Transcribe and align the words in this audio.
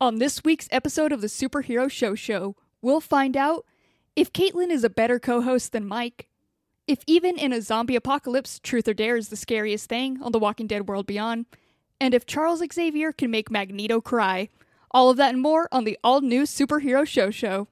On 0.00 0.20
this 0.20 0.44
week's 0.44 0.68
episode 0.70 1.10
of 1.10 1.22
the 1.22 1.26
Superhero 1.26 1.90
Show 1.90 2.14
Show, 2.14 2.54
we'll 2.80 3.00
find 3.00 3.36
out 3.36 3.64
if 4.14 4.32
Katelynn 4.32 4.70
is 4.70 4.84
a 4.84 4.90
better 4.90 5.18
co 5.18 5.40
host 5.40 5.72
than 5.72 5.88
Mike, 5.88 6.28
if 6.86 7.00
even 7.08 7.36
in 7.36 7.52
a 7.52 7.60
zombie 7.60 7.96
apocalypse, 7.96 8.60
truth 8.60 8.86
or 8.86 8.94
dare 8.94 9.16
is 9.16 9.28
the 9.28 9.34
scariest 9.34 9.88
thing 9.88 10.22
on 10.22 10.30
the 10.30 10.38
Walking 10.38 10.68
Dead 10.68 10.86
world 10.86 11.08
beyond, 11.08 11.46
and 12.00 12.14
if 12.14 12.26
Charles 12.26 12.62
Xavier 12.72 13.12
can 13.12 13.32
make 13.32 13.50
Magneto 13.50 14.00
cry. 14.00 14.48
All 14.92 15.10
of 15.10 15.16
that 15.16 15.34
and 15.34 15.42
more 15.42 15.68
on 15.72 15.82
the 15.82 15.98
all 16.04 16.20
new 16.20 16.44
Superhero 16.44 17.04
Show 17.04 17.32
Show. 17.32 17.66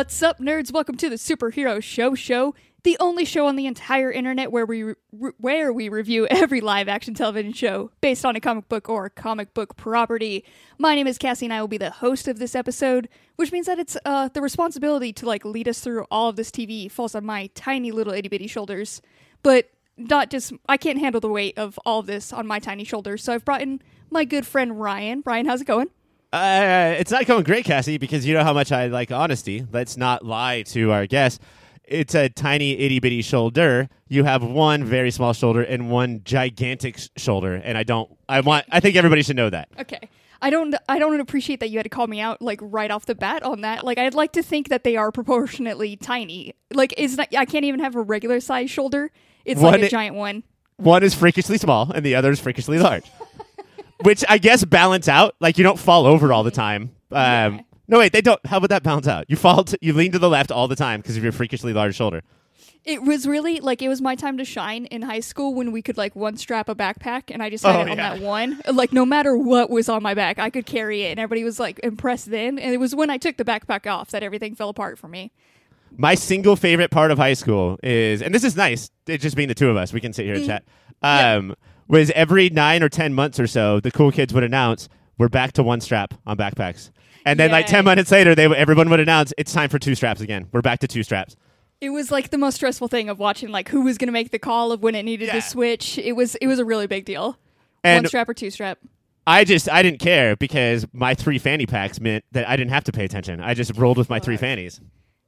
What's 0.00 0.22
up, 0.22 0.38
nerds? 0.38 0.72
Welcome 0.72 0.96
to 0.96 1.10
the 1.10 1.16
Superhero 1.16 1.82
Show 1.82 2.14
Show, 2.14 2.54
the 2.84 2.96
only 3.00 3.26
show 3.26 3.46
on 3.46 3.56
the 3.56 3.66
entire 3.66 4.10
internet 4.10 4.50
where 4.50 4.64
we 4.64 4.82
re- 4.82 4.94
where 5.36 5.74
we 5.74 5.90
review 5.90 6.26
every 6.30 6.62
live-action 6.62 7.12
television 7.12 7.52
show 7.52 7.90
based 8.00 8.24
on 8.24 8.34
a 8.34 8.40
comic 8.40 8.66
book 8.70 8.88
or 8.88 9.10
comic 9.10 9.52
book 9.52 9.76
property. 9.76 10.42
My 10.78 10.94
name 10.94 11.06
is 11.06 11.18
Cassie, 11.18 11.44
and 11.44 11.52
I 11.52 11.60
will 11.60 11.68
be 11.68 11.76
the 11.76 11.90
host 11.90 12.28
of 12.28 12.38
this 12.38 12.54
episode, 12.54 13.10
which 13.36 13.52
means 13.52 13.66
that 13.66 13.78
it's 13.78 13.94
uh, 14.06 14.30
the 14.32 14.40
responsibility 14.40 15.12
to 15.12 15.26
like 15.26 15.44
lead 15.44 15.68
us 15.68 15.80
through 15.80 16.06
all 16.10 16.30
of 16.30 16.36
this 16.36 16.50
TV 16.50 16.90
falls 16.90 17.14
on 17.14 17.26
my 17.26 17.50
tiny 17.54 17.92
little 17.92 18.14
itty 18.14 18.30
bitty 18.30 18.46
shoulders. 18.46 19.02
But 19.42 19.68
not 19.98 20.30
just 20.30 20.54
I 20.66 20.78
can't 20.78 20.98
handle 20.98 21.20
the 21.20 21.28
weight 21.28 21.58
of 21.58 21.78
all 21.84 21.98
of 21.98 22.06
this 22.06 22.32
on 22.32 22.46
my 22.46 22.58
tiny 22.58 22.84
shoulders, 22.84 23.22
so 23.22 23.34
I've 23.34 23.44
brought 23.44 23.60
in 23.60 23.82
my 24.10 24.24
good 24.24 24.46
friend 24.46 24.80
Ryan. 24.80 25.22
Ryan, 25.26 25.44
how's 25.44 25.60
it 25.60 25.66
going? 25.66 25.90
Uh, 26.32 26.94
it's 26.98 27.10
not 27.10 27.26
going 27.26 27.42
great, 27.42 27.64
Cassie, 27.64 27.98
because 27.98 28.24
you 28.26 28.34
know 28.34 28.44
how 28.44 28.52
much 28.52 28.70
I 28.72 28.86
like 28.86 29.10
honesty. 29.10 29.66
Let's 29.72 29.96
not 29.96 30.24
lie 30.24 30.62
to 30.68 30.92
our 30.92 31.06
guests. 31.06 31.40
It's 31.84 32.14
a 32.14 32.28
tiny 32.28 32.78
itty 32.78 33.00
bitty 33.00 33.22
shoulder. 33.22 33.88
You 34.08 34.22
have 34.22 34.44
one 34.44 34.84
very 34.84 35.10
small 35.10 35.32
shoulder 35.32 35.62
and 35.62 35.90
one 35.90 36.20
gigantic 36.24 36.98
sh- 36.98 37.08
shoulder, 37.16 37.54
and 37.56 37.76
I 37.76 37.82
don't. 37.82 38.08
I 38.28 38.40
want. 38.40 38.64
I 38.70 38.78
think 38.78 38.94
everybody 38.94 39.22
should 39.22 39.34
know 39.36 39.50
that. 39.50 39.68
Okay. 39.80 40.08
I 40.42 40.48
don't 40.50 40.74
I 40.88 40.98
don't 40.98 41.20
appreciate 41.20 41.60
that 41.60 41.68
you 41.68 41.78
had 41.78 41.82
to 41.82 41.90
call 41.90 42.06
me 42.06 42.18
out 42.20 42.40
like 42.40 42.60
right 42.62 42.90
off 42.90 43.04
the 43.06 43.14
bat 43.16 43.42
on 43.42 43.60
that. 43.62 43.84
Like 43.84 43.98
I'd 43.98 44.14
like 44.14 44.32
to 44.32 44.42
think 44.42 44.68
that 44.68 44.84
they 44.84 44.96
are 44.96 45.10
proportionately 45.12 45.96
tiny. 45.96 46.54
Like 46.72 46.94
it's 46.96 47.16
not 47.16 47.34
I 47.36 47.44
can't 47.44 47.64
even 47.66 47.80
have 47.80 47.94
a 47.96 48.00
regular 48.00 48.40
size 48.40 48.70
shoulder. 48.70 49.10
It's 49.44 49.60
One 49.60 49.72
like 49.72 49.82
a 49.82 49.86
i- 49.86 49.88
giant 49.88 50.14
one. 50.16 50.44
One 50.76 51.02
is 51.02 51.12
freakishly 51.14 51.58
small, 51.58 51.90
and 51.92 52.06
the 52.06 52.14
other 52.14 52.30
is 52.30 52.40
freakishly 52.40 52.78
large, 52.78 53.04
which 54.02 54.24
I 54.28 54.38
guess 54.38 54.64
balance 54.64 55.08
out. 55.08 55.34
Like 55.40 55.58
you 55.58 55.64
don't 55.64 55.78
fall 55.78 56.06
over 56.06 56.32
all 56.32 56.42
the 56.42 56.50
time. 56.50 56.90
Um, 57.12 57.62
No, 57.88 57.98
wait, 57.98 58.12
they 58.12 58.20
don't. 58.20 58.44
How 58.46 58.60
would 58.60 58.70
that 58.70 58.82
balance 58.82 59.08
out? 59.08 59.24
You 59.28 59.36
fall. 59.36 59.64
To, 59.64 59.78
you 59.80 59.92
lean 59.92 60.12
to 60.12 60.18
the 60.18 60.28
left 60.30 60.52
all 60.52 60.68
the 60.68 60.76
time 60.76 61.00
because 61.00 61.16
of 61.16 61.22
your 61.22 61.32
freakishly 61.32 61.72
large 61.72 61.96
shoulder. 61.96 62.22
It 62.84 63.02
was 63.02 63.26
really 63.26 63.60
like 63.60 63.82
it 63.82 63.88
was 63.88 64.00
my 64.00 64.14
time 64.14 64.38
to 64.38 64.44
shine 64.44 64.86
in 64.86 65.02
high 65.02 65.20
school 65.20 65.54
when 65.54 65.70
we 65.70 65.82
could 65.82 65.98
like 65.98 66.16
one 66.16 66.38
strap 66.38 66.68
a 66.70 66.74
backpack 66.74 67.24
and 67.28 67.42
I 67.42 67.50
just 67.50 67.62
had 67.62 67.76
Oh, 67.76 67.80
it 67.80 67.90
on 67.90 67.98
yeah. 67.98 68.14
that 68.14 68.22
one. 68.22 68.58
Like 68.72 68.92
no 68.92 69.04
matter 69.04 69.36
what 69.36 69.68
was 69.68 69.88
on 69.90 70.02
my 70.02 70.14
back, 70.14 70.38
I 70.38 70.48
could 70.48 70.64
carry 70.64 71.02
it 71.02 71.10
and 71.10 71.20
everybody 71.20 71.44
was 71.44 71.60
like 71.60 71.78
impressed 71.82 72.30
then. 72.30 72.58
And 72.58 72.72
it 72.72 72.78
was 72.78 72.94
when 72.94 73.10
I 73.10 73.18
took 73.18 73.36
the 73.36 73.44
backpack 73.44 73.86
off 73.90 74.10
that 74.12 74.22
everything 74.22 74.54
fell 74.54 74.70
apart 74.70 74.98
for 74.98 75.08
me. 75.08 75.30
My 75.98 76.14
single 76.14 76.56
favorite 76.56 76.90
part 76.90 77.10
of 77.10 77.18
high 77.18 77.34
school 77.34 77.78
is, 77.82 78.22
and 78.22 78.34
this 78.34 78.44
is 78.44 78.56
nice, 78.56 78.90
it 79.06 79.18
just 79.18 79.36
being 79.36 79.48
the 79.48 79.54
two 79.54 79.68
of 79.68 79.76
us, 79.76 79.92
we 79.92 80.00
can 80.00 80.12
sit 80.14 80.24
here 80.24 80.36
and 80.36 80.46
chat. 80.46 80.64
Um, 81.02 81.56
Was 81.90 82.10
every 82.12 82.50
nine 82.50 82.82
or 82.82 82.88
ten 82.88 83.12
months 83.14 83.40
or 83.40 83.46
so, 83.46 83.80
the 83.80 83.90
cool 83.90 84.10
kids 84.12 84.32
would 84.32 84.44
announce, 84.44 84.88
"We're 85.18 85.28
back 85.28 85.52
to 85.52 85.62
one 85.62 85.80
strap 85.80 86.14
on 86.26 86.36
backpacks," 86.36 86.90
and 87.26 87.38
then 87.38 87.50
like 87.50 87.66
ten 87.66 87.84
minutes 87.84 88.10
later, 88.12 88.34
they 88.34 88.46
everyone 88.46 88.88
would 88.90 89.00
announce, 89.00 89.32
"It's 89.36 89.52
time 89.52 89.68
for 89.68 89.78
two 89.78 89.94
straps 89.94 90.20
again. 90.20 90.46
We're 90.52 90.62
back 90.62 90.78
to 90.80 90.88
two 90.88 91.02
straps." 91.02 91.36
It 91.80 91.90
was 91.90 92.10
like 92.12 92.30
the 92.30 92.38
most 92.38 92.56
stressful 92.56 92.88
thing 92.88 93.08
of 93.08 93.18
watching 93.18 93.48
like 93.48 93.70
who 93.70 93.80
was 93.82 93.96
going 93.98 94.08
to 94.08 94.12
make 94.12 94.30
the 94.30 94.38
call 94.38 94.70
of 94.70 94.82
when 94.82 94.94
it 94.94 95.02
needed 95.02 95.28
Yeah. 95.28 95.34
to 95.34 95.42
switch. 95.42 95.98
It 95.98 96.12
was 96.12 96.34
it 96.36 96.46
was 96.46 96.58
a 96.58 96.64
really 96.64 96.86
big 96.86 97.04
deal. 97.06 97.38
And 97.82 98.04
one 98.04 98.08
strap 98.08 98.28
or 98.28 98.34
two 98.34 98.50
strap. 98.50 98.78
I 99.26 99.44
just 99.44 99.68
I 99.70 99.82
didn't 99.82 99.98
care 100.00 100.36
because 100.36 100.86
my 100.92 101.14
three 101.14 101.38
fanny 101.38 101.66
packs 101.66 101.98
meant 102.00 102.24
that 102.32 102.48
I 102.48 102.54
didn't 102.56 102.70
have 102.72 102.84
to 102.84 102.92
pay 102.92 103.04
attention. 103.04 103.40
I 103.40 103.54
just 103.54 103.76
rolled 103.76 103.96
with 103.98 104.08
my 104.10 104.18
three 104.20 104.36
fannies. 104.36 104.80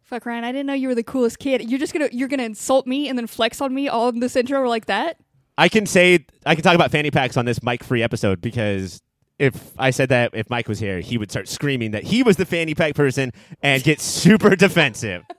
Fuck 0.03 0.27
Ryan, 0.27 0.45
I 0.45 0.53
didn't 0.53 0.67
know 0.67 0.75
you 0.75 0.89
were 0.89 0.95
the 0.95 1.03
coolest 1.03 1.39
kid. 1.39 1.69
You're 1.71 1.79
just 1.81 1.93
gonna 1.93 2.09
you're 2.13 2.29
gonna 2.29 2.43
insult 2.45 2.87
me 2.87 3.09
and 3.09 3.19
then 3.19 3.27
flex 3.27 3.61
on 3.61 3.75
me 3.75 3.89
all 3.89 4.11
in 4.11 4.21
this 4.21 4.37
intro 4.37 4.69
like 4.69 4.87
that. 4.87 5.17
I 5.59 5.69
can 5.69 5.87
say 5.87 6.27
I 6.47 6.55
can 6.55 6.65
talk 6.65 6.75
about 6.75 6.91
fanny 6.91 7.11
packs 7.11 7.37
on 7.37 7.45
this 7.45 7.63
Mike 7.63 7.85
free 7.85 8.03
episode 8.03 8.41
because 8.41 9.01
if 9.39 9.73
I 9.79 9.91
said 9.91 10.09
that 10.11 10.31
if 10.35 10.49
Mike 10.51 10.69
was 10.69 10.79
here, 10.79 11.01
he 11.01 11.19
would 11.19 11.31
start 11.31 11.49
screaming 11.49 11.91
that 11.93 12.05
he 12.05 12.23
was 12.23 12.37
the 12.37 12.47
fanny 12.47 12.75
pack 12.75 12.95
person 12.95 13.33
and 13.63 13.83
get 13.83 14.01
super 14.01 14.57
defensive. 14.57 15.25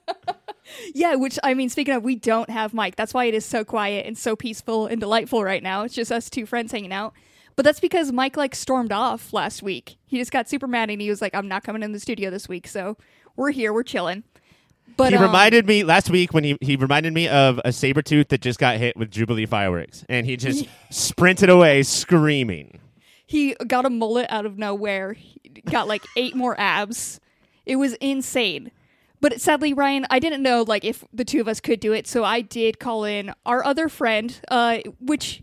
Yeah, 0.94 1.16
which 1.16 1.38
I 1.44 1.54
mean, 1.54 1.70
speaking 1.70 1.94
of, 1.94 2.04
we 2.04 2.16
don't 2.16 2.50
have 2.50 2.74
Mike. 2.74 2.96
That's 2.96 3.14
why 3.14 3.26
it 3.26 3.34
is 3.34 3.46
so 3.46 3.64
quiet 3.64 4.06
and 4.06 4.18
so 4.18 4.36
peaceful 4.36 4.88
and 4.88 5.00
delightful 5.00 5.44
right 5.44 5.62
now. 5.62 5.84
It's 5.84 5.94
just 5.94 6.12
us 6.12 6.30
two 6.30 6.46
friends 6.46 6.72
hanging 6.72 6.94
out. 6.94 7.14
But 7.56 7.66
that's 7.66 7.80
because 7.80 8.12
Mike 8.12 8.36
like 8.36 8.56
stormed 8.56 8.92
off 8.92 9.32
last 9.34 9.62
week. 9.62 9.98
He 10.06 10.18
just 10.18 10.32
got 10.32 10.50
super 10.50 10.68
mad 10.68 10.90
and 10.90 11.02
he 11.02 11.10
was 11.10 11.22
like, 11.22 11.36
"I'm 11.36 11.48
not 11.48 11.64
coming 11.64 11.84
in 11.84 11.92
the 11.92 12.00
studio 12.00 12.30
this 12.30 12.50
week." 12.50 12.68
So 12.68 12.98
we're 13.36 13.52
here, 13.52 13.72
we're 13.74 13.84
chilling. 13.84 14.24
But 14.98 15.12
he 15.12 15.18
um, 15.18 15.24
reminded 15.24 15.66
me 15.66 15.84
last 15.84 16.10
week 16.10 16.34
when 16.34 16.44
he, 16.44 16.58
he 16.62 16.76
reminded 16.76 17.14
me 17.14 17.28
of 17.28 17.60
a 17.66 17.72
saber 17.72 18.02
tooth 18.02 18.30
that 18.30 18.42
just 18.42 18.60
got 18.60 18.78
hit 18.78 18.96
with 18.98 19.12
Jubilee 19.12 19.46
fireworks 19.46 20.06
and 20.10 20.26
he 20.26 20.38
just 20.38 20.66
sprinted 20.90 21.50
away 21.50 21.84
screaming. 21.84 22.80
he 23.26 23.56
got 23.68 23.86
a 23.86 23.90
mullet 23.90 24.28
out 24.30 24.46
of 24.46 24.58
nowhere. 24.58 25.14
He 25.14 25.40
got 25.70 25.88
like 25.88 26.04
eight 26.16 26.36
more 26.36 26.60
abs. 26.60 27.20
It 27.66 27.78
was 27.78 27.94
insane. 27.96 28.72
But 29.22 29.40
sadly, 29.40 29.74
Ryan, 29.74 30.06
I 30.10 30.20
didn't 30.20 30.44
know 30.44 30.64
like 30.68 30.84
if 30.84 31.06
the 31.14 31.24
two 31.24 31.40
of 31.40 31.48
us 31.48 31.60
could 31.62 31.80
do 31.80 31.94
it, 31.94 32.06
so 32.08 32.24
I 32.26 32.42
did 32.42 32.78
call 32.80 33.06
in 33.06 33.34
our 33.46 33.64
other 33.66 33.88
friend, 33.88 34.38
uh, 34.50 34.80
which 35.00 35.42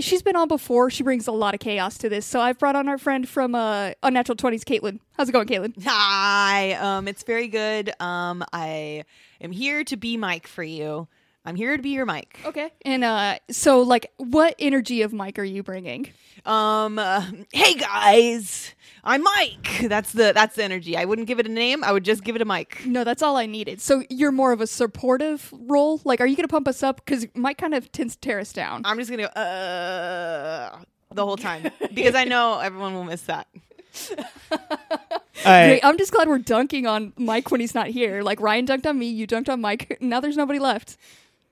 she's 0.00 0.22
been 0.22 0.36
on 0.36 0.48
before. 0.48 0.90
She 0.90 1.02
brings 1.02 1.26
a 1.26 1.32
lot 1.32 1.54
of 1.54 1.60
chaos 1.60 1.98
to 1.98 2.08
this, 2.08 2.26
so 2.26 2.40
I've 2.40 2.58
brought 2.58 2.76
on 2.76 2.88
our 2.88 2.98
friend 2.98 3.28
from 3.28 3.54
uh, 3.54 3.92
Unnatural 4.02 4.36
Twenties, 4.36 4.64
Katelynn. 4.64 5.00
How's 5.16 5.28
it 5.28 5.32
going, 5.32 5.46
Katelynn? 5.46 5.74
Hi, 5.84 6.72
um, 6.74 7.08
it's 7.08 7.22
very 7.22 7.48
good. 7.48 7.92
Um, 8.00 8.44
I 8.52 9.04
am 9.40 9.52
here 9.52 9.84
to 9.84 9.96
be 9.96 10.16
Mike 10.16 10.46
for 10.46 10.62
you. 10.62 11.08
I'm 11.48 11.56
here 11.56 11.74
to 11.76 11.82
be 11.82 11.90
your 11.90 12.04
Mike. 12.04 12.38
Okay. 12.44 12.70
And 12.82 13.02
uh, 13.02 13.38
so, 13.50 13.80
like, 13.80 14.12
what 14.18 14.54
energy 14.58 15.00
of 15.00 15.14
Mike 15.14 15.38
are 15.38 15.44
you 15.44 15.62
bringing? 15.62 16.10
Um, 16.44 16.98
uh, 16.98 17.24
hey 17.52 17.74
guys, 17.74 18.74
I'm 19.02 19.22
Mike. 19.22 19.80
That's 19.88 20.12
the 20.12 20.32
that's 20.34 20.56
the 20.56 20.64
energy. 20.64 20.94
I 20.96 21.04
wouldn't 21.06 21.26
give 21.26 21.38
it 21.40 21.46
a 21.46 21.50
name. 21.50 21.82
I 21.82 21.90
would 21.92 22.04
just 22.04 22.22
give 22.22 22.36
it 22.36 22.42
a 22.42 22.44
Mike. 22.44 22.82
No, 22.84 23.02
that's 23.02 23.22
all 23.22 23.36
I 23.36 23.46
needed. 23.46 23.80
So 23.80 24.02
you're 24.10 24.30
more 24.30 24.52
of 24.52 24.60
a 24.60 24.66
supportive 24.66 25.52
role. 25.52 26.00
Like, 26.04 26.20
are 26.20 26.26
you 26.26 26.36
gonna 26.36 26.48
pump 26.48 26.68
us 26.68 26.82
up? 26.82 27.02
Because 27.04 27.26
Mike 27.34 27.56
kind 27.58 27.74
of 27.74 27.90
tends 27.92 28.14
to 28.14 28.20
tear 28.20 28.38
us 28.40 28.52
down. 28.52 28.82
I'm 28.84 28.98
just 28.98 29.10
gonna 29.10 29.22
go 29.34 29.40
uh 29.40 30.78
the 31.14 31.24
whole 31.24 31.36
time 31.38 31.70
because 31.94 32.14
I 32.14 32.24
know 32.24 32.58
everyone 32.60 32.92
will 32.94 33.04
miss 33.04 33.22
that. 33.22 33.46
I- 35.44 35.66
Great. 35.66 35.80
I'm 35.82 35.96
just 35.98 36.12
glad 36.12 36.28
we're 36.28 36.38
dunking 36.38 36.86
on 36.86 37.12
Mike 37.16 37.50
when 37.50 37.60
he's 37.60 37.74
not 37.74 37.88
here. 37.88 38.22
Like 38.22 38.40
Ryan 38.40 38.66
dunked 38.66 38.86
on 38.86 38.98
me, 38.98 39.06
you 39.06 39.26
dunked 39.26 39.48
on 39.48 39.60
Mike. 39.60 39.98
Now 40.08 40.20
there's 40.20 40.36
nobody 40.36 40.58
left. 40.58 40.96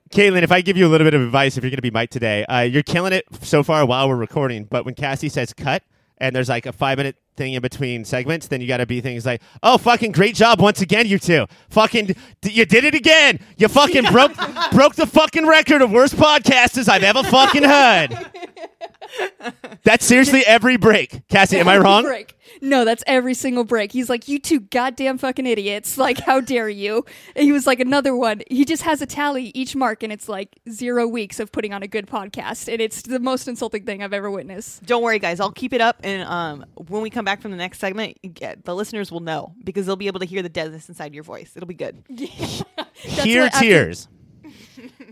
Katelynn, 0.09 0.43
if 0.43 0.51
I 0.51 0.61
give 0.61 0.77
you 0.77 0.87
a 0.87 0.89
little 0.89 1.05
bit 1.05 1.13
of 1.13 1.21
advice, 1.21 1.57
if 1.57 1.63
you're 1.63 1.71
going 1.71 1.77
to 1.77 1.81
be 1.81 1.91
Mike 1.91 2.09
today, 2.09 2.45
uh, 2.45 2.61
you're 2.61 2.83
killing 2.83 3.13
it 3.13 3.25
so 3.41 3.63
far 3.63 3.85
while 3.85 4.07
we're 4.07 4.15
recording. 4.15 4.65
But 4.65 4.85
when 4.85 4.95
Cassie 4.95 5.29
says 5.29 5.53
cut 5.53 5.83
and 6.17 6.35
there's 6.35 6.49
like 6.49 6.65
a 6.65 6.71
five 6.71 6.97
minute 6.97 7.15
thing 7.35 7.53
in 7.53 7.61
between 7.61 8.05
segments, 8.05 8.47
then 8.47 8.61
you 8.61 8.67
got 8.67 8.77
to 8.77 8.85
be 8.85 9.01
things 9.01 9.25
like, 9.25 9.41
oh, 9.63 9.77
fucking 9.77 10.11
great 10.11 10.35
job 10.35 10.61
once 10.61 10.81
again, 10.81 11.07
you 11.07 11.19
two. 11.19 11.45
Fucking, 11.69 12.15
d- 12.41 12.51
you 12.51 12.65
did 12.65 12.83
it 12.83 12.95
again. 12.95 13.39
You 13.57 13.67
fucking 13.67 14.05
broke 14.11 14.33
broke 14.71 14.95
the 14.95 15.05
fucking 15.05 15.45
record 15.45 15.81
of 15.81 15.91
worst 15.91 16.15
podcasters 16.15 16.89
I've 16.89 17.03
ever 17.03 17.23
fucking 17.23 17.63
heard. 17.63 18.31
That's 19.83 20.05
seriously 20.05 20.43
every 20.45 20.77
break. 20.77 21.27
Cassie, 21.29 21.57
am 21.57 21.67
I 21.67 21.77
wrong? 21.77 22.03
Break. 22.03 22.33
No, 22.61 22.85
that's 22.85 23.03
every 23.07 23.33
single 23.33 23.63
break. 23.63 23.91
He's 23.91 24.09
like, 24.09 24.27
you 24.27 24.39
two 24.39 24.59
goddamn 24.61 25.17
fucking 25.17 25.45
idiots. 25.45 25.97
Like, 25.97 26.19
how 26.19 26.39
dare 26.41 26.69
you? 26.69 27.05
And 27.35 27.43
he 27.45 27.51
was 27.51 27.67
like, 27.67 27.79
another 27.79 28.15
one. 28.15 28.41
He 28.49 28.65
just 28.65 28.83
has 28.83 29.01
a 29.01 29.05
tally 29.05 29.51
each 29.53 29.75
mark, 29.75 30.03
and 30.03 30.11
it's 30.11 30.27
like 30.29 30.59
zero 30.69 31.07
weeks 31.07 31.39
of 31.39 31.51
putting 31.51 31.73
on 31.73 31.83
a 31.83 31.87
good 31.87 32.07
podcast. 32.07 32.71
And 32.71 32.81
it's 32.81 33.01
the 33.03 33.19
most 33.19 33.47
insulting 33.47 33.83
thing 33.85 34.01
I've 34.01 34.13
ever 34.13 34.31
witnessed. 34.31 34.83
Don't 34.83 35.03
worry, 35.03 35.19
guys. 35.19 35.39
I'll 35.39 35.51
keep 35.51 35.73
it 35.73 35.81
up, 35.81 35.97
and 36.03 36.27
um, 36.27 36.65
when 36.87 37.01
we 37.01 37.09
come 37.09 37.25
back 37.25 37.41
from 37.41 37.51
the 37.51 37.57
next 37.57 37.79
segment, 37.79 38.17
yeah, 38.39 38.55
the 38.63 38.73
listeners 38.75 39.11
will 39.11 39.19
know 39.19 39.53
because 39.63 39.85
they'll 39.85 39.95
be 39.95 40.07
able 40.07 40.19
to 40.21 40.25
hear 40.25 40.41
the 40.41 40.49
deadness 40.49 40.89
inside 40.89 41.13
your 41.13 41.23
voice. 41.23 41.51
It'll 41.55 41.67
be 41.67 41.73
good. 41.75 42.03
That's 42.09 43.23
Here 43.23 43.43
what- 43.43 43.53
after- 43.53 43.65
tears. 43.65 44.07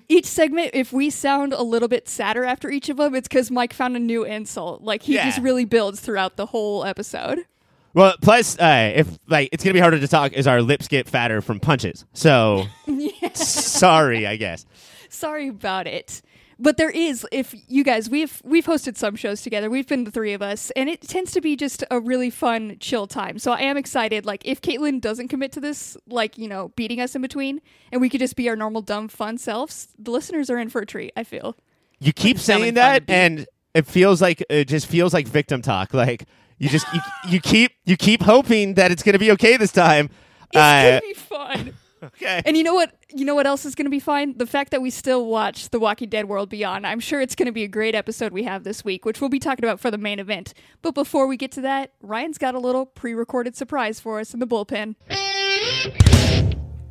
Each 0.08 0.26
segment, 0.26 0.72
if 0.74 0.92
we 0.94 1.10
sound 1.10 1.54
a 1.54 1.62
little 1.64 1.88
bit 1.88 2.08
sadder 2.08 2.44
after 2.44 2.70
each 2.70 2.90
of 2.90 2.98
them, 2.98 3.16
it's 3.16 3.28
because 3.28 3.50
Mike 3.52 3.74
found 3.74 3.96
a 3.96 4.00
new 4.00 4.24
insult. 4.24 4.82
Like 4.82 5.04
he 5.04 5.16
Yeah. 5.16 5.26
just 5.26 5.40
really 5.42 5.66
builds 5.66 6.00
throughout 6.00 6.36
the 6.36 6.46
whole 6.48 6.86
episode. 6.86 7.46
Well, 7.94 8.14
plus, 8.22 8.60
uh, 8.60 8.92
if 8.96 9.08
like 9.28 9.50
it's 9.52 9.64
gonna 9.64 9.74
be 9.74 9.80
harder 9.80 10.00
to 10.00 10.08
talk, 10.08 10.34
is 10.34 10.48
our 10.48 10.62
lips 10.62 10.88
get 10.90 11.08
fatter 11.08 11.42
from 11.42 11.60
punches. 11.60 12.06
So 12.14 12.66
sorry, 13.34 14.28
I 14.28 14.36
guess. 14.36 14.66
Sorry 15.10 15.48
about 15.48 15.88
it. 15.88 16.22
But 16.58 16.78
there 16.78 16.90
is, 16.90 17.28
if 17.32 17.54
you 17.68 17.84
guys, 17.84 18.10
we've 18.10 18.42
we've 18.46 18.66
hosted 18.66 18.96
some 18.98 19.16
shows 19.16 19.42
together. 19.42 19.70
We've 19.70 19.88
been 19.88 20.06
the 20.06 20.12
three 20.12 20.32
of 20.34 20.42
us, 20.42 20.72
and 20.72 20.88
it 20.88 21.02
tends 21.02 21.32
to 21.34 21.42
be 21.42 21.56
just 21.56 21.84
a 21.92 22.00
really 22.00 22.30
fun, 22.30 22.78
chill 22.80 23.08
time. 23.08 23.40
So 23.40 23.52
I 23.52 23.60
am 23.62 23.76
excited. 23.76 24.26
Like 24.26 24.42
if 24.46 24.62
Katelynn 24.62 25.02
doesn't 25.02 25.28
commit 25.28 25.52
to 25.54 25.60
this, 25.60 25.98
like 26.08 26.38
you 26.38 26.48
know, 26.48 26.70
beating 26.78 27.02
us 27.02 27.14
in 27.14 27.22
between, 27.22 27.60
and 27.92 28.00
we 28.00 28.10
could 28.10 28.22
just 28.22 28.36
be 28.38 28.48
our 28.48 28.56
normal, 28.56 28.82
dumb, 28.82 29.10
fun 29.10 29.38
selves, 29.38 29.90
the 30.00 30.12
listeners 30.12 30.50
are 30.50 30.58
in 30.58 30.70
for 30.70 30.82
a 30.82 30.86
treat. 30.86 31.12
I 31.18 31.24
feel. 31.26 31.58
You 32.00 32.14
keep 32.14 32.40
sounding 32.40 32.64
saying 32.64 32.74
that, 32.76 33.04
and 33.10 33.46
it 33.74 33.86
feels 33.86 34.22
like 34.22 34.42
it 34.50 34.70
just 34.70 34.88
feels 34.88 35.14
like 35.14 35.28
victim 35.28 35.62
talk. 35.62 35.94
Like 35.94 36.24
you 36.58 36.70
just 36.70 36.86
you, 36.94 37.02
you 37.28 37.42
keep 37.42 37.74
you 37.84 37.98
keep 37.98 38.22
hoping 38.22 38.76
that 38.76 38.92
it's 38.92 39.04
gonna 39.04 39.20
be 39.20 39.32
okay 39.32 39.58
this 39.58 39.74
time. 39.74 40.10
It's 40.54 40.58
Uh, 40.58 40.84
gonna 40.84 41.02
be 41.02 41.14
fun. 41.14 41.74
Okay. 42.06 42.42
And 42.46 42.56
you 42.58 42.64
know 42.64 42.74
what? 42.74 42.96
You 43.14 43.26
know 43.26 43.36
what 43.36 43.48
else 43.48 43.66
is 43.66 43.76
going 43.76 43.86
to 43.86 43.92
be 43.92 44.00
fine? 44.00 44.38
The 44.38 44.46
fact 44.48 44.72
that 44.72 44.82
we 44.82 44.90
still 44.90 45.26
watch 45.26 45.70
The 45.70 45.80
Walking 45.80 46.10
Dead 46.10 46.26
World 46.26 46.50
Beyond. 46.50 46.86
I'm 46.86 47.00
sure 47.00 47.22
it's 47.22 47.36
going 47.36 47.46
to 47.48 47.52
be 47.52 47.64
a 47.64 47.68
great 47.68 47.96
episode 47.96 48.32
we 48.32 48.44
have 48.44 48.64
this 48.64 48.84
week, 48.86 49.06
which 49.06 49.22
we'll 49.22 49.30
be 49.30 49.40
talking 49.40 49.64
about 49.66 49.80
for 49.80 49.92
the 49.92 49.98
main 49.98 50.20
event. 50.20 50.54
But 50.82 50.92
before 50.96 51.28
we 51.28 51.38
get 51.38 51.52
to 51.54 51.62
that, 51.62 51.92
Ryan's 52.02 52.38
got 52.38 52.56
a 52.56 52.60
little 52.60 52.86
pre-recorded 52.86 53.56
surprise 53.56 54.00
for 54.00 54.20
us 54.20 54.34
in 54.34 54.40
the 54.40 54.48
bullpen. 54.48 54.96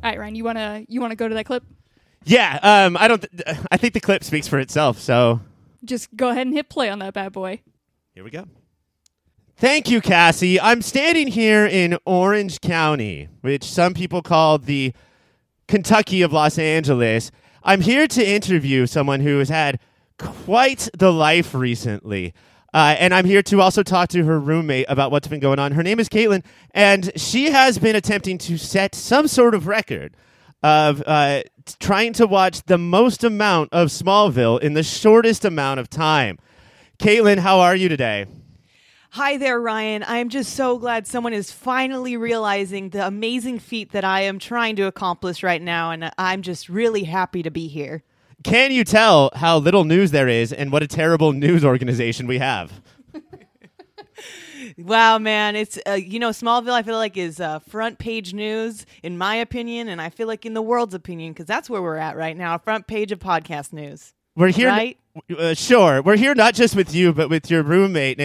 All 0.03 0.11
right, 0.11 0.19
Ryan, 0.19 0.35
you 0.35 0.43
wanna 0.43 0.85
you 0.87 1.01
wanna 1.01 1.15
go 1.15 1.27
to 1.27 1.33
that 1.35 1.45
clip? 1.45 1.63
Yeah. 2.23 2.59
Um. 2.61 2.97
I 2.97 3.07
don't. 3.07 3.21
Th- 3.21 3.57
I 3.71 3.77
think 3.77 3.93
the 3.93 3.99
clip 3.99 4.23
speaks 4.23 4.47
for 4.47 4.59
itself. 4.59 4.99
So 4.99 5.41
Just 5.83 6.15
go 6.15 6.29
ahead 6.29 6.47
and 6.47 6.55
hit 6.55 6.69
play 6.69 6.89
on 6.89 6.99
that 6.99 7.13
bad 7.13 7.31
boy. 7.31 7.61
Here 8.13 8.23
we 8.23 8.29
go. 8.31 8.45
Thank 9.57 9.89
you, 9.89 10.01
Cassie. 10.01 10.59
I'm 10.59 10.81
standing 10.81 11.27
here 11.27 11.65
in 11.65 11.97
Orange 12.03 12.59
County, 12.59 13.29
which 13.39 13.63
some 13.63 13.93
people 13.93 14.21
call 14.21 14.57
the 14.57 14.91
Kentucky 15.69 16.21
of 16.21 16.33
Los 16.33 16.59
Angeles. 16.59 17.31
I'm 17.63 17.79
here 17.79 18.05
to 18.05 18.27
interview 18.27 18.85
someone 18.85 19.21
who 19.21 19.39
has 19.39 19.47
had 19.47 19.79
quite 20.19 20.89
the 20.93 21.13
life 21.13 21.53
recently. 21.53 22.33
Uh, 22.73 22.97
and 22.99 23.13
I'm 23.13 23.23
here 23.23 23.41
to 23.43 23.61
also 23.61 23.81
talk 23.81 24.09
to 24.09 24.25
her 24.25 24.37
roommate 24.41 24.87
about 24.89 25.09
what's 25.09 25.29
been 25.29 25.39
going 25.39 25.57
on. 25.57 25.71
Her 25.71 25.83
name 25.83 26.01
is 26.01 26.09
Katelynn, 26.09 26.43
and 26.71 27.09
she 27.15 27.51
has 27.51 27.79
been 27.79 27.95
attempting 27.95 28.37
to 28.39 28.57
set 28.57 28.93
some 28.93 29.25
sort 29.25 29.55
of 29.55 29.67
record 29.67 30.17
of 30.63 31.01
uh, 31.07 31.43
trying 31.79 32.11
to 32.13 32.27
watch 32.27 32.61
the 32.63 32.77
most 32.77 33.23
amount 33.23 33.69
of 33.71 33.87
Smallville 33.87 34.59
in 34.59 34.73
the 34.73 34.83
shortest 34.83 35.45
amount 35.45 35.79
of 35.79 35.89
time. 35.89 36.39
Katelynn, 36.99 37.37
how 37.37 37.61
are 37.61 37.75
you 37.75 37.87
today? 37.87 38.25
Hi 39.15 39.37
there, 39.37 39.61
Ryan. 39.61 40.03
I 40.03 40.17
am 40.17 40.27
just 40.27 40.57
so 40.57 40.77
glad 40.77 41.07
someone 41.07 41.31
is 41.31 41.49
finally 41.49 42.17
realizing 42.17 42.89
the 42.89 43.07
amazing 43.07 43.59
feat 43.59 43.93
that 43.93 44.03
I 44.03 44.23
am 44.23 44.39
trying 44.39 44.75
to 44.75 44.87
accomplish 44.87 45.41
right 45.41 45.61
now, 45.61 45.91
and 45.91 46.11
I'm 46.17 46.41
just 46.41 46.67
really 46.67 47.05
happy 47.05 47.41
to 47.41 47.49
be 47.49 47.69
here. 47.69 48.03
Can 48.43 48.73
you 48.73 48.83
tell 48.83 49.31
how 49.33 49.57
little 49.57 49.85
news 49.85 50.11
there 50.11 50.27
is 50.27 50.51
and 50.51 50.69
what 50.69 50.83
a 50.83 50.87
terrible 50.87 51.31
news 51.31 51.63
organization 51.63 52.27
we 52.27 52.39
have? 52.39 52.81
Wow, 54.77 55.19
man, 55.19 55.55
it's 55.55 55.79
uh, 55.87 55.91
you 55.91 56.19
know 56.19 56.31
Smallville. 56.31 56.73
I 56.73 56.81
feel 56.81 56.97
like 56.97 57.15
is 57.15 57.39
uh, 57.39 57.59
front 57.59 57.99
page 57.99 58.33
news 58.33 58.85
in 59.03 59.17
my 59.17 59.35
opinion, 59.35 59.87
and 59.87 60.01
I 60.01 60.09
feel 60.09 60.27
like 60.27 60.45
in 60.45 60.53
the 60.53 60.61
world's 60.61 60.93
opinion 60.93 61.31
because 61.31 61.45
that's 61.45 61.69
where 61.69 61.81
we're 61.81 61.95
at 61.97 62.17
right 62.17 62.35
now. 62.35 62.57
Front 62.57 62.87
page 62.87 63.11
of 63.13 63.19
podcast 63.19 63.71
news. 63.71 64.13
We're 64.35 64.49
here. 64.49 64.67
Right? 64.67 64.97
Uh, 65.37 65.53
sure. 65.53 66.01
We're 66.01 66.17
here 66.17 66.35
not 66.35 66.55
just 66.55 66.75
with 66.75 66.93
you, 66.93 67.13
but 67.13 67.29
with 67.29 67.49
your 67.49 67.63
roommate. 67.63 68.19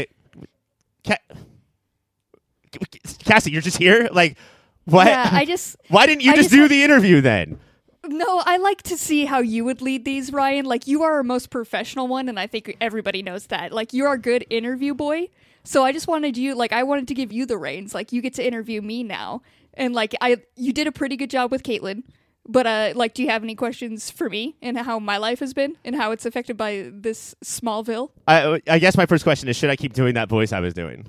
Cassie, 3.25 3.51
you're 3.51 3.63
just 3.63 3.79
here? 3.79 4.09
Like, 4.13 4.37
what? 4.85 5.07
Yeah, 5.07 5.29
I 5.33 5.45
just 5.45 5.77
Why 5.89 6.07
didn't 6.07 6.23
you 6.23 6.33
I 6.33 6.37
just 6.37 6.51
just 6.51 6.55
do 6.55 6.69
the 6.69 6.83
interview 6.83 7.21
then? 7.21 7.59
No, 8.07 8.43
I 8.45 8.57
like 8.57 8.83
to 8.85 8.97
see 8.97 9.27
how 9.27 9.41
you 9.41 9.65
would 9.65 9.83
lead 9.83 10.05
these, 10.05 10.33
Ryan. 10.33 10.65
Like 10.65 10.87
you 10.87 11.03
are 11.03 11.15
our 11.15 11.23
most 11.23 11.51
professional 11.51 12.09
one, 12.09 12.29
and 12.29 12.41
I 12.41 12.47
think 12.47 12.77
everybody 12.81 13.23
knows 13.23 13.47
that. 13.49 13.73
Like 13.73 13.93
you 13.93 14.05
are 14.07 14.15
a 14.15 14.19
good 14.19 14.47
interview 14.51 14.95
boy. 14.95 15.29
So 15.63 15.85
I 15.85 15.93
just 15.93 16.09
wanted 16.09 16.39
you, 16.39 16.55
like, 16.55 16.73
I 16.73 16.83
wanted 16.85 17.07
to 17.09 17.15
give 17.15 17.33
you 17.33 17.45
the 17.45 17.59
reins. 17.59 17.95
Like 17.95 18.13
you 18.13 18.23
get 18.23 18.33
to 18.35 18.47
interview 18.47 18.81
me 18.81 19.03
now, 19.03 19.43
and 19.75 19.95
like 19.95 20.15
I, 20.21 20.39
you 20.57 20.73
did 20.73 20.87
a 20.87 20.93
pretty 20.93 21.17
good 21.17 21.31
job 21.31 21.51
with 21.51 21.63
Katelynn. 21.63 22.05
But 22.51 22.67
uh, 22.67 22.93
like, 22.97 23.15
do 23.15 23.23
you 23.23 23.29
have 23.31 23.45
any 23.45 23.55
questions 23.55 24.11
for 24.11 24.29
me 24.29 24.57
and 24.61 24.77
how 24.77 24.99
my 24.99 25.19
life 25.19 25.39
has 25.39 25.55
been 25.55 25.77
and 25.85 25.95
how 25.95 26.11
it's 26.11 26.27
affected 26.27 26.57
by 26.57 26.91
this 26.93 27.33
Smallville? 27.45 28.11
I, 28.27 28.61
I 28.69 28.81
guess 28.81 28.97
my 28.97 29.07
first 29.07 29.23
question 29.23 29.49
is: 29.49 29.57
Should 29.57 29.71
I 29.71 29.77
keep 29.77 29.93
doing 29.93 30.15
that 30.15 30.29
voice 30.29 30.53
I 30.53 30.59
was 30.59 30.75
doing? 30.75 31.07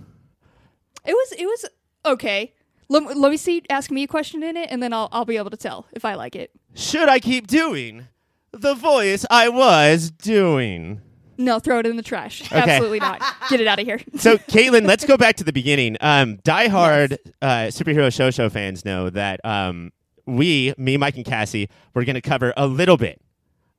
It 1.04 1.14
was, 1.14 1.32
it 1.32 1.46
was 1.46 1.66
okay. 2.06 2.54
Let, 2.90 3.18
let 3.18 3.32
me 3.32 3.38
see. 3.38 3.64
Ask 3.72 3.90
me 3.90 4.04
a 4.04 4.08
question 4.08 4.44
in 4.44 4.56
it, 4.56 4.70
and 4.70 4.84
then 4.84 4.94
I'll, 4.94 5.10
I'll 5.12 5.26
be 5.26 5.38
able 5.38 5.50
to 5.50 5.58
tell 5.58 5.88
if 5.94 6.06
I 6.06 6.14
like 6.14 6.36
it. 6.36 6.52
Should 6.76 7.10
I 7.10 7.20
keep 7.20 7.48
doing 7.48 8.08
the 8.52 8.76
voice 8.76 9.26
I 9.32 9.50
was 9.50 10.12
doing? 10.12 11.02
No, 11.40 11.58
throw 11.58 11.80
it 11.80 11.88
in 11.88 11.96
the 11.96 12.04
trash. 12.04 12.52
Absolutely 12.52 13.00
not. 13.00 13.20
Get 13.50 13.60
it 13.60 13.66
out 13.66 13.80
of 13.80 13.86
here. 13.88 14.00
So, 14.18 14.38
Katelynn, 14.38 14.86
let's 14.86 15.06
go 15.06 15.18
back 15.18 15.38
to 15.38 15.44
the 15.44 15.54
beginning. 15.54 15.98
Um, 16.02 16.38
diehard 16.38 17.18
uh, 17.42 17.48
superhero 17.72 18.14
show 18.14 18.30
show 18.30 18.48
fans 18.48 18.86
know 18.86 19.10
that 19.10 19.44
um, 19.44 19.92
we, 20.38 20.74
me, 20.78 20.98
Mike, 20.98 21.16
and 21.16 21.26
Cassie, 21.26 21.70
we're 21.94 22.06
going 22.06 22.16
to 22.16 22.22
cover 22.22 22.54
a 22.58 22.68
little 22.68 22.98
bit, 22.98 23.22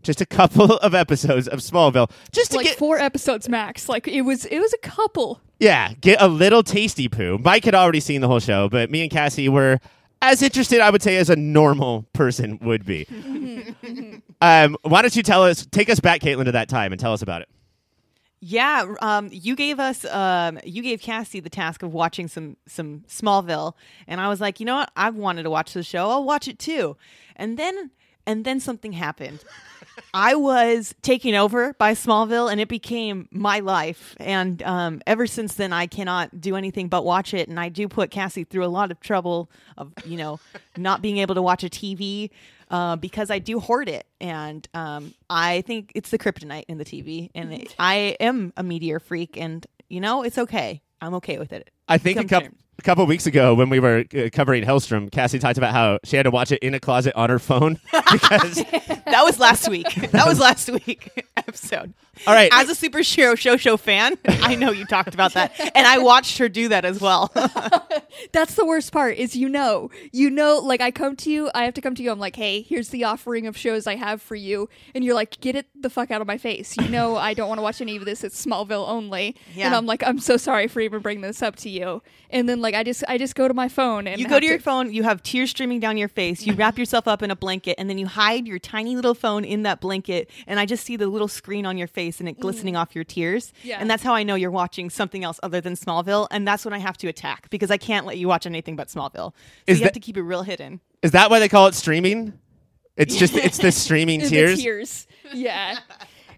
just 0.03 0.21
a 0.21 0.27
couple 0.27 0.77
of 0.79 0.95
episodes 0.95 1.49
of 1.49 1.61
Smallville, 1.61 2.11
just 2.33 2.51
to 2.53 2.59
like 2.59 2.67
get 2.67 2.79
four 2.79 2.99
episodes 2.99 3.49
max. 3.49 3.89
Like 3.89 4.09
it 4.09 4.23
was, 4.23 4.45
it 4.47 4.59
was 4.59 4.73
a 4.73 4.79
couple. 4.79 5.41
yeah, 5.59 5.93
get 6.01 6.21
a 6.21 6.29
little 6.29 6.63
tasty 6.63 7.09
poo. 7.09 7.39
Mike 7.39 7.65
had 7.65 7.75
already 7.75 8.01
seen 8.01 8.21
the 8.21 8.29
whole 8.29 8.41
show, 8.41 8.69
but 8.69 8.91
me 8.91 9.03
and 9.03 9.11
Cassie 9.11 9.49
were 9.49 9.81
as 10.23 10.41
interested, 10.41 10.81
I 10.81 10.91
would 10.91 11.03
say, 11.03 11.17
as 11.17 11.29
a 11.31 11.37
normal 11.37 12.07
person 12.13 12.59
would 12.63 12.87
be. 12.87 13.07
um, 14.41 14.77
why 14.83 15.03
don't 15.03 15.15
you 15.17 15.23
tell 15.23 15.43
us, 15.45 15.67
take 15.67 15.91
us 15.91 15.99
back, 16.01 16.21
Katelynn, 16.21 16.45
to 16.45 16.53
that 16.53 16.69
time 16.69 16.93
and 16.93 17.01
tell 17.01 17.13
us 17.13 17.23
about 17.23 17.43
it. 17.43 17.49
Yeah, 18.45 18.97
um, 19.01 19.29
you 19.31 19.55
gave 19.55 19.79
us, 19.79 20.05
um, 20.07 20.59
you 20.65 20.83
gave 20.83 21.01
Cassie 21.01 21.39
the 21.39 21.49
task 21.49 21.85
of 21.85 21.93
watching 21.93 22.27
some 22.27 22.57
some 22.67 23.05
Smallville, 23.09 23.75
and 24.09 24.21
I 24.21 24.29
was 24.29 24.41
like, 24.41 24.59
you 24.59 24.67
know 24.67 24.75
what? 24.75 24.91
I've 24.97 25.15
wanted 25.15 25.45
to 25.45 25.51
watch 25.51 25.75
the 25.75 25.85
show. 25.85 26.11
I'll 26.11 26.25
watch 26.25 26.49
it 26.49 26.59
too. 26.59 26.97
And 27.37 27.57
then, 27.57 27.93
and 28.27 28.45
then 28.45 28.59
something 28.59 28.91
happened. 28.91 29.45
I 30.15 30.35
was 30.35 30.93
taken 31.03 31.37
over 31.37 31.75
by 31.75 31.93
Smallville, 31.93 32.51
and 32.51 32.61
it 32.61 32.67
became 32.67 33.29
my 33.31 33.61
life. 33.61 34.17
And 34.19 34.61
um, 34.65 35.03
ever 35.07 35.29
since 35.29 35.55
then, 35.55 35.73
I 35.73 35.87
cannot 35.87 36.41
do 36.41 36.57
anything 36.57 36.89
but 36.89 37.05
watch 37.05 37.35
it. 37.35 37.49
And 37.49 37.61
I 37.61 37.69
do 37.69 37.87
put 37.87 38.11
Cassie 38.11 38.43
through 38.43 38.65
a 38.65 38.67
lot 38.67 38.91
of 38.91 38.99
trouble 38.99 39.53
of 39.79 39.93
you 40.05 40.17
know 40.17 40.41
not 40.77 41.01
being 41.01 41.19
able 41.19 41.37
to 41.37 41.43
watch 41.43 41.63
a 41.63 41.69
TV 41.69 42.31
uh, 42.73 42.97
because 42.97 43.31
I 43.31 43.39
do 43.39 43.61
hoard 43.61 43.89
it, 43.89 44.07
and 44.21 44.67
um, 44.73 45.15
I 45.29 45.61
think 45.61 45.93
it's 45.95 46.11
the 46.11 46.19
kryptonite 46.19 46.65
in 46.69 46.79
the 46.79 46.85
TV. 46.85 47.31
And 47.35 47.53
it, 47.53 47.75
I 47.79 48.17
am 48.19 48.53
a 48.57 48.63
meteor 48.63 48.99
freak, 48.99 49.37
and 49.37 49.65
you 49.89 50.01
know 50.01 50.23
it's 50.23 50.39
okay. 50.39 50.81
I'm 51.01 51.15
okay 51.15 51.39
with 51.39 51.53
it. 51.53 51.71
I 51.87 51.99
think 51.99 52.19
a 52.19 52.25
couple. 52.25 52.49
A 52.79 52.83
couple 52.83 53.05
weeks 53.07 53.27
ago 53.27 53.55
when 53.55 53.69
we 53.69 53.79
were 53.79 54.05
uh, 54.17 54.29
covering 54.33 54.65
Helstrom, 54.65 55.11
Cassie 55.13 55.39
talked 55.39 55.59
about 55.59 55.73
how 55.73 55.99
she 56.05 56.17
had 56.17 56.25
to 56.25 56.31
watch 56.31 56.51
it 56.51 56.61
in 56.63 56.75
a 56.75 56.81
closet 56.81 57.15
on 57.15 57.31
her 57.31 57.39
phone 57.39 57.79
because. 58.13 58.65
That 59.13 59.25
was 59.25 59.39
last 59.39 59.69
week. 59.69 59.93
that 60.13 60.27
was 60.27 60.41
last 60.41 60.71
week 60.71 61.27
episode. 61.37 61.93
All 62.27 62.33
right. 62.33 62.51
As 62.51 62.71
a 62.71 62.75
super 62.75 63.01
superhero 63.01 63.37
show 63.37 63.59
show 63.59 63.77
fan, 63.77 64.17
I 64.25 64.55
know 64.55 64.71
you 64.71 64.87
talked 64.87 65.13
about 65.13 65.35
that, 65.35 65.53
and 65.75 65.87
I 65.87 65.99
watched 65.99 66.39
her 66.39 66.49
do 66.49 66.69
that 66.69 66.87
as 66.87 66.99
well. 66.99 67.31
That's 68.33 68.55
the 68.55 68.65
worst 68.65 68.91
part. 68.91 69.19
Is 69.19 69.37
you 69.37 69.51
know, 69.51 69.91
you 70.13 70.31
know, 70.31 70.61
like 70.61 70.81
I 70.81 70.91
come 70.91 71.15
to 71.17 71.31
you, 71.31 71.51
I 71.55 71.65
have 71.65 71.75
to 71.75 71.83
come 71.83 71.95
to 71.97 72.03
you. 72.03 72.11
I'm 72.11 72.19
like, 72.19 72.37
hey, 72.37 72.63
here's 72.63 72.89
the 72.89 73.05
offering 73.05 73.47
of 73.47 73.55
shows 73.55 73.87
I 73.87 73.97
have 73.97 74.23
for 74.23 74.35
you, 74.35 74.71
and 74.95 75.05
you're 75.05 75.15
like, 75.15 75.39
get 75.41 75.57
it 75.57 75.67
the 75.79 75.91
fuck 75.91 76.11
out 76.11 76.23
of 76.23 76.27
my 76.27 76.39
face. 76.39 76.75
You 76.79 76.89
know, 76.89 77.17
I 77.17 77.35
don't 77.35 77.49
want 77.49 77.59
to 77.59 77.63
watch 77.63 77.83
any 77.83 77.97
of 77.97 78.07
this. 78.07 78.25
It's 78.25 78.43
Smallville 78.47 78.89
only. 78.89 79.37
Yeah. 79.55 79.67
And 79.67 79.75
I'm 79.75 79.85
like, 79.85 80.03
I'm 80.07 80.21
so 80.21 80.39
sorry 80.39 80.69
for 80.69 80.81
even 80.81 81.03
bringing 81.03 81.21
this 81.23 81.43
up 81.43 81.57
to 81.57 81.69
you. 81.69 82.03
And 82.31 82.49
then 82.49 82.62
like 82.63 82.75
I 82.75 82.83
just, 82.83 83.05
I 83.09 83.19
just 83.19 83.35
go 83.35 83.49
to 83.49 83.55
my 83.55 83.69
phone 83.69 84.07
and 84.07 84.21
you 84.21 84.29
go 84.29 84.41
to 84.41 84.47
your 84.47 84.59
phone, 84.59 84.93
you 84.93 85.03
have 85.03 85.23
tears 85.23 85.51
streaming 85.51 85.81
down 85.81 85.97
your 85.97 86.09
face, 86.09 86.47
you 86.47 86.55
wrap 86.55 86.79
yourself 86.79 87.07
up 87.07 87.23
in 87.23 87.31
a 87.31 87.37
blanket, 87.37 87.75
and 87.79 87.91
then 87.91 87.99
you 87.99 88.07
hide 88.07 88.47
your 88.47 88.59
tiny 88.59 88.97
little 88.97 89.15
phone 89.15 89.45
in 89.45 89.63
that 89.65 89.81
blanket, 89.81 90.31
and 90.47 90.59
I 90.59 90.67
just 90.67 90.85
see 90.85 90.97
the 90.97 91.07
little 91.07 91.29
screen 91.29 91.67
on 91.67 91.77
your 91.77 91.89
face 91.89 92.21
and 92.21 92.29
it 92.29 92.41
glistening 92.41 92.75
mm. 92.75 92.79
off 92.81 92.95
your 92.95 93.05
tears. 93.05 93.53
Yeah. 93.63 93.79
And 93.81 93.91
that's 93.91 94.03
how 94.03 94.15
I 94.15 94.23
know 94.23 94.35
you're 94.35 94.51
watching 94.51 94.89
something 94.91 95.25
else 95.25 95.39
other 95.43 95.61
than 95.61 95.75
Smallville, 95.75 96.29
and 96.31 96.47
that's 96.47 96.65
when 96.65 96.73
I 96.73 96.79
have 96.79 96.97
to 96.99 97.09
attack 97.09 97.51
because 97.51 97.71
I 97.71 97.77
can't 97.77 98.07
let 98.07 98.19
you 98.19 98.29
watch 98.29 98.47
anything 98.47 98.77
but 98.77 98.89
Smallville. 98.89 99.33
So 99.33 99.35
Is 99.67 99.79
you 99.79 99.85
have 99.85 99.93
that- 99.93 99.95
to 99.95 100.01
keep 100.01 100.17
it 100.17 100.23
real 100.23 100.43
hidden. 100.43 100.81
Is 101.03 101.11
that 101.11 101.31
why 101.31 101.41
they 101.41 101.49
call 101.49 101.67
it 101.67 101.75
streaming? 101.75 102.33
It's 102.97 103.17
just 103.17 103.35
it's 103.35 103.59
the 103.59 103.73
streaming 103.73 104.21
the 104.21 104.29
tears. 104.29 104.63
tears. 104.63 105.07
Yeah. 105.33 105.79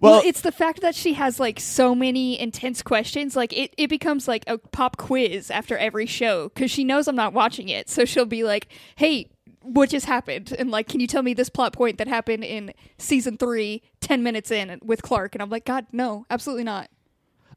Well- 0.04 0.12
Well, 0.20 0.22
it's 0.24 0.42
the 0.42 0.52
fact 0.52 0.80
that 0.82 0.94
she 0.94 1.14
has 1.14 1.40
like 1.40 1.58
so 1.58 1.94
many 1.94 2.38
intense 2.38 2.82
questions. 2.82 3.34
Like 3.36 3.52
it, 3.52 3.74
it 3.76 3.88
becomes 3.88 4.28
like 4.28 4.44
a 4.46 4.58
pop 4.58 4.96
quiz 4.96 5.50
after 5.50 5.76
every 5.76 6.06
show 6.06 6.50
because 6.50 6.70
she 6.70 6.84
knows 6.84 7.08
I'm 7.08 7.16
not 7.16 7.32
watching 7.32 7.68
it. 7.68 7.88
So 7.88 8.04
she'll 8.04 8.24
be 8.26 8.44
like, 8.44 8.68
"Hey, 8.96 9.30
what 9.62 9.88
just 9.88 10.04
happened 10.04 10.54
and 10.58 10.70
like 10.70 10.86
can 10.88 11.00
you 11.00 11.06
tell 11.06 11.22
me 11.22 11.32
this 11.32 11.48
plot 11.48 11.72
point 11.72 11.96
that 11.96 12.06
happened 12.06 12.44
in 12.44 12.70
season 12.98 13.38
three 13.38 13.80
10 14.00 14.22
minutes 14.22 14.50
in 14.50 14.78
with 14.84 15.00
clark 15.00 15.34
and 15.34 15.40
i'm 15.40 15.48
like 15.48 15.64
god 15.64 15.86
no 15.90 16.26
absolutely 16.28 16.64
not 16.64 16.90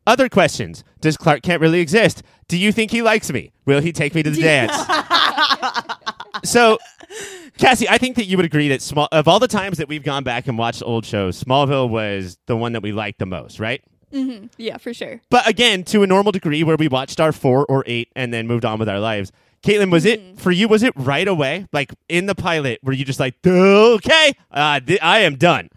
Other 0.08 0.30
questions. 0.30 0.84
Does 1.02 1.18
Clark 1.18 1.44
Kent 1.44 1.62
really 1.62 1.82
exist? 1.82 2.24
Do 2.48 2.58
you 2.58 2.72
think 2.72 2.90
he 2.92 3.02
likes 3.02 3.30
me? 3.32 3.52
Will 3.66 3.82
he 3.82 3.92
take 3.92 4.16
me 4.16 4.24
to 4.24 4.30
the 4.32 4.42
dance? 4.42 4.74
so, 6.50 6.78
Cassie, 7.58 7.90
I 7.90 7.98
think 7.98 8.16
that 8.16 8.26
you 8.26 8.38
would 8.38 8.46
agree 8.46 8.70
that 8.70 8.82
small 8.82 9.10
of 9.12 9.28
all 9.28 9.40
the 9.40 9.48
times 9.50 9.78
that 9.80 9.88
we've 9.90 10.04
gone 10.04 10.24
back 10.24 10.48
and 10.48 10.58
watched 10.58 10.82
old 10.86 11.06
shows, 11.06 11.44
Smallville 11.44 11.90
was 11.90 12.38
the 12.48 12.56
one 12.56 12.72
that 12.72 12.82
we 12.82 12.92
liked 12.94 13.20
the 13.20 13.26
most, 13.26 13.60
right? 13.60 13.84
yeah 14.58 14.78
for 14.78 14.94
sure 14.94 15.20
But 15.30 15.48
again, 15.48 15.84
to 15.86 16.02
a 16.02 16.08
normal 16.08 16.32
degree 16.32 16.64
where 16.64 16.78
we 16.78 16.88
watched 16.88 17.20
our 17.20 17.34
four 17.34 17.66
or 17.66 17.84
eight 17.86 18.08
and 18.16 18.34
then 18.34 18.48
moved 18.48 18.64
on 18.64 18.80
with 18.80 18.88
our 18.88 19.02
lives. 19.02 19.34
Katelynn, 19.64 19.92
was 19.92 20.06
it 20.06 20.40
for 20.40 20.52
you? 20.52 20.70
Was 20.70 20.82
it 20.82 20.94
right 20.96 21.28
away, 21.28 21.68
like 21.74 21.94
in 22.08 22.26
the 22.26 22.34
pilot, 22.34 22.80
were 22.82 22.94
you 22.94 23.04
just 23.04 23.20
like, 23.20 23.36
okay, 23.46 24.34
uh, 24.52 24.80
th- 24.80 25.00
I 25.02 25.20
am 25.20 25.36
done? 25.36 25.70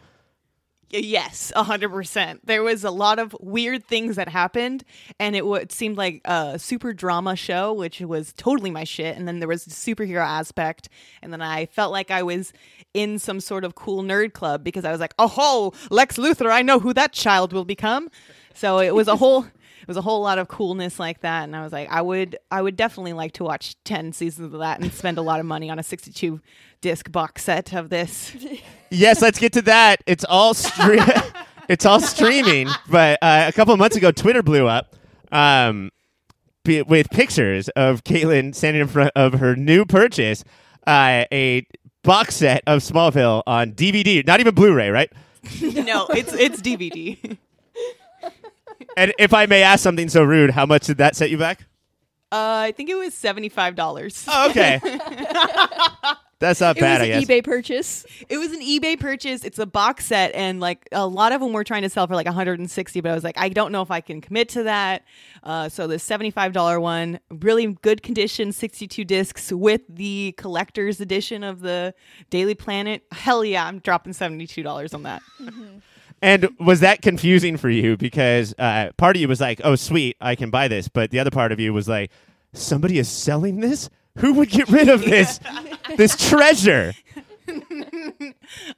Yes, 0.92 1.52
a 1.54 1.62
hundred 1.62 1.90
percent. 1.90 2.44
There 2.46 2.64
was 2.64 2.82
a 2.82 2.90
lot 2.90 3.20
of 3.20 3.36
weird 3.40 3.84
things 3.84 4.16
that 4.16 4.28
happened, 4.28 4.82
and 5.20 5.36
it, 5.36 5.40
w- 5.40 5.64
seemed 5.68 5.96
like 5.96 6.20
a 6.24 6.58
super 6.58 6.92
drama 6.92 7.36
show, 7.36 7.72
which 7.72 8.00
was 8.00 8.32
totally 8.32 8.72
my 8.72 8.82
shit. 8.82 9.16
And 9.16 9.28
then 9.28 9.38
there 9.38 9.48
was 9.48 9.64
the 9.64 9.70
superhero 9.70 10.24
aspect, 10.24 10.88
and 11.22 11.32
then 11.32 11.42
I 11.42 11.66
felt 11.66 11.92
like 11.92 12.10
I 12.10 12.24
was 12.24 12.52
in 12.92 13.20
some 13.20 13.38
sort 13.38 13.64
of 13.64 13.76
cool 13.76 14.02
nerd 14.02 14.32
club 14.32 14.64
because 14.64 14.84
I 14.84 14.90
was 14.90 14.98
like, 14.98 15.14
"Oh, 15.16 15.72
Lex 15.90 16.16
Luthor! 16.16 16.50
I 16.50 16.62
know 16.62 16.80
who 16.80 16.92
that 16.94 17.12
child 17.12 17.52
will 17.52 17.64
become." 17.64 18.10
So 18.54 18.80
it 18.80 18.94
was 18.94 19.06
a 19.06 19.14
whole. 19.16 19.46
It 19.90 19.96
was 19.96 19.96
a 19.96 20.02
whole 20.02 20.20
lot 20.20 20.38
of 20.38 20.46
coolness 20.46 21.00
like 21.00 21.22
that, 21.22 21.42
and 21.42 21.56
I 21.56 21.64
was 21.64 21.72
like, 21.72 21.90
I 21.90 22.00
would, 22.00 22.38
I 22.48 22.62
would 22.62 22.76
definitely 22.76 23.12
like 23.12 23.32
to 23.32 23.42
watch 23.42 23.74
ten 23.82 24.12
seasons 24.12 24.54
of 24.54 24.60
that 24.60 24.78
and 24.80 24.92
spend 24.92 25.18
a 25.18 25.20
lot 25.20 25.40
of 25.40 25.46
money 25.46 25.68
on 25.68 25.80
a 25.80 25.82
sixty-two 25.82 26.40
disc 26.80 27.10
box 27.10 27.42
set 27.42 27.72
of 27.72 27.90
this. 27.90 28.32
Yes, 28.90 29.20
let's 29.20 29.40
get 29.40 29.52
to 29.54 29.62
that. 29.62 30.04
It's 30.06 30.24
all 30.24 30.54
stre- 30.54 31.34
it's 31.68 31.84
all 31.84 31.98
streaming. 31.98 32.68
But 32.88 33.18
uh, 33.20 33.46
a 33.48 33.52
couple 33.52 33.74
of 33.74 33.80
months 33.80 33.96
ago, 33.96 34.12
Twitter 34.12 34.44
blew 34.44 34.68
up 34.68 34.94
um, 35.32 35.90
be- 36.62 36.82
with 36.82 37.10
pictures 37.10 37.68
of 37.70 38.04
Katelynn 38.04 38.54
standing 38.54 38.82
in 38.82 38.86
front 38.86 39.10
of 39.16 39.40
her 39.40 39.56
new 39.56 39.84
purchase, 39.84 40.44
uh, 40.86 41.24
a 41.32 41.66
box 42.04 42.36
set 42.36 42.62
of 42.68 42.82
Smallville 42.82 43.42
on 43.44 43.72
DVD, 43.72 44.24
not 44.24 44.38
even 44.38 44.54
Blu-ray, 44.54 44.90
right? 44.90 45.12
no, 45.60 46.06
it's 46.10 46.32
it's 46.32 46.62
DVD. 46.62 47.38
And 48.96 49.12
if 49.18 49.32
I 49.34 49.46
may 49.46 49.62
ask 49.62 49.82
something 49.82 50.08
so 50.08 50.22
rude, 50.22 50.50
how 50.50 50.66
much 50.66 50.86
did 50.86 50.98
that 50.98 51.16
set 51.16 51.30
you 51.30 51.38
back? 51.38 51.60
Uh, 52.32 52.68
I 52.68 52.72
think 52.76 52.88
it 52.90 52.94
was 52.94 53.12
seventy 53.14 53.48
five 53.48 53.74
dollars. 53.74 54.24
Oh, 54.28 54.50
okay, 54.50 54.78
that's 56.38 56.60
not 56.60 56.76
it 56.76 56.80
bad. 56.80 57.00
was 57.00 57.10
I 57.10 57.12
an 57.12 57.20
guess. 57.20 57.28
ebay 57.28 57.42
purchase 57.44 58.06
It 58.28 58.38
was 58.38 58.52
an 58.52 58.60
eBay 58.60 58.98
purchase. 58.98 59.44
It's 59.44 59.58
a 59.58 59.66
box 59.66 60.06
set, 60.06 60.32
and 60.36 60.60
like 60.60 60.88
a 60.92 61.06
lot 61.06 61.32
of 61.32 61.40
them 61.40 61.52
were 61.52 61.64
trying 61.64 61.82
to 61.82 61.88
sell 61.90 62.06
for 62.06 62.14
like 62.14 62.26
one 62.26 62.34
hundred 62.36 62.60
and 62.60 62.70
sixty. 62.70 63.00
But 63.00 63.10
I 63.10 63.14
was 63.16 63.24
like, 63.24 63.36
I 63.36 63.48
don't 63.48 63.72
know 63.72 63.82
if 63.82 63.90
I 63.90 64.00
can 64.00 64.20
commit 64.20 64.48
to 64.50 64.62
that. 64.62 65.02
Uh, 65.42 65.68
so 65.68 65.88
the 65.88 65.98
seventy 65.98 66.30
five 66.30 66.52
dollar 66.52 66.78
one, 66.78 67.18
really 67.30 67.66
good 67.82 68.02
condition, 68.04 68.52
sixty 68.52 68.86
two 68.86 69.04
discs 69.04 69.50
with 69.52 69.82
the 69.88 70.32
collector's 70.38 71.00
edition 71.00 71.42
of 71.42 71.60
the 71.60 71.94
Daily 72.30 72.54
Planet. 72.54 73.02
Hell 73.10 73.44
yeah, 73.44 73.66
I'm 73.66 73.80
dropping 73.80 74.12
seventy 74.12 74.46
two 74.46 74.62
dollars 74.62 74.94
on 74.94 75.02
that. 75.02 75.20
And 76.22 76.48
was 76.58 76.80
that 76.80 77.00
confusing 77.02 77.56
for 77.56 77.70
you? 77.70 77.96
Because 77.96 78.54
uh, 78.58 78.90
part 78.96 79.16
of 79.16 79.22
you 79.22 79.28
was 79.28 79.40
like, 79.40 79.60
"Oh, 79.64 79.74
sweet, 79.74 80.16
I 80.20 80.34
can 80.34 80.50
buy 80.50 80.68
this," 80.68 80.88
but 80.88 81.10
the 81.10 81.18
other 81.18 81.30
part 81.30 81.50
of 81.52 81.58
you 81.60 81.72
was 81.72 81.88
like, 81.88 82.10
"Somebody 82.52 82.98
is 82.98 83.08
selling 83.08 83.60
this. 83.60 83.88
Who 84.18 84.34
would 84.34 84.50
get 84.50 84.68
rid 84.68 84.88
of 84.88 85.00
this? 85.02 85.40
this 85.96 86.16
treasure?" 86.28 86.92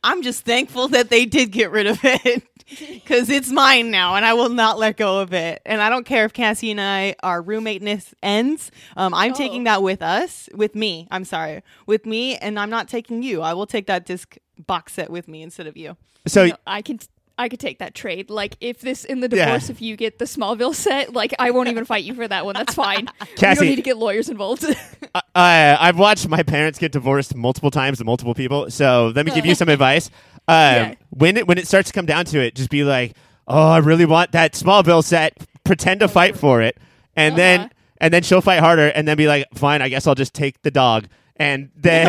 I'm 0.02 0.22
just 0.22 0.44
thankful 0.44 0.88
that 0.88 1.10
they 1.10 1.24
did 1.26 1.50
get 1.52 1.70
rid 1.70 1.86
of 1.86 1.98
it 2.02 2.42
because 2.88 3.28
it's 3.28 3.50
mine 3.50 3.90
now 3.90 4.14
and 4.14 4.24
I 4.24 4.32
will 4.34 4.48
not 4.48 4.78
let 4.78 4.96
go 4.96 5.20
of 5.20 5.34
it. 5.34 5.60
And 5.66 5.82
I 5.82 5.90
don't 5.90 6.06
care 6.06 6.24
if 6.24 6.32
Cassie 6.32 6.70
and 6.70 6.80
I, 6.80 7.14
our 7.22 7.42
roommateness 7.42 8.14
ends. 8.22 8.70
Um, 8.96 9.12
I'm 9.12 9.32
Oh. 9.32 9.34
taking 9.34 9.64
that 9.64 9.82
with 9.82 10.00
us, 10.02 10.48
with 10.54 10.74
me. 10.74 11.06
I'm 11.10 11.24
sorry, 11.24 11.62
with 11.86 12.06
me, 12.06 12.36
and 12.36 12.58
I'm 12.58 12.70
not 12.70 12.88
taking 12.88 13.22
you. 13.22 13.42
I 13.42 13.52
will 13.54 13.66
take 13.66 13.86
that 13.86 14.06
disc 14.06 14.36
box 14.66 14.94
set 14.94 15.10
with 15.10 15.28
me 15.28 15.42
instead 15.42 15.66
of 15.66 15.76
you. 15.76 15.96
So 16.26 16.46
No, 16.46 16.56
i 16.66 16.82
can 16.82 16.98
i 17.38 17.48
could 17.48 17.58
take 17.60 17.78
that 17.78 17.94
trade 17.94 18.30
like 18.30 18.56
if 18.60 18.80
this 18.80 19.04
in 19.04 19.20
the 19.20 19.28
Yeah. 19.34 19.46
divorce 19.46 19.70
if 19.70 19.80
you 19.82 19.96
get 19.96 20.18
the 20.18 20.24
smallville 20.26 20.74
set 20.74 21.12
like 21.12 21.32
i 21.38 21.50
won't 21.50 21.68
even 21.68 21.84
fight 21.84 22.04
you 22.04 22.14
for 22.14 22.26
that 22.28 22.44
one 22.44 22.54
that's 22.54 22.74
fine 22.74 23.08
you 23.20 23.26
Cassie- 23.36 23.60
don't 23.60 23.68
need 23.70 23.76
to 23.76 23.82
get 23.82 23.96
lawyers 23.96 24.28
involved 24.28 24.64
uh, 25.14 25.20
I've 25.34 25.98
watched 25.98 26.28
my 26.28 26.42
parents 26.42 26.78
get 26.78 26.92
divorced 26.92 27.34
multiple 27.34 27.70
times 27.70 27.98
to 27.98 28.04
multiple 28.04 28.34
people. 28.34 28.70
So 28.70 29.12
let 29.14 29.26
me 29.26 29.32
give 29.32 29.44
you 29.44 29.54
some 29.54 29.68
advice. 29.76 30.08
Um, 30.48 30.54
Yeah. 30.56 30.94
When 31.10 31.36
it 31.36 31.46
when 31.46 31.58
it 31.58 31.66
starts 31.68 31.88
to 31.90 31.92
come 31.94 32.06
down 32.06 32.24
to 32.26 32.40
it, 32.40 32.54
just 32.54 32.70
be 32.70 32.82
like, 32.84 33.14
"Oh, 33.46 33.68
I 33.72 33.78
really 33.78 34.06
want 34.06 34.32
that 34.32 34.52
Smallville 34.54 35.04
set. 35.04 35.36
Pretend 35.64 36.00
to 36.00 36.08
fight 36.08 36.36
for 36.36 36.62
it, 36.62 36.78
and 37.14 37.36
then 37.36 37.60
Uh-huh. 37.60 37.68
and 38.00 38.14
then 38.14 38.22
she'll 38.22 38.40
fight 38.40 38.60
harder, 38.60 38.88
and 38.88 39.06
then 39.06 39.16
be 39.18 39.26
like, 39.28 39.46
"Fine, 39.54 39.82
I 39.82 39.88
guess 39.90 40.06
I'll 40.06 40.14
just 40.14 40.32
take 40.34 40.62
the 40.62 40.70
dog." 40.70 41.06
And 41.36 41.70
then 41.76 42.06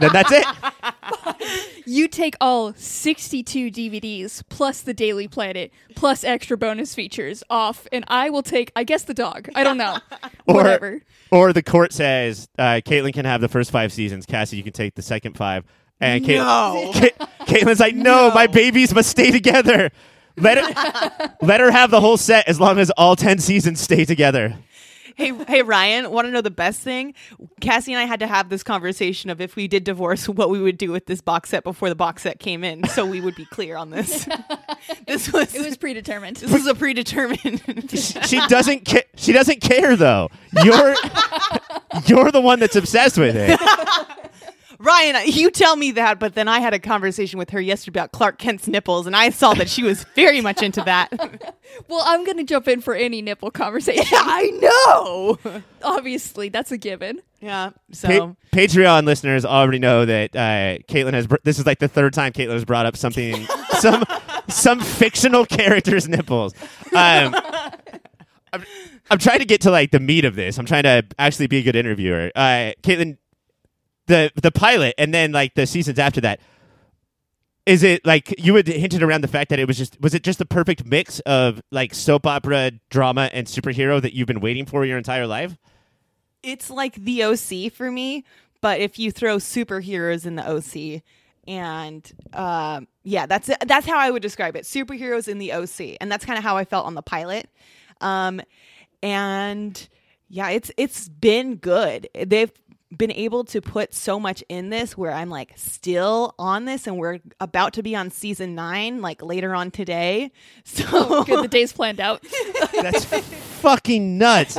then 0.00 0.10
that's 0.12 0.32
it. 0.32 0.46
You 1.88 2.06
take 2.06 2.34
all 2.38 2.74
62 2.74 3.70
DVDs 3.70 4.42
plus 4.50 4.82
the 4.82 4.92
Daily 4.92 5.26
Planet 5.26 5.72
plus 5.96 6.22
extra 6.22 6.56
bonus 6.58 6.94
features 6.94 7.42
off, 7.48 7.86
and 7.90 8.04
I 8.08 8.28
will 8.28 8.42
take, 8.42 8.70
I 8.76 8.84
guess, 8.84 9.04
the 9.04 9.14
dog. 9.14 9.48
I 9.54 9.64
don't 9.64 9.78
know. 9.78 9.98
Or, 10.46 10.54
Whatever. 10.54 11.02
Or 11.30 11.52
the 11.52 11.62
court 11.62 11.92
says 11.92 12.48
uh, 12.58 12.80
Katelynn 12.84 13.12
can 13.12 13.24
have 13.26 13.40
the 13.42 13.48
first 13.48 13.70
five 13.70 13.92
seasons. 13.92 14.24
Cassie, 14.24 14.56
you 14.56 14.62
can 14.62 14.72
take 14.72 14.94
the 14.94 15.02
second 15.02 15.36
five. 15.36 15.64
And 16.00 16.24
Katelynn, 16.24 16.36
No. 16.36 16.92
Ca- 16.94 17.26
Katelynn's 17.46 17.80
like, 17.80 17.94
no, 17.94 18.28
No. 18.28 18.34
my 18.34 18.46
babies 18.46 18.94
must 18.94 19.10
stay 19.10 19.30
together. 19.30 19.90
Let 20.38 20.56
her, 20.58 21.28
let 21.42 21.60
her 21.60 21.70
have 21.70 21.90
the 21.90 22.00
whole 22.00 22.16
set 22.16 22.48
as 22.48 22.60
long 22.60 22.78
as 22.78 22.90
all 22.96 23.14
ten 23.16 23.38
seasons 23.38 23.80
stay 23.80 24.04
together. 24.04 24.56
Hey, 25.18 25.32
hey, 25.48 25.62
Ryan, 25.62 26.12
want 26.12 26.26
to 26.26 26.30
know 26.30 26.40
the 26.42 26.48
best 26.50 26.80
thing? 26.80 27.12
Cassie 27.60 27.92
and 27.92 28.00
I 28.00 28.04
had 28.04 28.20
to 28.20 28.28
have 28.28 28.50
this 28.50 28.62
conversation 28.62 29.30
of 29.30 29.40
if 29.40 29.56
we 29.56 29.66
did 29.66 29.82
divorce, 29.82 30.28
what 30.28 30.48
we 30.48 30.60
would 30.60 30.78
do 30.78 30.92
with 30.92 31.06
this 31.06 31.20
box 31.20 31.50
set 31.50 31.64
before 31.64 31.88
the 31.88 31.96
box 31.96 32.22
set 32.22 32.38
came 32.38 32.62
in, 32.62 32.86
so 32.86 33.04
we 33.04 33.20
would 33.20 33.34
be 33.34 33.44
clear 33.46 33.76
on 33.76 33.90
this. 33.90 34.28
this 35.08 35.32
was, 35.32 35.52
It 35.56 35.66
was 35.66 35.76
predetermined. 35.76 36.36
this 36.36 36.52
was 36.52 36.66
a 36.68 36.74
predetermined. 36.74 37.62
She 38.28 38.38
doesn't. 38.46 38.86
Ca- 38.86 39.08
she 39.16 39.32
doesn't 39.32 39.60
care 39.60 39.96
though. 39.96 40.28
You're 40.62 40.94
you're 42.06 42.30
the 42.30 42.40
one 42.40 42.60
that's 42.60 42.76
obsessed 42.76 43.18
with 43.18 43.34
it. 43.36 43.58
Ryan, 44.80 45.16
you 45.26 45.50
tell 45.50 45.74
me 45.74 45.90
that, 45.92 46.20
but 46.20 46.34
then 46.34 46.46
I 46.46 46.60
had 46.60 46.72
a 46.72 46.78
conversation 46.78 47.38
with 47.38 47.50
her 47.50 47.60
yesterday 47.60 47.98
about 47.98 48.12
Clark 48.12 48.38
Kent's 48.38 48.68
nipples, 48.68 49.06
and 49.08 49.16
I 49.16 49.30
saw 49.30 49.52
that 49.54 49.68
she 49.68 49.82
was 49.82 50.04
very 50.14 50.40
much 50.40 50.62
into 50.62 50.82
that. 50.82 51.54
Well, 51.86 52.02
I'm 52.04 52.24
going 52.24 52.38
to 52.38 52.44
jump 52.44 52.66
in 52.66 52.80
for 52.80 52.94
any 52.94 53.20
nipple 53.20 53.50
conversation. 53.50 54.04
I 54.10 55.38
know. 55.44 55.62
Obviously, 55.82 56.48
that's 56.48 56.72
a 56.72 56.78
given. 56.78 57.20
Yeah. 57.40 57.70
So 57.92 58.08
Pa- 58.08 58.34
Patreon 58.52 59.04
listeners 59.04 59.44
already 59.44 59.78
know 59.78 60.04
that 60.06 60.34
uh, 60.34 60.78
Katelynn 60.90 61.12
has. 61.12 61.26
Br- 61.26 61.36
this 61.44 61.58
is 61.58 61.66
like 61.66 61.78
the 61.78 61.86
third 61.86 62.14
time 62.14 62.32
Katelynn 62.32 62.54
has 62.54 62.64
brought 62.64 62.86
up 62.86 62.96
something, 62.96 63.46
some 63.80 64.02
some 64.48 64.80
fictional 64.80 65.44
character's 65.44 66.08
nipples. 66.08 66.54
Um, 66.94 67.36
I'm, 68.52 68.64
I'm 69.10 69.18
trying 69.18 69.40
to 69.40 69.44
get 69.44 69.60
to 69.62 69.70
like 69.70 69.90
the 69.90 70.00
meat 70.00 70.24
of 70.24 70.34
this. 70.36 70.58
I'm 70.58 70.66
trying 70.66 70.84
to 70.84 71.04
actually 71.18 71.48
be 71.48 71.58
a 71.58 71.62
good 71.62 71.76
interviewer. 71.76 72.32
Uh, 72.34 72.72
Katelynn, 72.82 73.18
the 74.08 74.32
the 74.40 74.50
pilot, 74.50 74.94
and 74.98 75.14
then 75.14 75.32
like 75.32 75.54
the 75.54 75.66
seasons 75.66 75.98
after 75.98 76.20
that. 76.22 76.40
Is 77.64 77.82
it 77.82 78.06
like 78.06 78.34
you 78.38 78.54
had 78.54 78.66
hinted 78.66 79.02
around 79.02 79.20
the 79.20 79.28
fact 79.28 79.50
that 79.50 79.58
it 79.58 79.66
was 79.66 79.76
just 79.76 80.00
was 80.00 80.14
it 80.14 80.22
just 80.22 80.38
the 80.38 80.46
perfect 80.46 80.86
mix 80.86 81.20
of 81.20 81.62
like 81.70 81.94
soap 81.94 82.26
opera, 82.26 82.72
drama, 82.90 83.30
and 83.32 83.46
superhero 83.46 84.00
that 84.00 84.14
you've 84.14 84.26
been 84.26 84.40
waiting 84.40 84.64
for 84.64 84.84
your 84.84 84.98
entire 84.98 85.26
life? 85.26 85.56
it's 86.42 86.70
like 86.70 86.94
the 86.94 87.24
OC 87.24 87.72
for 87.72 87.90
me, 87.90 88.24
but 88.60 88.80
if 88.80 88.98
you 88.98 89.10
throw 89.10 89.36
superheroes 89.36 90.26
in 90.26 90.36
the 90.36 90.48
OC, 90.48 91.02
and 91.46 92.10
um, 92.32 92.88
yeah, 93.04 93.26
that's 93.26 93.50
that's 93.66 93.86
how 93.86 93.98
I 93.98 94.10
would 94.10 94.22
describe 94.22 94.56
it. 94.56 94.64
Superheroes 94.64 95.28
in 95.28 95.38
the 95.38 95.52
OC, 95.52 95.96
and 96.00 96.10
that's 96.10 96.24
kind 96.24 96.38
of 96.38 96.44
how 96.44 96.56
I 96.56 96.64
felt 96.64 96.86
on 96.86 96.94
the 96.94 97.02
pilot. 97.02 97.48
Um, 98.00 98.40
and 99.02 99.88
yeah, 100.28 100.50
it's 100.50 100.70
it's 100.76 101.08
been 101.08 101.56
good. 101.56 102.08
They've 102.14 102.52
been 102.96 103.12
able 103.12 103.44
to 103.44 103.60
put 103.60 103.92
so 103.92 104.18
much 104.18 104.42
in 104.48 104.70
this 104.70 104.96
where 104.96 105.12
I'm 105.12 105.28
like 105.28 105.52
still 105.56 106.34
on 106.38 106.64
this 106.64 106.86
and 106.86 106.96
we're 106.96 107.20
about 107.38 107.74
to 107.74 107.82
be 107.82 107.94
on 107.94 108.10
season 108.10 108.54
9 108.54 109.02
like 109.02 109.22
later 109.22 109.54
on 109.54 109.70
today. 109.70 110.32
So 110.64 111.24
Good, 111.24 111.44
the 111.44 111.48
day's 111.48 111.72
planned 111.72 112.00
out. 112.00 112.24
That's 112.72 113.04
fucking 113.04 114.18
nuts. 114.18 114.58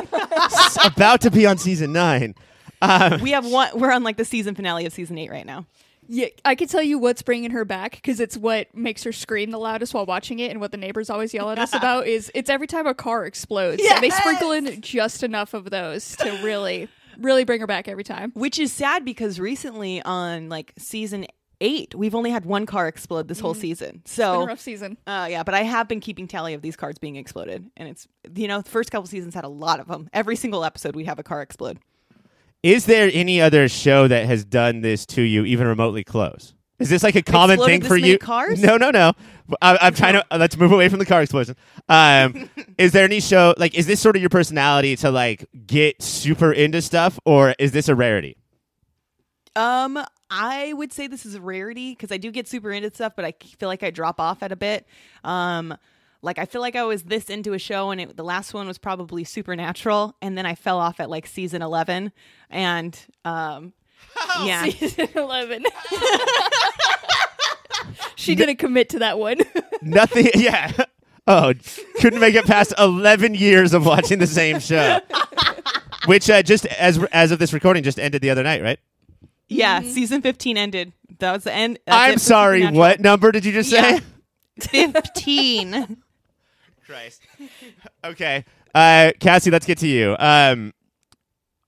About 0.84 1.22
to 1.22 1.32
be 1.32 1.46
on 1.46 1.58
season 1.58 1.94
nine. 1.94 2.36
Uh, 2.82 3.18
we 3.22 3.32
have 3.32 3.46
one 3.46 3.70
we're 3.76 3.92
on 3.92 4.04
like 4.04 4.18
the 4.18 4.26
season 4.26 4.56
finale 4.56 4.86
of 4.86 4.94
season 4.94 5.18
8 5.18 5.30
right 5.32 5.46
now. 5.46 5.66
Yeah, 6.12 6.28
I 6.44 6.56
can 6.56 6.68
tell 6.68 6.82
you 6.82 6.98
what's 6.98 7.22
bringing 7.22 7.52
her 7.52 7.66
back 7.66 7.92
because 7.92 8.20
it's 8.20 8.36
what 8.36 8.76
makes 8.76 9.04
her 9.04 9.12
scream 9.12 9.52
the 9.52 9.60
loudest 9.60 9.94
while 9.94 10.08
watching 10.08 10.40
it, 10.40 10.50
and 10.50 10.60
what 10.60 10.72
the 10.72 10.78
neighbors 10.78 11.08
always 11.12 11.36
yell 11.36 11.52
at 11.52 11.60
us 11.60 11.72
about 11.76 12.08
is 12.08 12.32
it's 12.34 12.50
every 12.50 12.66
time 12.66 12.88
a 12.88 12.96
car 12.96 13.26
explodes. 13.28 13.84
And 13.92 14.04
they 14.04 14.10
sprinkle 14.10 14.52
in 14.52 14.82
just 14.82 15.22
enough 15.22 15.54
of 15.54 15.70
those 15.70 16.16
to 16.18 16.32
really 16.44 16.90
really 17.20 17.44
bring 17.44 17.60
her 17.60 17.68
back 17.68 17.88
every 17.88 18.04
time. 18.04 18.32
Which 18.36 18.60
is 18.60 18.72
sad 18.74 19.06
because 19.06 19.40
recently 19.40 20.02
on 20.02 20.50
like 20.50 20.74
season 20.78 21.26
eight, 21.62 21.94
we've 21.94 22.16
only 22.16 22.32
had 22.32 22.46
one 22.46 22.66
car 22.66 22.88
explode 22.88 23.28
this 23.28 23.40
whole 23.40 23.54
season. 23.54 24.02
It's 24.06 24.16
been 24.16 24.26
a 24.26 24.28
So 24.34 24.46
rough 24.48 24.60
season. 24.62 24.98
uh, 25.06 25.28
yeah, 25.30 25.44
but 25.44 25.54
I 25.54 25.64
have 25.64 25.88
been 25.88 26.00
keeping 26.00 26.28
tally 26.28 26.54
of 26.54 26.62
these 26.62 26.76
cars 26.78 26.98
being 26.98 27.18
exploded, 27.18 27.70
and 27.76 27.90
it's 27.90 28.08
you 28.36 28.48
know 28.48 28.62
the 28.62 28.70
first 28.70 28.92
couple 28.92 29.08
seasons 29.08 29.34
had 29.36 29.44
a 29.44 29.50
lot 29.50 29.80
of 29.80 29.88
them. 29.88 30.10
Every 30.14 30.36
single 30.36 30.64
episode 30.64 30.96
we 30.96 31.04
have 31.06 31.20
a 31.20 31.24
car 31.24 31.42
explode. 31.42 31.80
Is 32.64 32.86
there 32.86 33.10
any 33.14 33.40
other 33.42 33.68
show 33.70 34.08
that 34.08 34.26
has 34.26 34.44
done 34.44 34.82
this 34.82 35.06
to 35.08 35.22
you, 35.22 35.46
even 35.46 35.68
remotely 35.68 36.04
close? 36.04 36.54
Is 36.80 36.90
this 36.90 37.04
like 37.04 37.16
a 37.16 37.22
common 37.22 37.56
Exploded 37.56 37.82
thing 37.82 37.88
for 37.90 37.98
you? 37.98 38.18
cars? 38.18 38.62
No, 38.62 38.78
no, 38.78 38.90
no. 38.90 39.14
I, 39.62 39.78
I'm 39.82 39.94
trying 39.94 40.14
to. 40.14 40.26
let's 40.38 40.58
move 40.58 40.72
away 40.72 40.88
from 40.90 41.00
the 41.00 41.06
car 41.06 41.22
explosion. 41.22 41.56
Um, 41.90 42.50
is 42.78 42.94
there 42.94 43.04
any 43.04 43.20
show 43.20 43.54
like? 43.58 43.76
Is 43.76 43.86
this 43.86 44.00
sort 44.00 44.16
of 44.16 44.22
your 44.22 44.30
personality 44.30 44.96
to 44.98 45.12
like 45.12 45.46
get 45.68 46.02
super 46.02 46.52
into 46.54 46.82
stuff, 46.82 47.20
or 47.26 47.54
is 47.60 47.74
this 47.74 47.90
a 47.90 47.96
rarity? 47.96 48.38
Um, 49.56 50.00
I 50.30 50.74
would 50.74 50.94
say 50.94 51.08
this 51.08 51.26
is 51.26 51.36
a 51.36 51.42
rarity 51.42 51.92
because 51.92 52.12
I 52.12 52.18
do 52.18 52.32
get 52.32 52.48
super 52.48 52.72
into 52.72 52.90
stuff, 52.94 53.14
but 53.16 53.26
I 53.26 53.34
feel 53.58 53.68
like 53.68 53.84
I 53.84 53.92
drop 53.92 54.20
off 54.20 54.42
at 54.42 54.52
a 54.52 54.56
bit. 54.56 54.88
Um, 55.24 55.76
like 56.22 56.38
I 56.38 56.46
feel 56.46 56.62
like 56.62 56.76
I 56.76 56.84
was 56.84 57.04
this 57.04 57.30
into 57.30 57.54
a 57.54 57.60
show, 57.60 57.92
and 57.92 58.00
it, 58.02 58.16
the 58.16 58.24
last 58.24 58.54
one 58.54 58.68
was 58.68 58.78
probably 58.78 59.24
Supernatural, 59.24 60.16
and 60.22 60.38
then 60.38 60.46
I 60.46 60.56
fell 60.56 60.80
off 60.80 61.00
at 61.00 61.10
like 61.10 61.28
season 61.28 61.62
eleven, 61.62 62.12
and 62.50 62.98
um, 63.26 63.74
yeah, 64.44 64.64
Season 64.66 65.08
11. 65.16 65.64
she 68.16 68.36
didn't 68.36 68.58
commit 68.58 68.90
to 68.90 69.00
that 69.00 69.20
one. 69.20 69.38
Nothing. 69.82 70.30
Yeah. 70.36 70.72
Oh, 71.28 71.54
couldn't 72.00 72.20
make 72.20 72.36
it 72.36 72.46
past 72.46 72.74
11 72.78 73.36
years 73.36 73.74
of 73.74 73.86
watching 73.86 74.20
the 74.20 74.28
same 74.28 74.60
show, 74.60 75.00
which 76.06 76.30
uh, 76.30 76.42
just 76.42 76.66
as 76.66 77.02
as 77.12 77.32
of 77.32 77.40
this 77.40 77.54
recording 77.54 77.84
just 77.84 78.00
ended 78.00 78.22
the 78.22 78.30
other 78.32 78.44
night, 78.44 78.62
right? 78.64 78.80
yeah, 79.48 79.82
season 79.82 80.22
fifteen 80.22 80.58
ended. 80.58 80.94
That 81.20 81.34
was 81.34 81.44
the 81.44 81.54
end. 81.54 81.80
that's 81.86 81.96
it 81.96 82.00
I'm 82.10 82.14
for 82.14 82.20
sorry. 82.20 82.60
Supernatural. 82.62 82.80
What 82.80 83.00
number 83.00 83.32
did 83.32 83.46
you 83.46 83.52
just 83.52 83.70
say? 83.70 84.00
Yeah. 84.74 84.92
Fifteen. 84.92 86.02
Christ. 86.86 87.22
Okay, 88.04 88.44
uh, 88.74 89.12
Cassie, 89.20 89.52
let's 89.52 89.66
get 89.68 89.78
to 89.80 89.88
you. 89.88 90.16
Um, 90.20 90.74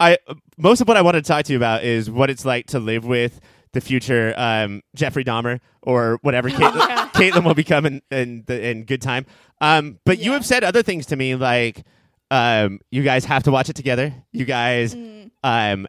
I 0.02 0.18
most 0.58 0.82
of 0.82 0.88
what 0.88 0.98
I 0.98 1.02
wanted 1.02 1.24
to 1.24 1.28
talk 1.28 1.46
to 1.46 1.54
you 1.54 1.58
about 1.58 1.84
is 1.84 2.10
what 2.10 2.30
it's 2.30 2.44
like 2.46 2.68
to 2.68 2.80
live 2.80 3.06
with 3.06 3.40
the 3.74 3.80
future 3.82 4.34
um, 4.36 4.82
Jeffrey 4.96 5.24
Dahmer 5.24 5.60
or 5.82 6.20
whatever 6.24 6.50
Katelynn, 6.58 7.12
Katelynn 7.14 7.46
will 7.46 7.54
become 7.54 7.86
in 7.86 8.02
in, 8.12 8.44
the, 8.48 8.70
in 8.70 8.84
good 8.84 9.02
time. 9.02 9.26
Um, 9.62 10.00
but 10.06 10.20
you 10.20 10.34
have 10.34 10.46
said 10.46 10.64
other 10.64 10.84
things 10.84 11.06
to 11.08 11.16
me 11.16 11.36
like 11.36 11.84
um, 12.32 12.80
you 12.92 13.04
guys 13.04 13.26
have 13.26 13.44
to 13.44 13.52
watch 13.52 13.70
it 13.70 13.76
together. 13.76 14.14
You 14.32 14.46
guys, 14.46 14.96
um, 15.44 15.88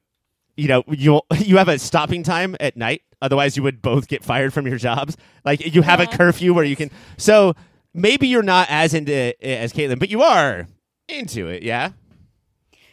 you 0.56 0.68
know, 0.68 0.84
you 0.88 1.20
you 1.38 1.56
have 1.56 1.68
a 1.68 1.78
stopping 1.78 2.22
time 2.22 2.54
at 2.60 2.76
night. 2.76 3.02
Otherwise, 3.22 3.56
you 3.56 3.62
would 3.62 3.80
both 3.80 4.08
get 4.08 4.24
fired 4.24 4.52
from 4.52 4.66
your 4.66 4.78
jobs. 4.78 5.16
Like 5.44 5.74
you 5.74 5.82
have 5.82 6.00
a 6.00 6.04
Uh-huh. 6.04 6.16
curfew 6.16 6.52
where 6.54 6.64
you 6.64 6.76
can. 6.76 6.90
So 7.18 7.54
maybe 7.94 8.26
you're 8.28 8.42
not 8.42 8.66
as 8.70 8.94
into 8.94 9.12
it 9.12 9.36
as 9.40 9.72
Katelynn, 9.72 9.98
but 10.00 10.10
you 10.10 10.22
are 10.22 10.66
into 11.08 11.46
it. 11.48 11.62
Yeah. 11.62 11.90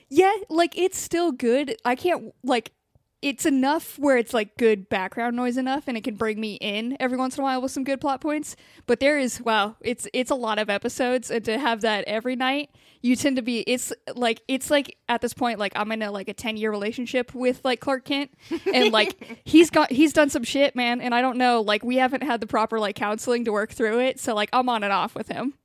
Yeah, 0.10 0.34
like 0.50 0.78
it's 0.78 0.98
still 0.98 1.32
good. 1.32 1.78
I 1.86 1.96
can't 1.96 2.34
like 2.44 2.72
it's 3.22 3.46
enough 3.46 4.00
where 4.00 4.18
it's 4.18 4.34
like 4.34 4.56
good 4.56 4.88
background 4.88 5.36
noise 5.36 5.58
enough 5.58 5.88
and 5.88 5.98
it 5.98 6.04
can 6.06 6.16
bring 6.16 6.40
me 6.40 6.54
in 6.56 6.96
every 7.02 7.18
once 7.18 7.38
in 7.38 7.42
a 7.42 7.44
while 7.44 7.62
with 7.62 7.72
some 7.72 7.84
good 7.84 8.00
plot 8.00 8.22
points. 8.22 8.56
But 8.86 9.02
there 9.02 9.20
is 9.20 9.42
wow, 9.42 9.76
it's 9.82 10.08
it's 10.14 10.32
a 10.32 10.36
lot 10.36 10.58
of 10.58 10.70
episodes 10.70 11.30
and 11.30 11.44
to 11.46 11.60
have 11.60 11.82
that 11.82 12.06
every 12.08 12.36
night, 12.36 12.70
you 13.02 13.16
tend 13.16 13.36
to 13.36 13.42
be 13.42 13.60
it's 13.62 13.92
like 14.16 14.42
it's 14.48 14.72
like 14.72 14.98
at 15.10 15.22
this 15.22 15.34
point 15.34 15.60
like 15.60 15.74
I'm 15.76 15.92
in 15.92 16.02
a 16.02 16.12
like 16.12 16.30
a 16.30 16.34
10 16.34 16.58
year 16.58 16.72
relationship 16.72 17.36
with 17.36 17.62
like 17.64 17.82
Clark 17.82 18.06
Kent 18.06 18.32
and 18.74 18.92
like 18.92 19.42
he's 19.44 19.70
got 19.70 19.92
he's 19.92 20.14
done 20.14 20.30
some 20.30 20.44
shit, 20.44 20.76
man, 20.76 21.02
and 21.02 21.14
I 21.14 21.22
don't 21.22 21.38
know, 21.38 21.62
like 21.62 21.84
we 21.84 21.98
haven't 21.98 22.24
had 22.24 22.40
the 22.40 22.48
proper 22.48 22.80
like 22.80 22.96
counseling 22.96 23.46
to 23.46 23.52
work 23.52 23.72
through 23.74 24.00
it. 24.00 24.20
So 24.20 24.34
like 24.34 24.50
I'm 24.54 24.70
on 24.70 24.84
and 24.84 24.94
off 24.94 25.14
with 25.14 25.28
him. 25.28 25.56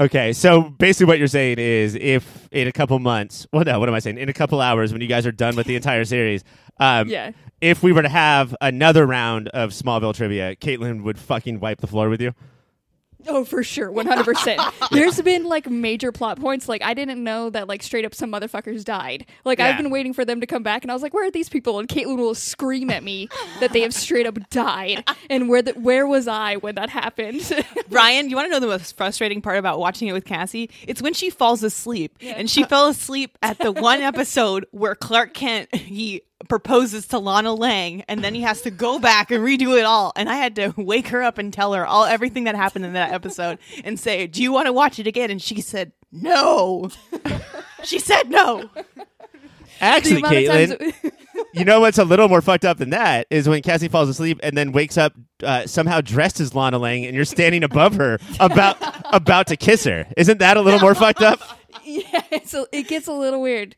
Okay, 0.00 0.32
so 0.32 0.62
basically 0.62 1.06
what 1.06 1.18
you're 1.18 1.28
saying 1.28 1.58
is 1.58 1.94
if 1.94 2.48
in 2.52 2.66
a 2.66 2.72
couple 2.72 2.98
months, 2.98 3.46
well, 3.52 3.64
no, 3.64 3.78
what 3.78 3.86
am 3.88 3.94
I 3.94 3.98
saying? 3.98 4.16
In 4.16 4.30
a 4.30 4.32
couple 4.32 4.60
hours 4.62 4.92
when 4.92 5.02
you 5.02 5.06
guys 5.06 5.26
are 5.26 5.32
done 5.32 5.56
with 5.56 5.66
the 5.66 5.76
entire 5.76 6.04
series, 6.06 6.42
um, 6.78 7.06
Yeah. 7.08 7.32
if 7.60 7.82
we 7.82 7.92
were 7.92 8.00
to 8.00 8.08
have 8.08 8.56
another 8.62 9.04
round 9.06 9.48
of 9.48 9.70
Smallville 9.72 10.14
trivia, 10.16 10.56
Katelynn 10.56 11.02
would 11.02 11.18
fucking 11.18 11.60
wipe 11.60 11.82
the 11.82 11.86
floor 11.86 12.08
with 12.08 12.22
you. 12.22 12.32
Oh, 13.28 13.44
for 13.44 13.62
sure, 13.62 13.90
one 13.90 14.06
hundred 14.06 14.24
percent. 14.24 14.60
There's 14.90 15.20
been 15.20 15.44
like 15.44 15.68
major 15.68 16.12
plot 16.12 16.40
points. 16.40 16.68
Like 16.68 16.82
I 16.82 16.94
didn't 16.94 17.22
know 17.22 17.50
that 17.50 17.68
like 17.68 17.82
straight 17.82 18.04
up 18.04 18.14
some 18.14 18.32
motherfuckers 18.32 18.84
died. 18.84 19.26
Like 19.44 19.58
Yeah. 19.58 19.66
I've 19.68 19.76
been 19.76 19.90
waiting 19.90 20.12
for 20.12 20.24
them 20.24 20.40
to 20.40 20.46
come 20.46 20.62
back, 20.62 20.82
and 20.82 20.90
I 20.90 20.94
was 20.94 21.02
like, 21.02 21.14
"Where 21.14 21.26
are 21.26 21.30
these 21.30 21.48
people?" 21.48 21.78
And 21.78 21.88
Katelynn 21.88 22.16
will 22.18 22.34
scream 22.34 22.90
at 22.90 23.02
me 23.02 23.28
that 23.60 23.72
they 23.72 23.80
have 23.82 23.94
straight 23.94 24.26
up 24.26 24.38
died. 24.50 25.04
And 25.28 25.48
where 25.48 25.62
the, 25.62 25.72
where 25.72 26.06
was 26.06 26.26
I 26.28 26.56
when 26.56 26.74
that 26.76 26.90
happened? 26.90 27.40
Ryan, 27.90 28.30
you 28.30 28.36
want 28.36 28.46
to 28.46 28.50
know 28.52 28.60
the 28.60 28.66
most 28.66 28.96
frustrating 28.96 29.40
part 29.42 29.58
about 29.58 29.78
watching 29.78 30.08
it 30.08 30.12
with 30.12 30.24
Cassie? 30.24 30.70
It's 30.86 31.02
when 31.02 31.14
she 31.14 31.30
falls 31.30 31.62
asleep, 31.62 32.16
and 32.20 32.48
she 32.50 32.64
fell 32.64 32.88
asleep 32.88 33.36
at 33.42 33.58
the 33.58 33.72
one 33.72 34.00
episode 34.02 34.66
where 34.70 34.94
Clark 34.94 35.34
Kent 35.34 35.74
he 35.74 36.22
proposes 36.48 37.06
to 37.08 37.18
Lana 37.18 37.52
Lang, 37.54 38.02
and 38.08 38.24
then 38.24 38.34
he 38.34 38.40
has 38.42 38.62
to 38.62 38.70
go 38.70 38.98
back 38.98 39.30
and 39.30 39.44
redo 39.44 39.78
it 39.78 39.84
all. 39.84 40.12
And 40.16 40.28
I 40.28 40.36
had 40.36 40.56
to 40.56 40.74
wake 40.80 41.08
her 41.08 41.22
up 41.22 41.38
and 41.38 41.52
tell 41.52 41.72
her 41.74 41.86
all 41.86 42.04
everything 42.04 42.44
that 42.44 42.54
happened 42.54 42.84
in 42.84 42.92
that 42.94 43.12
episode, 43.12 43.58
and 43.84 43.98
say, 43.98 44.26
"Do 44.26 44.42
you 44.42 44.52
want 44.52 44.66
to 44.66 44.72
watch 44.72 44.98
it 44.98 45.06
again?" 45.06 45.30
And 45.30 45.40
she 45.40 45.60
said, 45.60 45.92
"No." 46.12 46.90
she 47.82 47.98
said 47.98 48.30
no. 48.30 48.70
Actually, 49.80 50.22
Katelynn, 50.22 50.78
times- 50.78 51.12
you 51.54 51.64
know 51.64 51.80
what's 51.80 51.96
a 51.98 52.04
little 52.04 52.28
more 52.28 52.42
fucked 52.42 52.66
up 52.66 52.76
than 52.78 52.90
that 52.90 53.26
is 53.30 53.48
when 53.48 53.62
Cassie 53.62 53.88
falls 53.88 54.08
asleep 54.10 54.38
and 54.42 54.56
then 54.56 54.72
wakes 54.72 54.98
up 54.98 55.14
uh, 55.42 55.66
somehow 55.66 56.02
dressed 56.02 56.38
as 56.38 56.54
Lana 56.54 56.78
Lang 56.78 57.06
and 57.06 57.14
you're 57.16 57.24
standing 57.24 57.64
above 57.64 57.94
her 57.94 58.18
about 58.38 58.76
about 59.14 59.46
to 59.46 59.56
kiss 59.56 59.84
her. 59.84 60.06
Isn't 60.18 60.38
that 60.38 60.56
a 60.58 60.60
little 60.60 60.80
more 60.80 60.94
fucked 60.94 61.22
up? 61.22 61.40
yeah, 61.84 62.22
it's 62.30 62.52
a, 62.52 62.66
it 62.72 62.88
gets 62.88 63.06
a 63.06 63.12
little 63.12 63.40
weird. 63.40 63.74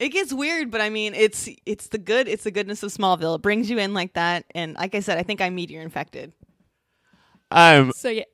It 0.00 0.08
gets 0.08 0.32
weird, 0.32 0.70
but 0.70 0.80
I 0.80 0.88
mean, 0.88 1.14
it's 1.14 1.48
it's 1.66 1.88
the 1.88 1.98
good, 1.98 2.26
it's 2.26 2.44
the 2.44 2.50
goodness 2.50 2.82
of 2.82 2.90
Smallville. 2.90 3.36
It 3.36 3.42
brings 3.42 3.68
you 3.68 3.78
in 3.78 3.92
like 3.92 4.14
that, 4.14 4.46
and 4.54 4.74
like 4.74 4.94
I 4.94 5.00
said, 5.00 5.18
I 5.18 5.22
think 5.22 5.42
I'm 5.42 5.54
meteor 5.54 5.82
infected. 5.82 6.32
Um, 7.50 7.92
So 7.94 8.08
yeah, 8.08 8.24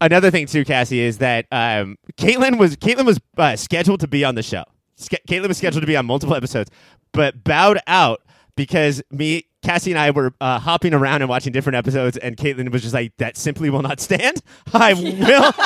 another 0.00 0.30
thing 0.30 0.46
too, 0.46 0.64
Cassie, 0.64 1.00
is 1.00 1.18
that 1.18 1.44
um, 1.52 1.96
Katelynn 2.16 2.58
was 2.58 2.76
Katelynn 2.76 3.04
was 3.04 3.20
uh, 3.36 3.54
scheduled 3.54 4.00
to 4.00 4.08
be 4.08 4.24
on 4.24 4.34
the 4.34 4.42
show. 4.42 4.64
Ske- 4.96 5.22
Katelynn 5.28 5.48
was 5.48 5.58
scheduled 5.58 5.82
to 5.82 5.86
be 5.86 5.96
on 5.96 6.06
multiple 6.06 6.34
episodes, 6.34 6.70
but 7.12 7.44
bowed 7.44 7.80
out 7.86 8.22
because 8.56 9.02
me, 9.10 9.44
Cassie, 9.62 9.90
and 9.90 9.98
I 9.98 10.10
were 10.10 10.32
uh, 10.40 10.58
hopping 10.58 10.94
around 10.94 11.20
and 11.20 11.28
watching 11.28 11.52
different 11.52 11.76
episodes, 11.76 12.16
and 12.16 12.36
Katelynn 12.38 12.70
was 12.72 12.80
just 12.80 12.94
like, 12.94 13.12
"That 13.18 13.36
simply 13.36 13.68
will 13.68 13.82
not 13.82 14.00
stand. 14.00 14.40
I 14.72 14.94
will, 14.94 15.52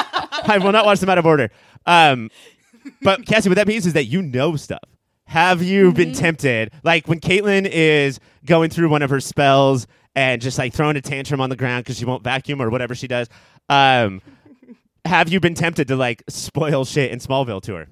I 0.50 0.58
will 0.60 0.72
not 0.72 0.84
watch 0.84 0.98
them 0.98 1.10
out 1.10 1.18
of 1.18 1.26
order." 1.26 1.50
Um, 1.86 2.30
but 3.02 3.24
Cassie, 3.24 3.48
what 3.48 3.56
that 3.56 3.68
means 3.68 3.86
is 3.86 3.92
that 3.92 4.06
you 4.06 4.20
know 4.20 4.56
stuff. 4.56 4.80
Have 5.28 5.62
you 5.62 5.92
been 5.92 6.14
tempted? 6.14 6.72
Like 6.82 7.06
when 7.06 7.20
Katelynn 7.20 7.68
is 7.70 8.18
going 8.46 8.70
through 8.70 8.88
one 8.88 9.02
of 9.02 9.10
her 9.10 9.20
spells 9.20 9.86
and 10.16 10.40
just 10.40 10.56
like 10.56 10.72
throwing 10.72 10.96
a 10.96 11.02
tantrum 11.02 11.42
on 11.42 11.50
the 11.50 11.56
ground 11.56 11.84
because 11.84 11.98
she 11.98 12.06
won't 12.06 12.24
vacuum 12.24 12.62
or 12.62 12.70
whatever 12.70 12.94
she 12.94 13.06
does. 13.06 13.28
Um, 13.68 14.22
have 15.04 15.28
you 15.28 15.38
been 15.38 15.52
tempted 15.52 15.86
to 15.88 15.96
like 15.96 16.22
spoil 16.28 16.86
shit 16.86 17.10
in 17.10 17.18
Smallville 17.18 17.60
to 17.64 17.74
her? 17.74 17.88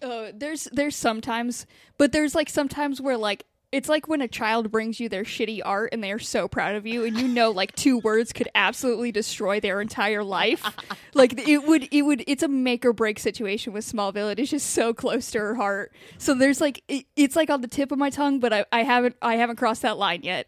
Oh, 0.00 0.30
there's 0.34 0.66
there's 0.72 0.96
sometimes, 0.96 1.66
but 1.98 2.12
there's 2.12 2.34
like 2.34 2.48
sometimes 2.48 3.02
where 3.02 3.18
like 3.18 3.44
it's 3.72 3.88
like 3.88 4.08
when 4.08 4.20
a 4.20 4.28
child 4.28 4.70
brings 4.70 5.00
you 5.00 5.08
their 5.08 5.24
shitty 5.24 5.60
art 5.64 5.90
and 5.92 6.02
they 6.02 6.12
are 6.12 6.18
so 6.18 6.48
proud 6.48 6.76
of 6.76 6.86
you 6.86 7.04
and 7.04 7.18
you 7.18 7.28
know 7.28 7.50
like 7.50 7.74
two 7.74 7.98
words 7.98 8.32
could 8.32 8.48
absolutely 8.54 9.12
destroy 9.12 9.60
their 9.60 9.80
entire 9.80 10.24
life 10.24 10.64
like 11.14 11.38
it 11.48 11.66
would 11.66 11.88
it 11.90 12.02
would 12.02 12.22
it's 12.26 12.42
a 12.42 12.48
make 12.48 12.84
or 12.84 12.92
break 12.92 13.18
situation 13.18 13.72
with 13.72 13.84
smallville 13.84 14.30
it 14.30 14.38
is 14.38 14.50
just 14.50 14.70
so 14.70 14.94
close 14.94 15.30
to 15.30 15.38
her 15.38 15.54
heart 15.54 15.92
so 16.18 16.34
there's 16.34 16.60
like 16.60 16.82
it, 16.88 17.04
it's 17.16 17.36
like 17.36 17.50
on 17.50 17.60
the 17.60 17.68
tip 17.68 17.90
of 17.92 17.98
my 17.98 18.10
tongue 18.10 18.38
but 18.40 18.52
I, 18.52 18.64
I 18.72 18.82
haven't 18.84 19.16
i 19.20 19.36
haven't 19.36 19.56
crossed 19.56 19.82
that 19.82 19.98
line 19.98 20.22
yet 20.22 20.46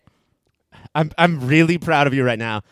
I'm 0.95 1.11
I'm 1.19 1.47
really 1.47 1.79
proud 1.79 2.07
of 2.07 2.15
you 2.15 2.25
right 2.25 2.39
now. 2.39 2.63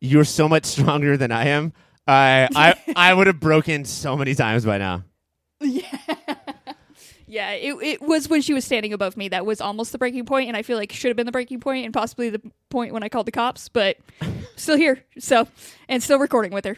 You're 0.00 0.24
so 0.24 0.48
much 0.48 0.64
stronger 0.64 1.16
than 1.16 1.30
I 1.30 1.48
am. 1.48 1.72
I 2.06 2.48
I 2.54 2.74
I 2.96 3.14
would 3.14 3.26
have 3.26 3.40
broken 3.40 3.84
so 3.84 4.16
many 4.16 4.34
times 4.34 4.64
by 4.64 4.78
now. 4.78 5.04
yeah 5.60 5.82
it, 7.52 7.74
it 7.82 8.02
was 8.02 8.28
when 8.28 8.42
she 8.42 8.52
was 8.52 8.64
standing 8.64 8.92
above 8.92 9.16
me 9.16 9.28
that 9.28 9.46
was 9.46 9.60
almost 9.60 9.92
the 9.92 9.98
breaking 9.98 10.24
point 10.26 10.48
and 10.48 10.56
i 10.56 10.62
feel 10.62 10.76
like 10.76 10.92
should 10.92 11.08
have 11.08 11.16
been 11.16 11.26
the 11.26 11.32
breaking 11.32 11.60
point 11.60 11.84
and 11.84 11.94
possibly 11.94 12.30
the 12.30 12.40
point 12.68 12.92
when 12.92 13.02
i 13.02 13.08
called 13.08 13.26
the 13.26 13.32
cops 13.32 13.68
but 13.68 13.96
still 14.56 14.76
here 14.76 15.02
so 15.18 15.46
and 15.88 16.02
still 16.02 16.18
recording 16.18 16.52
with 16.52 16.64
her 16.64 16.76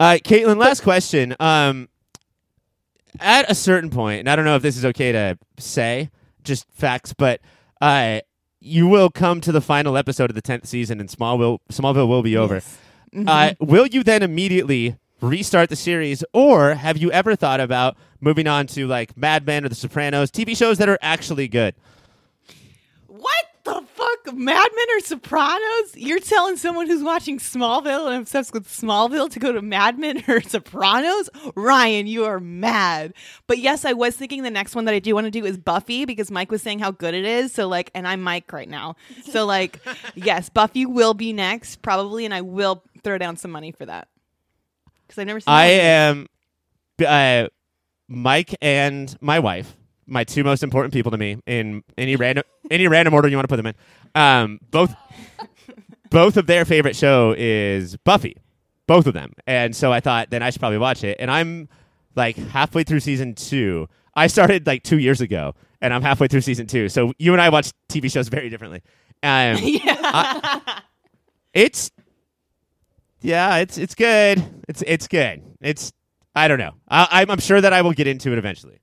Uh, 0.00 0.18
Katelynn, 0.22 0.58
last 0.58 0.82
question. 0.82 1.34
Um, 1.40 1.88
at 3.18 3.50
a 3.50 3.54
certain 3.54 3.88
point, 3.88 4.20
and 4.20 4.28
I 4.28 4.36
don't 4.36 4.44
know 4.44 4.56
if 4.56 4.62
this 4.62 4.76
is 4.76 4.84
okay 4.84 5.10
to 5.12 5.38
say, 5.58 6.10
just 6.44 6.66
facts, 6.70 7.14
but 7.14 7.40
uh, 7.80 8.20
you 8.60 8.86
will 8.88 9.08
come 9.08 9.40
to 9.40 9.52
the 9.52 9.62
final 9.62 9.96
episode 9.96 10.28
of 10.30 10.34
the 10.34 10.42
tenth 10.42 10.66
season, 10.66 11.00
and 11.00 11.08
Smallville 11.08 11.60
Smallville 11.72 12.08
will 12.08 12.22
be 12.22 12.36
over. 12.36 12.60
Uh, 13.26 13.54
will 13.58 13.86
you 13.86 14.02
then 14.02 14.22
immediately 14.22 14.96
restart 15.22 15.70
the 15.70 15.76
series, 15.76 16.22
or 16.34 16.74
have 16.74 16.98
you 16.98 17.10
ever 17.10 17.34
thought 17.34 17.60
about 17.60 17.96
moving 18.20 18.46
on 18.46 18.66
to 18.68 18.86
like 18.86 19.16
Mad 19.16 19.46
Men 19.46 19.64
or 19.64 19.68
The 19.68 19.74
Sopranos, 19.74 20.30
TV 20.30 20.56
shows 20.56 20.78
that 20.78 20.88
are 20.88 20.98
actually 21.02 21.48
good? 21.48 21.74
What 23.06 23.44
the 23.64 23.82
fuck? 23.94 24.34
Mad 24.34 24.68
Men 24.76 24.86
or 24.96 25.00
Sopranos? 25.00 25.96
You're 25.96 26.20
telling 26.20 26.56
someone 26.56 26.86
who's 26.88 27.02
watching 27.02 27.38
Smallville 27.38 28.08
and 28.10 28.22
obsessed 28.22 28.52
with 28.52 28.66
Smallville 28.68 29.30
to 29.30 29.38
go 29.38 29.52
to 29.52 29.62
Mad 29.62 29.98
Men 29.98 30.22
or 30.28 30.40
Sopranos? 30.48 31.30
Ryan, 31.54 32.06
you 32.06 32.24
are 32.24 32.40
mad. 32.40 33.14
But 33.46 33.58
yes, 33.58 33.84
I 33.84 33.92
was 33.92 34.16
thinking 34.16 34.42
the 34.42 34.50
next 34.50 34.74
one 34.74 34.84
that 34.86 34.94
I 34.94 34.98
do 34.98 35.14
want 35.14 35.26
to 35.26 35.30
do 35.30 35.44
is 35.44 35.56
Buffy 35.58 36.04
because 36.04 36.30
Mike 36.30 36.50
was 36.50 36.62
saying 36.62 36.80
how 36.80 36.90
good 36.90 37.14
it 37.14 37.24
is. 37.24 37.52
So 37.52 37.68
like, 37.68 37.90
and 37.94 38.06
I'm 38.06 38.20
Mike 38.22 38.52
right 38.52 38.68
now. 38.68 38.96
So 39.30 39.44
like, 39.44 39.80
yes, 40.14 40.48
Buffy 40.48 40.86
will 40.86 41.14
be 41.14 41.32
next 41.32 41.82
probably, 41.82 42.24
and 42.24 42.32
I 42.32 42.40
will 42.42 42.82
throw 43.02 43.18
down 43.18 43.36
some 43.36 43.50
money 43.50 43.72
for 43.72 43.84
that 43.86 44.08
because 45.06 45.18
I've 45.18 45.26
never 45.26 45.40
seen. 45.40 45.52
I 45.52 45.66
Buffy. 45.68 45.80
am 45.80 46.26
uh, 47.46 47.48
Mike 48.08 48.54
and 48.60 49.16
my 49.20 49.38
wife, 49.38 49.76
my 50.06 50.24
two 50.24 50.44
most 50.44 50.62
important 50.62 50.92
people 50.92 51.10
to 51.10 51.18
me 51.18 51.38
in 51.46 51.82
any 51.98 52.16
random 52.16 52.44
any 52.70 52.88
random 52.88 53.14
order 53.14 53.28
you 53.28 53.36
want 53.36 53.44
to 53.44 53.48
put 53.48 53.56
them 53.56 53.66
in. 53.66 53.74
Um, 54.14 54.60
both 54.70 54.94
both 56.10 56.36
of 56.36 56.46
their 56.46 56.64
favorite 56.64 56.96
show 56.96 57.34
is 57.36 57.96
Buffy, 57.98 58.36
both 58.86 59.06
of 59.06 59.14
them, 59.14 59.32
and 59.46 59.74
so 59.74 59.92
I 59.92 60.00
thought 60.00 60.30
then 60.30 60.42
I 60.42 60.50
should 60.50 60.60
probably 60.60 60.78
watch 60.78 61.04
it. 61.04 61.16
And 61.18 61.30
I'm 61.30 61.68
like 62.14 62.36
halfway 62.36 62.84
through 62.84 63.00
season 63.00 63.34
two. 63.34 63.88
I 64.14 64.28
started 64.28 64.66
like 64.66 64.82
two 64.82 64.98
years 64.98 65.20
ago, 65.20 65.54
and 65.80 65.92
I'm 65.92 66.02
halfway 66.02 66.28
through 66.28 66.40
season 66.40 66.66
two. 66.66 66.88
So 66.88 67.12
you 67.18 67.32
and 67.32 67.40
I 67.40 67.48
watch 67.48 67.70
TV 67.88 68.10
shows 68.10 68.28
very 68.28 68.48
differently. 68.48 68.82
Um, 69.22 69.56
yeah. 69.62 70.60
it's 71.52 71.90
yeah, 73.20 73.56
it's 73.56 73.76
it's 73.78 73.94
good. 73.94 74.42
It's 74.68 74.82
it's 74.86 75.08
good. 75.08 75.42
It's 75.60 75.92
I 76.36 76.48
don't 76.48 76.58
know. 76.58 76.74
I, 76.88 77.08
I'm 77.10 77.30
I'm 77.30 77.40
sure 77.40 77.60
that 77.60 77.72
I 77.72 77.82
will 77.82 77.92
get 77.92 78.06
into 78.06 78.30
it 78.30 78.38
eventually. 78.38 78.78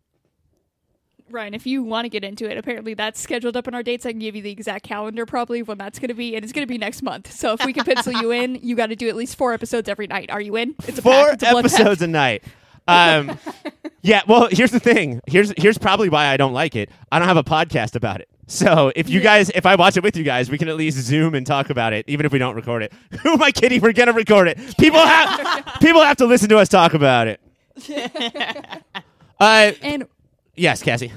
Ryan, 1.30 1.54
if 1.54 1.66
you 1.66 1.82
want 1.82 2.06
to 2.06 2.10
get 2.10 2.24
into 2.24 2.50
it, 2.50 2.58
apparently 2.58 2.94
that's 2.94 3.20
scheduled 3.20 3.58
up 3.58 3.68
in 3.68 3.74
our 3.74 3.82
dates. 3.82 4.06
I 4.06 4.12
can 4.12 4.20
give 4.20 4.36
you 4.36 4.42
the 4.42 4.52
exact 4.52 4.84
calendar 4.84 5.26
probably 5.26 5.64
when 5.64 5.78
that's 5.80 5.98
going 5.98 6.10
to 6.10 6.14
be, 6.14 6.36
and 6.36 6.44
it's 6.44 6.54
going 6.54 6.62
to 6.68 6.72
be 6.72 6.78
next 6.78 7.02
month. 7.02 7.32
So 7.32 7.54
if 7.54 7.66
we 7.66 7.74
can 7.74 7.86
pencil 7.86 8.14
you 8.14 8.32
in, 8.32 8.56
you 8.62 8.76
got 8.76 8.88
to 8.88 8.96
do 8.96 9.10
at 9.10 9.16
least 9.16 9.36
four 9.36 9.54
episodes 9.54 9.90
every 9.90 10.06
night. 10.06 10.30
Are 10.30 10.42
you 10.42 10.56
in? 10.58 10.76
It's 10.88 11.00
a 11.00 11.02
Four 11.02 11.12
pact. 11.14 11.42
It's 11.42 11.52
a 11.52 11.58
episodes 11.58 12.02
a 12.04 12.08
night. 12.08 12.44
Um, 12.88 13.40
yeah. 14.02 14.22
Well, 14.28 14.48
here's 14.52 14.72
the 14.72 14.80
thing. 14.80 15.22
Here's 15.26 15.54
here's 15.58 15.78
probably 15.78 16.10
why 16.10 16.28
I 16.28 16.38
don't 16.38 16.54
like 16.54 16.76
it. 16.76 16.90
I 17.12 17.18
don't 17.18 17.28
have 17.28 17.38
a 17.38 17.44
podcast 17.44 17.96
about 17.96 18.22
it. 18.22 18.30
So 18.48 18.92
if 18.96 19.10
you 19.10 19.22
guys, 19.22 19.50
if 19.50 19.66
I 19.66 19.76
watch 19.76 19.98
it 19.98 20.04
with 20.04 20.18
you 20.18 20.24
guys, 20.24 20.52
we 20.52 20.58
can 20.58 20.68
at 20.68 20.76
least 20.76 20.98
zoom 20.98 21.34
and 21.34 21.48
talk 21.48 21.70
about 21.70 21.94
it, 21.94 22.06
even 22.08 22.26
if 22.26 22.32
we 22.32 22.40
don't 22.40 22.56
record 22.56 22.84
it. 22.84 22.94
Who 23.22 23.32
am 23.34 23.42
I 23.42 23.52
kidding? 23.52 23.82
We're 23.82 23.94
gonna 23.94 24.14
record 24.14 24.48
it. 24.50 24.58
People 24.78 25.00
have 25.00 25.66
people 25.82 26.04
have 26.04 26.18
to 26.18 26.26
listen 26.26 26.50
to 26.50 26.58
us 26.58 26.70
talk 26.70 26.94
about 26.94 27.28
it. 27.28 27.40
Uh, 29.40 29.72
And 29.82 30.06
yes, 30.56 30.82
Cassie. 30.84 31.12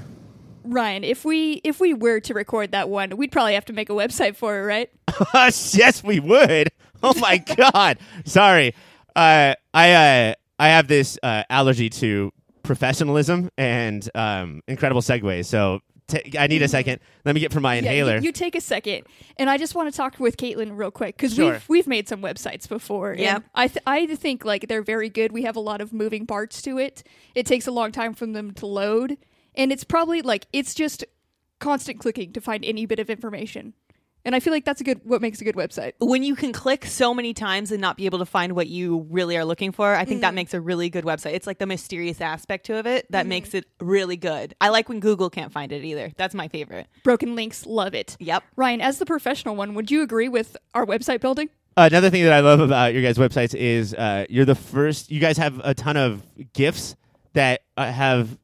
Ryan, 0.64 1.04
if 1.04 1.24
we 1.24 1.60
if 1.62 1.78
we 1.78 1.94
were 1.94 2.18
to 2.20 2.34
record 2.34 2.72
that 2.72 2.88
one, 2.88 3.16
we'd 3.16 3.30
probably 3.30 3.54
have 3.54 3.66
to 3.66 3.72
make 3.72 3.88
a 3.88 3.92
website 3.92 4.34
for 4.34 4.58
it, 4.58 4.62
right? 4.62 4.90
yes, 5.74 6.02
we 6.02 6.18
would. 6.18 6.68
Oh 7.04 7.14
my 7.20 7.36
god. 7.72 7.98
Sorry. 8.24 8.74
Uh, 9.14 9.54
I 9.72 9.92
uh, 9.92 10.34
I 10.58 10.68
have 10.68 10.88
this 10.88 11.18
uh, 11.22 11.44
allergy 11.50 11.88
to 11.90 12.32
professionalism 12.64 13.50
and 13.56 14.08
um, 14.16 14.60
incredible 14.66 15.02
segues. 15.02 15.44
So 15.44 15.80
t- 16.08 16.38
I 16.38 16.46
need 16.46 16.62
a 16.62 16.68
second. 16.68 17.00
Let 17.24 17.34
me 17.34 17.40
get 17.40 17.52
from 17.52 17.62
my 17.62 17.74
Yeah, 17.74 17.78
inhaler. 17.80 18.16
you, 18.16 18.22
you 18.24 18.32
take 18.32 18.54
a 18.54 18.60
second, 18.60 19.04
and 19.38 19.48
I 19.50 19.56
just 19.58 19.74
want 19.74 19.90
to 19.92 19.96
talk 19.96 20.18
with 20.18 20.36
Katelynn 20.36 20.76
real 20.76 20.90
quick 20.90 21.16
because 21.16 21.34
Sure. 21.34 21.52
we've 21.52 21.68
we've 21.68 21.86
made 21.86 22.08
some 22.08 22.20
websites 22.22 22.68
before. 22.68 23.14
Yeah, 23.18 23.40
I 23.54 23.68
th- 23.68 23.82
I 23.86 24.06
think 24.14 24.44
like 24.44 24.68
they're 24.68 24.82
very 24.82 25.08
good. 25.08 25.32
We 25.32 25.42
have 25.42 25.56
a 25.56 25.60
lot 25.60 25.80
of 25.80 25.92
moving 25.92 26.26
parts 26.26 26.62
to 26.62 26.78
it. 26.78 27.02
It 27.34 27.46
takes 27.46 27.66
a 27.66 27.72
long 27.72 27.92
time 27.92 28.14
for 28.14 28.26
them 28.26 28.52
to 28.54 28.66
load, 28.66 29.18
and 29.54 29.72
it's 29.72 29.84
probably 29.84 30.22
like 30.22 30.46
it's 30.52 30.74
just 30.74 31.04
constant 31.58 31.98
clicking 32.00 32.32
to 32.34 32.40
find 32.40 32.64
any 32.64 32.86
bit 32.86 32.98
of 32.98 33.08
information. 33.10 33.72
And 34.26 34.34
I 34.34 34.40
feel 34.40 34.52
like 34.52 34.64
that's 34.64 34.80
a 34.80 34.84
good 34.84 35.00
what 35.04 35.22
makes 35.22 35.40
a 35.40 35.44
good 35.44 35.54
website. 35.54 35.92
when 36.00 36.24
you 36.24 36.34
can 36.34 36.52
click 36.52 36.84
so 36.84 37.14
many 37.14 37.32
times 37.32 37.70
and 37.70 37.80
not 37.80 37.96
be 37.96 38.06
able 38.06 38.18
to 38.18 38.26
find 38.26 38.54
what 38.56 38.66
you 38.66 39.06
really 39.08 39.36
are 39.36 39.44
looking 39.44 39.70
for, 39.70 39.94
I 39.94 40.04
think 40.04 40.20
that 40.22 40.32
Mm. 40.32 40.34
makes 40.34 40.52
a 40.52 40.60
really 40.60 40.90
good 40.90 41.04
website. 41.04 41.34
It's 41.34 41.46
like 41.46 41.58
the 41.58 41.66
mysterious 41.66 42.20
aspect 42.20 42.68
of 42.68 42.86
it 42.86 43.06
that 43.12 43.24
Mm. 43.26 43.28
makes 43.28 43.54
it 43.54 43.66
really 43.80 44.16
good. 44.16 44.54
I 44.60 44.70
like 44.70 44.88
when 44.88 44.98
Google 44.98 45.30
can't 45.30 45.52
find 45.52 45.70
it 45.70 45.84
either. 45.84 46.10
That's 46.16 46.34
my 46.34 46.48
favorite. 46.48 46.88
Broken 47.04 47.36
links, 47.36 47.64
love 47.66 47.94
it. 47.94 48.16
Yep. 48.18 48.42
Ryan, 48.56 48.80
as 48.80 48.98
the 48.98 49.06
professional 49.06 49.54
one, 49.54 49.74
would 49.74 49.92
you 49.92 50.02
agree 50.02 50.28
with 50.28 50.56
our 50.74 50.84
website 50.84 51.20
building? 51.20 51.48
Another 51.76 52.10
thing 52.10 52.24
that 52.24 52.32
I 52.32 52.40
love 52.40 52.58
about 52.58 52.94
your 52.94 53.02
guys' 53.02 53.18
websites 53.18 53.54
is 53.54 53.94
uh, 53.94 54.24
you're 54.28 54.44
the 54.44 54.54
first. 54.56 55.08
You 55.08 55.20
guys 55.20 55.36
have 55.38 55.60
a 55.62 55.72
ton 55.72 55.96
of 55.96 56.22
gifs 56.52 56.96
that 57.34 57.60
uh, 57.76 57.92
have 57.92 58.36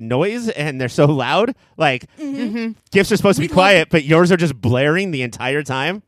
noise 0.00 0.48
and 0.48 0.80
they're 0.80 0.88
so 0.88 1.06
loud. 1.06 1.54
Like 1.76 2.06
mm-hmm. 2.16 2.56
Mm-hmm. 2.56 2.72
gifts 2.90 3.12
are 3.12 3.16
supposed 3.16 3.36
to 3.36 3.40
be 3.40 3.46
We 3.46 3.48
love- 3.48 3.54
quiet, 3.54 3.88
but 3.90 4.04
yours 4.04 4.30
are 4.32 4.36
just 4.36 4.60
blaring 4.60 5.10
the 5.10 5.22
entire 5.22 5.62
time. 5.62 6.02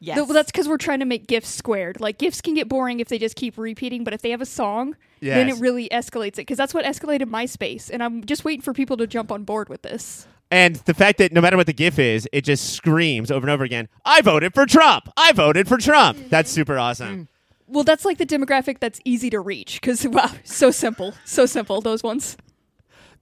Yes. 0.00 0.16
Th- 0.16 0.26
well, 0.26 0.34
that's 0.34 0.52
because 0.52 0.68
we're 0.68 0.76
trying 0.76 1.00
to 1.00 1.06
make 1.06 1.26
gifs 1.26 1.48
squared. 1.48 2.00
Like 2.00 2.18
gifs 2.18 2.40
can 2.40 2.54
get 2.54 2.68
boring 2.68 3.00
if 3.00 3.08
they 3.08 3.18
just 3.18 3.34
keep 3.34 3.58
repeating, 3.58 4.04
but 4.04 4.14
if 4.14 4.22
they 4.22 4.30
have 4.30 4.40
a 4.40 4.46
song, 4.46 4.96
then 5.20 5.48
it 5.48 5.58
really 5.58 5.88
escalates 5.88 6.34
it. 6.34 6.36
Because 6.46 6.56
that's 6.56 6.72
what 6.72 6.84
escalated 6.84 7.24
MySpace, 7.24 7.90
and 7.90 8.02
I'm 8.02 8.24
just 8.24 8.44
waiting 8.44 8.62
for 8.62 8.72
people 8.72 8.96
to 8.98 9.08
jump 9.08 9.32
on 9.32 9.42
board 9.42 9.68
with 9.68 9.82
this. 9.82 10.28
And 10.50 10.76
the 10.76 10.94
fact 10.94 11.18
that 11.18 11.32
no 11.32 11.40
matter 11.40 11.56
what 11.56 11.66
the 11.66 11.72
GIF 11.72 11.98
is, 11.98 12.28
it 12.32 12.42
just 12.42 12.72
screams 12.74 13.30
over 13.30 13.44
and 13.44 13.50
over 13.50 13.64
again, 13.64 13.88
I 14.04 14.22
voted 14.22 14.54
for 14.54 14.66
Trump. 14.66 15.12
I 15.16 15.32
voted 15.32 15.68
for 15.68 15.76
Trump. 15.76 16.16
Mm-hmm. 16.16 16.28
That's 16.28 16.50
super 16.50 16.78
awesome. 16.78 17.24
Mm. 17.24 17.28
Well, 17.66 17.84
that's 17.84 18.04
like 18.06 18.16
the 18.16 18.24
demographic 18.24 18.78
that's 18.78 18.98
easy 19.04 19.28
to 19.30 19.40
reach. 19.40 19.80
Because 19.80 20.06
wow, 20.08 20.30
so 20.44 20.70
simple, 20.70 21.14
so 21.24 21.44
simple. 21.44 21.80
Those 21.80 22.02
ones. 22.02 22.36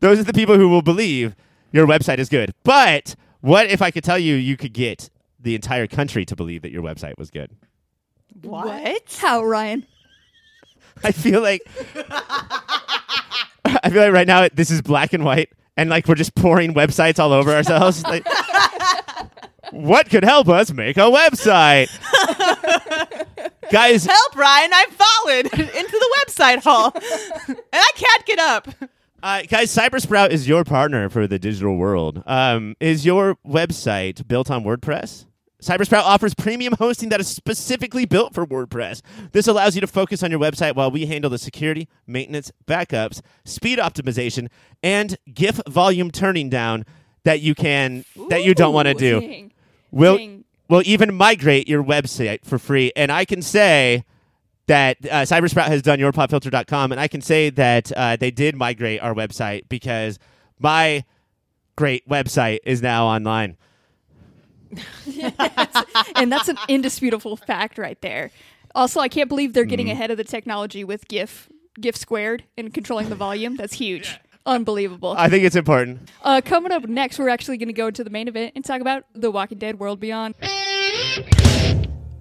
Those 0.00 0.18
are 0.18 0.24
the 0.24 0.32
people 0.32 0.56
who 0.56 0.68
will 0.68 0.82
believe 0.82 1.35
your 1.72 1.87
website 1.87 2.18
is 2.18 2.28
good. 2.28 2.54
But 2.64 3.14
what 3.40 3.68
if 3.68 3.82
I 3.82 3.90
could 3.90 4.04
tell 4.04 4.18
you 4.18 4.35
you 4.35 4.56
could 4.56 4.72
get 4.72 5.11
the 5.40 5.54
entire 5.54 5.87
country 5.87 6.24
to 6.26 6.37
believe 6.37 6.62
that 6.62 6.72
your 6.72 6.82
website 6.82 7.18
was 7.18 7.30
good? 7.30 7.50
what? 8.42 9.18
How 9.20 9.42
Ryan? 9.42 9.87
I 11.04 11.12
feel 11.12 11.40
like 11.40 11.62
I 13.64 13.90
feel 13.90 14.02
like 14.02 14.12
right 14.12 14.26
now 14.26 14.48
this 14.52 14.70
is 14.70 14.82
black 14.82 15.12
and 15.12 15.24
white 15.24 15.50
and 15.76 15.90
like 15.90 16.09
we're 16.09 16.14
just 16.14 16.35
pouring 16.35 16.74
websites 16.74 17.18
all 17.18 17.32
over 17.32 17.52
ourselves. 17.52 18.02
like, 18.04 18.26
what 19.70 20.09
could 20.11 20.24
help 20.24 20.48
us 20.48 20.72
make 20.72 20.96
a 20.96 21.00
website? 21.00 21.88
Guys, 23.70 24.06
Help, 24.06 24.37
Ryan! 24.37 24.70
I've 24.72 24.92
fallen 24.92 25.46
into 25.46 25.90
the 25.90 26.16
website 26.24 26.62
hole, 26.62 26.92
and 27.48 27.59
I 27.72 27.90
can't 27.96 28.24
get 28.24 28.38
up. 28.38 28.68
Uh, 29.22 29.42
guys, 29.48 29.74
Cybersprout 29.74 30.31
is 30.31 30.46
your 30.46 30.62
partner 30.64 31.09
for 31.09 31.26
the 31.26 31.38
digital 31.38 31.76
world. 31.76 32.22
Um, 32.26 32.76
is 32.81 33.05
your 33.05 33.37
website 33.46 34.26
built 34.29 34.50
on 34.50 34.62
WordPress? 34.62 35.24
Cybersprout 35.61 36.02
offers 36.02 36.35
premium 36.35 36.74
hosting 36.79 37.09
that 37.09 37.18
is 37.18 37.26
specifically 37.26 38.05
built 38.05 38.35
for 38.35 38.46
WordPress. 38.46 39.00
This 39.33 39.48
allows 39.48 39.74
you 39.74 39.81
to 39.81 39.87
focus 39.87 40.22
on 40.22 40.31
your 40.31 40.38
website 40.38 40.76
while 40.76 40.90
we 40.90 41.07
handle 41.07 41.31
the 41.31 41.38
security, 41.38 41.88
maintenance, 42.07 42.52
backups, 42.66 43.22
speed 43.44 43.79
optimization, 43.79 44.48
and 44.83 45.16
GIF 45.33 45.61
volume 45.66 46.11
turning 46.11 46.50
down 46.50 46.85
that 47.24 47.40
you 47.40 47.55
can 47.55 48.05
that 48.29 48.44
you 48.44 48.55
don't 48.55 48.74
want 48.74 48.87
to 48.87 48.94
do. 48.94 49.20
dang, 49.20 49.52
We'll 49.90 50.18
dang. 50.18 50.44
we'll 50.68 50.83
even 50.85 51.14
migrate 51.14 51.66
your 51.68 51.83
website 51.83 52.44
for 52.44 52.59
free, 52.59 52.92
and 52.94 53.11
I 53.11 53.24
can 53.24 53.40
say 53.40 54.05
that 54.66 54.98
uh, 55.05 55.22
Cybersprout 55.22 55.66
has 55.66 55.83
done 55.83 55.98
yourpopfilter.com, 55.98 56.92
and 56.92 57.00
I 57.00 57.09
can 57.09 57.20
say 57.20 57.50
that 57.50 57.92
uh, 57.92 58.16
they 58.16 58.31
did 58.31 58.57
migrate 58.57 59.00
our 59.00 59.14
website 59.14 59.68
because 59.68 60.18
my 60.59 61.05
great 61.76 62.09
website 62.09 62.59
is 62.64 62.83
now 62.83 63.07
online. 63.07 63.57
and 66.16 66.33
that's 66.33 66.48
an 66.48 66.59
indisputable 66.68 67.37
fact 67.37 67.79
right 67.79 68.00
there. 68.00 68.31
Also, 68.74 69.00
I 69.00 69.09
can't 69.09 69.29
believe 69.29 69.52
they're 69.52 69.64
getting 69.64 69.90
ahead 69.90 70.11
of 70.11 70.16
the 70.16 70.24
technology 70.24 70.85
with 70.85 71.09
GIF, 71.09 71.48
GIF 71.81 71.96
squared, 71.96 72.44
and 72.59 72.74
controlling 72.74 73.09
the 73.09 73.14
volume. 73.14 73.57
That's 73.57 73.74
huge. 73.74 74.18
Unbelievable. 74.44 75.14
I 75.16 75.29
think 75.29 75.44
it's 75.44 75.57
important. 75.57 76.09
Uh, 76.22 76.40
coming 76.44 76.72
up 76.72 76.85
next, 76.85 77.18
we're 77.18 77.29
actually 77.29 77.57
going 77.57 77.68
to 77.68 77.72
go 77.72 77.88
into 77.88 78.05
the 78.05 78.11
main 78.11 78.29
event 78.29 78.52
and 78.55 78.64
talk 78.64 78.81
about 78.81 79.05
The 79.14 79.31
Walking 79.31 79.59
Dead 79.59 79.79
World 79.81 79.98
Beyond. 79.98 80.35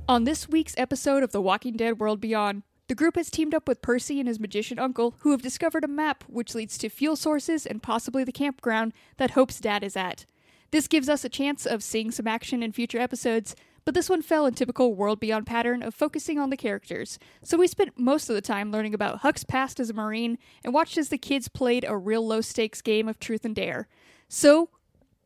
On 0.08 0.24
this 0.24 0.48
week's 0.48 0.76
episode 0.78 1.24
of 1.24 1.32
The 1.32 1.42
Walking 1.42 1.76
Dead 1.78 2.00
World 2.00 2.22
Beyond, 2.22 2.62
the 2.88 2.94
group 2.94 3.16
has 3.16 3.32
teamed 3.32 3.56
up 3.56 3.68
with 3.68 3.82
Percy 3.82 4.20
and 4.20 4.28
his 4.28 4.40
magician 4.40 4.78
uncle, 4.78 5.16
who 5.22 5.32
have 5.32 5.42
discovered 5.42 5.84
a 5.84 5.88
map 5.88 6.24
which 6.28 6.54
leads 6.54 6.78
to 6.78 6.90
fuel 6.90 7.16
sources 7.16 7.66
and 7.66 7.82
possibly 7.82 8.24
the 8.24 8.32
campground 8.32 8.94
that 9.18 9.32
Hope's 9.32 9.60
dad 9.60 9.84
is 9.84 9.98
at. 9.98 10.28
This 10.70 10.88
gives 10.88 11.10
us 11.10 11.26
a 11.26 11.30
chance 11.30 11.66
of 11.66 11.82
seeing 11.82 12.12
some 12.12 12.28
action 12.28 12.62
in 12.62 12.72
future 12.72 13.00
episodes, 13.00 13.56
but 13.84 13.96
this 13.96 14.08
one 14.08 14.22
fell 14.22 14.46
in 14.46 14.54
typical 14.54 14.94
World 14.94 15.20
Beyond 15.20 15.48
pattern 15.48 15.82
of 15.82 15.96
focusing 15.96 16.38
on 16.38 16.52
the 16.52 16.58
characters. 16.58 17.18
So 17.42 17.58
we 17.58 17.66
spent 17.66 17.98
most 17.98 18.30
of 18.30 18.36
the 18.36 18.42
time 18.42 18.72
learning 18.72 18.94
about 18.94 19.22
Huck's 19.22 19.44
past 19.44 19.80
as 19.80 19.90
a 19.90 19.94
Marine 19.94 20.38
and 20.64 20.72
watched 20.72 21.00
as 21.00 21.10
the 21.10 21.18
kids 21.18 21.48
played 21.48 21.84
a 21.84 21.98
real 21.98 22.26
low 22.26 22.42
stakes 22.42 22.84
game 22.84 23.08
of 23.08 23.18
truth 23.18 23.44
and 23.44 23.56
dare. 23.56 23.88
So, 24.30 24.70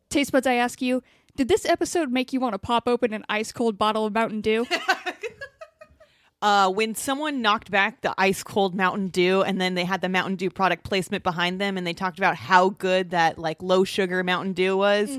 Taste 0.08 0.32
Buds, 0.32 0.46
I 0.46 0.54
ask 0.54 0.80
you, 0.80 1.02
did 1.40 1.48
this 1.48 1.64
episode 1.64 2.12
make 2.12 2.34
you 2.34 2.38
want 2.40 2.52
to 2.52 2.58
pop 2.58 2.86
open 2.86 3.14
an 3.14 3.24
ice 3.30 3.50
cold 3.50 3.78
bottle 3.78 4.04
of 4.04 4.12
Mountain 4.12 4.42
Dew? 4.42 4.66
Uh, 6.42 6.70
when 6.70 6.94
someone 6.94 7.42
knocked 7.42 7.70
back 7.70 8.00
the 8.00 8.14
ice 8.16 8.42
cold 8.42 8.74
Mountain 8.74 9.08
Dew, 9.08 9.42
and 9.42 9.60
then 9.60 9.74
they 9.74 9.84
had 9.84 10.00
the 10.00 10.08
Mountain 10.08 10.36
Dew 10.36 10.48
product 10.48 10.84
placement 10.84 11.22
behind 11.22 11.60
them, 11.60 11.76
and 11.76 11.86
they 11.86 11.92
talked 11.92 12.16
about 12.18 12.34
how 12.34 12.70
good 12.70 13.10
that 13.10 13.38
like 13.38 13.62
low 13.62 13.84
sugar 13.84 14.24
Mountain 14.24 14.54
Dew 14.54 14.74
was. 14.74 15.10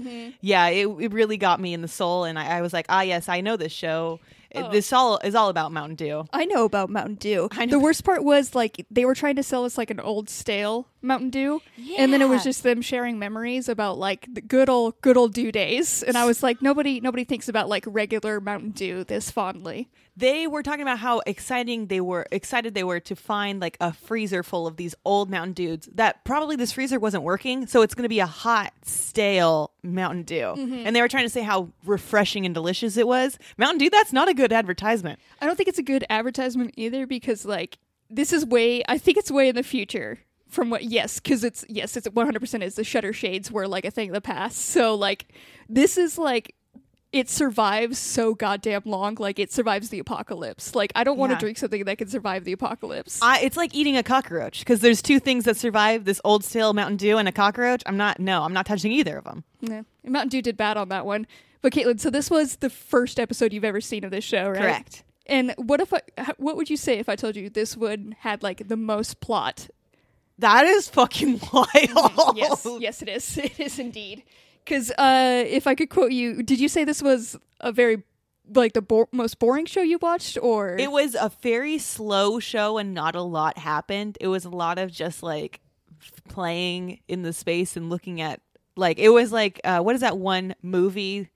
Yeah, 0.42 0.66
it, 0.70 0.88
it 0.88 1.14
really 1.14 1.38
got 1.38 1.60
me 1.60 1.76
in 1.76 1.84
the 1.84 1.88
soul, 1.88 2.24
and 2.24 2.40
I, 2.40 2.58
I 2.58 2.62
was 2.64 2.74
like, 2.74 2.88
ah, 2.90 3.02
yes, 3.02 3.30
I 3.30 3.42
know 3.42 3.56
this 3.56 3.72
show. 3.72 4.20
It- 4.50 4.72
This 4.72 4.92
all 4.92 5.20
is 5.24 5.36
all 5.36 5.50
about 5.50 5.72
Mountain 5.72 5.96
Dew. 5.98 6.26
I 6.34 6.46
know 6.46 6.66
about 6.66 6.90
Mountain 6.90 7.16
Dew. 7.16 7.50
I 7.52 7.66
know. 7.66 7.72
The 7.74 7.80
worst 7.80 8.04
part 8.04 8.24
was 8.24 8.56
like 8.56 8.84
they 8.90 9.06
were 9.06 9.14
trying 9.16 9.36
to 9.36 9.44
sell 9.44 9.64
us 9.64 9.78
like 9.78 9.92
an 9.92 10.00
old 10.00 10.28
stale 10.28 10.88
Mountain 11.02 11.30
Dew, 11.30 11.62
and 11.98 12.14
then 12.14 12.22
it 12.22 12.30
was 12.30 12.44
just 12.44 12.64
them 12.64 12.82
sharing 12.82 13.18
memories 13.18 13.68
about 13.68 13.98
like 13.98 14.28
the 14.32 14.42
good 14.42 14.70
old 14.70 15.00
good 15.02 15.18
old 15.18 15.34
Dew 15.34 15.52
days. 15.52 16.04
And 16.04 16.18
I 16.18 16.26
was 16.26 16.44
like, 16.44 16.62
nobody 16.62 17.00
nobody 17.00 17.24
thinks 17.24 17.48
about 17.50 17.70
like 17.70 17.84
regular 17.88 18.40
Mountain 18.40 18.72
Dew 18.72 19.04
this 19.04 19.32
fondly. 19.32 19.90
They 20.16 20.46
were 20.46 20.62
talking 20.62 20.82
about 20.82 21.00
how 21.00 21.22
exciting 21.26 21.88
they 21.88 22.02
were, 22.02 22.28
excited 22.32 22.74
they 22.74 22.84
were 22.84 23.00
to 23.00 23.16
find 23.16 23.62
like 23.62 23.78
a 23.80 23.94
freezer 23.94 24.44
full 24.44 24.68
of 24.68 24.76
these 24.76 24.94
old 25.06 25.30
Mountain 25.30 25.54
Dews. 25.54 25.90
That 25.94 26.24
probably 26.26 26.56
this 26.56 26.74
freezer 26.74 27.00
wasn't 27.00 27.24
working, 27.24 27.66
so 27.66 27.82
it's 27.82 27.96
going 27.96 28.04
to 28.04 28.10
be 28.10 28.20
a 28.20 28.26
hot, 28.26 28.74
stale 28.84 29.72
Mountain 29.84 30.24
Dew. 30.24 30.54
Mm-hmm. 30.58 30.84
And 30.86 30.96
they 30.96 31.02
were 31.02 31.08
trying 31.08 31.26
to 31.26 31.30
say 31.30 31.42
how 31.42 31.70
refreshing 31.86 32.46
and 32.46 32.54
delicious 32.54 32.98
it 32.98 33.08
was. 33.08 33.40
Mountain 33.58 33.80
Dew, 33.80 33.90
that's 33.90 34.12
not 34.12 34.28
a 34.28 34.34
good 34.34 34.52
advertisement. 34.52 35.20
I 35.42 35.46
don't 35.46 35.56
think 35.56 35.70
it's 35.70 35.80
a 35.80 35.84
good 35.84 36.06
advertisement 36.10 36.74
either 36.76 37.08
because 37.08 37.46
like 37.46 37.78
this 38.10 38.34
is 38.34 38.46
way 38.46 38.84
I 38.88 38.98
think 38.98 39.18
it's 39.18 39.32
way 39.32 39.50
in 39.50 39.56
the 39.56 39.64
future 39.64 40.20
from 40.52 40.70
what 40.70 40.84
yes 40.84 41.20
because 41.20 41.44
it's 41.44 41.66
yes 41.70 41.98
it's 41.98 42.08
100% 42.08 42.62
is 42.62 42.76
the 42.76 42.84
shutter 42.84 43.14
shades 43.14 43.52
were 43.52 43.68
like 43.68 43.86
a 43.86 43.92
thing 43.92 44.10
of 44.10 44.14
the 44.14 44.22
past 44.22 44.58
so 44.58 44.94
like 44.96 45.26
this 45.70 45.98
is 45.98 46.18
like 46.18 46.54
it 47.14 47.30
survives 47.30 47.98
so 48.00 48.34
goddamn 48.34 48.82
long 48.86 49.16
like 49.20 49.38
it 49.40 49.52
survives 49.52 49.90
the 49.90 50.00
apocalypse 50.00 50.76
like 50.76 50.92
i 50.96 51.04
don't 51.04 51.18
want 51.18 51.30
to 51.30 51.36
Yeah. 51.36 51.40
drink 51.40 51.58
something 51.58 51.84
that 51.86 51.98
can 51.98 52.08
survive 52.08 52.44
the 52.46 52.52
apocalypse 52.54 53.20
I, 53.22 53.40
it's 53.42 53.58
like 53.58 53.74
eating 53.74 53.98
a 53.98 54.04
cockroach 54.04 54.60
because 54.60 54.80
there's 54.82 55.02
two 55.02 55.20
things 55.20 55.44
that 55.46 55.58
survive: 55.58 56.06
this 56.06 56.22
old 56.24 56.44
stale 56.46 56.74
Mountain 56.74 56.98
Dew 56.98 57.18
and 57.18 57.28
a 57.28 57.32
cockroach. 57.32 57.82
I'm 57.86 57.98
not. 57.98 58.20
No, 58.20 58.44
I'm 58.44 58.54
not 58.54 58.66
touching 58.66 58.92
either 58.94 59.18
of 59.18 59.24
them. 59.26 59.44
yeah. 59.62 59.82
mountain 60.06 60.30
dew 60.30 60.42
did 60.42 60.56
bad 60.58 60.78
on 60.78 60.90
that 60.90 61.06
one 61.06 61.28
but 61.62 61.74
katelynn 61.74 62.00
so 62.00 62.10
this 62.10 62.30
was 62.32 62.58
the 62.58 62.70
first 62.70 63.20
episode 63.20 63.52
you've 63.54 63.64
ever 63.66 63.82
seen 63.82 64.04
of 64.04 64.12
this 64.12 64.24
show 64.24 64.50
right 64.50 64.58
Correct. 64.60 65.04
and 65.28 65.54
what 65.58 65.80
if 65.82 65.94
I, 65.94 66.02
what 66.38 66.56
would 66.56 66.70
you 66.70 66.78
say 66.78 66.98
if 66.98 67.08
i 67.10 67.16
told 67.16 67.36
you 67.36 67.50
this 67.50 67.76
one 67.78 68.16
had 68.20 68.42
like 68.42 68.68
the 68.68 68.78
most 68.78 69.20
plot 69.20 69.70
That 70.42 70.66
is 70.66 70.90
fucking 70.90 71.40
wild. 71.54 72.36
yes, 72.38 72.68
yes, 72.80 73.02
it 73.02 73.10
is. 73.10 73.38
It 73.38 73.60
is 73.60 73.80
indeed. 73.80 74.24
Because 74.66 74.92
uh, 74.92 75.44
if 75.48 75.66
I 75.68 75.74
could 75.76 75.90
quote 75.90 76.12
you, 76.12 76.44
did 76.44 76.60
you 76.60 76.68
say 76.68 76.84
this 76.84 77.02
was 77.02 77.38
a 77.62 77.72
very 77.72 78.04
like 78.54 78.74
the 78.74 78.82
bo- 78.82 79.08
most 79.12 79.40
boring 79.40 79.66
show 79.66 79.82
you 79.82 79.98
watched, 80.02 80.38
or 80.42 80.76
It 80.78 80.92
was 80.92 81.16
a 81.16 81.32
very 81.42 81.78
slow 81.78 82.40
show 82.40 82.78
and 82.78 82.94
not 82.94 83.16
a 83.16 83.22
lot 83.22 83.58
happened. 83.58 84.18
It 84.20 84.28
was 84.28 84.46
a 84.46 84.50
lot 84.50 84.78
of 84.78 84.92
just 84.92 85.24
like 85.24 85.62
playing 86.28 87.00
in 87.08 87.22
the 87.24 87.34
space 87.34 87.76
and 87.78 87.90
looking 87.90 88.22
at 88.22 88.42
like 88.76 89.00
it 89.00 89.10
was 89.10 89.32
like 89.32 89.62
uh, 89.64 89.80
what 89.82 89.96
is 89.96 90.02
that 90.02 90.18
one 90.18 90.56
movie 90.62 91.30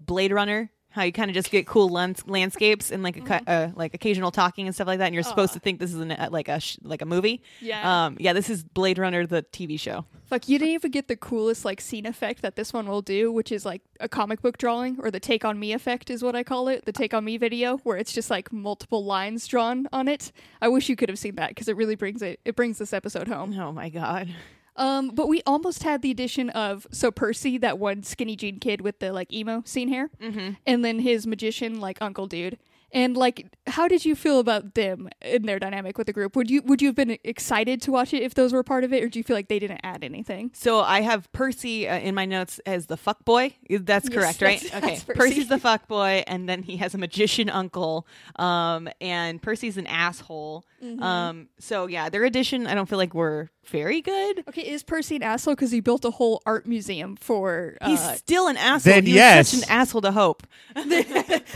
Blade 0.00 0.32
Runner? 0.32 0.70
How 0.92 1.02
you 1.02 1.12
kind 1.12 1.30
of 1.30 1.34
just 1.34 1.50
get 1.50 1.66
cool 1.66 1.88
lands- 1.88 2.22
landscapes 2.26 2.90
and 2.92 3.02
like 3.02 3.16
a, 3.16 3.20
cu- 3.20 3.44
uh, 3.46 3.70
like 3.74 3.94
occasional 3.94 4.30
talking 4.30 4.66
and 4.66 4.74
stuff 4.74 4.86
like 4.86 4.98
that, 4.98 5.06
and 5.06 5.14
you're 5.14 5.22
supposed 5.24 5.52
to 5.54 5.58
think 5.58 5.80
this 5.80 5.92
is 5.92 6.00
an, 6.00 6.12
uh, 6.12 6.28
like 6.30 6.48
a 6.48 6.60
sh- 6.60 6.76
like 6.82 7.00
a 7.02 7.06
movie. 7.06 7.42
Yeah. 7.60 8.04
um, 8.06 8.16
yeah. 8.20 8.32
This 8.34 8.50
is 8.50 8.62
Blade 8.62 8.98
Runner, 8.98 9.26
the 9.26 9.42
TV 9.42 9.80
show. 9.80 10.04
fuck, 10.26 10.48
you 10.48 10.58
didn't 10.58 10.74
even 10.74 10.90
get 10.90 11.08
the 11.08 11.16
coolest 11.16 11.64
like 11.64 11.80
scene 11.80 12.06
effect 12.06 12.42
that 12.42 12.56
this 12.56 12.72
one 12.72 12.86
will 12.88 13.02
do, 13.02 13.32
which 13.32 13.50
is 13.52 13.64
like 13.64 13.82
a 14.00 14.08
comic 14.08 14.42
book 14.42 14.58
drawing 14.58 14.98
or 15.00 15.10
the 15.10 15.20
take 15.20 15.44
on 15.44 15.58
me 15.58 15.72
effect 15.72 16.10
is 16.10 16.22
what 16.22 16.34
I 16.36 16.42
call 16.42 16.68
it, 16.68 16.84
the 16.84 16.92
take 16.92 17.14
on 17.14 17.24
me 17.24 17.36
video, 17.38 17.78
where 17.78 17.96
it's 17.96 18.12
just 18.12 18.30
like 18.30 18.52
multiple 18.52 19.04
lines 19.04 19.46
drawn 19.46 19.88
on 19.92 20.08
it. 20.08 20.30
I 20.60 20.68
wish 20.68 20.88
you 20.88 20.96
could 20.96 21.08
have 21.08 21.18
seen 21.18 21.36
that 21.36 21.48
because 21.50 21.68
it 21.68 21.76
really 21.76 21.94
brings 21.96 22.20
it 22.22 22.40
it 22.44 22.54
brings 22.56 22.78
this 22.78 22.92
episode 22.92 23.28
home. 23.28 23.58
Oh 23.58 23.72
my 23.72 23.88
god. 23.88 24.28
Um, 24.76 25.10
but 25.14 25.28
we 25.28 25.42
almost 25.46 25.82
had 25.82 26.02
the 26.02 26.10
addition 26.10 26.50
of 26.50 26.86
so 26.90 27.10
Percy, 27.10 27.58
that 27.58 27.78
one 27.78 28.02
skinny 28.02 28.36
jean 28.36 28.58
kid 28.58 28.80
with 28.80 28.98
the 29.00 29.12
like 29.12 29.32
emo 29.32 29.62
scene 29.66 29.88
hair, 29.88 30.10
mm-hmm. 30.20 30.54
and 30.66 30.84
then 30.84 31.00
his 31.00 31.26
magician 31.26 31.80
like 31.80 31.98
uncle 32.00 32.26
dude. 32.26 32.58
And 32.92 33.16
like, 33.16 33.46
how 33.66 33.88
did 33.88 34.04
you 34.04 34.14
feel 34.14 34.38
about 34.38 34.74
them 34.74 35.08
in 35.22 35.42
their 35.46 35.58
dynamic 35.58 35.96
with 35.96 36.06
the 36.06 36.12
group? 36.12 36.36
Would 36.36 36.50
you 36.50 36.60
would 36.62 36.82
you 36.82 36.88
have 36.88 36.94
been 36.94 37.16
excited 37.24 37.80
to 37.82 37.90
watch 37.92 38.12
it 38.12 38.22
if 38.22 38.34
those 38.34 38.52
were 38.52 38.62
part 38.62 38.84
of 38.84 38.92
it, 38.92 39.02
or 39.02 39.08
do 39.08 39.18
you 39.18 39.22
feel 39.22 39.34
like 39.36 39.48
they 39.48 39.58
didn't 39.58 39.80
add 39.82 40.04
anything? 40.04 40.50
So 40.54 40.80
I 40.80 41.00
have 41.00 41.30
Percy 41.32 41.88
uh, 41.88 41.98
in 41.98 42.14
my 42.14 42.26
notes 42.26 42.60
as 42.66 42.86
the 42.86 42.96
fuck 42.98 43.24
boy. 43.24 43.54
That's 43.70 44.08
Yes, 44.10 44.14
correct, 44.14 44.42
right? 44.42 44.60
that's- 44.60 44.82
okay. 44.82 44.92
that's 44.94 45.04
Percy. 45.04 45.18
Percy's 45.18 45.48
the 45.48 45.58
fuck 45.58 45.88
boy, 45.88 46.22
and 46.26 46.48
then 46.48 46.62
he 46.62 46.76
has 46.78 46.94
a 46.94 46.98
magician 46.98 47.48
uncle. 47.48 48.06
Um, 48.36 48.88
and 49.00 49.40
Percy's 49.40 49.78
an 49.78 49.86
asshole. 49.86 50.64
Mm-hmm. 50.82 51.02
Um, 51.02 51.48
so 51.58 51.86
yeah, 51.86 52.08
their 52.10 52.24
addition 52.24 52.66
I 52.66 52.74
don't 52.74 52.88
feel 52.88 52.98
like 52.98 53.14
were 53.14 53.50
very 53.66 54.00
good. 54.02 54.42
Okay, 54.48 54.62
is 54.68 54.82
Percy 54.82 55.14
an 55.16 55.22
asshole 55.22 55.54
because 55.54 55.70
he 55.70 55.78
built 55.80 56.04
a 56.04 56.10
whole 56.10 56.42
art 56.44 56.66
museum 56.66 57.14
for? 57.16 57.78
Uh, 57.80 57.90
He's 57.90 58.00
still 58.18 58.48
an 58.48 58.56
asshole. 58.56 58.92
then 58.92 59.04
he 59.06 59.12
was 59.12 59.16
yes. 59.16 59.48
such 59.50 59.62
an 59.62 59.70
asshole 59.70 60.00
to 60.00 60.10
hope. 60.10 60.42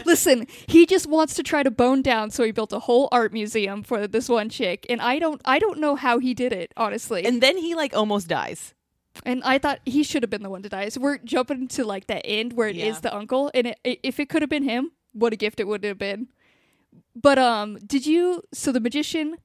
listen, 0.06 0.46
he 0.68 0.86
just 0.86 1.08
wants 1.08 1.25
to 1.34 1.42
try 1.42 1.62
to 1.62 1.70
bone 1.70 2.02
down, 2.02 2.30
so 2.30 2.44
he 2.44 2.52
built 2.52 2.72
a 2.72 2.80
whole 2.80 3.08
art 3.12 3.32
museum 3.32 3.82
for 3.82 4.06
this 4.06 4.28
one 4.28 4.48
chick, 4.48 4.86
and 4.88 5.00
I 5.00 5.18
don't 5.18 5.40
I 5.44 5.58
don't 5.58 5.78
know 5.80 5.96
how 5.96 6.18
he 6.18 6.34
did 6.34 6.52
it 6.52 6.72
honestly. 6.76 7.24
And 7.24 7.42
then 7.42 7.56
he 7.58 7.74
like 7.74 7.94
almost 7.94 8.28
dies. 8.28 8.74
And 9.24 9.42
I 9.44 9.56
thought 9.58 9.80
he 9.86 10.02
should 10.02 10.22
have 10.22 10.28
been 10.30 10.42
the 10.42 10.50
one 10.50 10.62
to 10.62 10.68
die. 10.68 10.90
So 10.90 11.00
we're 11.00 11.16
jumping 11.18 11.68
to 11.68 11.84
like 11.84 12.06
that 12.08 12.22
end 12.24 12.52
where 12.52 12.68
it 12.68 12.76
is 12.76 12.96
Yeah. 12.96 13.00
the 13.00 13.16
uncle, 13.16 13.50
and 13.54 13.68
it, 13.68 13.78
if 14.02 14.20
it 14.20 14.28
could 14.28 14.42
have 14.42 14.50
been 14.50 14.62
him, 14.64 14.92
what 15.12 15.32
a 15.32 15.36
gift 15.36 15.58
it 15.58 15.66
would 15.66 15.84
have 15.84 15.98
been. 15.98 16.28
But 17.14 17.38
um, 17.38 17.78
did 17.86 18.06
you? 18.06 18.42
So 18.52 18.72
the 18.72 18.80
magician, 18.80 19.36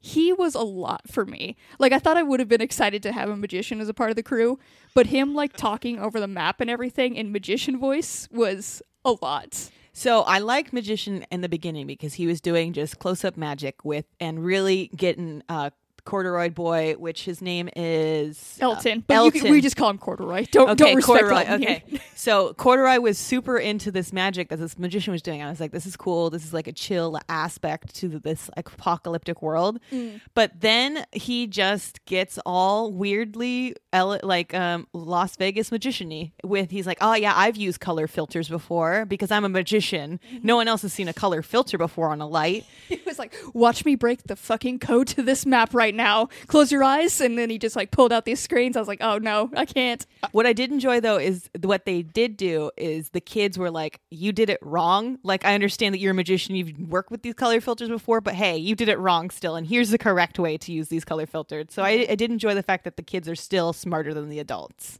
he 0.00 0.32
was 0.32 0.54
a 0.54 0.62
lot 0.62 1.02
for 1.08 1.24
me. 1.24 1.56
Like 1.78 1.92
I 1.92 1.98
thought 2.00 2.16
I 2.16 2.22
would 2.24 2.40
have 2.40 2.48
been 2.48 2.60
excited 2.60 3.02
to 3.04 3.12
have 3.12 3.28
a 3.28 3.36
magician 3.36 3.80
as 3.80 3.88
a 3.88 3.94
part 3.94 4.10
of 4.10 4.16
the 4.16 4.22
crew, 4.22 4.58
but 4.94 5.06
him 5.06 5.34
like 5.34 5.52
talking 5.56 5.98
over 6.00 6.18
the 6.18 6.26
map 6.28 6.60
and 6.60 6.68
everything 6.68 7.14
in 7.16 7.30
magician 7.32 7.78
voice 7.78 8.28
was 8.32 8.82
a 9.04 9.14
lot. 9.22 9.70
So 9.92 10.22
I 10.22 10.38
like 10.38 10.72
magician 10.72 11.26
in 11.30 11.40
the 11.40 11.48
beginning 11.48 11.86
because 11.86 12.14
he 12.14 12.26
was 12.26 12.40
doing 12.40 12.72
just 12.72 12.98
close 12.98 13.24
up 13.24 13.36
magic 13.36 13.84
with 13.84 14.04
and 14.20 14.44
really 14.44 14.90
getting 14.94 15.42
uh 15.48 15.70
corduroy 16.10 16.50
boy, 16.50 16.94
which 16.98 17.24
his 17.24 17.40
name 17.40 17.68
is 17.76 18.58
uh, 18.60 18.64
Elton, 18.64 19.04
but 19.06 19.24
you 19.24 19.30
can, 19.30 19.50
we 19.52 19.60
just 19.60 19.76
call 19.76 19.88
him 19.90 19.96
Corduroy. 19.96 20.44
Don't 20.50 20.70
Okay, 20.70 20.74
don't 20.74 20.96
respect 20.96 21.20
Corduroy. 21.20 21.44
Elton 21.44 21.62
here. 21.62 21.82
Okay, 21.86 22.00
so 22.16 22.52
Corduroy 22.54 22.98
was 22.98 23.16
super 23.16 23.56
into 23.56 23.92
this 23.92 24.12
magic 24.12 24.48
that 24.48 24.58
this 24.58 24.76
magician 24.76 25.12
was 25.12 25.22
doing. 25.22 25.40
I 25.40 25.48
was 25.48 25.60
like, 25.60 25.70
this 25.70 25.86
is 25.86 25.96
cool. 25.96 26.28
This 26.28 26.44
is 26.44 26.52
like 26.52 26.66
a 26.66 26.72
chill 26.72 27.16
aspect 27.28 27.94
to 27.96 28.18
this 28.18 28.50
apocalyptic 28.56 29.40
world. 29.40 29.78
Mm. 29.92 30.20
But 30.34 30.60
then 30.60 31.06
he 31.12 31.46
just 31.46 32.04
gets 32.06 32.40
all 32.44 32.90
weirdly 32.90 33.76
like 33.92 34.52
um, 34.52 34.88
Las 34.92 35.36
Vegas 35.36 35.70
magician-y 35.70 36.32
with 36.42 36.70
he's 36.70 36.88
like, 36.88 36.98
oh 37.00 37.14
yeah, 37.14 37.34
I've 37.36 37.56
used 37.56 37.78
color 37.78 38.08
filters 38.08 38.48
before 38.48 39.04
because 39.06 39.30
I'm 39.30 39.44
a 39.44 39.48
magician. 39.48 40.18
Mm-hmm. 40.26 40.46
No 40.46 40.56
one 40.56 40.66
else 40.66 40.82
has 40.82 40.92
seen 40.92 41.06
a 41.06 41.14
color 41.14 41.40
filter 41.42 41.78
before 41.78 42.08
on 42.08 42.20
a 42.20 42.26
light. 42.26 42.64
He 42.90 43.00
was 43.06 43.20
like, 43.20 43.36
"Watch 43.54 43.84
me 43.84 43.94
break 43.94 44.24
the 44.24 44.34
fucking 44.34 44.80
code 44.80 45.06
to 45.08 45.22
this 45.22 45.46
map 45.46 45.74
right 45.74 45.94
now. 45.94 45.99
Now 46.00 46.28
close 46.46 46.72
your 46.72 46.82
eyes." 46.82 47.20
And 47.20 47.36
then 47.38 47.50
he 47.50 47.58
just 47.58 47.76
like 47.76 47.90
pulled 47.90 48.12
out 48.12 48.24
these 48.24 48.40
screens. 48.40 48.76
I 48.76 48.80
was 48.80 48.88
like, 48.88 49.02
"Oh 49.02 49.18
no, 49.18 49.50
I 49.56 49.66
can't." 49.66 50.04
What 50.32 50.46
I 50.46 50.52
did 50.52 50.72
enjoy 50.72 51.00
though 51.00 51.18
is 51.18 51.50
what 51.62 51.84
they 51.84 52.02
did 52.02 52.36
do 52.36 52.70
is 52.76 53.10
the 53.10 53.20
kids 53.20 53.58
were 53.58 53.70
like, 53.70 54.00
"You 54.10 54.32
did 54.32 54.48
it 54.50 54.58
wrong." 54.62 55.18
Like 55.22 55.44
I 55.44 55.54
understand 55.54 55.94
that 55.94 55.98
you're 55.98 56.12
a 56.12 56.14
magician, 56.14 56.54
you've 56.54 56.78
worked 56.78 57.10
with 57.10 57.22
these 57.22 57.34
color 57.34 57.60
filters 57.60 57.88
before, 57.88 58.20
but 58.20 58.34
hey, 58.34 58.56
you 58.56 58.74
did 58.74 58.88
it 58.88 58.98
wrong 58.98 59.30
still, 59.30 59.56
and 59.56 59.66
here's 59.66 59.90
the 59.90 59.98
correct 59.98 60.38
way 60.38 60.56
to 60.58 60.72
use 60.72 60.88
these 60.88 61.04
color 61.04 61.26
filters. 61.26 61.66
So 61.70 61.82
I, 61.82 62.06
I 62.10 62.14
did 62.14 62.30
enjoy 62.30 62.54
the 62.54 62.62
fact 62.62 62.84
that 62.84 62.96
the 62.96 63.02
kids 63.02 63.28
are 63.28 63.34
still 63.34 63.72
smarter 63.72 64.14
than 64.14 64.28
the 64.28 64.38
adults. 64.38 64.98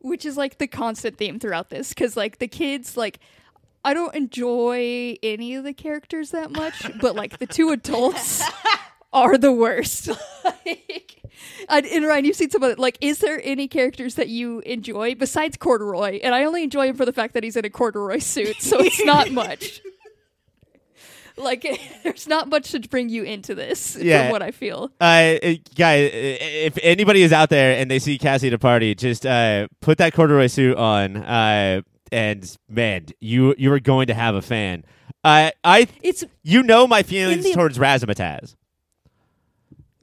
Which 0.00 0.24
is 0.24 0.36
like 0.36 0.58
the 0.58 0.66
constant 0.66 1.16
theme 1.16 1.38
throughout 1.38 1.70
this, 1.70 1.90
because 1.90 2.16
like 2.16 2.38
the 2.38 2.48
kids, 2.48 2.96
like 2.96 3.20
I 3.84 3.94
don't 3.94 4.14
enjoy 4.14 5.16
any 5.22 5.54
of 5.54 5.64
the 5.64 5.72
characters 5.72 6.30
that 6.30 6.50
much, 6.50 6.90
but 7.00 7.14
like 7.14 7.38
the 7.38 7.46
two 7.46 7.70
adults 7.70 8.42
are 9.12 9.36
the 9.38 9.52
worst. 9.52 10.08
like, 10.44 11.16
and, 11.68 11.86
and 11.86 12.06
Ryan, 12.06 12.24
you've 12.24 12.36
seen 12.36 12.50
some 12.50 12.62
of 12.62 12.70
it. 12.70 12.78
Like, 12.78 12.98
is 13.00 13.18
there 13.18 13.40
any 13.44 13.68
characters 13.68 14.14
that 14.16 14.28
you 14.28 14.60
enjoy 14.60 15.14
besides 15.14 15.56
Corduroy? 15.56 16.20
And 16.22 16.34
I 16.34 16.44
only 16.44 16.62
enjoy 16.64 16.88
him 16.88 16.96
for 16.96 17.04
the 17.04 17.12
fact 17.12 17.34
that 17.34 17.44
he's 17.44 17.56
in 17.56 17.64
a 17.64 17.70
corduroy 17.70 18.18
suit, 18.18 18.60
so 18.62 18.78
it's 18.80 19.04
not 19.04 19.30
much. 19.42 19.80
Like, 21.36 21.80
there's 22.02 22.26
not 22.28 22.48
much 22.48 22.72
to 22.72 22.80
bring 22.80 23.08
you 23.08 23.22
into 23.22 23.54
this, 23.54 23.96
Yeah. 23.96 24.24
from 24.24 24.32
what 24.32 24.42
I 24.42 24.50
feel. 24.50 24.90
Uh, 25.00 25.04
uh, 25.42 25.54
guy, 25.74 26.04
uh, 26.06 26.10
if 26.12 26.78
anybody 26.82 27.22
is 27.22 27.32
out 27.32 27.48
there 27.48 27.78
and 27.78 27.90
they 27.90 27.98
see 27.98 28.18
Cassie 28.18 28.48
at 28.48 28.52
a 28.52 28.58
party, 28.58 28.94
just 28.94 29.24
uh, 29.24 29.68
put 29.80 29.98
that 29.98 30.12
corduroy 30.12 30.48
suit 30.48 30.76
on, 30.76 31.16
uh, 31.16 31.80
and 32.10 32.58
man, 32.68 33.06
you 33.20 33.54
you 33.56 33.72
are 33.72 33.80
going 33.80 34.08
to 34.08 34.14
have 34.14 34.34
a 34.34 34.42
fan. 34.42 34.84
Uh, 35.24 35.50
I, 35.64 35.86
It's 36.02 36.22
you 36.42 36.62
know 36.62 36.86
my 36.86 37.02
feelings 37.02 37.44
the- 37.44 37.54
towards 37.54 37.78
Razzmatazz. 37.78 38.54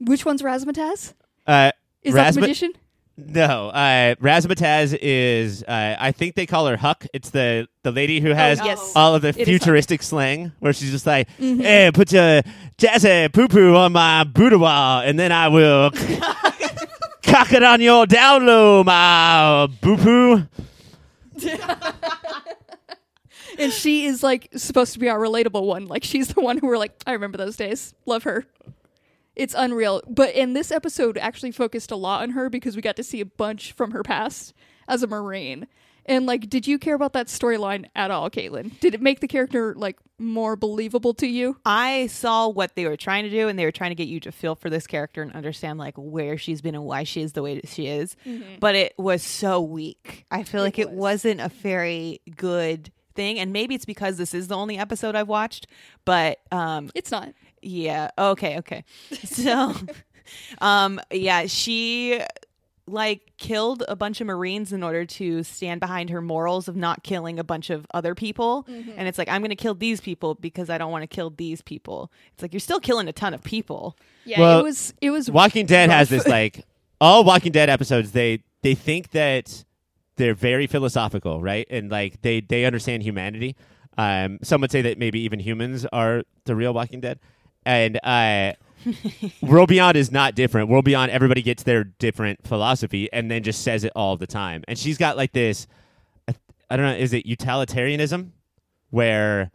Which 0.00 0.24
one's 0.24 0.42
Razzmatazz? 0.42 1.14
Uh, 1.46 1.72
Is 2.02 2.14
that 2.14 2.34
the 2.34 2.40
magician? 2.40 2.72
No, 3.16 3.68
uh, 3.68 4.14
Razzmatazz 4.16 4.96
is. 5.00 5.62
Uh, 5.62 5.96
I 5.98 6.12
think 6.12 6.34
they 6.36 6.46
call 6.46 6.66
her 6.66 6.76
Huck. 6.76 7.06
It's 7.12 7.30
the 7.30 7.68
the 7.82 7.92
lady 7.92 8.20
who 8.20 8.30
has 8.30 8.60
yes. 8.64 8.92
all 8.96 9.14
of 9.14 9.22
the 9.22 9.28
is 9.28 9.46
futuristic 9.46 10.02
slang, 10.02 10.52
where 10.60 10.72
she's 10.72 10.90
just 10.90 11.06
like, 11.06 11.28
"Hey, 11.38 11.90
put 11.92 12.12
your 12.12 12.42
jazzy 12.78 13.30
poo 13.32 13.48
poo 13.48 13.76
on 13.76 13.92
my 13.92 14.24
boudoir, 14.24 15.02
and 15.04 15.18
then 15.18 15.32
I 15.32 15.48
will 15.48 15.90
cock 17.22 17.52
it 17.52 17.62
on 17.62 17.80
your 17.82 18.06
down 18.06 18.46
low, 18.46 18.84
my 18.84 19.68
boo 19.80 19.96
poo." 19.96 20.46
and 23.58 23.72
she 23.72 24.06
is 24.06 24.22
like 24.22 24.48
supposed 24.56 24.92
to 24.94 24.98
be 24.98 25.08
our 25.08 25.18
relatable 25.18 25.66
one. 25.66 25.86
Like 25.86 26.04
she's 26.04 26.28
the 26.28 26.40
one 26.40 26.58
who 26.58 26.66
we're 26.66 26.78
like, 26.78 26.92
I 27.06 27.12
remember 27.12 27.38
those 27.38 27.56
days. 27.56 27.94
Love 28.06 28.24
her. 28.24 28.46
It's 29.40 29.54
unreal. 29.56 30.02
But 30.06 30.34
in 30.34 30.52
this 30.52 30.70
episode 30.70 31.16
actually 31.18 31.52
focused 31.52 31.90
a 31.90 31.96
lot 31.96 32.22
on 32.22 32.30
her 32.30 32.50
because 32.50 32.76
we 32.76 32.82
got 32.82 32.96
to 32.96 33.02
see 33.02 33.20
a 33.20 33.26
bunch 33.26 33.72
from 33.72 33.92
her 33.92 34.02
past 34.02 34.52
as 34.86 35.02
a 35.02 35.06
Marine. 35.06 35.66
And 36.06 36.26
like, 36.26 36.48
did 36.48 36.66
you 36.66 36.78
care 36.78 36.94
about 36.94 37.12
that 37.12 37.28
storyline 37.28 37.86
at 37.94 38.10
all, 38.10 38.30
Katelynn? 38.30 38.78
Did 38.80 38.94
it 38.94 39.02
make 39.02 39.20
the 39.20 39.28
character 39.28 39.74
like 39.76 39.96
more 40.18 40.56
believable 40.56 41.14
to 41.14 41.26
you? 41.26 41.56
I 41.64 42.08
saw 42.08 42.48
what 42.48 42.74
they 42.74 42.86
were 42.86 42.96
trying 42.96 43.24
to 43.24 43.30
do, 43.30 43.48
and 43.48 43.58
they 43.58 43.64
were 43.64 43.70
trying 43.70 43.90
to 43.90 43.94
get 43.94 44.08
you 44.08 44.18
to 44.20 44.32
feel 44.32 44.54
for 44.54 44.70
this 44.70 44.86
character 44.86 45.22
and 45.22 45.32
understand 45.32 45.78
like 45.78 45.94
where 45.96 46.36
she's 46.36 46.60
been 46.62 46.74
and 46.74 46.84
why 46.84 47.04
she 47.04 47.22
is 47.22 47.34
the 47.34 47.42
way 47.42 47.54
that 47.54 47.68
she 47.68 47.86
is. 47.86 48.16
But 48.60 48.74
it 48.74 48.94
was 48.98 49.22
so 49.22 49.60
weak. 49.60 50.26
I 50.30 50.42
feel 50.42 50.62
like 50.62 50.78
it 50.78 50.90
was. 50.90 50.98
wasn't 50.98 51.40
a 51.40 51.48
very 51.48 52.20
good 52.36 52.90
thing, 53.14 53.38
and 53.38 53.52
maybe 53.52 53.74
it's 53.74 53.84
because 53.84 54.16
this 54.16 54.34
is 54.34 54.48
the 54.48 54.56
only 54.56 54.78
episode 54.78 55.14
I've 55.14 55.28
watched. 55.28 55.66
But 56.04 56.40
um, 56.50 56.90
It's 56.94 57.10
not. 57.10 57.32
Yeah, 57.62 58.10
okay, 58.18 58.58
okay. 58.58 58.84
So, 59.24 59.74
um, 60.60 61.00
yeah, 61.10 61.46
she 61.46 62.20
like 62.86 63.32
killed 63.38 63.84
a 63.88 63.94
bunch 63.94 64.20
of 64.20 64.26
marines 64.26 64.72
in 64.72 64.82
order 64.82 65.04
to 65.04 65.44
stand 65.44 65.78
behind 65.80 66.10
her 66.10 66.20
morals 66.20 66.66
of 66.66 66.74
not 66.74 67.04
killing 67.04 67.38
a 67.38 67.44
bunch 67.44 67.70
of 67.70 67.86
other 67.94 68.16
people 68.16 68.66
and 68.68 69.06
it's 69.06 69.16
like 69.16 69.28
i'm 69.28 69.42
going 69.42 69.50
to 69.50 69.54
kill 69.54 69.74
these 69.74 70.00
people 70.00 70.34
because 70.34 70.68
i 70.68 70.76
don't 70.76 70.90
want 70.90 71.02
to 71.02 71.06
kill 71.06 71.30
these 71.30 71.62
people 71.62 72.10
it's 72.32 72.42
like 72.42 72.52
you're 72.52 72.58
still 72.58 72.80
killing 72.80 73.06
a 73.06 73.12
ton 73.12 73.32
of 73.32 73.44
people 73.44 73.96
Yeah, 74.24 74.40
Well, 74.40 74.60
it 74.60 74.62
was. 74.64 74.94
It 75.00 75.10
was. 75.10 75.30
Walking 75.30 75.66
Dead 75.66 75.88
has 75.90 76.08
this 76.08 76.26
like 76.26 76.64
all 77.00 77.24
Walking 77.24 77.52
Dead 77.52 77.70
episodes. 77.70 78.12
They 78.12 78.42
they 78.62 78.74
think 78.74 79.12
that 79.12 79.64
they're 80.16 80.34
very 80.34 80.66
philosophical, 80.66 81.40
right? 81.40 81.66
And 81.70 81.90
like 81.90 82.20
they 82.22 82.40
they 82.40 82.64
understand 82.64 83.02
humanity. 83.02 83.56
Um, 83.96 84.38
some 84.42 84.60
would 84.60 84.70
say 84.70 84.82
that 84.82 84.98
maybe 84.98 85.20
even 85.20 85.40
humans 85.40 85.86
are 85.92 86.22
the 86.44 86.54
real 86.54 86.74
Walking 86.74 87.00
Dead, 87.00 87.18
and 87.66 87.98
uh, 88.02 88.52
World 89.42 89.68
Beyond 89.68 89.96
is 89.96 90.10
not 90.10 90.34
different. 90.34 90.68
World 90.68 90.84
Beyond, 90.84 91.10
everybody 91.10 91.42
gets 91.42 91.62
their 91.62 91.84
different 91.84 92.46
philosophy 92.46 93.12
and 93.12 93.30
then 93.30 93.42
just 93.42 93.62
says 93.62 93.84
it 93.84 93.92
all 93.94 94.16
the 94.16 94.26
time. 94.26 94.64
And 94.68 94.78
she's 94.78 94.96
got 94.98 95.16
like 95.16 95.32
this, 95.32 95.66
I 96.28 96.76
don't 96.76 96.86
know, 96.86 96.94
is 96.96 97.12
it 97.12 97.26
utilitarianism, 97.26 98.32
where 98.90 99.50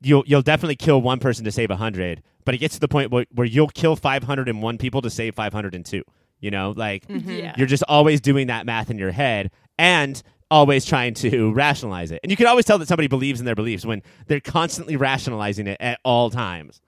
you'll 0.00 0.24
you'll 0.26 0.42
definitely 0.42 0.76
kill 0.76 1.00
one 1.00 1.18
person 1.18 1.44
to 1.44 1.52
save 1.52 1.70
a 1.70 1.76
hundred, 1.76 2.22
but 2.44 2.54
it 2.54 2.58
gets 2.58 2.74
to 2.74 2.80
the 2.80 2.88
point 2.88 3.10
where, 3.10 3.26
where 3.32 3.46
you'll 3.46 3.68
kill 3.68 3.96
five 3.96 4.22
hundred 4.24 4.48
and 4.48 4.62
one 4.62 4.78
people 4.78 5.02
to 5.02 5.10
save 5.10 5.34
five 5.34 5.52
hundred 5.52 5.74
and 5.74 5.84
two. 5.86 6.02
You 6.40 6.50
know, 6.52 6.72
like 6.76 7.04
Yeah. 7.08 7.54
you're 7.56 7.66
just 7.66 7.82
always 7.88 8.20
doing 8.20 8.46
that 8.46 8.64
math 8.64 8.90
in 8.90 8.98
your 8.98 9.10
head 9.10 9.50
and 9.76 10.20
always 10.50 10.84
trying 10.86 11.12
to 11.14 11.52
rationalize 11.54 12.10
it. 12.12 12.20
And 12.22 12.30
you 12.30 12.36
can 12.36 12.46
always 12.46 12.64
tell 12.64 12.78
that 12.78 12.88
somebody 12.88 13.08
believes 13.08 13.40
in 13.40 13.46
their 13.46 13.54
beliefs 13.56 13.84
when 13.84 14.02
they're 14.28 14.40
constantly 14.40 14.96
rationalizing 14.96 15.66
it 15.66 15.76
at 15.80 15.98
all 16.04 16.30
times. 16.30 16.80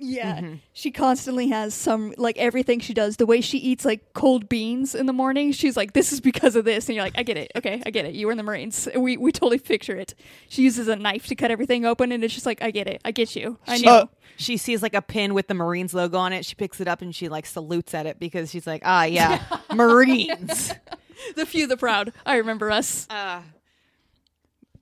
Yeah. 0.00 0.54
She 0.72 0.90
constantly 0.90 1.48
has 1.48 1.74
some 1.74 2.14
like 2.16 2.38
everything 2.38 2.80
she 2.80 2.94
does, 2.94 3.18
the 3.18 3.26
way 3.26 3.40
she 3.40 3.58
eats 3.58 3.84
like 3.84 4.12
cold 4.14 4.48
beans 4.48 4.94
in 4.94 5.06
the 5.06 5.12
morning, 5.12 5.52
she's 5.52 5.76
like, 5.76 5.92
This 5.92 6.12
is 6.12 6.20
because 6.20 6.56
of 6.56 6.64
this 6.64 6.88
and 6.88 6.96
you're 6.96 7.04
like, 7.04 7.18
I 7.18 7.22
get 7.22 7.36
it. 7.36 7.52
Okay, 7.54 7.82
I 7.84 7.90
get 7.90 8.06
it. 8.06 8.14
You 8.14 8.26
were 8.26 8.32
in 8.32 8.38
the 8.38 8.44
Marines. 8.44 8.88
We 8.96 9.16
we 9.16 9.30
totally 9.30 9.58
picture 9.58 9.96
it. 9.96 10.14
She 10.48 10.62
uses 10.62 10.88
a 10.88 10.96
knife 10.96 11.26
to 11.26 11.34
cut 11.34 11.50
everything 11.50 11.84
open 11.84 12.12
and 12.12 12.24
it's 12.24 12.34
just 12.34 12.46
like, 12.46 12.62
I 12.62 12.70
get 12.70 12.86
it. 12.86 13.00
I 13.04 13.10
get 13.12 13.36
you. 13.36 13.58
I 13.66 13.76
she, 13.76 13.86
know. 13.86 14.08
she 14.36 14.56
sees 14.56 14.82
like 14.82 14.94
a 14.94 15.02
pin 15.02 15.34
with 15.34 15.48
the 15.48 15.54
marines 15.54 15.92
logo 15.92 16.16
on 16.18 16.32
it 16.32 16.44
she 16.46 16.54
picks 16.54 16.80
it 16.80 16.88
up 16.88 17.02
and 17.02 17.14
she 17.14 17.28
like 17.28 17.44
salutes 17.46 17.92
at 17.94 18.06
it 18.06 18.18
because 18.18 18.50
she's 18.50 18.66
like 18.66 18.82
ah 18.84 19.04
yeah 19.04 19.42
marines 19.74 20.72
the 21.36 21.44
few 21.44 21.66
the 21.66 21.76
proud. 21.76 22.12
I 22.24 22.36
remember 22.36 22.70
us. 22.70 23.06
uh, 23.10 23.42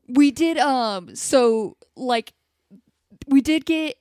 we 0.09 0.31
did 0.31 0.59
um 0.59 1.15
so 1.17 1.77
like 1.97 2.33
we 3.27 3.41
did 3.41 3.67
get 3.67 3.97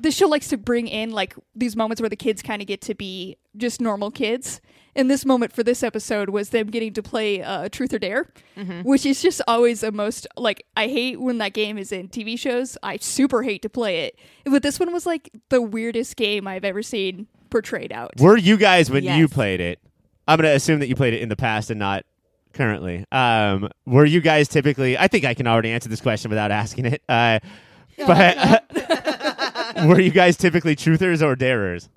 the 0.00 0.10
show 0.10 0.26
likes 0.28 0.48
to 0.48 0.56
bring 0.56 0.86
in 0.88 1.10
like 1.10 1.34
these 1.54 1.74
moments 1.76 2.00
where 2.00 2.08
the 2.10 2.16
kids 2.16 2.42
kind 2.42 2.62
of 2.62 2.68
get 2.68 2.80
to 2.82 2.94
be 2.94 3.36
just 3.56 3.80
normal 3.80 4.10
kids 4.10 4.60
and 4.94 5.10
this 5.10 5.24
moment 5.24 5.52
for 5.52 5.62
this 5.62 5.82
episode 5.82 6.30
was 6.30 6.50
them 6.50 6.68
getting 6.68 6.92
to 6.92 7.02
play 7.02 7.42
uh, 7.42 7.68
truth 7.68 7.92
or 7.92 7.98
dare 7.98 8.26
which 8.84 9.04
is 9.06 9.20
just 9.22 9.40
always 9.48 9.82
a 9.82 9.90
most 9.92 10.26
like 10.36 10.64
i 10.76 10.86
hate 10.86 11.20
when 11.20 11.38
that 11.38 11.52
game 11.52 11.76
is 11.78 11.90
in 11.92 12.08
tv 12.08 12.38
shows 12.38 12.76
i 12.82 12.96
super 12.98 13.42
hate 13.42 13.62
to 13.62 13.68
play 13.68 14.00
it 14.06 14.18
but 14.44 14.62
this 14.62 14.78
one 14.80 14.92
was 14.92 15.06
like 15.06 15.30
the 15.48 15.60
weirdest 15.60 16.16
game 16.16 16.46
i've 16.46 16.64
ever 16.64 16.82
seen 16.82 17.26
portrayed 17.50 17.92
out 17.92 18.12
Were 18.20 18.36
you 18.36 18.56
guys 18.56 18.90
when 18.90 19.02
you 19.04 19.26
played 19.26 19.60
it? 19.60 19.80
I'm 20.26 20.36
gonna 20.36 20.50
assume 20.54 20.80
that 20.80 20.88
you 20.88 20.94
played 20.94 21.14
it 21.14 21.22
in 21.22 21.30
the 21.30 21.36
past 21.36 21.70
and 21.70 21.78
not 21.78 22.04
currently. 22.52 23.06
Um, 23.10 23.70
were 23.86 24.04
you 24.04 24.20
guys 24.20 24.48
typically? 24.48 24.98
I 24.98 25.08
think 25.08 25.24
I 25.24 25.32
can 25.32 25.46
already 25.46 25.70
answer 25.70 25.88
this 25.88 26.02
question 26.02 26.28
without 26.28 26.50
asking 26.50 26.84
it. 26.84 27.02
Uh, 27.08 27.38
but 28.06 28.64
were 29.86 30.00
you 30.00 30.10
guys 30.10 30.36
typically 30.36 30.74
truthers 30.76 31.22
or 31.22 31.36
darers? 31.36 31.88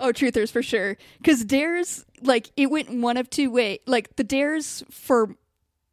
Oh, 0.00 0.08
truthers 0.12 0.50
for 0.50 0.62
sure. 0.62 0.96
Because 1.18 1.44
dares, 1.44 2.04
like, 2.22 2.50
it 2.56 2.70
went 2.70 2.90
one 2.90 3.16
of 3.16 3.30
two 3.30 3.50
way. 3.50 3.78
Like, 3.86 4.16
the 4.16 4.24
dares 4.24 4.82
for 4.90 5.36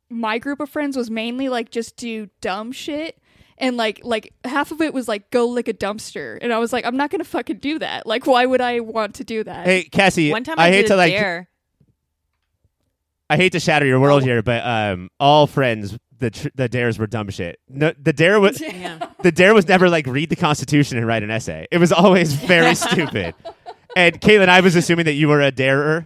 my 0.10 0.40
group 0.40 0.60
of 0.60 0.70
friends 0.70 0.98
was 0.98 1.12
mainly 1.12 1.50
like 1.50 1.70
just 1.70 1.96
do 1.96 2.28
dumb 2.42 2.72
shit, 2.72 3.20
and 3.60 3.78
like 3.78 4.00
like 4.04 4.34
half 4.44 4.72
of 4.72 4.82
it 4.82 4.92
was 4.92 5.08
like 5.08 5.30
go 5.30 5.46
lick 5.48 5.68
a 5.68 5.74
dumpster, 5.74 6.40
and 6.42 6.52
I 6.52 6.58
was 6.58 6.74
like, 6.74 6.84
I'm 6.84 6.98
not 6.98 7.12
gonna 7.12 7.24
fucking 7.24 7.58
do 7.58 7.78
that. 7.78 8.08
Like, 8.08 8.26
why 8.26 8.48
would 8.48 8.60
I 8.62 8.80
want 8.80 9.14
to 9.16 9.24
do 9.24 9.44
that? 9.44 9.68
Hey, 9.68 9.84
Cassie. 9.84 10.32
one 10.32 10.44
time 10.44 10.56
i, 10.58 10.70
hate 10.70 10.82
did 10.82 10.88
to 10.88 10.96
a 10.96 10.98
like. 10.98 11.14
dare 11.14 11.48
I 13.30 13.38
hate 13.38 13.52
to 13.52 13.60
shatter 13.60 13.86
your 13.86 14.00
Oh. 14.00 14.02
world 14.02 14.24
here, 14.24 14.42
but 14.42 14.66
um, 14.66 15.12
all 15.20 15.46
friends. 15.46 15.96
The, 16.20 16.30
tr- 16.32 16.48
the 16.54 16.68
dares 16.68 17.00
were 17.00 17.08
dumb 17.08 17.30
shit. 17.30 17.60
No, 17.70 17.94
the 17.98 18.14
dare 18.14 18.40
was 18.40 18.60
yeah 18.62 19.00
the 19.24 19.32
dare 19.32 19.54
was 19.54 19.68
never 19.68 19.90
like 19.90 20.06
read 20.06 20.30
the 20.30 20.36
Constitution 20.36 20.98
and 20.98 21.08
write 21.08 21.24
an 21.24 21.32
essay. 21.32 21.66
It 21.72 21.78
was 21.78 21.92
always 21.92 22.34
very 22.34 22.76
stupid. 22.88 23.36
And 23.96 24.20
Katelynn, 24.20 24.50
I 24.50 24.60
was 24.62 24.76
assuming 24.76 25.06
that 25.06 25.14
you 25.14 25.28
were 25.28 25.42
a 25.42 25.52
darer. 25.52 26.06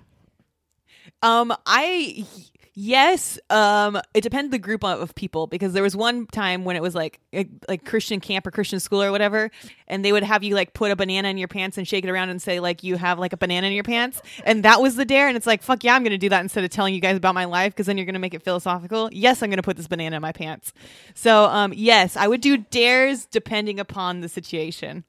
Um, 1.21 1.53
I 1.65 2.25
yes. 2.73 3.39
Um, 3.49 3.99
it 4.13 4.21
depends 4.21 4.51
the 4.51 4.59
group 4.59 4.83
of, 4.83 4.99
of 5.01 5.15
people 5.15 5.47
because 5.47 5.73
there 5.73 5.83
was 5.83 5.95
one 5.95 6.25
time 6.27 6.65
when 6.65 6.75
it 6.75 6.81
was 6.81 6.95
like 6.95 7.19
like- 7.31 7.49
like 7.67 7.85
Christian 7.85 8.19
camp 8.19 8.45
or 8.47 8.51
Christian 8.51 8.79
school 8.79 9.01
or 9.01 9.11
whatever, 9.11 9.51
and 9.87 10.03
they 10.03 10.11
would 10.11 10.23
have 10.23 10.43
you 10.43 10.55
like 10.55 10.73
put 10.73 10.91
a 10.91 10.95
banana 10.95 11.27
in 11.29 11.37
your 11.37 11.47
pants 11.47 11.77
and 11.77 11.87
shake 11.87 12.03
it 12.03 12.09
around 12.09 12.29
and 12.29 12.41
say 12.41 12.59
like 12.59 12.83
you 12.83 12.95
have 12.97 13.19
like 13.19 13.33
a 13.33 13.37
banana 13.37 13.67
in 13.67 13.73
your 13.73 13.83
pants, 13.83 14.21
and 14.45 14.63
that 14.63 14.81
was 14.81 14.95
the 14.95 15.05
dare. 15.05 15.27
And 15.27 15.37
it's 15.37 15.47
like 15.47 15.61
fuck 15.63 15.83
yeah, 15.83 15.95
I'm 15.95 16.03
gonna 16.03 16.17
do 16.17 16.29
that 16.29 16.41
instead 16.41 16.63
of 16.63 16.69
telling 16.69 16.93
you 16.93 16.99
guys 17.01 17.17
about 17.17 17.35
my 17.35 17.45
life 17.45 17.73
because 17.73 17.85
then 17.85 17.97
you're 17.97 18.05
gonna 18.05 18.19
make 18.19 18.33
it 18.33 18.43
philosophical. 18.43 19.09
Yes, 19.11 19.41
I'm 19.43 19.49
gonna 19.49 19.61
put 19.63 19.77
this 19.77 19.87
banana 19.87 20.15
in 20.15 20.21
my 20.21 20.31
pants. 20.31 20.73
So 21.13 21.45
um, 21.45 21.73
yes, 21.75 22.15
I 22.17 22.27
would 22.27 22.41
do 22.41 22.57
dares 22.57 23.25
depending 23.25 23.79
upon 23.79 24.21
the 24.21 24.29
situation. 24.29 25.03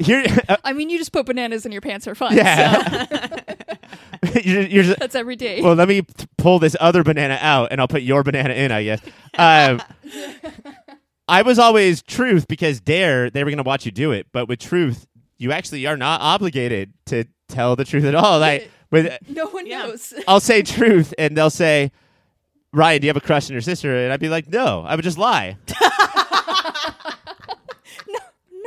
Here, 0.00 0.24
uh, 0.48 0.56
I 0.64 0.72
mean, 0.72 0.90
you 0.90 0.98
just 0.98 1.12
put 1.12 1.24
bananas 1.26 1.64
in 1.64 1.70
your 1.72 1.80
pants 1.80 2.08
are 2.08 2.16
fun. 2.16 2.36
yeah. 2.36 3.06
So 3.06 3.64
you're, 4.44 4.62
you're 4.62 4.82
just, 4.84 4.98
that's 4.98 5.14
every 5.14 5.36
day. 5.36 5.60
well, 5.62 5.74
let 5.74 5.88
me 5.88 6.02
t- 6.02 6.26
pull 6.38 6.58
this 6.58 6.76
other 6.80 7.02
banana 7.02 7.38
out, 7.40 7.68
and 7.70 7.80
I'll 7.80 7.88
put 7.88 8.02
your 8.02 8.22
banana 8.22 8.54
in. 8.54 8.70
I 8.72 8.84
guess. 8.84 9.00
Um, 9.38 9.82
I 11.28 11.42
was 11.42 11.58
always 11.58 12.02
truth 12.02 12.46
because 12.48 12.80
dare 12.80 13.30
they 13.30 13.42
were 13.44 13.50
going 13.50 13.58
to 13.62 13.62
watch 13.68 13.86
you 13.86 13.92
do 13.92 14.12
it, 14.12 14.26
but 14.32 14.46
with 14.48 14.58
truth, 14.58 15.06
you 15.38 15.52
actually 15.52 15.86
are 15.86 15.96
not 15.96 16.20
obligated 16.20 16.92
to 17.06 17.24
tell 17.48 17.76
the 17.76 17.84
truth 17.84 18.04
at 18.04 18.14
all. 18.14 18.38
Like 18.38 18.70
with, 18.90 19.16
no 19.28 19.46
one 19.46 19.66
Yeah. 19.66 19.84
knows. 19.86 20.12
I'll 20.28 20.40
say 20.40 20.62
truth, 20.62 21.12
and 21.18 21.36
they'll 21.36 21.50
say, 21.50 21.90
"Ryan, 22.72 23.00
do 23.00 23.06
you 23.06 23.08
have 23.10 23.16
a 23.16 23.20
crush 23.26 23.48
on 23.48 23.52
your 23.54 23.62
sister?" 23.62 23.94
And 23.96 24.12
I'd 24.12 24.20
be 24.20 24.28
like, 24.28 24.48
"No, 24.48 24.84
I 24.86 24.94
would 24.96 25.04
just 25.04 25.18
lie." 25.18 25.56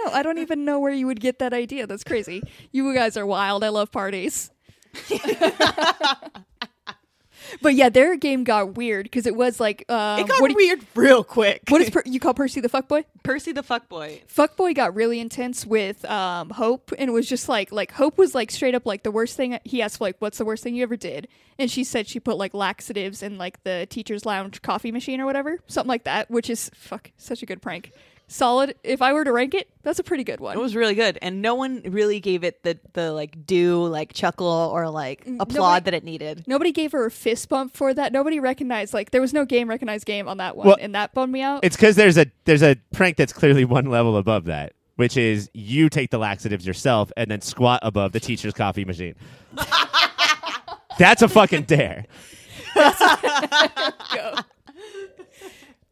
No, 0.05 0.13
I 0.13 0.21
don't 0.23 0.37
even 0.37 0.63
know 0.63 0.79
where 0.79 0.93
you 0.93 1.07
would 1.07 1.19
get 1.19 1.39
that 1.39 1.53
idea. 1.53 1.87
That's 1.87 2.03
crazy. 2.03 2.43
You 2.71 2.93
guys 2.93 3.17
are 3.17 3.25
wild. 3.25 3.63
I 3.63 3.69
love 3.69 3.91
parties. 3.91 4.51
but 7.61 7.75
yeah, 7.75 7.89
their 7.89 8.15
game 8.17 8.43
got 8.43 8.75
weird 8.75 9.05
because 9.05 9.25
it 9.25 9.35
was 9.35 9.59
like, 9.59 9.89
um, 9.89 10.19
It 10.19 10.27
got 10.27 10.41
what, 10.41 10.51
do 10.51 10.61
you, 10.61 10.69
weird 10.69 10.85
real 10.95 11.23
quick. 11.23 11.61
what 11.69 11.81
is 11.81 11.89
per- 11.89 12.03
you 12.05 12.19
call 12.19 12.33
Percy 12.33 12.61
the 12.61 12.69
fuckboy? 12.69 13.05
Percy 13.23 13.51
the 13.51 13.63
fuckboy? 13.63 14.21
Fuckboy 14.27 14.75
got 14.75 14.95
really 14.95 15.19
intense 15.19 15.65
with 15.65 16.03
um, 16.05 16.49
Hope 16.49 16.91
and 16.97 17.13
was 17.13 17.27
just 17.27 17.47
like, 17.47 17.71
like 17.71 17.91
Hope 17.91 18.17
was 18.17 18.35
like 18.35 18.51
straight 18.51 18.75
up 18.75 18.85
like 18.85 19.03
the 19.03 19.11
worst 19.11 19.37
thing. 19.37 19.59
He 19.63 19.81
asked 19.81 20.01
like, 20.01 20.15
"What's 20.19 20.37
the 20.37 20.45
worst 20.45 20.63
thing 20.63 20.75
you 20.75 20.83
ever 20.83 20.97
did?" 20.97 21.27
And 21.57 21.71
she 21.71 21.83
said 21.83 22.07
she 22.07 22.19
put 22.19 22.37
like 22.37 22.53
laxatives 22.53 23.23
in 23.23 23.37
like 23.37 23.63
the 23.63 23.87
teacher's 23.89 24.25
lounge 24.25 24.61
coffee 24.61 24.91
machine 24.91 25.21
or 25.21 25.25
whatever, 25.25 25.59
something 25.67 25.89
like 25.89 26.03
that. 26.03 26.29
Which 26.29 26.49
is 26.49 26.69
fuck 26.73 27.11
such 27.17 27.43
a 27.43 27.45
good 27.45 27.61
prank. 27.61 27.91
Solid. 28.27 28.75
If 28.83 29.01
I 29.01 29.13
were 29.13 29.23
to 29.23 29.31
rank 29.31 29.53
it, 29.53 29.67
that's 29.83 29.99
a 29.99 30.03
pretty 30.03 30.23
good 30.23 30.39
one. 30.39 30.55
It 30.57 30.59
was 30.59 30.75
really 30.75 30.95
good, 30.95 31.17
and 31.21 31.41
no 31.41 31.55
one 31.55 31.81
really 31.85 32.19
gave 32.19 32.43
it 32.43 32.63
the 32.63 32.77
the 32.93 33.11
like 33.13 33.45
do 33.45 33.85
like 33.87 34.13
chuckle 34.13 34.47
or 34.47 34.89
like 34.89 35.21
applaud 35.39 35.47
nobody- 35.49 35.83
that 35.85 35.93
it 35.93 36.03
needed. 36.03 36.43
Nobody 36.47 36.71
gave 36.71 36.91
her 36.91 37.05
a 37.05 37.11
fist 37.11 37.49
bump 37.49 37.75
for 37.75 37.93
that. 37.93 38.11
Nobody 38.13 38.39
recognized 38.39 38.93
like 38.93 39.11
there 39.11 39.21
was 39.21 39.33
no 39.33 39.45
game 39.45 39.69
recognized 39.69 40.05
game 40.05 40.27
on 40.27 40.37
that 40.37 40.55
one, 40.57 40.67
Well, 40.67 40.77
and 40.79 40.93
that 40.95 41.13
bummed 41.13 41.31
me 41.33 41.41
out. 41.41 41.61
It's 41.63 41.75
because 41.75 41.95
there's 41.95 42.17
a 42.17 42.27
there's 42.45 42.63
a 42.63 42.75
prank 42.93 43.17
that's 43.17 43.33
clearly 43.33 43.65
one 43.65 43.85
level 43.85 44.17
above 44.17 44.45
that, 44.45 44.73
which 44.95 45.17
is 45.17 45.49
you 45.53 45.89
take 45.89 46.11
the 46.11 46.17
laxatives 46.17 46.65
yourself 46.67 47.11
and 47.17 47.29
then 47.31 47.41
squat 47.41 47.79
above 47.83 48.11
the 48.11 48.19
teacher's 48.19 48.53
coffee 48.53 48.85
machine. 48.85 49.15
that's 50.99 51.21
a 51.21 51.27
fucking 51.27 51.63
dare. 51.63 52.05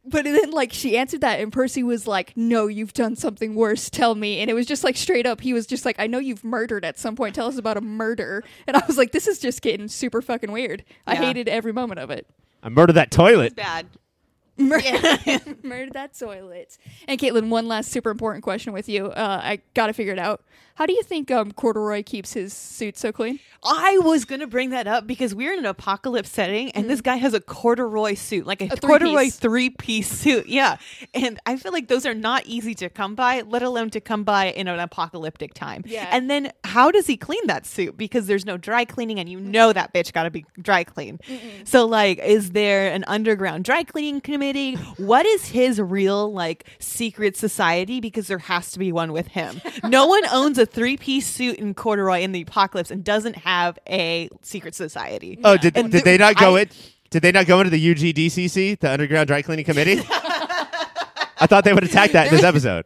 Go. 0.05 0.09
But 0.11 0.23
then, 0.25 0.51
like, 0.51 0.71
she 0.71 0.97
answered 0.97 1.21
that, 1.21 1.39
and 1.39 1.51
Percy 1.51 1.83
was 1.83 2.07
like, 2.07 2.33
"No, 2.35 2.67
you've 2.67 2.93
done 2.93 3.15
something 3.15 3.55
worse. 3.55 3.89
Tell 3.89 4.15
me." 4.15 4.39
And 4.39 4.49
it 4.49 4.53
was 4.53 4.65
just 4.65 4.83
like 4.83 4.95
straight 4.97 5.25
up. 5.25 5.41
He 5.41 5.53
was 5.53 5.65
just 5.65 5.85
like, 5.85 5.95
"I 5.99 6.07
know 6.07 6.19
you've 6.19 6.43
murdered 6.43 6.85
at 6.85 6.97
some 6.99 7.15
point. 7.15 7.35
Tell 7.35 7.47
us 7.47 7.57
about 7.57 7.77
a 7.77 7.81
murder." 7.81 8.43
And 8.67 8.77
I 8.77 8.83
was 8.87 8.97
like, 8.97 9.11
"This 9.11 9.27
is 9.27 9.39
just 9.39 9.61
getting 9.61 9.87
super 9.87 10.21
fucking 10.21 10.51
weird." 10.51 10.83
I 11.07 11.15
hated 11.15 11.47
every 11.49 11.73
moment 11.73 11.99
of 11.99 12.09
it. 12.11 12.27
I 12.63 12.69
murdered 12.69 12.93
that 12.93 13.11
toilet. 13.11 13.55
Bad. 13.55 13.87
Mur- 14.57 14.79
Murder 15.63 15.91
that 15.91 16.17
toilet. 16.17 16.77
And 17.07 17.19
Katelynn, 17.19 17.49
one 17.49 17.67
last 17.67 17.91
super 17.91 18.09
important 18.09 18.43
question 18.43 18.71
with 18.71 18.87
you. 18.87 19.07
Uh, 19.07 19.41
I 19.43 19.59
gotta 19.73 19.91
figure 19.93 20.13
it 20.13 20.19
out. 20.19 20.43
How 20.76 20.86
do 20.86 20.91
you 20.91 21.03
think 21.03 21.32
um, 21.32 21.53
Corduroy 21.53 22.03
keeps 22.03 22.34
his 22.34 22.51
suit 22.51 22.97
so 22.97 23.13
clean? 23.13 23.39
I 23.63 23.97
was 24.03 24.26
gonna 24.26 24.45
bring 24.45 24.71
that 24.71 24.88
up 24.88 25.07
because 25.07 25.34
we're 25.34 25.53
in 25.53 25.59
an 25.59 25.65
apocalypse 25.65 26.30
setting, 26.30 26.69
and 26.71 26.89
this 26.89 26.99
guy 27.01 27.15
has 27.15 27.34
a 27.34 27.39
corduroy 27.39 28.13
suit, 28.13 28.45
like 28.45 28.61
a, 28.61 28.67
three-piece. 28.67 28.80
corduroy 28.82 29.30
three 29.30 29.69
piece 29.69 30.09
suit. 30.09 30.47
Yeah, 30.47 30.78
and 31.13 31.39
I 31.45 31.55
feel 31.55 31.71
like 31.71 31.88
those 31.88 32.05
are 32.05 32.13
not 32.13 32.45
easy 32.45 32.76
to 32.76 32.89
come 32.89 33.15
by, 33.15 33.41
let 33.41 33.63
alone 33.63 33.89
to 33.91 34.01
come 34.01 34.23
by 34.23 34.47
in 34.47 34.67
an 34.67 34.80
apocalyptic 34.80 35.53
time. 35.53 35.84
Yeah. 35.86 36.09
And 36.11 36.30
then 36.30 36.51
how 36.63 36.91
does 36.91 37.07
he 37.07 37.15
clean 37.17 37.47
that 37.47 37.65
suit? 37.65 37.97
Because 37.97 38.28
there's 38.28 38.45
no 38.45 38.57
dry 38.57 38.84
cleaning, 38.86 39.17
and 39.17 39.30
you 39.30 39.39
know 39.39 39.71
that 39.71 39.93
bitch 39.93 40.11
got 40.11 40.23
to 40.23 40.30
be 40.30 40.45
dry 40.61 40.84
clean. 40.84 41.19
So 41.63 41.86
like, 41.86 42.19
is 42.19 42.51
there 42.51 42.91
an 42.91 43.05
underground 43.07 43.63
dry 43.63 43.84
cleaning 43.84 44.19
committee? 44.19 44.76
What 44.97 45.26
is 45.26 45.47
his 45.47 45.80
real 45.80 46.32
like 46.32 46.67
secret 46.80 47.38
society? 47.38 48.01
Because 48.01 48.28
there 48.28 48.39
has 48.39 48.71
to 48.71 48.80
be 48.80 48.91
one 48.91 49.13
with 49.13 49.28
him. 49.28 49.61
No 49.86 50.05
one 50.05 50.26
owns 50.28 50.57
a 50.59 50.64
three 50.66 50.97
piece 50.97 51.28
suit 51.28 51.57
in 51.57 51.74
corduroy 51.74 52.22
in 52.22 52.32
the 52.32 52.41
apocalypse 52.41 52.91
and 52.91 53.03
doesn't 53.03 53.36
have 53.38 53.78
a 53.88 54.30
secret 54.41 54.76
society. 54.76 55.39
Oh, 55.43 55.57
did, 55.57 55.76
And 55.78 55.91
did 55.91 56.03
th- 56.03 56.03
they 56.03 56.18
not 56.18 56.36
go 56.36 56.55
I- 56.55 56.61
in? 56.61 56.70
Did 57.11 57.22
they 57.22 57.32
not 57.32 57.45
go 57.45 57.59
into 57.61 57.70
the 57.70 57.93
UGDCC, 57.95 58.80
the 58.80 58.91
Underground 58.91 59.28
Dry 59.28 59.41
Cleaning 59.41 59.63
Committee? 59.66 60.01
I 61.38 61.47
thought 61.47 61.63
they 61.63 61.74
would 61.74 61.84
attack 61.84 62.11
that 62.11 62.28
in 62.28 62.34
this 62.34 62.43
episode. 62.43 62.86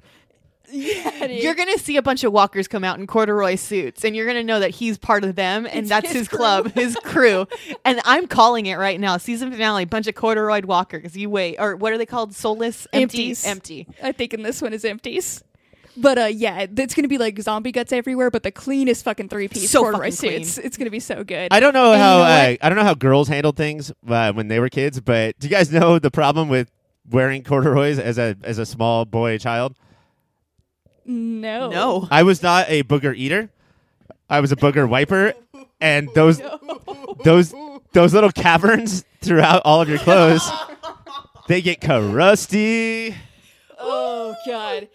You're 0.72 1.56
gonna 1.56 1.80
see 1.80 1.98
a 1.98 2.02
bunch 2.04 2.24
of 2.24 2.32
walkers 2.32 2.68
come 2.68 2.84
out 2.84 3.00
in 3.00 3.08
corduroy 3.08 3.56
suits, 3.56 4.04
and 4.06 4.16
you're 4.16 4.28
gonna 4.28 4.44
know 4.44 4.60
that 4.60 4.70
he's 4.70 5.00
part 5.00 5.24
of 5.24 5.36
them, 5.36 5.66
and 5.66 5.80
It's 5.80 5.90
that's 5.90 6.08
his 6.10 6.18
his, 6.20 6.28
crew. 6.28 6.38
club, 6.38 6.72
his 6.74 6.96
crew. 7.04 7.48
And 7.86 8.00
I'm 8.06 8.28
calling 8.28 8.68
it 8.68 8.76
right 8.76 9.00
now. 9.00 9.18
Season 9.18 9.52
finale, 9.52 9.86
bunch 9.86 10.06
of 10.06 10.14
corduroy 10.14 10.62
walkers. 10.64 11.18
You 11.18 11.30
wait, 11.32 11.56
or 11.58 11.76
what 11.76 11.92
are 11.92 11.98
they 11.98 12.06
called? 12.06 12.36
Soulless, 12.36 12.86
empty, 12.94 13.02
Empties. 13.30 13.46
empty. 13.48 13.88
I 14.04 14.12
think 14.12 14.34
in 14.36 14.44
this 14.44 14.62
one 14.62 14.74
is 14.74 14.86
empties. 14.86 15.44
But 16.02 16.18
uh, 16.18 16.26
yeah, 16.26 16.66
it's 16.78 16.94
gonna 16.96 17.08
be 17.08 17.18
like 17.18 17.40
zombie 17.42 17.72
guts 17.72 17.92
everywhere, 17.92 18.32
but 18.32 18.44
the 18.44 18.52
cleanest 18.52 19.04
fucking 19.04 19.30
three 19.30 19.48
piece 19.48 19.70
So 19.70 19.82
corduroy 19.82 20.12
fucking 20.12 20.30
clean. 20.30 20.44
suits. 20.46 20.58
It's 20.58 20.78
gonna 20.78 20.90
be 20.90 21.00
so 21.00 21.24
good. 21.24 21.50
I 21.52 21.60
don't 21.60 21.74
know 21.74 21.92
And 21.92 22.00
you 22.00 22.04
how 22.06 22.18
know 22.20 22.24
uh. 22.24 22.56
I 22.62 22.70
don't 22.70 22.76
know 22.78 22.84
how 22.84 22.94
girls 22.94 23.28
handled 23.28 23.58
things 23.58 23.92
uh, 24.08 24.32
when 24.34 24.48
they 24.48 24.60
were 24.60 24.70
kids, 24.70 25.00
but 25.02 25.38
do 25.40 25.48
you 25.48 25.52
guys 25.54 25.72
know 25.72 26.00
the 26.00 26.12
problem 26.12 26.48
with 26.50 26.72
wearing 27.10 27.44
corduroys 27.44 28.00
as 28.00 28.18
a 28.18 28.36
as 28.44 28.58
a 28.60 28.66
small 28.66 29.06
boy 29.06 29.38
child? 29.38 29.76
no, 31.06 31.70
No, 31.70 32.08
I 32.12 32.24
was 32.24 32.44
not 32.44 32.66
a 32.70 32.84
booger 32.84 33.16
eater. 33.16 33.50
I 34.30 34.42
was 34.42 34.52
a 34.52 34.56
booger 34.56 34.88
wiper, 34.88 35.34
and 35.82 36.08
those 36.14 36.40
those 37.24 37.54
those 37.94 38.14
little 38.14 38.32
caverns 38.32 39.04
throughout 39.22 39.64
all 39.66 39.82
of 39.82 39.90
your 39.90 39.98
clothes, 39.98 40.48
they 41.48 41.62
get 41.62 41.82
crusty. 41.82 43.16
Oh 43.80 44.36
god. 44.46 44.88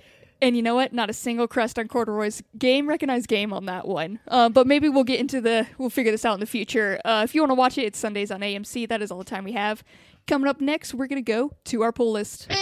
And 0.44 0.54
you 0.54 0.62
know 0.62 0.74
what? 0.74 0.92
Not 0.92 1.08
a 1.08 1.14
single 1.14 1.48
crest 1.48 1.78
on 1.78 1.88
corduroys. 1.88 2.42
Game 2.58 2.86
recognized 2.86 3.28
game 3.28 3.50
on 3.50 3.64
that 3.64 3.88
one. 3.88 4.20
Uh, 4.28 4.50
but 4.50 4.66
maybe 4.66 4.90
we'll 4.90 5.02
get 5.02 5.18
into 5.18 5.40
the. 5.40 5.66
We'll 5.78 5.88
figure 5.88 6.12
this 6.12 6.26
out 6.26 6.34
in 6.34 6.40
the 6.40 6.44
future. 6.44 7.00
Uh, 7.02 7.22
if 7.24 7.34
you 7.34 7.40
want 7.40 7.52
to 7.52 7.54
watch 7.54 7.78
it, 7.78 7.84
it's 7.84 7.98
Sundays 7.98 8.30
on 8.30 8.42
AMC. 8.42 8.86
That 8.86 9.00
is 9.00 9.10
all 9.10 9.16
the 9.16 9.24
time 9.24 9.44
we 9.44 9.52
have. 9.52 9.82
Coming 10.26 10.46
up 10.46 10.60
next, 10.60 10.92
we're 10.92 11.06
gonna 11.06 11.22
go 11.22 11.52
to 11.64 11.80
our 11.80 11.92
pull 11.92 12.12
list. 12.12 12.52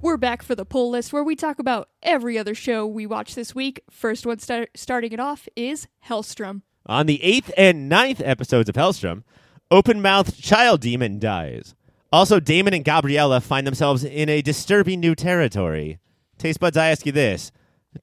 We're 0.00 0.16
back 0.16 0.42
for 0.42 0.54
the 0.54 0.64
pull 0.64 0.88
list 0.88 1.12
where 1.12 1.22
we 1.22 1.36
talk 1.36 1.58
about 1.58 1.90
every 2.02 2.38
other 2.38 2.54
show 2.54 2.86
we 2.86 3.04
watch 3.04 3.34
this 3.34 3.54
week. 3.54 3.82
First 3.90 4.24
one 4.24 4.38
start, 4.38 4.70
starting 4.74 5.12
it 5.12 5.20
off 5.20 5.46
is 5.54 5.86
Helstrom. 6.06 6.62
On 6.86 7.04
the 7.04 7.22
eighth 7.22 7.52
and 7.58 7.90
ninth 7.90 8.22
episodes 8.24 8.70
of 8.70 8.74
Helstrom, 8.74 9.22
open 9.70 10.00
mouthed 10.00 10.42
child 10.42 10.80
demon 10.80 11.18
dies. 11.18 11.74
Also, 12.10 12.40
Damon 12.40 12.72
and 12.72 12.86
Gabriella 12.86 13.42
find 13.42 13.66
themselves 13.66 14.02
in 14.02 14.30
a 14.30 14.40
disturbing 14.40 15.00
new 15.00 15.14
territory. 15.14 15.98
Taste 16.38 16.60
buds, 16.60 16.76
I 16.76 16.88
ask 16.88 17.06
you 17.06 17.12
this. 17.12 17.50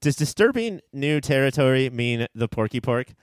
Does 0.02 0.16
disturbing 0.16 0.82
new 0.92 1.22
territory 1.22 1.90
mean 1.90 2.28
the 2.34 2.48
porky 2.48 2.82
pork? 2.82 3.14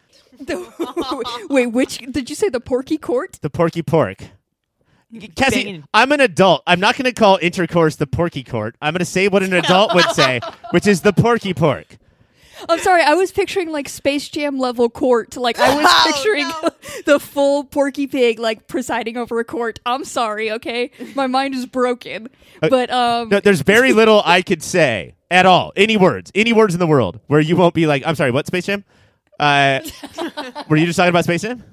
Wait, 1.51 1.67
which 1.67 1.99
did 1.99 2.31
you 2.31 2.37
say? 2.37 2.49
The 2.49 2.61
Porky 2.61 2.97
Court? 2.97 3.39
The 3.43 3.51
porky 3.51 3.83
pork. 3.83 4.23
Cassie, 5.35 5.65
Banging. 5.65 5.85
I'm 5.93 6.13
an 6.13 6.21
adult. 6.21 6.63
I'm 6.67 6.79
not 6.79 6.97
going 6.97 7.05
to 7.05 7.13
call 7.13 7.39
intercourse 7.43 7.97
the 7.97 8.07
porky 8.07 8.45
court. 8.45 8.77
I'm 8.81 8.93
going 8.93 9.01
to 9.01 9.05
say 9.05 9.27
what 9.27 9.43
an 9.43 9.53
adult 9.53 9.93
would 9.95 10.09
say, 10.13 10.41
which 10.71 10.87
is 10.87 11.01
the 11.01 11.13
porky 11.13 11.53
pork. 11.53 11.99
I'm 12.69 12.79
sorry, 12.81 13.03
I 13.03 13.15
was 13.15 13.33
picturing 13.33 13.71
like 13.71 13.89
Space 13.89 14.29
Jam 14.29 14.59
level 14.59 14.89
court. 14.89 15.37
Like 15.37 15.59
I 15.59 15.75
was 15.75 15.87
Oh, 15.91 16.13
picturing 16.13 17.03
the 17.07 17.19
full 17.21 17.65
Porky 17.65 18.07
Pig 18.07 18.39
like 18.39 18.67
presiding 18.69 19.17
over 19.17 19.39
a 19.41 19.45
court. 19.45 19.81
I'm 19.87 20.05
sorry, 20.05 20.51
okay? 20.53 20.91
My 21.15 21.27
mind 21.27 21.55
is 21.55 21.67
broken. 21.67 22.29
But 22.61 22.91
um 22.91 23.29
No, 23.29 23.41
there's 23.41 23.63
very 23.63 23.93
little 23.93 24.23
I 24.25 24.43
could 24.43 24.63
say 24.63 25.15
at 25.31 25.47
all. 25.47 25.73
Any 25.77 25.97
words, 25.97 26.31
any 26.35 26.53
words 26.53 26.75
in 26.75 26.81
the 26.81 26.87
world 26.87 27.21
where 27.27 27.41
you 27.41 27.57
won't 27.57 27.75
be 27.75 27.87
like, 27.87 28.03
I'm 28.07 28.15
sorry, 28.15 28.31
what 28.31 28.47
Space 28.47 28.67
Jam? 28.67 28.85
Uh, 29.39 29.81
were 30.69 30.77
you 30.77 30.87
just 30.87 30.97
talking 30.97 31.11
about 31.11 31.25
Space 31.25 31.43
Jam? 31.43 31.65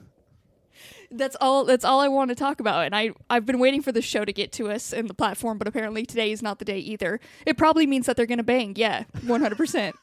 that's 1.09 1.38
all 1.39 1.63
that's 1.63 1.85
all 1.85 2.01
I 2.01 2.09
want 2.09 2.29
to 2.29 2.35
talk 2.35 2.59
about. 2.59 2.85
And 2.85 2.95
I 2.95 3.11
I've 3.29 3.45
been 3.45 3.59
waiting 3.59 3.81
for 3.81 3.91
the 3.91 4.01
show 4.01 4.25
to 4.25 4.33
get 4.33 4.51
to 4.53 4.69
us 4.69 4.91
in 4.93 5.07
the 5.07 5.13
platform, 5.13 5.57
but 5.57 5.67
apparently 5.67 6.05
today 6.05 6.31
is 6.31 6.41
not 6.41 6.59
the 6.59 6.65
day 6.65 6.79
either. 6.79 7.19
It 7.45 7.57
probably 7.57 7.88
means 7.88 8.05
that 8.07 8.17
they're 8.17 8.25
going 8.25 8.39
to 8.39 8.43
bang. 8.43 8.73
Yeah, 8.75 9.05
100%. 9.19 9.93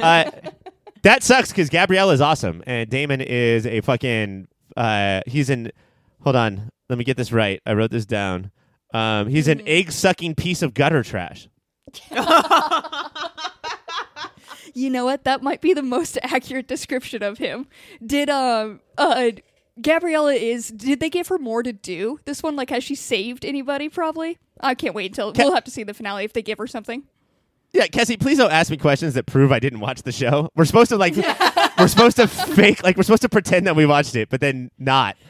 Uh, 0.00 0.30
that 1.02 1.22
sucks 1.22 1.50
because 1.50 1.68
Gabrielle 1.68 2.10
is 2.10 2.20
awesome 2.20 2.62
and 2.66 2.88
Damon 2.88 3.20
is 3.20 3.66
a 3.66 3.80
fucking. 3.80 4.48
Uh, 4.76 5.20
he's 5.26 5.50
an. 5.50 5.70
Hold 6.22 6.36
on, 6.36 6.70
let 6.88 6.98
me 6.98 7.04
get 7.04 7.16
this 7.16 7.32
right. 7.32 7.60
I 7.66 7.74
wrote 7.74 7.90
this 7.90 8.06
down. 8.06 8.50
Um, 8.92 9.28
he's 9.28 9.48
an 9.48 9.66
egg 9.66 9.92
sucking 9.92 10.34
piece 10.34 10.62
of 10.62 10.74
gutter 10.74 11.02
trash. 11.02 11.48
You 14.74 14.90
know 14.90 15.06
what? 15.06 15.24
That 15.24 15.42
might 15.42 15.62
be 15.62 15.72
the 15.72 15.82
most 15.82 16.18
accurate 16.22 16.68
description 16.68 17.22
of 17.22 17.38
him. 17.38 17.66
Did 18.04 18.28
um 18.28 18.80
uh 18.98 19.30
Gabriella 19.80 20.34
is 20.34 20.68
did 20.68 21.00
they 21.00 21.08
give 21.08 21.28
her 21.28 21.38
more 21.38 21.62
to 21.62 21.72
do? 21.72 22.20
This 22.26 22.42
one 22.42 22.56
like 22.56 22.68
has 22.68 22.84
she 22.84 22.94
saved 22.94 23.46
anybody 23.46 23.88
probably? 23.88 24.36
I 24.60 24.74
can't 24.74 24.94
wait 24.94 25.12
until 25.12 25.32
Ca- 25.32 25.44
we'll 25.44 25.54
have 25.54 25.64
to 25.64 25.70
see 25.70 25.82
the 25.82 25.94
finale 25.94 26.24
if 26.24 26.34
they 26.34 26.42
give 26.42 26.58
her 26.58 26.66
something. 26.66 27.04
Yeah, 27.72 27.86
Cassie, 27.88 28.16
please 28.16 28.38
don't 28.38 28.52
ask 28.52 28.70
me 28.70 28.76
questions 28.76 29.14
that 29.14 29.26
prove 29.26 29.52
I 29.52 29.58
didn't 29.58 29.80
watch 29.80 30.02
the 30.02 30.12
show. 30.12 30.50
We're 30.54 30.64
supposed 30.64 30.88
to 30.90 30.96
like, 30.96 31.14
we're 31.78 31.88
supposed 31.88 32.16
to 32.16 32.26
fake, 32.26 32.82
like 32.82 32.96
we're 32.96 33.02
supposed 33.02 33.22
to 33.22 33.28
pretend 33.28 33.66
that 33.66 33.76
we 33.76 33.84
watched 33.86 34.16
it, 34.16 34.28
but 34.30 34.40
then 34.40 34.70
not. 34.78 35.16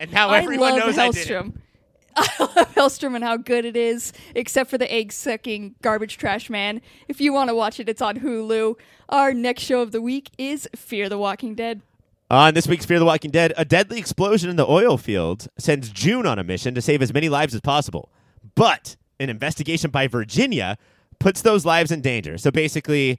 And 0.00 0.12
now 0.12 0.30
everyone 0.30 0.74
I 0.74 0.76
love 0.76 0.96
knows 0.96 0.98
I 0.98 1.10
did. 1.10 1.30
it. 1.30 1.52
I 2.16 2.28
love 2.56 2.74
Helstrom 2.74 3.14
and 3.16 3.24
how 3.24 3.36
good 3.36 3.64
it 3.64 3.76
is, 3.76 4.12
except 4.34 4.70
for 4.70 4.78
the 4.78 4.90
egg 4.92 5.12
sucking 5.12 5.74
garbage 5.82 6.16
trash 6.16 6.48
man. 6.48 6.80
If 7.08 7.20
you 7.20 7.32
want 7.32 7.48
to 7.48 7.54
watch 7.54 7.80
it, 7.80 7.88
it's 7.88 8.00
on 8.00 8.18
Hulu. 8.20 8.76
Our 9.08 9.34
next 9.34 9.62
show 9.64 9.80
of 9.82 9.90
the 9.92 10.00
week 10.00 10.30
is 10.38 10.68
Fear 10.76 11.08
the 11.08 11.18
Walking 11.18 11.54
Dead. 11.54 11.82
On 12.30 12.54
this 12.54 12.66
week's 12.68 12.84
Fear 12.86 12.98
the 13.00 13.04
Walking 13.04 13.30
Dead, 13.30 13.52
a 13.56 13.64
deadly 13.64 13.98
explosion 13.98 14.48
in 14.50 14.56
the 14.56 14.66
oil 14.66 14.98
field 14.98 15.48
sends 15.58 15.88
June 15.90 16.26
on 16.26 16.38
a 16.38 16.44
mission 16.44 16.74
to 16.74 16.80
save 16.80 17.02
as 17.02 17.12
many 17.12 17.28
lives 17.28 17.54
as 17.54 17.60
possible. 17.60 18.10
But 18.54 18.96
an 19.18 19.30
investigation 19.30 19.90
by 19.90 20.06
Virginia 20.06 20.78
puts 21.18 21.42
those 21.42 21.64
lives 21.64 21.90
in 21.90 22.00
danger. 22.00 22.38
So 22.38 22.50
basically, 22.50 23.18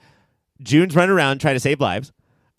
June's 0.62 0.95
run 0.95 1.10
around 1.10 1.39
trying 1.39 1.56
to 1.56 1.60
save 1.60 1.80
lives, 1.80 2.12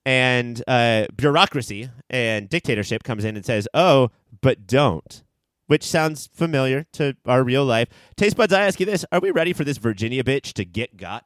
and 0.05 0.63
uh, 0.67 1.07
bureaucracy 1.17 1.91
and 2.09 2.49
dictatorship 2.49 3.03
comes 3.03 3.25
in 3.25 3.37
and 3.37 3.45
says, 3.45 3.69
"Oh, 3.75 4.11
but 4.41 4.67
don't." 4.67 5.23
Which 5.67 5.85
sounds 5.85 6.29
familiar 6.35 6.87
to 6.95 7.17
our 7.27 7.45
real 7.45 7.65
life. 7.65 7.89
Taste 8.17 8.37
buds, 8.37 8.53
I 8.53 8.67
ask 8.67 8.81
you 8.81 8.87
this: 8.87 9.05
Are 9.13 9.21
we 9.21 9.31
ready 9.31 9.53
for 9.53 9.63
this 9.65 9.79
Virginia 9.79 10.25
bitch 10.25 10.53
to 10.55 10.65
get 10.65 10.97
got? 10.97 11.25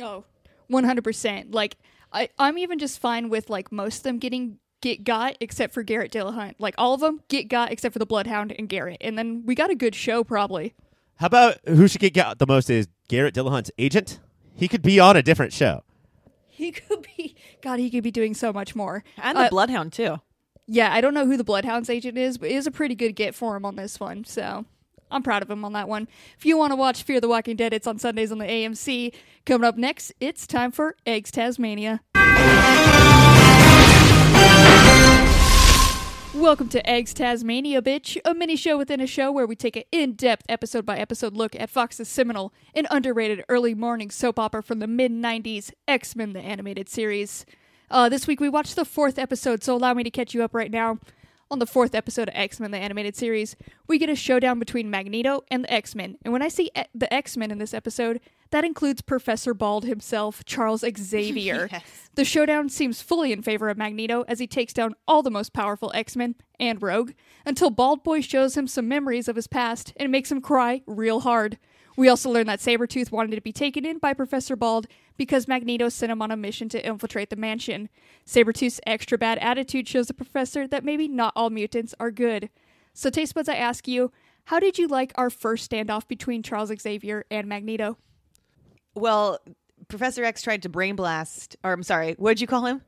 Oh, 0.00 0.24
100%. 0.70 1.54
Like, 1.54 1.76
I, 2.12 2.28
I'm 2.38 2.58
even 2.58 2.78
just 2.78 2.98
fine 2.98 3.28
with, 3.28 3.50
like, 3.50 3.72
most 3.72 3.98
of 3.98 4.02
them 4.04 4.18
getting 4.18 4.58
get 4.80 5.02
got 5.02 5.36
except 5.40 5.74
for 5.74 5.82
Garrett 5.82 6.12
Dillahunt. 6.12 6.54
Like, 6.58 6.74
all 6.78 6.94
of 6.94 7.00
them 7.00 7.22
get 7.28 7.48
got 7.48 7.72
except 7.72 7.92
for 7.92 7.98
the 7.98 8.06
Bloodhound 8.06 8.54
and 8.56 8.68
Garrett. 8.68 8.98
And 9.00 9.18
then 9.18 9.42
we 9.44 9.54
got 9.54 9.70
a 9.70 9.74
good 9.74 9.94
show, 9.94 10.24
probably. 10.24 10.74
How 11.18 11.26
about 11.26 11.56
who 11.66 11.88
should 11.88 12.00
get 12.00 12.14
got 12.14 12.38
the 12.38 12.46
most 12.46 12.70
is 12.70 12.88
Garrett 13.08 13.34
Dillahunt's 13.34 13.70
agent? 13.78 14.20
He 14.54 14.68
could 14.68 14.82
be 14.82 14.98
on 15.00 15.16
a 15.16 15.22
different 15.22 15.52
show. 15.52 15.82
He 16.48 16.72
could 16.72 17.06
be. 17.16 17.36
God, 17.62 17.78
he 17.78 17.90
could 17.90 18.02
be 18.02 18.10
doing 18.10 18.34
so 18.34 18.52
much 18.52 18.74
more. 18.74 19.04
And 19.16 19.36
the 19.38 19.42
Uh, 19.42 19.48
Bloodhound 19.48 19.92
too. 19.92 20.16
Yeah, 20.66 20.92
I 20.92 21.00
don't 21.00 21.14
know 21.14 21.24
who 21.26 21.36
the 21.36 21.44
Bloodhounds 21.44 21.88
agent 21.88 22.18
is, 22.18 22.36
but 22.38 22.50
it 22.50 22.54
is 22.54 22.66
a 22.66 22.70
pretty 22.70 22.94
good 22.94 23.12
get 23.12 23.34
for 23.34 23.56
him 23.56 23.64
on 23.64 23.76
this 23.76 23.98
one. 23.98 24.24
So 24.24 24.64
I'm 25.10 25.22
proud 25.22 25.42
of 25.42 25.50
him 25.50 25.64
on 25.64 25.72
that 25.72 25.88
one. 25.88 26.08
If 26.36 26.44
you 26.44 26.58
want 26.58 26.72
to 26.72 26.76
watch 26.76 27.02
Fear 27.02 27.20
the 27.20 27.28
Walking 27.28 27.56
Dead, 27.56 27.72
it's 27.72 27.86
on 27.86 27.98
Sundays 27.98 28.30
on 28.30 28.38
the 28.38 28.44
AMC. 28.46 29.14
Coming 29.46 29.66
up 29.66 29.76
next, 29.78 30.12
it's 30.20 30.46
time 30.46 30.70
for 30.70 30.96
Eggs 31.06 31.30
Tasmania. 31.30 32.02
Welcome 36.34 36.68
to 36.70 36.88
Eggs 36.88 37.14
Tasmania, 37.14 37.80
bitch, 37.80 38.18
a 38.22 38.34
mini 38.34 38.54
show 38.54 38.76
within 38.76 39.00
a 39.00 39.06
show 39.06 39.32
where 39.32 39.46
we 39.46 39.56
take 39.56 39.76
an 39.76 39.84
in 39.90 40.12
depth 40.12 40.44
episode 40.46 40.84
by 40.84 40.98
episode 40.98 41.32
look 41.32 41.56
at 41.58 41.70
Fox's 41.70 42.06
seminal 42.06 42.52
and 42.74 42.86
underrated 42.90 43.44
early 43.48 43.74
morning 43.74 44.10
soap 44.10 44.38
opera 44.38 44.62
from 44.62 44.78
the 44.78 44.86
mid 44.86 45.10
90s, 45.10 45.72
X 45.88 46.14
Men 46.14 46.34
the 46.34 46.40
Animated 46.40 46.90
Series. 46.90 47.46
Uh, 47.90 48.10
this 48.10 48.26
week 48.26 48.40
we 48.40 48.48
watched 48.50 48.76
the 48.76 48.84
fourth 48.84 49.18
episode, 49.18 49.64
so 49.64 49.74
allow 49.74 49.94
me 49.94 50.04
to 50.04 50.10
catch 50.10 50.34
you 50.34 50.44
up 50.44 50.54
right 50.54 50.70
now. 50.70 50.98
On 51.50 51.58
the 51.60 51.66
fourth 51.66 51.94
episode 51.94 52.28
of 52.28 52.34
X 52.34 52.60
Men 52.60 52.72
the 52.72 52.78
Animated 52.78 53.16
Series, 53.16 53.56
we 53.86 53.96
get 53.98 54.10
a 54.10 54.14
showdown 54.14 54.58
between 54.58 54.90
Magneto 54.90 55.44
and 55.50 55.64
the 55.64 55.72
X 55.72 55.94
Men. 55.94 56.18
And 56.22 56.30
when 56.32 56.42
I 56.42 56.48
see 56.48 56.70
e- 56.76 56.82
the 56.94 57.12
X 57.12 57.38
Men 57.38 57.50
in 57.50 57.56
this 57.56 57.72
episode, 57.72 58.20
that 58.50 58.66
includes 58.66 59.00
Professor 59.00 59.54
Bald 59.54 59.84
himself, 59.86 60.44
Charles 60.44 60.84
Xavier. 60.98 61.68
Yes. 61.72 61.82
The 62.16 62.24
showdown 62.26 62.68
seems 62.68 63.00
fully 63.00 63.32
in 63.32 63.40
favor 63.42 63.70
of 63.70 63.78
Magneto 63.78 64.24
as 64.28 64.40
he 64.40 64.46
takes 64.46 64.74
down 64.74 64.94
all 65.06 65.22
the 65.22 65.30
most 65.30 65.54
powerful 65.54 65.90
X 65.94 66.16
Men 66.16 66.34
and 66.60 66.82
Rogue 66.82 67.12
until 67.46 67.70
Bald 67.70 68.04
Boy 68.04 68.20
shows 68.20 68.54
him 68.54 68.66
some 68.66 68.86
memories 68.86 69.26
of 69.26 69.36
his 69.36 69.46
past 69.46 69.94
and 69.96 70.12
makes 70.12 70.30
him 70.30 70.42
cry 70.42 70.82
real 70.86 71.20
hard. 71.20 71.58
We 71.96 72.08
also 72.08 72.30
learn 72.30 72.46
that 72.46 72.60
Sabretooth 72.60 73.10
wanted 73.10 73.34
to 73.34 73.40
be 73.40 73.52
taken 73.52 73.84
in 73.86 73.98
by 73.98 74.12
Professor 74.12 74.54
Bald 74.54 74.86
because 75.18 75.48
Magneto 75.48 75.90
sent 75.90 76.10
him 76.10 76.22
on 76.22 76.30
a 76.30 76.36
mission 76.36 76.68
to 76.70 76.86
infiltrate 76.86 77.28
the 77.28 77.36
mansion. 77.36 77.90
Sabretooth's 78.24 78.80
extra 78.86 79.18
bad 79.18 79.36
attitude 79.38 79.86
shows 79.86 80.06
the 80.06 80.14
professor 80.14 80.66
that 80.66 80.84
maybe 80.84 81.08
not 81.08 81.34
all 81.36 81.50
mutants 81.50 81.94
are 82.00 82.10
good. 82.10 82.48
So, 82.94 83.10
Taste 83.10 83.34
Buds, 83.34 83.48
I 83.48 83.56
ask 83.56 83.86
you, 83.86 84.10
how 84.44 84.60
did 84.60 84.78
you 84.78 84.88
like 84.88 85.12
our 85.16 85.28
first 85.28 85.70
standoff 85.70 86.08
between 86.08 86.42
Charles 86.42 86.72
Xavier 86.80 87.26
and 87.30 87.46
Magneto? 87.46 87.98
Well, 88.94 89.38
Professor 89.88 90.24
X 90.24 90.40
tried 90.40 90.62
to 90.62 90.68
brain 90.68 90.96
blast, 90.96 91.56
or 91.62 91.72
I'm 91.72 91.82
sorry, 91.82 92.14
what 92.18 92.30
did 92.30 92.40
you 92.40 92.46
call 92.46 92.64
him? 92.64 92.82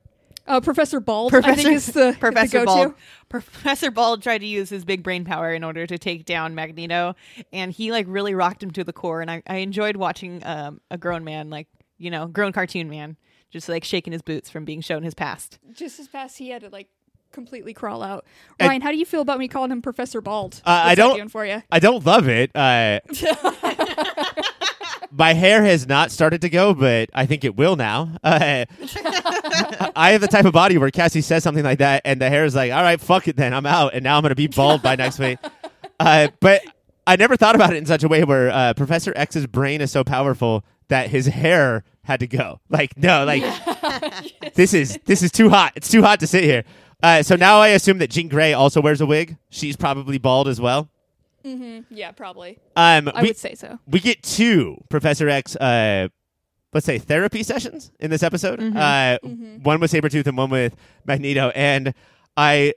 Uh, 0.47 0.61
Professor 0.61 1.01
Bald, 1.01 1.35
I 1.35 1.55
think 1.55 1.69
is 1.77 1.87
the, 1.87 2.17
Professor 2.19 2.61
the. 2.61 2.67
Bald. 2.67 2.95
Professor 3.29 3.91
Bald 3.91 4.23
tried 4.23 4.39
to 4.39 4.47
use 4.47 4.71
his 4.71 4.85
big 4.85 5.03
brain 5.03 5.25
power 5.25 5.53
in 5.53 5.63
order 5.63 5.87
to 5.87 5.99
take 5.99 6.25
down 6.25 6.55
Magneto, 6.55 7.15
and 7.53 7.71
he 7.71 7.93
like 7.93 8.07
really 8.09 8.35
rocked 8.35 8.63
him 8.63 8.71
to 8.73 8.83
the 8.83 8.93
core. 8.93 9.21
And 9.21 9.31
I, 9.31 9.43
I 9.47 9.57
enjoyed 9.57 9.97
watching 9.97 10.45
um, 10.45 10.81
a 10.91 10.99
grown 10.99 11.25
man, 11.25 11.51
like 11.51 11.69
you 12.01 12.11
know, 12.11 12.27
grown 12.27 12.51
cartoon 12.51 12.89
man, 12.91 13.17
just 13.51 13.69
like 13.69 13.85
shaking 13.85 14.13
his 14.13 14.23
boots 14.23 14.51
from 14.51 14.65
being 14.65 14.81
shown 14.81 15.05
his 15.05 15.15
past. 15.15 15.61
Just 15.73 16.01
as 16.01 16.09
fast 16.09 16.39
he 16.39 16.49
had 16.51 16.63
to 16.63 16.69
like 16.71 16.89
completely 17.31 17.73
crawl 17.73 18.03
out. 18.03 18.25
And- 18.59 18.69
Ryan, 18.69 18.81
how 18.83 18.91
do 18.91 18.97
you 18.97 19.05
feel 19.07 19.21
about 19.21 19.39
me 19.39 19.47
calling 19.47 19.71
him 19.71 19.83
Professor 19.83 20.21
Bald? 20.21 20.61
Uh, 20.67 20.71
I 20.71 20.73
What's 20.73 20.89
that 20.89 20.95
don't- 20.97 21.17
doing 21.17 21.29
for 21.29 21.47
you. 21.47 21.63
I 21.71 21.79
don't 21.79 22.05
love 22.05 22.27
it. 22.29 22.51
Uh, 22.57 22.99
my 25.13 25.33
hair 25.35 25.63
has 25.63 25.87
not 25.89 26.11
started 26.11 26.41
to 26.43 26.49
go, 26.49 26.75
but 26.75 27.11
I 27.13 27.27
think 27.27 27.45
it 27.45 27.57
will 27.57 27.77
now. 27.77 28.13
Uh, 28.31 28.65
I 29.97 30.13
have 30.13 30.21
the 30.21 30.29
type 30.29 30.45
of 30.45 30.53
body 30.53 30.79
where 30.79 30.91
Cassie 30.91 31.21
says 31.21 31.43
something 31.43 31.65
like 31.65 31.79
that, 31.81 32.03
and 32.05 32.21
the 32.21 32.29
hair 32.29 32.45
is 32.45 32.55
like, 32.55 32.71
"All 32.73 32.83
right, 32.83 33.01
fuck 33.01 33.27
it, 33.29 33.37
then 33.37 33.53
I'm 33.53 33.67
out," 33.67 33.93
and 33.95 34.05
now 34.05 34.17
I'm 34.17 34.23
going 34.23 34.31
to 34.31 34.35
be 34.37 34.47
bald 34.47 34.83
by 34.83 34.95
next 34.97 35.19
week. 35.19 35.39
Uh, 35.99 36.29
but 36.41 36.63
I 37.07 37.17
never 37.17 37.37
thought 37.37 37.55
about 37.55 37.73
it 37.73 37.77
in 37.77 37.87
such 37.87 38.05
a 38.05 38.09
way 38.09 38.23
where 38.25 38.51
uh, 38.51 38.75
Professor 38.75 39.13
X's 39.17 39.47
brain 39.47 39.81
is 39.81 39.91
so 39.91 40.05
powerful 40.05 40.65
that 40.91 41.09
his 41.09 41.27
hair 41.27 41.83
had 42.03 42.21
to 42.21 42.27
go. 42.27 42.61
Like, 42.69 42.97
no, 42.97 43.25
like 43.25 43.43
this 44.55 44.75
is 44.75 44.99
this 45.07 45.23
is 45.23 45.33
too 45.33 45.49
hot. 45.49 45.73
It's 45.75 45.91
too 45.91 46.03
hot 46.03 46.21
to 46.21 46.27
sit 46.27 46.45
here. 46.45 46.65
Uh, 47.03 47.23
so 47.23 47.35
now 47.35 47.61
I 47.61 47.69
assume 47.69 47.99
that 47.99 48.11
Jean 48.11 48.29
Grey 48.29 48.53
also 48.53 48.81
wears 48.81 49.01
a 49.01 49.07
wig. 49.07 49.39
She's 49.49 49.77
probably 49.77 50.19
bald 50.19 50.47
as 50.49 50.61
well. 50.61 50.91
Mm-hmm. 51.45 51.95
Yeah, 51.95 52.11
probably. 52.13 52.59
Um, 52.77 53.11
I 53.15 53.23
we, 53.23 53.29
would 53.29 53.39
say 53.39 53.55
so. 53.55 53.79
we 53.87 54.01
get 54.01 54.23
two 54.23 54.77
Professor 54.91 55.29
X, 55.29 55.57
uh, 55.57 56.09
let's 56.75 56.85
say 56.85 56.99
therapy 56.99 57.43
sessions 57.43 57.91
in 57.99 58.11
this 58.11 58.23
episode. 58.23 58.61
Uh, 58.61 59.19
One 59.23 59.81
with 59.81 59.91
Sabretooth 59.91 60.27
and 60.27 60.37
one 60.37 60.51
with 60.51 60.77
Magneto. 61.07 61.51
And 61.55 61.95
I, 62.37 62.75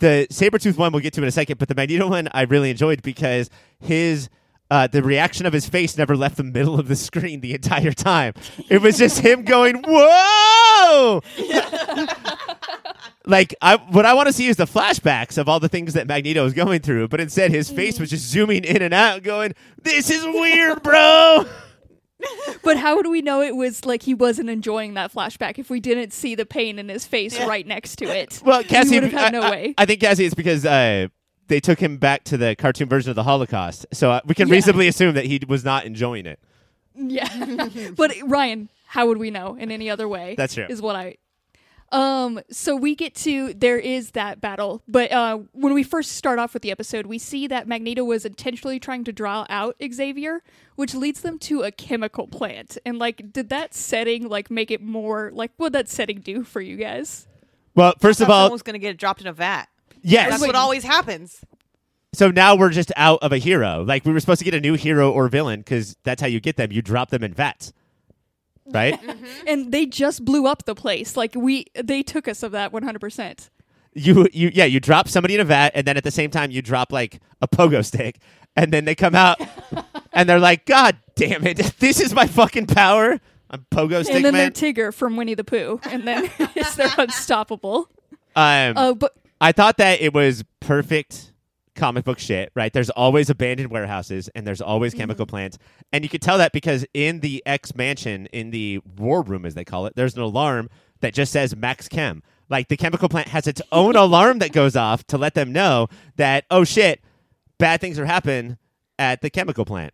the 0.00 0.26
Sabretooth 0.30 0.76
one 0.76 0.92
we'll 0.92 1.02
get 1.02 1.12
to 1.12 1.22
in 1.22 1.28
a 1.28 1.32
second, 1.32 1.58
but 1.58 1.68
the 1.68 1.76
Magneto 1.76 2.08
one 2.08 2.28
I 2.32 2.42
really 2.42 2.70
enjoyed 2.70 3.02
because 3.02 3.50
his. 3.78 4.28
Uh, 4.70 4.86
the 4.86 5.02
reaction 5.02 5.44
of 5.46 5.52
his 5.52 5.68
face 5.68 5.96
never 5.98 6.16
left 6.16 6.36
the 6.36 6.42
middle 6.42 6.80
of 6.80 6.88
the 6.88 6.96
screen 6.96 7.40
the 7.40 7.54
entire 7.54 7.92
time. 7.92 8.32
It 8.68 8.80
was 8.82 8.98
just 8.98 9.18
him 9.20 9.44
going, 9.44 9.82
"Whoa!" 9.86 11.20
like 13.26 13.54
I, 13.60 13.76
what 13.76 14.06
I 14.06 14.14
want 14.14 14.26
to 14.28 14.32
see 14.32 14.46
is 14.48 14.56
the 14.56 14.64
flashbacks 14.66 15.38
of 15.38 15.48
all 15.48 15.60
the 15.60 15.68
things 15.68 15.94
that 15.94 16.06
Magneto 16.06 16.44
is 16.46 16.52
going 16.54 16.80
through, 16.80 17.08
but 17.08 17.20
instead 17.20 17.50
his 17.50 17.70
face 17.70 17.98
was 18.00 18.10
just 18.10 18.24
zooming 18.26 18.64
in 18.64 18.82
and 18.82 18.94
out, 18.94 19.22
going, 19.22 19.54
"This 19.82 20.10
is 20.10 20.24
weird, 20.24 20.82
bro." 20.82 21.44
But 22.62 22.78
how 22.78 22.96
would 22.96 23.08
we 23.08 23.20
know 23.20 23.42
it 23.42 23.54
was 23.54 23.84
like 23.84 24.02
he 24.02 24.14
wasn't 24.14 24.48
enjoying 24.48 24.94
that 24.94 25.12
flashback 25.12 25.58
if 25.58 25.68
we 25.68 25.78
didn't 25.78 26.12
see 26.14 26.34
the 26.34 26.46
pain 26.46 26.78
in 26.78 26.88
his 26.88 27.04
face 27.04 27.38
right 27.40 27.66
next 27.66 27.96
to 27.96 28.06
it? 28.06 28.40
Well, 28.44 28.64
Cassie, 28.64 28.92
we 28.92 29.00
would 29.00 29.12
have 29.12 29.20
had 29.20 29.34
I, 29.34 29.38
no 29.38 29.46
I- 29.46 29.50
way. 29.50 29.74
I 29.76 29.84
think 29.84 30.00
Cassie, 30.00 30.24
it's 30.24 30.34
because 30.34 30.64
uh, 30.64 31.08
they 31.48 31.60
took 31.60 31.78
him 31.80 31.96
back 31.98 32.24
to 32.24 32.36
the 32.36 32.54
cartoon 32.56 32.88
version 32.88 33.10
of 33.10 33.16
the 33.16 33.24
Holocaust, 33.24 33.86
so 33.92 34.10
uh, 34.12 34.20
we 34.26 34.34
can 34.34 34.48
Yeah. 34.48 34.54
reasonably 34.54 34.88
assume 34.88 35.14
that 35.14 35.24
he 35.26 35.40
was 35.46 35.64
not 35.64 35.84
enjoying 35.84 36.26
it. 36.26 36.38
yeah. 36.94 37.68
but 37.96 38.12
Ryan, 38.24 38.68
how 38.86 39.06
would 39.06 39.18
we 39.18 39.30
know 39.30 39.56
in 39.56 39.70
any 39.70 39.90
other 39.90 40.08
way? 40.08 40.34
That's 40.36 40.54
true. 40.54 40.66
Is 40.68 40.80
what 40.82 40.96
I. 40.96 41.16
Um. 41.92 42.40
So 42.50 42.74
we 42.74 42.96
get 42.96 43.14
to 43.16 43.52
there 43.54 43.78
is 43.78 44.12
that 44.12 44.40
battle, 44.40 44.82
but 44.88 45.12
uh, 45.12 45.38
when 45.52 45.74
we 45.74 45.82
first 45.84 46.12
start 46.12 46.38
off 46.40 46.52
with 46.52 46.62
the 46.62 46.70
episode, 46.72 47.06
we 47.06 47.18
see 47.18 47.46
that 47.46 47.68
Magneto 47.68 48.02
was 48.02 48.24
intentionally 48.24 48.80
trying 48.80 49.04
to 49.04 49.12
draw 49.12 49.46
out 49.48 49.76
Xavier, 49.92 50.42
which 50.74 50.94
leads 50.94 51.20
them 51.20 51.38
to 51.40 51.62
a 51.62 51.70
chemical 51.70 52.26
plant. 52.26 52.78
And 52.84 52.98
like, 52.98 53.32
did 53.32 53.48
that 53.50 53.74
setting 53.74 54.28
like 54.28 54.50
make 54.50 54.72
it 54.72 54.82
more 54.82 55.30
like 55.34 55.52
what 55.56 55.72
that 55.74 55.88
setting 55.88 56.20
do 56.20 56.42
for 56.42 56.60
you 56.60 56.76
guys? 56.76 57.28
Well, 57.76 57.92
first 58.00 58.20
I 58.20 58.24
of 58.24 58.30
all, 58.30 58.36
someone 58.46 58.52
was 58.52 58.62
going 58.62 58.74
to 58.74 58.78
get 58.80 58.96
dropped 58.96 59.20
in 59.20 59.26
a 59.28 59.32
vat. 59.32 59.66
Yes. 60.04 60.30
That's 60.30 60.42
what 60.42 60.54
always 60.54 60.84
happens. 60.84 61.44
So 62.12 62.30
now 62.30 62.54
we're 62.54 62.70
just 62.70 62.92
out 62.96 63.18
of 63.22 63.32
a 63.32 63.38
hero. 63.38 63.82
Like 63.82 64.04
we 64.04 64.12
were 64.12 64.20
supposed 64.20 64.38
to 64.38 64.44
get 64.44 64.54
a 64.54 64.60
new 64.60 64.74
hero 64.74 65.10
or 65.10 65.28
villain 65.28 65.60
because 65.60 65.96
that's 66.04 66.20
how 66.22 66.28
you 66.28 66.38
get 66.38 66.56
them. 66.56 66.70
You 66.70 66.80
drop 66.80 67.10
them 67.10 67.24
in 67.24 67.34
vats, 67.34 67.72
right? 68.66 68.98
And 69.48 69.72
they 69.72 69.84
just 69.86 70.24
blew 70.24 70.46
up 70.46 70.64
the 70.64 70.74
place. 70.76 71.16
Like 71.16 71.34
we, 71.34 71.66
they 71.74 72.02
took 72.04 72.28
us 72.28 72.42
of 72.44 72.52
that 72.52 72.72
one 72.72 72.82
hundred 72.84 73.00
percent. 73.00 73.50
you 73.94 74.28
you 74.32 74.50
yeah 74.54 74.64
you 74.64 74.78
drop 74.80 75.08
somebody 75.08 75.34
in 75.34 75.40
a 75.40 75.44
vat 75.44 75.70
and 75.74 75.86
then 75.86 75.96
at 75.96 76.04
the 76.04 76.10
same 76.10 76.30
time 76.30 76.50
you 76.50 76.60
drop 76.62 76.90
like 76.92 77.20
a 77.42 77.46
pogo 77.48 77.84
stick 77.84 78.18
and 78.56 78.72
then 78.72 78.84
they 78.84 78.94
come 78.94 79.14
out 79.14 79.40
and 80.12 80.28
they're 80.28 80.40
like 80.40 80.66
god 80.66 80.96
damn 81.14 81.46
it 81.46 81.56
this 81.78 82.00
is 82.00 82.12
my 82.12 82.26
fucking 82.26 82.66
power 82.66 83.20
i'm 83.50 83.64
pogo 83.70 84.02
stick 84.02 84.16
And 84.16 84.24
then 84.24 84.32
man 84.32 84.52
they're 84.52 84.72
Tigger 84.72 84.92
from 84.92 85.16
Winnie 85.16 85.34
the 85.34 85.44
Pooh, 85.44 85.78
and 85.84 86.02
then 86.08 86.28
it's 86.56 86.74
they're 86.74 86.90
unstoppable. 86.98 87.88
um 88.34 88.74
Uh, 88.76 88.94
but 88.94 89.14
i 89.40 89.52
thought 89.52 89.76
that 89.76 90.00
it 90.00 90.12
was 90.12 90.44
perfect 90.60 91.32
comic 91.74 92.04
book 92.04 92.18
shit 92.18 92.52
right? 92.54 92.72
There's 92.72 92.90
always 92.90 93.30
abandoned 93.30 93.70
warehouses 93.70 94.28
and 94.34 94.46
there's 94.46 94.60
always 94.60 94.92
mm-hmm. 94.92 95.00
chemical 95.00 95.26
plants. 95.26 95.58
And 95.92 96.04
you 96.04 96.10
could 96.10 96.22
tell 96.22 96.38
that 96.38 96.52
because 96.52 96.86
in 96.94 97.20
the 97.20 97.42
x 97.46 97.74
mansion 97.74 98.26
in 98.26 98.50
the 98.50 98.80
war 98.96 99.22
room 99.22 99.44
as 99.44 99.54
they 99.54 99.64
call 99.64 99.86
it 99.86 99.96
there's 99.96 100.14
an 100.14 100.22
alarm 100.22 100.70
that 101.00 101.14
just 101.14 101.32
says 101.32 101.54
max 101.56 101.88
chem. 101.88 102.22
Like 102.48 102.68
the 102.68 102.76
chemical 102.76 103.08
plant 103.08 103.28
has 103.28 103.46
its 103.46 103.60
own 103.72 103.96
alarm 103.96 104.38
that 104.38 104.52
goes 104.52 104.76
off 104.76 105.04
to 105.08 105.18
let 105.18 105.34
them 105.34 105.52
know 105.52 105.88
that 106.16 106.44
oh 106.50 106.64
shit 106.64 107.00
bad 107.58 107.80
things 107.80 107.98
are 107.98 108.06
happening 108.06 108.58
at 108.98 109.20
the 109.20 109.30
chemical 109.30 109.64
plant. 109.64 109.92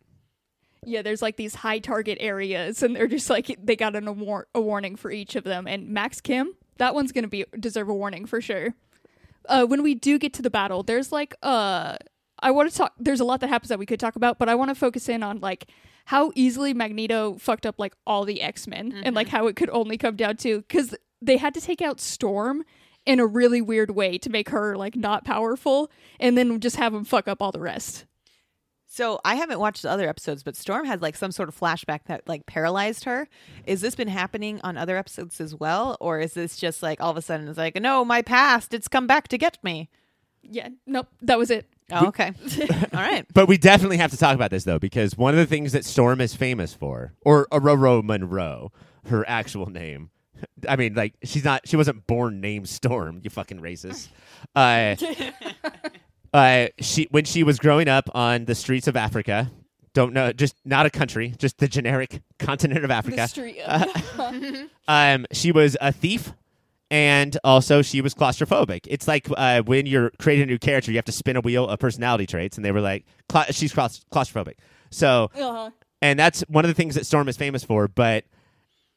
Yeah, 0.84 1.02
there's 1.02 1.20
like 1.20 1.36
these 1.36 1.54
high 1.54 1.78
target 1.78 2.16
areas, 2.20 2.82
and 2.82 2.96
they're 2.96 3.06
just 3.06 3.28
like 3.28 3.54
they 3.62 3.76
got 3.76 3.96
an 3.96 4.06
awar- 4.06 4.44
a 4.54 4.60
warning 4.60 4.96
for 4.96 5.10
each 5.10 5.36
of 5.36 5.44
them. 5.44 5.66
And 5.66 5.88
Max 5.90 6.22
Kim, 6.22 6.54
that 6.78 6.94
one's 6.94 7.12
gonna 7.12 7.28
be 7.28 7.44
deserve 7.58 7.90
a 7.90 7.94
warning 7.94 8.24
for 8.24 8.40
sure. 8.40 8.74
Uh, 9.50 9.66
when 9.66 9.82
we 9.82 9.94
do 9.94 10.18
get 10.18 10.32
to 10.34 10.42
the 10.42 10.50
battle, 10.50 10.82
there's 10.82 11.12
like 11.12 11.34
uh, 11.42 11.96
I 12.38 12.50
want 12.50 12.70
to 12.70 12.76
talk. 12.76 12.94
There's 12.98 13.20
a 13.20 13.24
lot 13.24 13.40
that 13.40 13.48
happens 13.48 13.68
that 13.68 13.78
we 13.78 13.86
could 13.86 14.00
talk 14.00 14.16
about, 14.16 14.38
but 14.38 14.48
I 14.48 14.54
want 14.54 14.70
to 14.70 14.74
focus 14.74 15.08
in 15.08 15.22
on 15.22 15.40
like 15.40 15.68
how 16.06 16.32
easily 16.34 16.72
Magneto 16.72 17.36
fucked 17.38 17.66
up 17.66 17.78
like 17.78 17.94
all 18.06 18.24
the 18.24 18.42
X 18.42 18.66
Men, 18.66 19.02
and 19.04 19.14
like 19.14 19.28
how 19.28 19.46
it 19.46 19.56
could 19.56 19.70
only 19.70 19.98
come 19.98 20.16
down 20.16 20.36
to 20.38 20.58
because 20.62 20.94
they 21.20 21.36
had 21.36 21.52
to 21.54 21.60
take 21.60 21.82
out 21.82 22.00
Storm 22.00 22.64
in 23.06 23.18
a 23.18 23.26
really 23.26 23.60
weird 23.60 23.90
way 23.90 24.18
to 24.18 24.30
make 24.30 24.50
her 24.50 24.76
like 24.76 24.96
not 24.96 25.24
powerful, 25.24 25.90
and 26.18 26.38
then 26.38 26.60
just 26.60 26.76
have 26.76 26.94
him 26.94 27.04
fuck 27.04 27.28
up 27.28 27.42
all 27.42 27.52
the 27.52 27.60
rest. 27.60 28.06
So 28.92 29.20
I 29.24 29.36
haven't 29.36 29.60
watched 29.60 29.82
the 29.82 29.90
other 29.90 30.08
episodes, 30.08 30.42
but 30.42 30.56
Storm 30.56 30.84
had 30.84 31.00
like 31.00 31.14
some 31.14 31.30
sort 31.30 31.48
of 31.48 31.56
flashback 31.56 32.00
that 32.06 32.26
like 32.26 32.44
paralyzed 32.46 33.04
her. 33.04 33.28
Is 33.64 33.82
this 33.82 33.94
been 33.94 34.08
happening 34.08 34.60
on 34.64 34.76
other 34.76 34.96
episodes 34.96 35.40
as 35.40 35.54
well, 35.54 35.96
or 36.00 36.18
is 36.18 36.34
this 36.34 36.56
just 36.56 36.82
like 36.82 37.00
all 37.00 37.12
of 37.12 37.16
a 37.16 37.22
sudden 37.22 37.46
it's 37.46 37.56
like, 37.56 37.80
no, 37.80 38.04
my 38.04 38.20
past, 38.20 38.74
it's 38.74 38.88
come 38.88 39.06
back 39.06 39.28
to 39.28 39.38
get 39.38 39.62
me? 39.62 39.88
Yeah, 40.42 40.70
nope, 40.88 41.06
that 41.22 41.38
was 41.38 41.52
it. 41.52 41.68
Oh, 41.92 42.08
okay. 42.08 42.32
All 42.92 43.00
right. 43.00 43.24
But 43.32 43.46
we 43.46 43.58
definitely 43.58 43.98
have 43.98 44.10
to 44.10 44.16
talk 44.16 44.34
about 44.34 44.50
this 44.50 44.64
though, 44.64 44.80
because 44.80 45.16
one 45.16 45.34
of 45.34 45.38
the 45.38 45.46
things 45.46 45.70
that 45.70 45.84
Storm 45.84 46.20
is 46.20 46.34
famous 46.34 46.74
for, 46.74 47.14
or 47.20 47.46
Ororo 47.52 48.02
Monroe, 48.02 48.72
her 49.06 49.24
actual 49.28 49.66
name. 49.66 50.10
I 50.68 50.74
mean, 50.74 50.94
like 50.94 51.14
she's 51.22 51.44
not. 51.44 51.68
She 51.68 51.76
wasn't 51.76 52.08
born 52.08 52.40
named 52.40 52.68
Storm. 52.68 53.20
You 53.22 53.30
fucking 53.30 53.60
racist. 53.60 54.08
Uh, 54.56 54.96
uh, 56.32 56.68
she 56.78 57.08
when 57.10 57.24
she 57.24 57.42
was 57.42 57.58
growing 57.58 57.88
up 57.88 58.08
on 58.14 58.44
the 58.44 58.54
streets 58.54 58.86
of 58.86 58.96
Africa. 58.96 59.50
Don't 59.92 60.12
know, 60.12 60.32
just 60.32 60.54
not 60.64 60.86
a 60.86 60.90
country, 60.90 61.34
just 61.36 61.58
the 61.58 61.66
generic 61.66 62.22
continent 62.38 62.84
of 62.84 62.90
Africa. 62.90 63.26
Street. 63.28 63.60
Um, 64.88 65.24
she 65.32 65.52
was 65.52 65.76
a 65.80 65.92
thief, 65.92 66.32
and 66.90 67.38
also 67.44 67.80
she 67.82 68.00
was 68.00 68.12
claustrophobic. 68.12 68.86
It's 68.88 69.06
like 69.06 69.28
uh, 69.36 69.62
when 69.62 69.86
you're 69.86 70.10
creating 70.18 70.44
a 70.44 70.46
new 70.46 70.58
character, 70.58 70.90
you 70.90 70.98
have 70.98 71.04
to 71.04 71.12
spin 71.12 71.36
a 71.36 71.40
wheel 71.40 71.68
of 71.68 71.78
personality 71.78 72.26
traits, 72.26 72.56
and 72.56 72.64
they 72.64 72.72
were 72.72 72.80
like, 72.80 73.04
cla- 73.28 73.52
she's 73.52 73.72
claus- 73.72 74.04
claustrophobic. 74.12 74.54
So, 74.90 75.30
uh-huh. 75.36 75.70
and 76.02 76.18
that's 76.18 76.40
one 76.48 76.64
of 76.64 76.68
the 76.68 76.74
things 76.74 76.96
that 76.96 77.06
Storm 77.06 77.28
is 77.28 77.36
famous 77.36 77.62
for. 77.62 77.86
But 77.86 78.24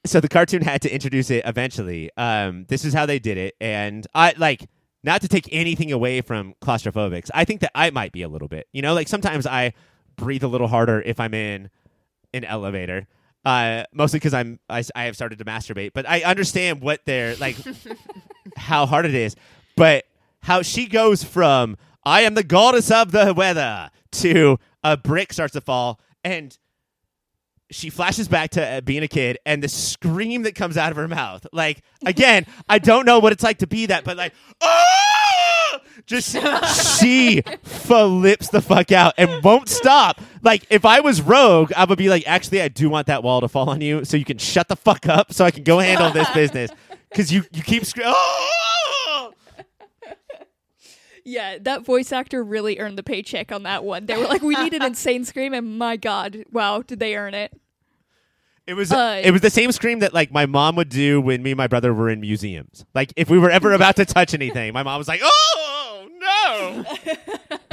so 0.05 0.19
the 0.19 0.29
cartoon 0.29 0.63
had 0.63 0.81
to 0.81 0.93
introduce 0.93 1.29
it 1.29 1.43
eventually. 1.45 2.09
Um, 2.17 2.65
this 2.69 2.85
is 2.85 2.93
how 2.93 3.05
they 3.05 3.19
did 3.19 3.37
it, 3.37 3.55
and 3.61 4.07
I 4.15 4.33
like 4.37 4.67
not 5.03 5.21
to 5.21 5.27
take 5.27 5.47
anything 5.51 5.91
away 5.91 6.21
from 6.21 6.55
claustrophobics. 6.61 7.29
I 7.33 7.45
think 7.45 7.61
that 7.61 7.71
I 7.75 7.89
might 7.89 8.11
be 8.11 8.21
a 8.21 8.29
little 8.29 8.47
bit. 8.47 8.67
You 8.71 8.81
know, 8.81 8.93
like 8.93 9.07
sometimes 9.07 9.45
I 9.45 9.73
breathe 10.15 10.43
a 10.43 10.47
little 10.47 10.67
harder 10.67 11.01
if 11.01 11.19
I'm 11.19 11.33
in 11.33 11.69
an 12.33 12.45
elevator. 12.45 13.07
Uh, 13.45 13.83
mostly 13.93 14.19
because 14.19 14.33
I'm 14.33 14.57
I 14.69 14.83
have 14.95 15.15
started 15.15 15.37
to 15.39 15.45
masturbate, 15.45 15.91
but 15.93 16.07
I 16.07 16.21
understand 16.23 16.81
what 16.81 17.01
they're 17.05 17.35
like, 17.35 17.57
how 18.55 18.85
hard 18.85 19.05
it 19.05 19.13
is. 19.13 19.35
But 19.75 20.05
how 20.41 20.61
she 20.61 20.87
goes 20.87 21.23
from 21.23 21.75
I 22.05 22.21
am 22.21 22.35
the 22.35 22.43
goddess 22.43 22.89
of 22.89 23.11
the 23.11 23.33
weather 23.35 23.89
to 24.13 24.59
a 24.81 24.95
brick 24.95 25.33
starts 25.33 25.53
to 25.53 25.61
fall, 25.61 25.99
and 26.23 26.57
she 27.73 27.89
flashes 27.89 28.27
back 28.27 28.51
to 28.51 28.65
uh, 28.65 28.81
being 28.81 29.03
a 29.03 29.07
kid, 29.07 29.37
and 29.45 29.61
the 29.61 29.67
scream 29.67 30.43
that 30.43 30.55
comes 30.55 30.77
out 30.77 30.91
of 30.91 30.97
her 30.97 31.07
mouth. 31.07 31.45
Like 31.51 31.83
again, 32.05 32.45
I 32.69 32.79
don't 32.79 33.05
know 33.05 33.19
what 33.19 33.31
it's 33.33 33.43
like 33.43 33.59
to 33.59 33.67
be 33.67 33.87
that, 33.87 34.03
but 34.03 34.17
like, 34.17 34.33
oh, 34.61 35.77
just 36.05 36.31
she 36.99 37.41
flips 37.63 38.49
the 38.49 38.61
fuck 38.61 38.91
out 38.91 39.13
and 39.17 39.43
won't 39.43 39.69
stop. 39.69 40.21
Like 40.41 40.65
if 40.69 40.85
I 40.85 40.99
was 40.99 41.21
Rogue, 41.21 41.71
I 41.75 41.85
would 41.85 41.97
be 41.97 42.09
like, 42.09 42.23
actually, 42.27 42.61
I 42.61 42.67
do 42.67 42.89
want 42.89 43.07
that 43.07 43.23
wall 43.23 43.41
to 43.41 43.47
fall 43.47 43.69
on 43.69 43.81
you, 43.81 44.05
so 44.05 44.17
you 44.17 44.25
can 44.25 44.37
shut 44.37 44.67
the 44.67 44.75
fuck 44.75 45.07
up, 45.07 45.33
so 45.33 45.45
I 45.45 45.51
can 45.51 45.63
go 45.63 45.79
handle 45.79 46.11
this 46.11 46.29
business. 46.33 46.71
Because 47.09 47.31
you 47.31 47.43
you 47.51 47.61
keep 47.61 47.85
screaming. 47.85 48.13
Oh! 48.15 49.33
Yeah, 51.25 51.57
that 51.61 51.85
voice 51.85 52.11
actor 52.11 52.43
really 52.43 52.79
earned 52.79 52.97
the 52.97 53.03
paycheck 53.03 53.51
on 53.51 53.63
that 53.63 53.83
one. 53.85 54.07
They 54.07 54.17
were 54.17 54.25
like, 54.25 54.41
we 54.41 54.55
need 54.55 54.73
an 54.73 54.83
insane 54.83 55.23
scream, 55.23 55.53
and 55.53 55.77
my 55.77 55.95
God, 55.95 56.43
wow, 56.51 56.81
did 56.81 56.99
they 56.99 57.15
earn 57.15 57.33
it? 57.33 57.53
It 58.65 58.75
was 58.75 58.91
Uh, 58.91 59.21
it 59.23 59.31
was 59.31 59.41
the 59.41 59.49
same 59.49 59.71
scream 59.73 59.99
that 59.99 60.13
like 60.13 60.31
my 60.31 60.45
mom 60.45 60.75
would 60.77 60.89
do 60.89 61.19
when 61.19 61.43
me 61.43 61.51
and 61.51 61.57
my 61.57 61.67
brother 61.67 61.93
were 61.93 62.09
in 62.09 62.21
museums. 62.21 62.85
Like 62.95 63.11
if 63.17 63.29
we 63.29 63.37
were 63.37 63.49
ever 63.49 63.73
about 63.73 63.97
to 63.97 64.05
touch 64.05 64.33
anything, 64.33 64.71
my 64.73 64.83
mom 64.83 64.97
was 64.99 65.07
like, 65.07 65.19
"Oh 65.23 66.07
no!" 66.19 66.85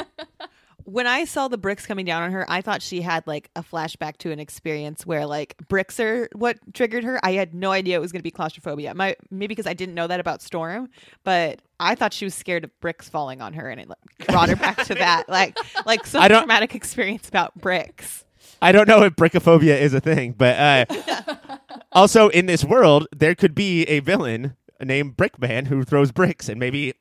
When 0.84 1.07
I 1.07 1.24
saw 1.24 1.47
the 1.47 1.59
bricks 1.59 1.86
coming 1.86 2.05
down 2.05 2.24
on 2.24 2.32
her, 2.32 2.45
I 2.51 2.62
thought 2.62 2.82
she 2.82 3.01
had 3.01 3.24
like 3.24 3.49
a 3.55 3.62
flashback 3.62 4.16
to 4.18 4.32
an 4.32 4.41
experience 4.41 5.07
where 5.07 5.24
like 5.24 5.55
bricks 5.68 6.01
are 6.01 6.28
what 6.34 6.59
triggered 6.74 7.05
her. 7.05 7.20
I 7.24 7.32
had 7.32 7.55
no 7.55 7.70
idea 7.70 7.95
it 7.97 8.01
was 8.01 8.11
going 8.11 8.18
to 8.18 8.24
be 8.24 8.32
claustrophobia. 8.32 8.93
My 8.95 9.14
maybe 9.30 9.49
because 9.49 9.68
I 9.68 9.74
didn't 9.74 9.95
know 9.95 10.09
that 10.09 10.18
about 10.18 10.43
Storm, 10.43 10.88
but 11.22 11.61
I 11.78 11.95
thought 11.95 12.12
she 12.12 12.24
was 12.24 12.34
scared 12.34 12.64
of 12.64 12.80
bricks 12.80 13.09
falling 13.09 13.41
on 13.41 13.53
her, 13.53 13.70
and 13.70 13.80
it 13.80 13.88
like, 13.88 13.99
brought 14.26 14.49
her 14.49 14.57
back 14.57 14.78
to 14.86 14.95
that 14.97 15.28
like 15.28 15.57
like 15.86 16.07
some 16.07 16.22
I 16.22 16.26
don't- 16.26 16.41
traumatic 16.41 16.74
experience 16.74 17.28
about 17.28 17.55
bricks. 17.55 18.24
I 18.62 18.72
don't 18.72 18.88
know 18.88 19.03
if 19.03 19.14
brickophobia 19.14 19.78
is 19.78 19.95
a 19.95 20.01
thing, 20.01 20.32
but 20.32 20.57
uh, 20.59 21.59
also 21.93 22.28
in 22.28 22.47
this 22.47 22.64
world 22.64 23.07
there 23.14 23.34
could 23.34 23.55
be 23.55 23.84
a 23.84 24.01
villain 24.01 24.57
named 24.82 25.16
Brickman 25.16 25.66
who 25.66 25.84
throws 25.84 26.11
bricks, 26.12 26.49
and 26.49 26.59
maybe 26.59 26.95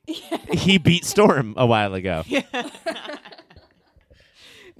he 0.52 0.78
beat 0.78 1.04
Storm 1.04 1.54
a 1.56 1.66
while 1.66 1.94
ago. 1.94 2.24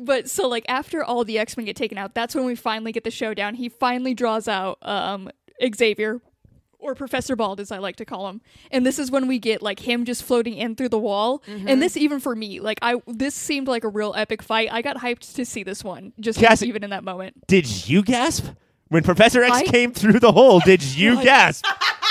But 0.02 0.30
so 0.30 0.48
like 0.48 0.64
after 0.66 1.04
all 1.04 1.24
the 1.24 1.38
X 1.38 1.56
Men 1.58 1.66
get 1.66 1.76
taken 1.76 1.98
out, 1.98 2.14
that's 2.14 2.34
when 2.34 2.46
we 2.46 2.54
finally 2.54 2.90
get 2.90 3.04
the 3.04 3.10
showdown. 3.10 3.54
He 3.54 3.68
finally 3.68 4.14
draws 4.14 4.48
out 4.48 4.78
um 4.80 5.30
Xavier 5.74 6.22
or 6.80 6.94
Professor 6.94 7.36
Bald 7.36 7.60
as 7.60 7.70
I 7.70 7.78
like 7.78 7.96
to 7.96 8.04
call 8.04 8.28
him. 8.28 8.40
And 8.70 8.84
this 8.84 8.98
is 8.98 9.10
when 9.10 9.28
we 9.28 9.38
get 9.38 9.62
like 9.62 9.80
him 9.80 10.04
just 10.04 10.22
floating 10.22 10.54
in 10.54 10.76
through 10.76 10.88
the 10.88 10.98
wall. 10.98 11.42
And 11.46 11.66
mm-hmm. 11.66 11.80
this 11.80 11.96
even 11.96 12.20
for 12.20 12.34
me, 12.34 12.60
like 12.60 12.78
I 12.82 13.00
this 13.06 13.34
seemed 13.34 13.68
like 13.68 13.84
a 13.84 13.88
real 13.88 14.14
epic 14.16 14.42
fight. 14.42 14.68
I 14.72 14.82
got 14.82 14.96
hyped 14.96 15.34
to 15.34 15.44
see 15.44 15.62
this 15.62 15.84
one 15.84 16.12
just 16.20 16.38
Cassie- 16.38 16.68
even 16.68 16.84
in 16.84 16.90
that 16.90 17.04
moment. 17.04 17.46
Did 17.46 17.88
you 17.88 18.02
gasp 18.02 18.46
when 18.88 19.02
Professor 19.02 19.42
X 19.42 19.58
I- 19.58 19.64
came 19.64 19.92
through 19.92 20.20
the 20.20 20.32
hole? 20.32 20.60
Did 20.60 20.82
you 20.82 21.22
gasp? 21.22 21.64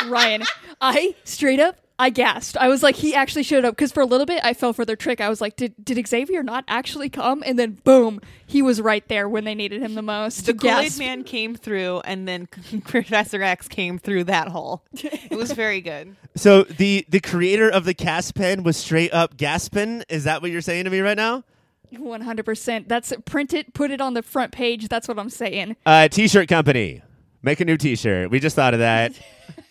Ryan, 0.07 0.43
I 0.79 1.15
straight 1.23 1.59
up 1.59 1.77
I 1.99 2.09
gasped. 2.09 2.55
I 2.55 2.69
was 2.69 2.81
like, 2.81 2.95
he 2.95 3.13
actually 3.13 3.43
showed 3.43 3.65
up 3.65 3.75
because 3.75 3.91
for 3.91 3.99
a 3.99 4.05
little 4.05 4.25
bit 4.25 4.39
I 4.43 4.53
fell 4.53 4.71
for 4.71 4.85
their 4.85 4.95
trick. 4.95 5.19
I 5.19 5.27
was 5.27 5.41
like, 5.41 5.57
did 5.57 5.75
did 5.83 6.07
Xavier 6.07 6.41
not 6.41 6.63
actually 6.69 7.09
come? 7.09 7.43
And 7.45 7.59
then 7.59 7.77
boom, 7.83 8.21
he 8.47 8.61
was 8.61 8.81
right 8.81 9.05
there 9.09 9.27
when 9.27 9.43
they 9.43 9.53
needed 9.53 9.81
him 9.81 9.95
the 9.95 10.01
most. 10.01 10.45
The 10.45 10.53
Kool 10.53 10.71
Aid 10.71 10.97
Man 10.97 11.25
came 11.25 11.55
through, 11.55 11.99
and 12.05 12.25
then 12.25 12.47
Professor 12.85 13.43
X 13.43 13.67
came 13.67 13.99
through 13.99 14.23
that 14.25 14.47
hole. 14.47 14.83
It 14.93 15.35
was 15.35 15.51
very 15.51 15.81
good. 15.81 16.15
So 16.35 16.63
the 16.63 17.05
the 17.09 17.19
creator 17.19 17.69
of 17.69 17.83
the 17.83 17.93
cast 17.93 18.33
pen 18.33 18.63
was 18.63 18.77
straight 18.77 19.13
up 19.13 19.35
gasping. 19.35 20.03
Is 20.07 20.23
that 20.23 20.41
what 20.41 20.51
you're 20.51 20.61
saying 20.61 20.85
to 20.85 20.89
me 20.89 21.01
right 21.01 21.17
now? 21.17 21.43
One 21.97 22.21
hundred 22.21 22.45
percent. 22.45 22.87
That's 22.87 23.11
print 23.25 23.53
it, 23.53 23.73
put 23.73 23.91
it 23.91 23.99
on 23.99 24.13
the 24.13 24.21
front 24.21 24.53
page. 24.53 24.87
That's 24.87 25.09
what 25.09 25.19
I'm 25.19 25.29
saying. 25.29 25.75
Uh, 25.85 26.07
t-shirt 26.07 26.47
company, 26.47 27.01
make 27.41 27.59
a 27.59 27.65
new 27.65 27.75
T-shirt. 27.75 28.31
We 28.31 28.39
just 28.39 28.55
thought 28.55 28.73
of 28.73 28.79
that. 28.79 29.19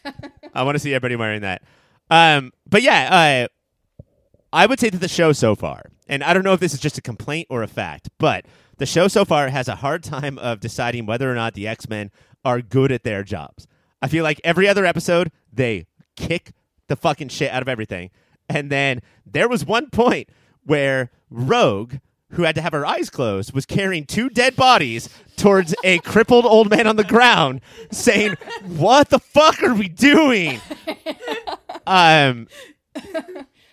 I 0.55 0.65
want 0.65 0.75
to 0.75 0.79
see 0.79 0.93
everybody 0.93 1.17
wearing 1.17 1.41
that. 1.43 1.63
Um, 2.11 2.53
but 2.69 2.83
yeah, 2.83 3.47
uh, 3.49 4.05
I 4.53 4.67
would 4.67 4.81
say 4.81 4.91
that 4.91 4.99
the 4.99 5.09
show 5.09 5.33
so 5.33 5.55
far, 5.55 5.85
and 6.09 6.23
I 6.25 6.33
don't 6.33 6.45
know 6.45 6.55
if 6.55 6.61
this 6.61 6.73
is 6.75 6.81
just 6.81 6.99
a 6.99 7.03
complaint 7.03 7.49
or 7.51 7.63
a 7.63 7.69
fact, 7.69 8.09
but 8.19 8.47
the 8.79 8.87
show 8.87 9.09
so 9.09 9.25
far 9.25 9.49
has 9.49 9.69
a 9.69 9.77
hard 9.77 10.03
time 10.03 10.39
of 10.39 10.61
deciding 10.61 11.07
whether 11.07 11.31
or 11.31 11.35
not 11.35 11.55
the 11.55 11.69
X 11.69 11.89
Men 11.89 12.11
are 12.45 12.63
good 12.63 12.91
at 12.93 13.03
their 13.03 13.23
jobs. 13.23 13.67
I 14.01 14.09
feel 14.09 14.25
like 14.25 14.41
every 14.45 14.69
other 14.69 14.87
episode 14.87 15.31
they 15.53 15.87
kick 16.17 16.53
the 16.87 16.97
fucking 16.97 17.29
shit 17.29 17.51
out 17.51 17.63
of 17.63 17.69
everything, 17.69 18.11
and 18.49 18.71
then 18.71 19.01
there 19.27 19.49
was 19.49 19.65
one 19.65 19.91
point 19.91 20.29
where 20.65 21.11
Rogue. 21.31 21.95
Who 22.33 22.43
had 22.43 22.57
to 22.57 22.61
have 22.61 22.75
her 22.75 22.85
eyes 22.85 23.09
closed 23.09 23.55
was 23.55 23.65
carrying 23.65 24.05
two 24.05 24.29
dead 24.29 24.55
bodies 24.55 25.09
towards 25.39 25.75
a 25.83 25.99
crippled 26.01 26.45
old 26.45 26.69
man 26.69 26.87
on 26.87 26.97
the 26.97 27.03
ground, 27.03 27.63
saying, 27.91 28.35
"What 28.67 29.09
the 29.09 29.19
fuck 29.19 29.63
are 29.63 29.73
we 29.73 29.89
doing?" 29.89 30.61
Um. 31.89 32.47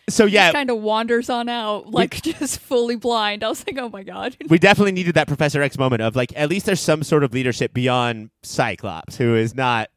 So 0.07 0.25
yeah, 0.25 0.51
Kind 0.51 0.69
of 0.69 0.81
wanders 0.81 1.29
on 1.29 1.49
out, 1.49 1.89
like 1.89 2.21
just 2.21 2.59
fully 2.59 2.95
blind. 2.95 3.43
I 3.43 3.49
was 3.49 3.65
like, 3.65 3.77
oh 3.79 3.89
my 3.89 4.03
god. 4.03 4.37
we 4.49 4.59
definitely 4.59 4.91
needed 4.91 5.15
that 5.15 5.27
Professor 5.27 5.61
X 5.63 5.79
moment 5.79 6.03
of 6.03 6.15
like 6.15 6.31
at 6.35 6.49
least 6.49 6.67
there's 6.67 6.79
some 6.79 7.01
sort 7.01 7.23
of 7.23 7.33
leadership 7.33 7.73
beyond 7.73 8.29
Cyclops, 8.43 9.17
who 9.17 9.35
is 9.35 9.55
not 9.55 9.89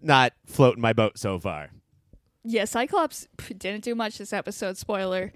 not 0.00 0.32
floating 0.46 0.80
my 0.80 0.92
boat 0.92 1.16
so 1.16 1.38
far. 1.38 1.70
Yeah, 2.44 2.64
Cyclops 2.64 3.28
didn't 3.56 3.84
do 3.84 3.94
much 3.94 4.18
this 4.18 4.32
episode. 4.32 4.76
Spoiler. 4.76 5.32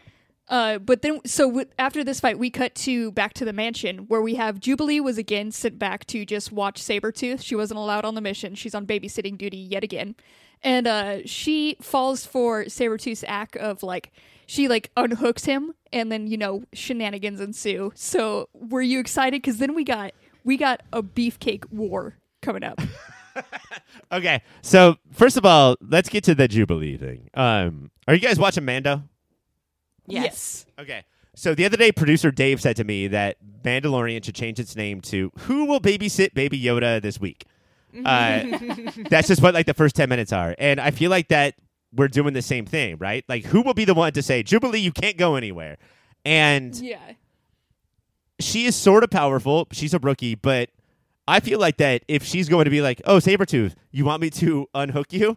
Uh, 0.49 0.79
but 0.79 1.03
then, 1.03 1.21
so 1.27 1.49
w- 1.49 1.67
after 1.79 2.05
this 2.05 2.21
fight, 2.21 2.39
we 2.39 2.51
cut 2.51 2.75
to 2.77 3.11
back 3.13 3.35
to 3.35 3.45
the 3.45 3.53
mansion 3.53 3.99
where 4.09 4.23
we 4.23 4.37
have 4.37 4.61
Jubilee 4.61 5.01
was 5.01 5.19
again 5.19 5.51
sent 5.51 5.79
back 5.79 6.05
to 6.07 6.25
just 6.25 6.53
watch 6.53 6.81
Sabretooth. 6.81 7.43
She 7.43 7.57
wasn't 7.57 7.79
allowed 7.79 8.05
on 8.05 8.15
the 8.15 8.21
mission. 8.21 8.55
She's 8.55 8.75
on 8.75 8.87
babysitting 8.87 9.37
duty 9.37 9.57
yet 9.57 9.83
again. 9.83 10.15
And 10.63 10.87
uh, 10.87 11.19
she 11.27 11.77
falls 11.81 12.25
for 12.25 12.65
Sabretooth's 12.65 13.25
act 13.27 13.57
of 13.57 13.83
like, 13.83 14.13
she 14.47 14.69
like 14.69 14.91
unhooks 14.97 15.47
him 15.47 15.75
and 15.93 16.11
then, 16.13 16.29
you 16.29 16.37
know, 16.37 16.63
shenanigans 16.73 17.41
ensue. 17.41 17.93
So 17.95 18.49
were 18.55 18.83
you 18.83 19.01
excited? 19.01 19.43
Because 19.43 19.59
then 19.59 19.75
we 19.75 19.83
got, 19.85 20.13
we 20.45 20.57
got 20.57 20.83
a 20.93 21.03
beefcake 21.03 21.71
war 21.71 22.17
coming 22.41 22.63
up. 22.63 22.81
Okay, 24.13 24.41
so 24.63 24.97
first 25.13 25.37
of 25.37 25.45
all, 25.45 25.77
let's 25.81 26.09
get 26.09 26.25
to 26.25 26.35
the 26.35 26.49
Jubilee 26.49 26.97
thing. 26.97 27.29
Um, 27.35 27.91
are 28.07 28.15
you 28.15 28.21
guys 28.21 28.39
watching 28.39 28.65
Mando? 28.65 29.03
Yes. 30.07 30.67
Okay. 30.79 31.05
So 31.35 31.55
the 31.55 31.65
other 31.67 31.77
day, 31.77 31.93
producer 31.93 32.31
Dave 32.31 32.61
said 32.63 32.77
to 32.77 32.85
me 32.85 33.09
that 33.09 33.37
Mandalorian 33.63 34.25
should 34.25 34.35
change 34.35 34.59
its 34.59 34.75
name 34.77 35.01
to 35.03 35.31
"Who 35.41 35.67
will 35.67 35.81
babysit 35.81 36.33
Baby 36.35 36.61
Yoda 36.61 37.01
this 37.03 37.21
week?" 37.21 37.45
Uh, 38.05 38.45
that's 39.11 39.29
just 39.29 39.43
what 39.43 39.53
like 39.55 39.67
the 39.67 39.75
first 39.75 39.97
ten 39.97 40.09
minutes 40.09 40.33
are, 40.33 40.55
and 40.59 40.81
I 40.81 40.91
feel 40.91 41.11
like 41.11 41.29
that 41.29 41.55
we're 41.95 42.09
doing 42.09 42.33
the 42.35 42.43
same 42.43 42.67
thing, 42.67 42.97
right? 42.99 43.25
Like, 43.29 43.45
who 43.45 43.63
will 43.63 43.75
be 43.75 43.85
the 43.85 43.95
one 43.95 44.13
to 44.13 44.23
say 44.23 44.43
Jubilee, 44.43 44.81
you 44.81 44.93
can't 44.93 45.17
go 45.17 45.35
anywhere? 45.37 45.79
And 46.25 46.75
Yeah. 46.77 46.99
she 48.41 48.67
is 48.67 48.77
sort 48.77 49.03
of 49.05 49.11
powerful. 49.11 49.67
She's 49.73 49.95
a 49.95 49.99
rookie, 49.99 50.35
but 50.35 50.71
I 51.29 51.41
feel 51.41 51.59
like 51.59 51.79
that 51.79 52.03
if 52.09 52.23
she's 52.23 52.49
going 52.49 52.65
to 52.65 52.71
be 52.71 52.81
like, 52.83 53.01
"Oh, 53.05 53.17
Sabretooth, 53.19 53.75
you 53.91 54.05
want 54.05 54.21
me 54.23 54.31
to 54.31 54.69
unhook 54.75 55.13
you?" 55.13 55.37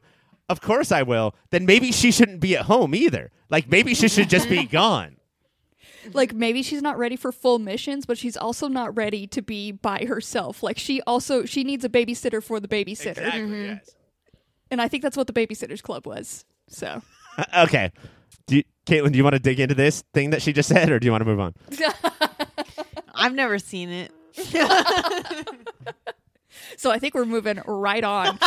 Of 0.49 0.61
course 0.61 0.91
I 0.91 1.03
will. 1.03 1.35
Then 1.51 1.65
maybe 1.65 1.91
she 1.91 2.11
shouldn't 2.11 2.39
be 2.39 2.57
at 2.57 2.65
home 2.65 2.93
either. 2.95 3.31
Like 3.49 3.69
maybe 3.69 3.93
she 3.93 4.07
should 4.07 4.29
just 4.29 4.49
be 4.49 4.65
gone. 4.79 5.17
like 6.13 6.33
maybe 6.33 6.63
she's 6.63 6.81
not 6.81 6.97
ready 6.97 7.15
for 7.15 7.31
full 7.31 7.59
missions, 7.59 8.05
but 8.05 8.17
she's 8.17 8.35
also 8.35 8.67
not 8.67 8.95
ready 8.97 9.27
to 9.27 9.41
be 9.41 9.71
by 9.71 10.05
herself. 10.05 10.63
Like 10.63 10.77
she 10.79 11.01
also 11.03 11.45
she 11.45 11.63
needs 11.63 11.85
a 11.85 11.89
babysitter 11.89 12.41
for 12.43 12.59
the 12.59 12.67
babysitter. 12.67 13.17
Exactly. 13.17 13.41
Mm-hmm. 13.41 13.65
Yes. 13.65 13.95
And 14.71 14.81
I 14.81 14.87
think 14.87 15.03
that's 15.03 15.17
what 15.17 15.27
the 15.27 15.33
babysitters 15.33 15.81
club 15.83 16.05
was. 16.07 16.45
So 16.67 17.01
okay. 17.57 17.91
Do 18.47 18.55
you, 18.57 18.63
Katelynn, 18.87 19.11
do 19.11 19.17
you 19.17 19.23
want 19.23 19.35
to 19.35 19.39
dig 19.39 19.59
into 19.59 19.75
this 19.75 20.03
thing 20.13 20.31
that 20.31 20.41
she 20.41 20.51
just 20.53 20.67
said, 20.69 20.89
or 20.89 20.99
do 20.99 21.05
you 21.05 21.11
want 21.11 21.21
to 21.21 21.25
move 21.25 21.39
on? 21.39 21.53
I've 23.13 23.35
never 23.35 23.59
seen 23.59 23.89
it. 23.89 24.11
So 26.77 26.89
I 26.91 26.97
think 26.97 27.13
we're 27.13 27.25
moving 27.25 27.61
right 27.67 28.03
on. 28.03 28.39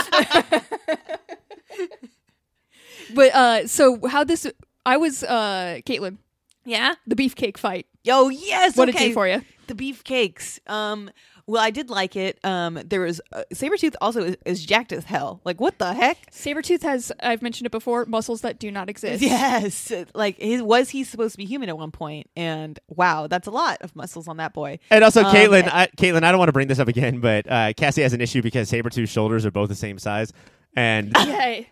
but 3.14 3.34
uh 3.34 3.66
so 3.66 4.06
how 4.06 4.24
this 4.24 4.46
I 4.84 4.96
was 4.96 5.22
uh 5.22 5.80
Katelynn, 5.86 6.18
Yeah. 6.64 6.94
the 7.06 7.14
beefcake 7.16 7.56
fight. 7.56 7.86
Yo, 8.04 8.28
yes. 8.28 8.76
What 8.76 8.88
okay. 8.88 8.98
did 8.98 9.04
it 9.04 9.08
do 9.08 9.14
for 9.14 9.28
you? 9.28 9.42
The 9.68 9.74
beefcakes. 9.74 10.58
Um. 10.70 11.10
Well, 11.46 11.62
I 11.62 11.70
did 11.70 11.88
like 11.90 12.16
it. 12.16 12.38
Um. 12.44 12.80
There 12.84 13.00
was 13.02 13.20
uh, 13.32 13.42
Sabretooth 13.54 13.94
also 14.00 14.22
is, 14.24 14.36
is 14.44 14.64
jacked 14.66 14.90
as 14.92 15.04
hell. 15.04 15.40
Like 15.44 15.60
what 15.60 15.78
the 15.78 15.94
heck? 15.94 16.30
Sabretooth 16.32 16.82
has 16.82 17.12
I've 17.20 17.42
mentioned 17.42 17.66
it 17.66 17.70
before, 17.70 18.04
muscles 18.06 18.40
that 18.40 18.58
do 18.58 18.72
not 18.72 18.90
exist. 18.90 19.22
Yes. 19.32 19.92
Like 20.14 20.38
his 20.38 20.62
was 20.62 20.90
he 20.90 21.04
supposed 21.04 21.32
to 21.34 21.38
be 21.38 21.44
human 21.44 21.68
at 21.68 21.78
one 21.78 21.92
point? 21.92 22.28
And 22.36 22.78
wow, 22.88 23.28
that's 23.28 23.46
a 23.46 23.52
lot 23.52 23.78
of 23.82 23.94
muscles 23.94 24.26
on 24.26 24.38
that 24.38 24.52
boy. 24.52 24.80
And 24.90 25.04
also, 25.04 25.22
Um, 25.22 25.32
Katelynn, 25.34 25.68
I, 25.72 25.86
Katelynn, 25.96 26.24
I 26.24 26.30
don't 26.32 26.38
want 26.38 26.48
to 26.48 26.52
bring 26.52 26.66
this 26.68 26.80
up 26.80 26.88
again, 26.88 27.20
but 27.20 27.48
uh, 27.50 27.72
Cassie 27.76 28.02
has 28.02 28.12
an 28.12 28.20
issue 28.20 28.42
because 28.42 28.68
Sabretooth's 28.70 29.10
shoulders 29.10 29.46
are 29.46 29.52
both 29.52 29.68
the 29.68 29.74
same 29.76 29.98
size. 30.00 30.32
And 30.74 31.12
Yay. 31.26 31.68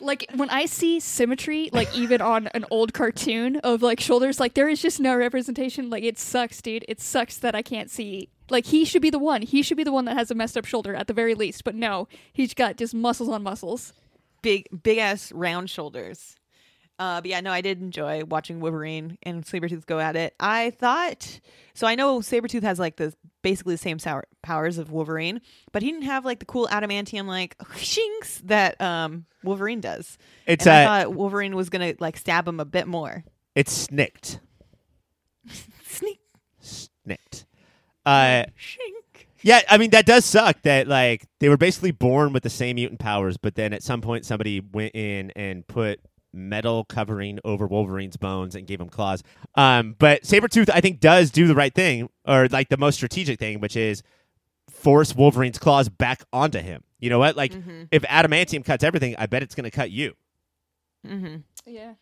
like 0.00 0.26
when 0.34 0.50
I 0.50 0.66
see 0.66 1.00
symmetry, 1.00 1.70
like 1.72 1.94
even 1.96 2.20
on 2.20 2.48
an 2.48 2.64
old 2.70 2.92
cartoon 2.92 3.56
of 3.56 3.82
like 3.82 4.00
shoulders, 4.00 4.38
like 4.38 4.54
there 4.54 4.68
is 4.68 4.80
just 4.80 5.00
no 5.00 5.16
representation. 5.16 5.90
Like 5.90 6.04
it 6.04 6.18
sucks, 6.18 6.60
dude. 6.62 6.84
It 6.88 7.00
sucks 7.00 7.36
that 7.38 7.54
I 7.54 7.62
can't 7.62 7.90
see. 7.90 8.28
Like 8.48 8.66
he 8.66 8.84
should 8.84 9.02
be 9.02 9.10
the 9.10 9.18
one. 9.18 9.42
He 9.42 9.62
should 9.62 9.76
be 9.76 9.84
the 9.84 9.92
one 9.92 10.04
that 10.04 10.16
has 10.16 10.30
a 10.30 10.34
messed 10.34 10.56
up 10.56 10.64
shoulder 10.64 10.94
at 10.94 11.08
the 11.08 11.14
very 11.14 11.34
least. 11.34 11.64
But 11.64 11.74
no, 11.74 12.08
he's 12.32 12.54
got 12.54 12.76
just 12.76 12.94
muscles 12.94 13.28
on 13.28 13.42
muscles. 13.42 13.92
Big 14.42 14.68
big 14.82 14.98
ass 14.98 15.32
round 15.32 15.68
shoulders. 15.70 16.36
Uh, 16.98 17.20
but 17.20 17.28
yeah, 17.28 17.40
no, 17.40 17.50
I 17.52 17.60
did 17.60 17.82
enjoy 17.82 18.24
watching 18.24 18.60
Wolverine 18.60 19.18
and 19.22 19.44
Sabretooth 19.44 19.84
go 19.84 20.00
at 20.00 20.16
it. 20.16 20.34
I 20.40 20.70
thought 20.70 21.40
so. 21.74 21.86
I 21.86 21.94
know 21.94 22.20
Sabretooth 22.20 22.62
has 22.62 22.78
like 22.78 22.96
the 22.96 23.12
basically 23.42 23.74
the 23.74 23.78
same 23.78 23.98
sour 23.98 24.24
powers 24.42 24.78
of 24.78 24.90
Wolverine, 24.90 25.42
but 25.72 25.82
he 25.82 25.90
didn't 25.90 26.06
have 26.06 26.24
like 26.24 26.38
the 26.38 26.46
cool 26.46 26.66
adamantium 26.68 27.26
like 27.26 27.54
shinks 27.76 28.40
that 28.46 28.80
um 28.80 29.26
Wolverine 29.42 29.80
does. 29.80 30.16
it's 30.46 30.66
and 30.66 30.74
I 30.74 30.82
uh, 30.82 30.86
thought 31.04 31.14
Wolverine 31.14 31.54
was 31.54 31.68
gonna 31.68 31.94
like 32.00 32.16
stab 32.16 32.48
him 32.48 32.60
a 32.60 32.64
bit 32.64 32.86
more. 32.86 33.24
it's 33.54 33.72
snicked, 33.72 34.40
Sneak 35.84 36.20
snicked. 36.60 37.44
Uh, 38.06 38.44
shink. 38.58 39.26
yeah, 39.42 39.60
I 39.68 39.76
mean 39.78 39.90
that 39.90 40.06
does 40.06 40.24
suck. 40.24 40.62
That 40.62 40.88
like 40.88 41.26
they 41.40 41.50
were 41.50 41.56
basically 41.58 41.90
born 41.90 42.32
with 42.32 42.42
the 42.42 42.50
same 42.50 42.76
mutant 42.76 43.00
powers, 43.00 43.36
but 43.36 43.54
then 43.54 43.72
at 43.74 43.82
some 43.82 44.00
point 44.00 44.24
somebody 44.24 44.60
went 44.60 44.94
in 44.94 45.30
and 45.36 45.66
put 45.66 46.00
metal 46.36 46.84
covering 46.84 47.38
over 47.44 47.66
Wolverine's 47.66 48.16
bones 48.16 48.54
and 48.54 48.66
gave 48.66 48.80
him 48.80 48.88
claws. 48.88 49.22
Um, 49.54 49.96
but 49.98 50.22
Sabretooth, 50.22 50.70
I 50.72 50.80
think, 50.80 51.00
does 51.00 51.30
do 51.30 51.46
the 51.46 51.54
right 51.54 51.74
thing, 51.74 52.08
or 52.26 52.48
like 52.48 52.68
the 52.68 52.76
most 52.76 52.96
strategic 52.96 53.38
thing, 53.38 53.60
which 53.60 53.76
is 53.76 54.02
force 54.70 55.14
Wolverine's 55.14 55.58
claws 55.58 55.88
back 55.88 56.22
onto 56.32 56.58
him. 56.58 56.82
You 56.98 57.10
know 57.10 57.18
what? 57.18 57.36
Like 57.36 57.52
if 57.90 58.02
adamantium 58.02 58.64
cuts 58.64 58.84
everything, 58.84 59.16
I 59.18 59.26
bet 59.26 59.42
it's 59.42 59.54
going 59.54 59.64
to 59.64 59.70
cut 59.70 59.90
you. 59.90 60.14
Mm-hmm. 61.06 61.36
Yeah. 61.66 61.94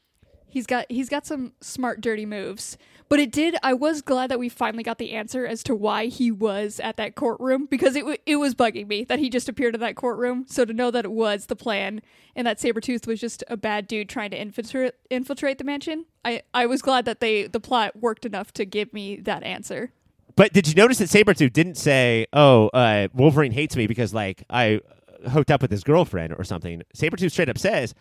He's 0.55 0.67
got 0.67 0.87
he's 0.89 1.09
got 1.09 1.27
some 1.27 1.53
smart 1.61 2.01
dirty 2.01 2.25
moves. 2.25 2.79
But 3.09 3.19
it 3.19 3.33
did 3.33 3.57
I 3.65 3.75
was 3.75 4.03
glad 4.03 4.31
that 4.31 4.39
we 4.39 4.49
finally 4.49 4.85
got 4.85 4.99
the 4.99 5.11
answer 5.11 5.45
as 5.45 5.65
to 5.65 5.75
why 5.75 6.07
he 6.07 6.31
was 6.31 6.79
at 6.79 6.97
that 6.97 7.17
courtroom 7.17 7.67
because 7.67 7.97
it 7.97 8.03
w- 8.03 8.19
it 8.25 8.37
was 8.37 8.55
bugging 8.55 8.87
me 8.87 9.03
that 9.03 9.19
he 9.19 9.29
just 9.29 9.49
appeared 9.49 9.75
in 9.75 9.81
that 9.81 9.97
courtroom. 9.97 10.45
So 10.47 10.65
to 10.65 10.73
know 10.73 10.93
that 10.93 11.05
it 11.05 11.11
was 11.11 11.47
the 11.47 11.57
plan 11.57 12.03
and 12.37 12.47
that 12.47 12.61
Sabretooth 12.61 13.05
was 13.05 13.19
just 13.19 13.43
a 13.49 13.57
bad 13.57 13.89
dude 13.89 14.09
trying 14.09 14.31
to 14.31 14.41
infiltrate 14.41 14.95
infiltrate 15.11 15.59
the 15.59 15.65
mansion. 15.65 16.05
I 16.25 16.43
I 16.55 16.67
was 16.67 16.83
glad 16.83 17.05
that 17.07 17.19
they 17.19 17.49
the 17.49 17.59
plot 17.59 17.97
worked 17.97 18.25
enough 18.25 18.53
to 18.53 18.65
give 18.65 18.93
me 18.93 19.17
that 19.17 19.43
answer. 19.43 19.91
But 20.37 20.53
did 20.53 20.69
you 20.69 20.75
notice 20.75 20.99
that 20.99 21.09
Sabretooth 21.09 21.53
didn't 21.53 21.79
say, 21.79 22.27
"Oh, 22.33 22.69
uh, 22.69 23.09
Wolverine 23.13 23.51
hates 23.51 23.75
me 23.75 23.89
because 23.89 24.15
like 24.15 24.45
I 24.49 24.81
hooked 25.29 25.51
up 25.51 25.63
with 25.63 25.73
his 25.73 25.83
girlfriend 25.83 26.33
or 26.39 26.45
something"? 26.45 26.83
Sabretooth 26.97 27.33
straight 27.33 27.49
up 27.49 27.59
says, 27.59 27.93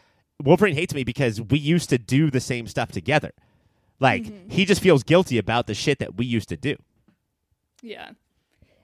"Wolverine 0.41 0.75
hates 0.75 0.93
me 0.93 1.03
because 1.03 1.41
we 1.41 1.59
used 1.59 1.89
to 1.89 1.97
do 1.97 2.31
the 2.31 2.39
same 2.39 2.67
stuff 2.67 2.91
together." 2.91 3.31
Like 3.99 4.51
he 4.51 4.65
just 4.65 4.81
feels 4.81 5.03
guilty 5.03 5.37
about 5.37 5.67
the 5.67 5.73
shit 5.73 5.99
that 5.99 6.15
we 6.15 6.25
used 6.25 6.49
to 6.49 6.57
do. 6.57 6.75
Yeah. 7.81 8.11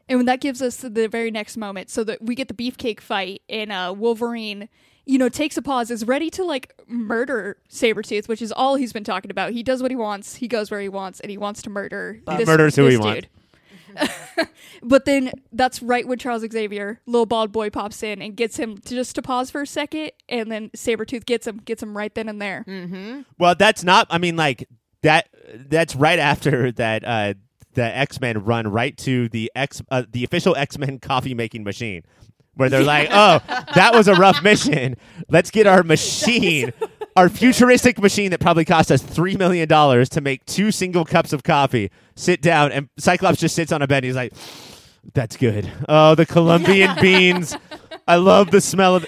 And 0.07 0.27
that 0.27 0.41
gives 0.41 0.61
us 0.61 0.77
the 0.77 1.07
very 1.07 1.29
next 1.29 1.55
moment 1.55 1.89
so 1.89 2.03
that 2.03 2.21
we 2.21 2.33
get 2.35 2.47
the 2.47 2.53
beefcake 2.53 2.99
fight 2.99 3.43
and 3.47 3.71
uh, 3.71 3.93
Wolverine, 3.95 4.67
you 5.05 5.17
know, 5.19 5.29
takes 5.29 5.55
a 5.55 5.61
pause, 5.61 5.91
is 5.91 6.05
ready 6.05 6.29
to 6.31 6.43
like 6.43 6.73
murder 6.87 7.57
Sabretooth, 7.69 8.27
which 8.27 8.41
is 8.41 8.51
all 8.51 8.75
he's 8.75 8.91
been 8.91 9.03
talking 9.03 9.29
about. 9.29 9.51
He 9.51 9.61
does 9.61 9.81
what 9.81 9.91
he 9.91 9.95
wants, 9.95 10.35
he 10.35 10.47
goes 10.47 10.71
where 10.71 10.79
he 10.79 10.89
wants, 10.89 11.19
and 11.19 11.29
he 11.29 11.37
wants 11.37 11.61
to 11.63 11.69
murder 11.69 12.21
He 12.27 12.37
this, 12.37 12.47
murders 12.47 12.75
who 12.75 12.85
he 12.85 12.95
this 12.95 12.99
wants. 12.99 13.27
Dude. 13.95 14.47
but 14.83 15.05
then 15.05 15.31
that's 15.51 15.81
right 15.81 16.07
when 16.07 16.17
Charles 16.19 16.45
Xavier, 16.49 16.99
little 17.05 17.25
bald 17.25 17.51
boy, 17.51 17.69
pops 17.69 18.03
in 18.03 18.21
and 18.21 18.35
gets 18.35 18.57
him 18.57 18.77
to 18.77 18.95
just 18.95 19.15
to 19.15 19.21
pause 19.21 19.51
for 19.51 19.61
a 19.61 19.67
second, 19.67 20.11
and 20.27 20.51
then 20.51 20.69
Sabretooth 20.69 21.25
gets 21.25 21.47
him, 21.47 21.57
gets 21.57 21.83
him 21.83 21.95
right 21.95 22.13
then 22.13 22.29
and 22.29 22.41
there. 22.41 22.63
Mm-hmm. 22.67 23.21
Well, 23.37 23.55
that's 23.55 23.83
not. 23.83 24.07
I 24.09 24.17
mean, 24.17 24.35
like 24.35 24.67
that. 25.03 25.29
That's 25.53 25.95
right 25.95 26.19
after 26.19 26.71
that. 26.73 27.03
Uh, 27.03 27.33
the 27.73 27.83
X 27.83 28.19
Men 28.19 28.43
run 28.43 28.67
right 28.67 28.97
to 28.97 29.29
the 29.29 29.51
X, 29.55 29.81
uh, 29.91 30.03
the 30.11 30.23
official 30.23 30.55
X 30.55 30.77
Men 30.77 30.99
coffee 30.99 31.33
making 31.35 31.63
machine, 31.63 32.03
where 32.59 32.69
they're 32.69 32.83
like, 32.97 33.07
"Oh, 33.11 33.39
that 33.75 33.93
was 33.93 34.07
a 34.07 34.15
rough 34.15 34.43
mission. 34.43 34.97
Let's 35.29 35.49
get 35.49 35.65
our 35.65 35.81
machine, 35.95 36.73
our 37.15 37.29
futuristic 37.29 37.99
machine 37.99 38.31
that 38.31 38.39
probably 38.41 38.65
cost 38.65 38.91
us 38.91 39.01
three 39.01 39.35
million 39.37 39.67
dollars 39.67 40.09
to 40.09 40.21
make 40.21 40.45
two 40.45 40.71
single 40.71 41.05
cups 41.05 41.33
of 41.33 41.43
coffee. 41.43 41.89
Sit 42.15 42.41
down." 42.41 42.71
And 42.71 42.89
Cyclops 42.97 43.39
just 43.39 43.55
sits 43.55 43.71
on 43.71 43.81
a 43.81 43.87
bed. 43.87 44.03
And 44.03 44.05
He's 44.05 44.15
like, 44.15 44.33
"That's 45.13 45.37
good. 45.37 45.71
Oh, 45.87 46.15
the 46.15 46.25
Colombian 46.25 46.95
beans." 47.01 47.55
I 48.07 48.15
love 48.15 48.49
the 48.49 48.59
smell 48.59 48.95
of. 48.95 49.05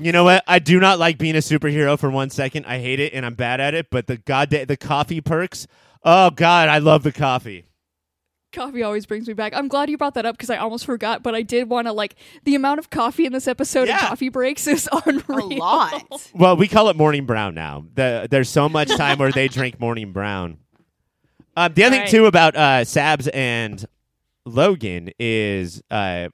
You 0.00 0.10
know 0.10 0.24
what? 0.24 0.42
I 0.46 0.58
do 0.58 0.80
not 0.80 0.98
like 0.98 1.18
being 1.18 1.36
a 1.36 1.40
superhero 1.40 1.98
for 1.98 2.10
one 2.10 2.30
second. 2.30 2.64
I 2.64 2.78
hate 2.78 2.98
it 2.98 3.12
and 3.12 3.26
I'm 3.26 3.34
bad 3.34 3.60
at 3.60 3.74
it. 3.74 3.90
But 3.90 4.06
the 4.06 4.16
goddamn 4.16 4.66
the 4.66 4.76
coffee 4.76 5.20
perks. 5.20 5.66
Oh 6.02 6.30
God, 6.30 6.68
I 6.70 6.78
love 6.78 7.02
the 7.02 7.12
coffee. 7.12 7.66
Coffee 8.52 8.82
always 8.82 9.04
brings 9.04 9.28
me 9.28 9.34
back. 9.34 9.52
I'm 9.54 9.68
glad 9.68 9.90
you 9.90 9.98
brought 9.98 10.14
that 10.14 10.24
up 10.24 10.34
because 10.36 10.48
I 10.48 10.56
almost 10.56 10.86
forgot, 10.86 11.22
but 11.22 11.34
I 11.34 11.42
did 11.42 11.68
want 11.68 11.86
to 11.86 11.92
like 11.92 12.14
the 12.44 12.54
amount 12.54 12.78
of 12.78 12.88
coffee 12.88 13.26
in 13.26 13.32
this 13.32 13.46
episode 13.46 13.80
and 13.82 13.88
Yeah. 13.90 14.08
coffee 14.08 14.30
breaks 14.30 14.66
is 14.66 14.88
unreal. 15.06 15.22
A 15.28 15.42
unreal. 15.44 15.58
lot. 15.58 16.30
Well, 16.34 16.56
we 16.56 16.66
call 16.66 16.88
it 16.88 16.96
morning 16.96 17.26
brown 17.26 17.54
now. 17.54 17.84
The, 17.94 18.26
there's 18.30 18.48
so 18.48 18.68
much 18.68 18.88
time 18.96 19.18
where 19.18 19.30
they 19.30 19.48
drink 19.48 19.78
morning 19.78 20.12
brown. 20.12 20.58
Um, 21.56 21.74
the 21.74 21.84
other 21.84 21.90
thing 21.90 22.00
Alright. 22.00 22.10
too 22.10 22.24
about 22.26 22.56
uh, 22.56 22.84
Sabs 22.84 23.28
and 23.34 23.84
Logan 24.46 25.10
is 25.18 25.82
uh, 25.90 26.28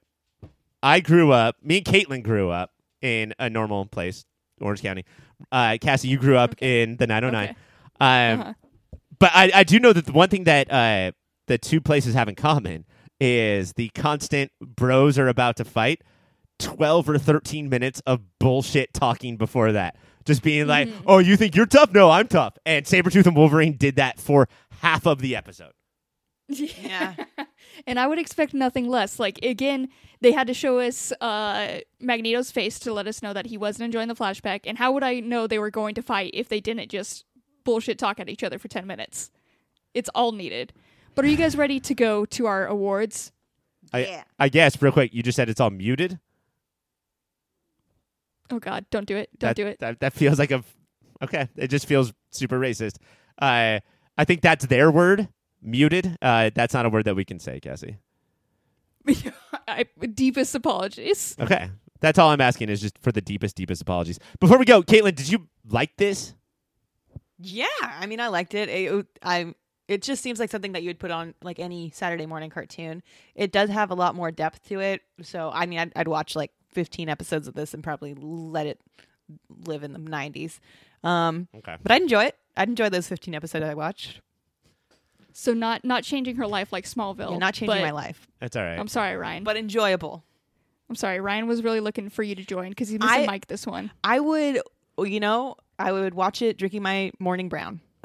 I 0.82 1.00
grew 1.00 1.32
up. 1.32 1.56
Me 1.62 1.78
and 1.78 1.86
Katelynn 1.86 2.22
grew 2.22 2.50
up 2.50 2.70
in 3.02 3.34
a 3.40 3.50
normal 3.50 3.86
place, 3.86 4.24
Orange 4.60 4.82
County. 4.82 5.04
Uh, 5.50 5.78
Cassie, 5.80 6.08
you 6.08 6.18
grew 6.18 6.36
up 6.36 6.54
in 6.62 6.96
the 6.98 7.06
909. 7.08 7.44
Okay. 7.44 7.56
Um, 8.00 8.40
Uh-huh. 8.40 8.52
But 9.18 9.30
I, 9.34 9.50
I 9.54 9.64
do 9.64 9.80
know 9.80 9.92
that 9.92 10.06
the 10.06 10.12
one 10.12 10.28
thing 10.28 10.44
that 10.44 10.68
the 11.46 11.58
two 11.58 11.80
places 11.80 12.14
have 12.14 12.28
in 12.28 12.34
common 12.34 12.84
is 13.20 13.74
the 13.74 13.88
constant 13.90 14.50
bros 14.60 15.18
are 15.18 15.28
about 15.28 15.56
to 15.56 15.64
fight. 15.64 16.02
12 16.60 17.08
or 17.10 17.18
13 17.18 17.68
minutes 17.68 18.00
of 18.06 18.20
bullshit 18.38 18.94
talking 18.94 19.36
before 19.36 19.72
that. 19.72 19.96
Just 20.24 20.42
being 20.42 20.66
like, 20.68 20.88
Mm-hmm. 20.88 21.02
oh, 21.06 21.18
you 21.18 21.36
think 21.36 21.56
you're 21.56 21.66
tough? 21.66 21.92
No, 21.92 22.10
I'm 22.10 22.28
tough. 22.28 22.56
And 22.64 22.86
Sabretooth 22.86 23.26
and 23.26 23.36
Wolverine 23.36 23.76
did 23.76 23.96
that 23.96 24.20
for 24.20 24.48
half 24.80 25.06
of 25.06 25.18
the 25.20 25.34
episode. 25.36 25.72
Yeah. 26.48 27.14
and 27.86 27.98
I 27.98 28.06
would 28.06 28.18
expect 28.18 28.54
nothing 28.54 28.88
less. 28.88 29.18
Like 29.18 29.40
again, 29.44 29.88
they 30.20 30.30
had 30.32 30.46
to 30.46 30.54
show 30.54 30.78
us 30.78 31.12
uh, 31.20 31.80
Magneto's 32.00 32.50
face 32.52 32.78
to 32.80 32.92
let 32.92 33.06
us 33.06 33.22
know 33.22 33.32
that 33.32 33.46
he 33.46 33.56
wasn't 33.58 33.86
enjoying 33.86 34.08
the 34.08 34.14
flashback. 34.14 34.60
And 34.64 34.78
how 34.78 34.92
would 34.92 35.02
I 35.02 35.20
know 35.20 35.46
they 35.46 35.58
were 35.58 35.70
going 35.70 35.94
to 35.96 36.02
fight 36.02 36.30
if 36.34 36.48
they 36.48 36.60
didn't 36.60 36.90
just 36.90 37.24
bullshit 37.64 37.98
talk 37.98 38.20
at 38.20 38.28
each 38.28 38.44
other 38.44 38.58
for 38.58 38.68
ten 38.68 38.86
minutes? 38.86 39.30
It's 39.92 40.10
all 40.14 40.32
needed. 40.32 40.72
But 41.14 41.24
are 41.24 41.28
you 41.28 41.36
guys 41.36 41.56
ready 41.56 41.80
to 41.80 41.94
go 41.94 42.24
to 42.26 42.46
our 42.46 42.66
awards? 42.66 43.32
I, 43.92 44.06
Yeah. 44.06 44.24
I 44.38 44.48
guess, 44.48 44.80
real 44.82 44.92
quick, 44.92 45.14
you 45.14 45.22
just 45.22 45.36
said 45.36 45.48
it's 45.48 45.60
all 45.60 45.70
muted. 45.70 46.18
Oh 48.50 48.58
God, 48.58 48.84
don't 48.90 49.06
do 49.06 49.16
it! 49.16 49.30
Don't 49.38 49.48
that, 49.50 49.56
do 49.56 49.66
it! 49.66 49.78
That, 49.80 50.00
that 50.00 50.12
feels 50.12 50.38
like 50.38 50.50
a 50.50 50.62
Okay. 51.22 51.48
It 51.56 51.68
just 51.68 51.86
feels 51.86 52.12
super 52.30 52.58
racist. 52.58 52.96
Uh, 53.40 53.80
I 54.18 54.24
think 54.24 54.42
that's 54.42 54.66
their 54.66 54.90
word, 54.90 55.28
muted. 55.62 56.18
Uh, 56.20 56.50
that's 56.54 56.74
not 56.74 56.86
a 56.86 56.90
word 56.90 57.04
that 57.06 57.14
we 57.16 57.24
can 57.24 57.38
say, 57.38 57.60
Cassie. 57.60 57.98
I, 59.68 59.86
deepest 60.14 60.54
apologies. 60.54 61.36
Okay. 61.40 61.70
That's 62.00 62.18
all 62.18 62.28
I'm 62.30 62.40
asking 62.40 62.68
is 62.68 62.80
just 62.80 62.98
for 62.98 63.12
the 63.12 63.20
deepest, 63.22 63.56
deepest 63.56 63.80
apologies. 63.80 64.18
Before 64.40 64.58
we 64.58 64.64
go, 64.66 64.82
Katelynn, 64.82 65.14
did 65.14 65.30
you 65.30 65.48
like 65.68 65.96
this? 65.96 66.34
Yeah, 67.38 67.66
I 67.82 68.06
mean, 68.06 68.20
I 68.20 68.28
liked 68.28 68.54
it. 68.54 68.68
It- 68.68 69.06
I 69.22 69.54
It 69.86 70.02
just 70.02 70.22
seems 70.22 70.40
like 70.40 70.50
something 70.50 70.72
that 70.72 70.82
you 70.82 70.88
would 70.88 70.98
put 70.98 71.10
on 71.10 71.34
like 71.42 71.58
any 71.58 71.90
Saturday 71.90 72.24
morning 72.26 72.48
cartoon. 72.50 73.02
It 73.34 73.52
does 73.52 73.68
have 73.70 73.90
a 73.90 73.94
lot 73.94 74.14
more 74.14 74.30
depth 74.30 74.66
to 74.68 74.80
it. 74.80 75.02
So 75.22 75.50
I 75.52 75.66
mean, 75.66 75.78
I'd, 75.78 75.92
I'd 75.94 76.08
watch 76.08 76.34
like 76.34 76.52
15 76.72 77.08
episodes 77.08 77.46
of 77.48 77.54
this 77.54 77.74
and 77.74 77.84
probably 77.84 78.14
let 78.14 78.66
it 78.66 78.80
live 79.66 79.82
in 79.82 79.92
the 79.92 79.98
90s. 79.98 80.58
Um, 81.02 81.48
Okay. 81.58 81.76
but 81.82 81.92
I'd 81.92 82.02
enjoy 82.02 82.24
it. 82.24 82.36
I'd 82.56 82.68
enjoy 82.68 82.88
those 82.88 83.08
15 83.08 83.34
episodes 83.34 83.64
I 83.64 83.74
watched. 83.74 84.20
So 85.32 85.52
not 85.52 85.84
not 85.84 86.02
changing 86.04 86.36
her 86.36 86.46
life 86.46 86.72
like 86.72 86.84
Smallville. 86.86 87.32
Yeah, 87.32 87.38
not 87.38 87.54
changing 87.54 87.80
my 87.82 87.90
life, 87.90 88.26
That's 88.40 88.54
all 88.56 88.62
right. 88.64 88.78
I'm 88.78 88.88
sorry, 88.88 89.16
Ryan. 89.16 89.44
but 89.44 89.56
enjoyable. 89.56 90.24
I'm 90.88 90.94
sorry, 90.96 91.18
Ryan 91.20 91.46
was 91.48 91.62
really 91.64 91.80
looking 91.80 92.08
for 92.08 92.22
you 92.22 92.34
to 92.36 92.44
join 92.44 92.68
because 92.70 92.88
he's 92.88 93.00
missing 93.00 93.22
I- 93.24 93.26
Mike 93.26 93.48
this 93.48 93.66
one. 93.66 93.90
I 94.04 94.20
would, 94.20 94.60
you 94.98 95.18
know, 95.20 95.56
I 95.78 95.90
would 95.92 96.14
watch 96.14 96.40
it 96.40 96.56
drinking 96.56 96.82
my 96.82 97.10
morning 97.18 97.48
brown. 97.48 97.80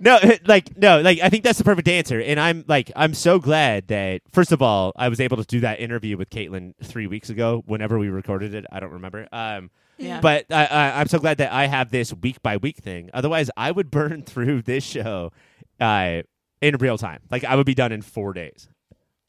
no, 0.00 0.18
like 0.46 0.76
no, 0.76 1.00
like 1.00 1.20
I 1.20 1.28
think 1.28 1.44
that's 1.44 1.58
the 1.58 1.64
perfect 1.64 1.88
answer, 1.88 2.20
and 2.20 2.38
I'm 2.40 2.64
like 2.68 2.90
I'm 2.96 3.14
so 3.14 3.38
glad 3.38 3.88
that 3.88 4.22
first 4.32 4.52
of 4.52 4.62
all 4.62 4.92
I 4.96 5.08
was 5.08 5.20
able 5.20 5.36
to 5.38 5.44
do 5.44 5.60
that 5.60 5.80
interview 5.80 6.16
with 6.16 6.30
Katelynn 6.30 6.74
three 6.82 7.06
weeks 7.06 7.30
ago. 7.30 7.62
Whenever 7.66 7.98
we 7.98 8.08
recorded 8.08 8.54
it, 8.54 8.64
I 8.70 8.80
don't 8.80 8.92
remember. 8.92 9.28
Um, 9.32 9.70
Yeah. 9.98 10.20
but 10.20 10.46
I, 10.50 10.66
I, 10.66 11.00
I'm 11.00 11.08
so 11.08 11.18
glad 11.18 11.38
that 11.38 11.52
I 11.52 11.66
have 11.66 11.90
this 11.90 12.12
week 12.12 12.42
by 12.42 12.56
week 12.58 12.78
thing. 12.78 13.10
Otherwise, 13.14 13.50
I 13.56 13.70
would 13.70 13.90
burn 13.90 14.22
through 14.26 14.62
this 14.62 14.84
show 14.84 15.32
uh, 15.80 16.22
in 16.60 16.76
real 16.76 16.98
time. 16.98 17.20
Like 17.30 17.44
I 17.44 17.56
would 17.56 17.66
be 17.66 17.74
done 17.74 17.92
in 17.92 18.02
four 18.02 18.32
days. 18.32 18.68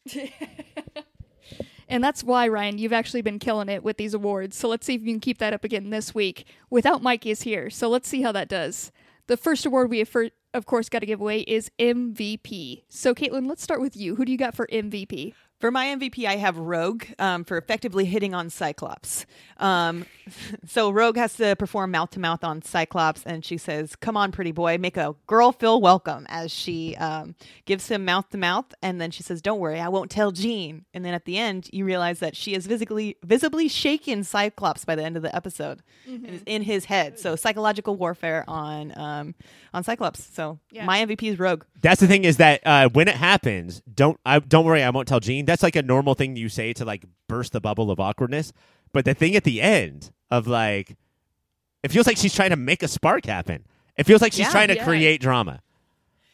And 1.90 2.04
that's 2.04 2.22
why, 2.22 2.50
Ryan, 2.50 2.78
you've 2.80 2.92
actually 2.92 3.22
been 3.22 3.40
killing 3.40 3.70
it 3.70 3.82
with 3.82 3.96
these 3.96 4.14
awards. 4.14 4.58
So 4.58 4.68
let's 4.68 4.86
see 4.86 4.96
if 4.96 5.02
you 5.04 5.08
can 5.08 5.22
keep 5.22 5.38
that 5.38 5.54
up 5.54 5.64
again 5.64 5.90
this 5.90 6.14
week 6.14 6.46
without 6.70 7.02
Mike 7.02 7.26
is 7.26 7.44
here. 7.44 7.70
So 7.70 7.88
let's 7.88 8.10
see 8.10 8.22
how 8.22 8.34
that 8.34 8.50
does. 8.50 8.92
The 9.28 9.38
first 9.38 9.66
award 9.66 9.90
we 9.90 10.00
have, 10.00 10.10
for, 10.10 10.28
of 10.58 10.66
course, 10.66 10.90
got 10.90 11.00
to 11.00 11.06
give 11.06 11.22
away 11.22 11.42
is 11.42 11.72
MVP. 11.80 12.84
So, 12.90 13.14
Katelynn, 13.14 13.48
let's 13.48 13.64
start 13.64 13.80
with 13.80 13.96
you. 13.96 14.16
Who 14.16 14.26
do 14.26 14.32
you 14.32 14.38
got 14.38 14.56
for 14.56 14.68
MVP? 14.68 15.34
For 15.60 15.72
my 15.72 15.88
MVP, 15.88 16.26
I 16.26 16.36
have 16.36 16.56
Rogue 16.60 17.06
um, 17.18 17.44
for 17.44 17.58
effectively 17.58 18.06
hitting 18.06 18.36
on 18.36 18.52
Cyclops. 18.52 19.26
Um, 19.58 20.06
so 20.68 20.92
Rogue 20.92 21.18
has 21.18 21.34
to 21.38 21.56
perform 21.56 21.90
mouth 21.90 22.12
to 22.12 22.20
mouth 22.20 22.44
on 22.44 22.62
Cyclops, 22.62 23.24
and 23.26 23.44
she 23.44 23.58
says, 23.58 23.96
"Come 23.96 24.16
on, 24.16 24.32
pretty 24.32 24.52
boy, 24.52 24.78
make 24.78 24.98
a 24.98 25.16
girl 25.26 25.52
feel 25.52 25.82
welcome." 25.82 26.28
As 26.30 26.52
she 26.52 26.96
um, 26.98 27.34
gives 27.66 27.88
him 27.88 28.06
mouth 28.06 28.30
to 28.30 28.38
mouth, 28.38 28.66
and 28.84 29.02
then 29.02 29.10
she 29.10 29.24
says, 29.24 29.42
"Don't 29.42 29.58
worry, 29.60 29.80
I 29.80 29.88
won't 29.90 30.12
tell 30.12 30.30
Jean." 30.32 30.86
And 30.94 31.04
then 31.04 31.16
at 31.16 31.26
the 31.26 31.40
end, 31.40 31.70
you 31.74 31.86
realize 31.86 32.20
that 32.20 32.36
she 32.36 32.54
has 32.54 32.68
visibly 32.68 33.18
visibly 33.24 33.68
shaken 33.68 34.24
Cyclops 34.24 34.86
by 34.86 34.96
the 34.96 35.04
end 35.04 35.18
of 35.18 35.24
the 35.24 35.36
episode, 35.36 35.82
and 36.06 36.24
is 36.28 36.44
in 36.46 36.62
his 36.62 36.86
head. 36.86 37.18
So 37.18 37.36
psychological 37.36 37.96
warfare 37.96 38.44
on 38.48 38.94
um, 38.96 39.34
on 39.74 39.84
Cyclops. 39.84 40.24
So 40.24 40.60
Yeah. 40.72 40.86
my 40.86 41.00
MVP 41.04 41.24
is 41.32 41.40
Rogue. 41.40 41.64
That's 41.82 42.00
the 42.02 42.08
thing 42.08 42.26
is 42.26 42.38
that 42.38 42.62
uh, 42.66 42.90
when 42.90 43.08
it 43.08 43.16
happens, 43.16 43.82
don't 43.92 44.20
I 44.24 44.38
don't 44.38 44.66
worry, 44.66 44.84
I 44.84 44.92
won't 44.92 45.08
tell 45.08 45.20
Jean. 45.20 45.47
That's 45.48 45.64
like 45.64 45.76
a 45.76 45.82
normal 45.82 46.14
thing 46.14 46.36
you 46.36 46.48
say 46.50 46.74
to 46.74 46.86
like 46.86 47.06
burst 47.28 47.54
the 47.54 47.60
bubble 47.62 47.90
of 47.90 48.00
awkwardness. 48.00 48.54
But 48.94 49.06
the 49.06 49.16
thing 49.16 49.36
at 49.36 49.44
the 49.46 49.62
end 49.62 50.12
of 50.30 50.46
like, 50.46 50.96
it 51.84 51.92
feels 51.92 52.06
like 52.06 52.18
she's 52.18 52.36
trying 52.36 52.52
to 52.52 52.56
make 52.56 52.84
a 52.84 52.88
spark 52.88 53.26
happen. 53.26 53.66
It 53.98 54.06
feels 54.06 54.22
like 54.22 54.34
she's 54.34 54.42
Yeah, 54.42 54.52
trying 54.52 54.68
to 54.68 54.76
yeah. 54.76 54.84
create 54.84 55.22
drama. 55.22 55.62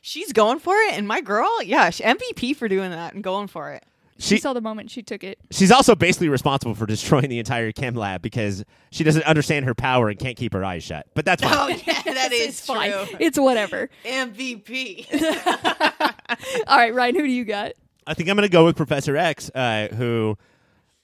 She's 0.02 0.34
going 0.34 0.60
for 0.60 0.76
it, 0.76 0.98
and 0.98 1.08
my 1.08 1.22
girl, 1.22 1.64
yeah, 1.64 1.90
she- 1.90 2.04
MVP 2.04 2.56
for 2.58 2.68
doing 2.68 2.92
that 2.92 3.14
and 3.14 3.24
going 3.24 3.48
for 3.48 3.72
it. 3.72 3.86
She, 4.20 4.36
She 4.36 4.42
saw 4.42 4.54
the 4.54 4.62
moment 4.62 4.92
she 4.92 5.02
took 5.02 5.24
it. 5.24 5.40
she's 5.50 5.72
also 5.72 5.96
basically 5.96 6.28
responsible 6.30 6.76
for 6.76 6.86
destroying 6.86 7.30
the 7.30 7.40
entire 7.40 7.72
chem 7.72 7.96
lab 7.96 8.22
because 8.22 8.64
she 8.92 9.04
doesn't 9.04 9.24
understand 9.26 9.66
her 9.66 9.74
power 9.74 10.10
and 10.10 10.20
can't 10.20 10.36
keep 10.38 10.54
her 10.54 10.64
eyes 10.66 10.84
shut. 10.84 11.08
But 11.16 11.26
that's 11.26 11.42
fine. 11.42 11.54
Oh 11.56 11.68
yeah, 11.88 12.02
that 12.04 12.32
is 12.34 12.48
it's 12.50 12.66
fine. 12.66 12.92
It's 13.20 13.40
whatever. 13.40 13.90
MVP. 14.06 15.08
All 16.68 16.78
right, 16.78 16.94
Ryan, 16.94 17.16
who 17.16 17.22
do 17.24 17.32
you 17.32 17.46
got? 17.46 17.74
I 18.08 18.14
think 18.14 18.30
I'm 18.30 18.36
going 18.36 18.48
to 18.48 18.52
go 18.52 18.66
with 18.66 18.76
Professor 18.76 19.16
X, 19.18 19.50
uh, 19.56 19.88
who 19.90 20.38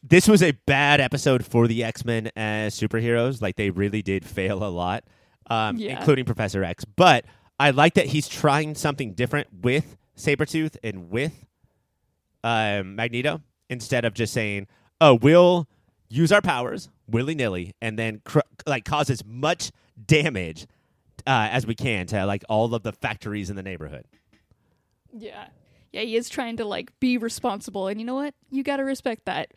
this 0.04 0.28
was 0.28 0.42
a 0.44 0.52
bad 0.52 1.00
episode 1.02 1.46
for 1.46 1.68
the 1.68 1.84
X 1.84 2.06
Men 2.06 2.30
as 2.36 2.78
superheroes. 2.80 3.42
Like 3.42 3.56
they 3.56 3.70
really 3.70 4.02
did 4.02 4.26
fail 4.26 4.64
a 4.64 4.70
lot, 4.70 5.04
um, 5.50 5.78
Yeah. 5.78 5.98
including 6.00 6.26
Professor 6.26 6.64
X. 6.64 6.86
But 6.86 7.26
I 7.60 7.72
like 7.72 7.96
that 7.96 8.08
he's 8.08 8.28
trying 8.28 8.76
something 8.76 9.14
different 9.14 9.48
with 9.62 9.98
Sabretooth 10.18 10.78
and 10.84 11.10
with 11.10 11.46
um, 12.44 12.96
Magneto 12.96 13.42
instead 13.70 14.06
of 14.06 14.14
just 14.14 14.34
saying, 14.34 14.68
"Oh, 15.02 15.16
we'll 15.16 15.68
use 16.10 16.32
our 16.32 16.42
powers 16.42 16.90
willy 17.08 17.36
nilly 17.36 17.74
and 17.82 17.98
then 18.00 18.22
cr- 18.26 18.40
like 18.66 18.86
cause 18.86 19.10
as 19.10 19.24
much 19.26 19.72
damage." 20.06 20.66
Uh, 21.28 21.50
as 21.52 21.68
we 21.68 21.76
can 21.76 22.08
to 22.08 22.26
like 22.26 22.44
all 22.48 22.74
of 22.74 22.82
the 22.82 22.94
factories 22.94 23.50
in 23.50 23.58
the 23.58 23.62
neighborhood. 23.62 24.06
Yeah. 25.16 25.48
Yeah, 25.92 26.02
he 26.02 26.16
is 26.16 26.30
trying 26.30 26.58
to 26.58 26.66
like 26.66 26.98
be 27.00 27.18
responsible 27.18 27.88
and 27.88 28.00
you 28.00 28.06
know 28.06 28.16
what? 28.16 28.34
You 28.52 28.64
got 28.64 28.78
to 28.78 28.84
respect 28.84 29.26
that. 29.26 29.54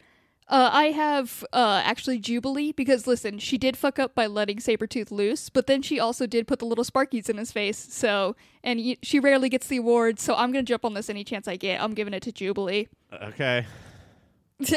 Uh, 0.49 0.68
I 0.72 0.85
have 0.87 1.45
uh, 1.53 1.80
actually 1.85 2.18
Jubilee 2.18 2.72
because 2.72 3.07
listen, 3.07 3.39
she 3.39 3.57
did 3.57 3.76
fuck 3.76 3.99
up 3.99 4.14
by 4.14 4.26
letting 4.26 4.59
Sabretooth 4.59 5.11
loose, 5.11 5.49
but 5.49 5.66
then 5.66 5.80
she 5.83 5.99
also 6.01 6.26
did 6.26 6.47
put 6.47 6.59
the 6.59 6.66
little 6.66 6.85
sparkies 6.85 7.30
in 7.30 7.39
his 7.39 7.53
face. 7.53 7.78
So, 7.78 8.37
and 8.62 8.78
y- 8.80 8.99
she 9.03 9.18
rarely 9.20 9.49
gets 9.49 9.68
the 9.68 9.78
award, 9.78 10.18
so 10.18 10.35
I'm 10.35 10.53
going 10.53 10.64
to 10.64 10.68
jump 10.68 10.85
on 10.85 10.95
this 10.95 11.09
any 11.09 11.24
chance 11.24 11.47
I 11.49 11.57
get. 11.57 11.80
I'm 11.80 11.95
giving 11.95 12.12
it 12.12 12.22
to 12.24 12.33
Jubilee. 12.33 12.89
Okay. 13.22 13.66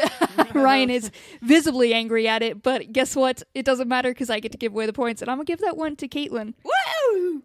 Ryan 0.54 0.90
is 0.90 1.12
visibly 1.42 1.94
angry 1.94 2.28
at 2.28 2.42
it, 2.42 2.64
but 2.64 2.92
guess 2.94 3.16
what? 3.16 3.44
It 3.54 3.66
doesn't 3.66 3.88
matter 3.88 4.12
because 4.12 4.30
I 4.30 4.40
get 4.40 4.52
to 4.54 4.58
give 4.58 4.72
away 4.72 4.86
the 4.86 4.94
points, 4.94 5.22
and 5.22 5.30
I'm 5.30 5.38
going 5.38 5.46
to 5.46 5.52
give 5.52 5.60
that 5.62 5.78
one 5.78 5.96
to 5.98 6.08
Katelynn. 6.08 6.54
Woo! 6.64 7.44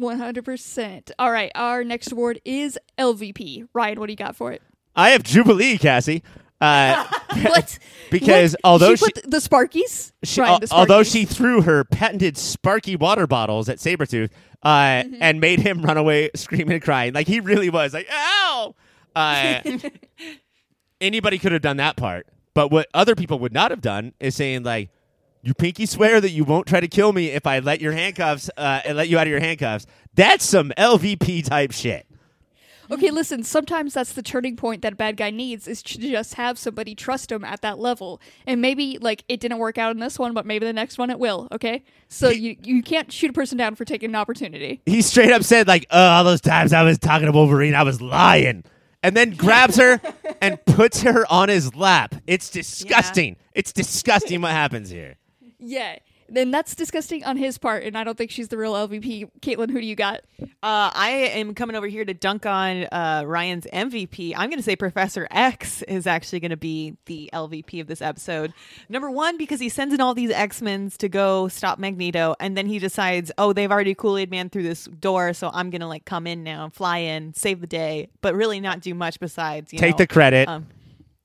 100%. 0.00 1.10
All 1.18 1.30
right, 1.30 1.50
our 1.54 1.84
next 1.84 2.12
award 2.12 2.40
is 2.44 2.78
LVP. 2.98 3.68
Ryan, 3.72 4.00
what 4.00 4.06
do 4.06 4.12
you 4.12 4.16
got 4.16 4.36
for 4.36 4.52
it? 4.52 4.62
I 4.94 5.10
have 5.10 5.22
Jubilee, 5.22 5.78
Cassie. 5.78 6.22
Uh, 6.60 7.06
What? 7.42 7.78
because 8.10 8.52
What? 8.52 8.60
although 8.64 8.94
she, 8.96 9.04
put 9.04 9.30
the 9.30 9.36
Sparkies, 9.38 10.12
she, 10.24 10.40
Ryan, 10.40 10.60
the 10.62 10.68
although 10.72 11.02
she 11.02 11.26
threw 11.26 11.60
her 11.62 11.84
patented 11.84 12.38
Sparky 12.38 12.96
water 12.96 13.26
bottles 13.26 13.68
at 13.68 13.76
Sabretooth 13.78 14.30
uh, 14.62 14.68
Mm-hmm. 14.68 15.16
and 15.20 15.38
made 15.40 15.60
him 15.60 15.82
run 15.82 15.98
away 15.98 16.30
screaming 16.34 16.72
and 16.74 16.82
crying, 16.82 17.12
like 17.12 17.26
he 17.26 17.40
really 17.40 17.68
was 17.68 17.92
like, 17.92 18.08
ow! 18.10 18.74
Uh, 19.14 19.60
anybody 21.00 21.38
could 21.38 21.52
have 21.52 21.62
done 21.62 21.76
that 21.76 21.96
part. 21.96 22.26
But 22.54 22.70
what 22.70 22.88
other 22.94 23.14
people 23.14 23.38
would 23.40 23.52
not 23.52 23.70
have 23.70 23.82
done 23.82 24.14
is 24.18 24.34
saying, 24.34 24.62
like, 24.62 24.88
you 25.46 25.54
pinky 25.54 25.86
swear 25.86 26.20
that 26.20 26.30
you 26.30 26.42
won't 26.42 26.66
try 26.66 26.80
to 26.80 26.88
kill 26.88 27.12
me 27.12 27.30
if 27.30 27.46
I 27.46 27.60
let 27.60 27.80
your 27.80 27.92
handcuffs, 27.92 28.50
uh, 28.56 28.80
and 28.84 28.96
let 28.96 29.08
you 29.08 29.16
out 29.16 29.26
of 29.26 29.30
your 29.30 29.40
handcuffs. 29.40 29.86
That's 30.14 30.44
some 30.44 30.72
LVP 30.76 31.44
type 31.44 31.70
shit. 31.70 32.06
Okay, 32.90 33.10
listen, 33.10 33.42
sometimes 33.42 33.94
that's 33.94 34.12
the 34.12 34.22
turning 34.22 34.56
point 34.56 34.82
that 34.82 34.92
a 34.92 34.96
bad 34.96 35.16
guy 35.16 35.30
needs 35.30 35.66
is 35.66 35.82
to 35.82 35.98
just 35.98 36.34
have 36.34 36.58
somebody 36.58 36.94
trust 36.94 37.32
him 37.32 37.44
at 37.44 37.60
that 37.62 37.78
level. 37.78 38.20
And 38.46 38.60
maybe 38.60 38.98
like 39.00 39.24
it 39.28 39.40
didn't 39.40 39.58
work 39.58 39.78
out 39.78 39.92
in 39.92 40.00
this 40.00 40.18
one, 40.18 40.34
but 40.34 40.46
maybe 40.46 40.66
the 40.66 40.72
next 40.72 40.98
one 40.98 41.10
it 41.10 41.18
will, 41.18 41.48
okay? 41.52 41.82
So 42.08 42.28
you 42.28 42.56
you 42.62 42.82
can't 42.82 43.10
shoot 43.12 43.30
a 43.30 43.32
person 43.32 43.58
down 43.58 43.74
for 43.74 43.84
taking 43.84 44.10
an 44.10 44.16
opportunity. 44.16 44.80
he 44.86 45.02
straight 45.02 45.32
up 45.32 45.42
said 45.42 45.66
like, 45.66 45.86
"Oh, 45.90 46.00
all 46.00 46.24
those 46.24 46.40
times 46.40 46.72
I 46.72 46.82
was 46.82 46.98
talking 46.98 47.26
to 47.26 47.32
Wolverine, 47.32 47.74
I 47.74 47.82
was 47.82 48.00
lying," 48.00 48.62
and 49.02 49.16
then 49.16 49.30
grabs 49.30 49.76
her 49.76 50.00
and 50.40 50.64
puts 50.64 51.02
her 51.02 51.24
on 51.30 51.48
his 51.48 51.74
lap. 51.74 52.14
It's 52.26 52.50
disgusting. 52.50 53.36
It's 53.52 53.72
disgusting 53.72 54.42
what 54.42 54.52
happens 54.52 54.90
here. 54.90 55.16
Yeah. 55.58 55.98
Then 56.28 56.50
that's 56.50 56.74
disgusting 56.74 57.24
on 57.24 57.36
his 57.36 57.56
part, 57.56 57.84
and 57.84 57.96
I 57.96 58.02
don't 58.02 58.18
think 58.18 58.32
she's 58.32 58.48
the 58.48 58.58
real 58.58 58.72
LVP. 58.72 59.30
Katelynn, 59.40 59.70
who 59.70 59.80
do 59.80 59.86
you 59.86 59.94
got? 59.94 60.22
Uh, 60.40 60.90
I 60.92 61.30
am 61.34 61.54
coming 61.54 61.76
over 61.76 61.86
here 61.86 62.04
to 62.04 62.14
dunk 62.14 62.44
on 62.46 62.84
uh, 62.90 63.22
Ryan's 63.24 63.66
MVP. 63.72 64.32
I'm 64.36 64.50
going 64.50 64.58
to 64.58 64.64
say 64.64 64.74
Professor 64.74 65.28
X 65.30 65.82
is 65.82 66.06
actually 66.06 66.40
going 66.40 66.50
to 66.50 66.56
be 66.56 66.96
the 67.06 67.30
LVP 67.32 67.80
of 67.80 67.86
this 67.86 68.02
episode. 68.02 68.52
Number 68.88 69.08
one, 69.08 69.36
because 69.36 69.60
he 69.60 69.68
sends 69.68 69.94
in 69.94 70.00
all 70.00 70.14
these 70.14 70.30
X 70.30 70.60
Men 70.60 70.90
to 70.98 71.08
go 71.08 71.46
stop 71.46 71.78
Magneto, 71.78 72.34
and 72.40 72.56
then 72.56 72.66
he 72.66 72.80
decides, 72.80 73.30
oh, 73.38 73.52
they've 73.52 73.70
already 73.70 73.94
Kool 73.94 74.18
Aid 74.18 74.30
Man 74.30 74.50
through 74.50 74.64
this 74.64 74.86
door, 74.86 75.32
so 75.32 75.50
I'm 75.54 75.70
going 75.70 75.80
to 75.80 75.86
like 75.86 76.06
come 76.06 76.26
in 76.26 76.42
now, 76.42 76.70
fly 76.70 76.98
in, 76.98 77.34
save 77.34 77.60
the 77.60 77.68
day, 77.68 78.08
but 78.20 78.34
really 78.34 78.58
not 78.58 78.80
do 78.80 78.94
much 78.94 79.20
besides 79.20 79.72
you 79.72 79.78
Take 79.78 79.92
know, 79.92 79.98
the 79.98 80.06
credit. 80.08 80.48
Um, 80.48 80.66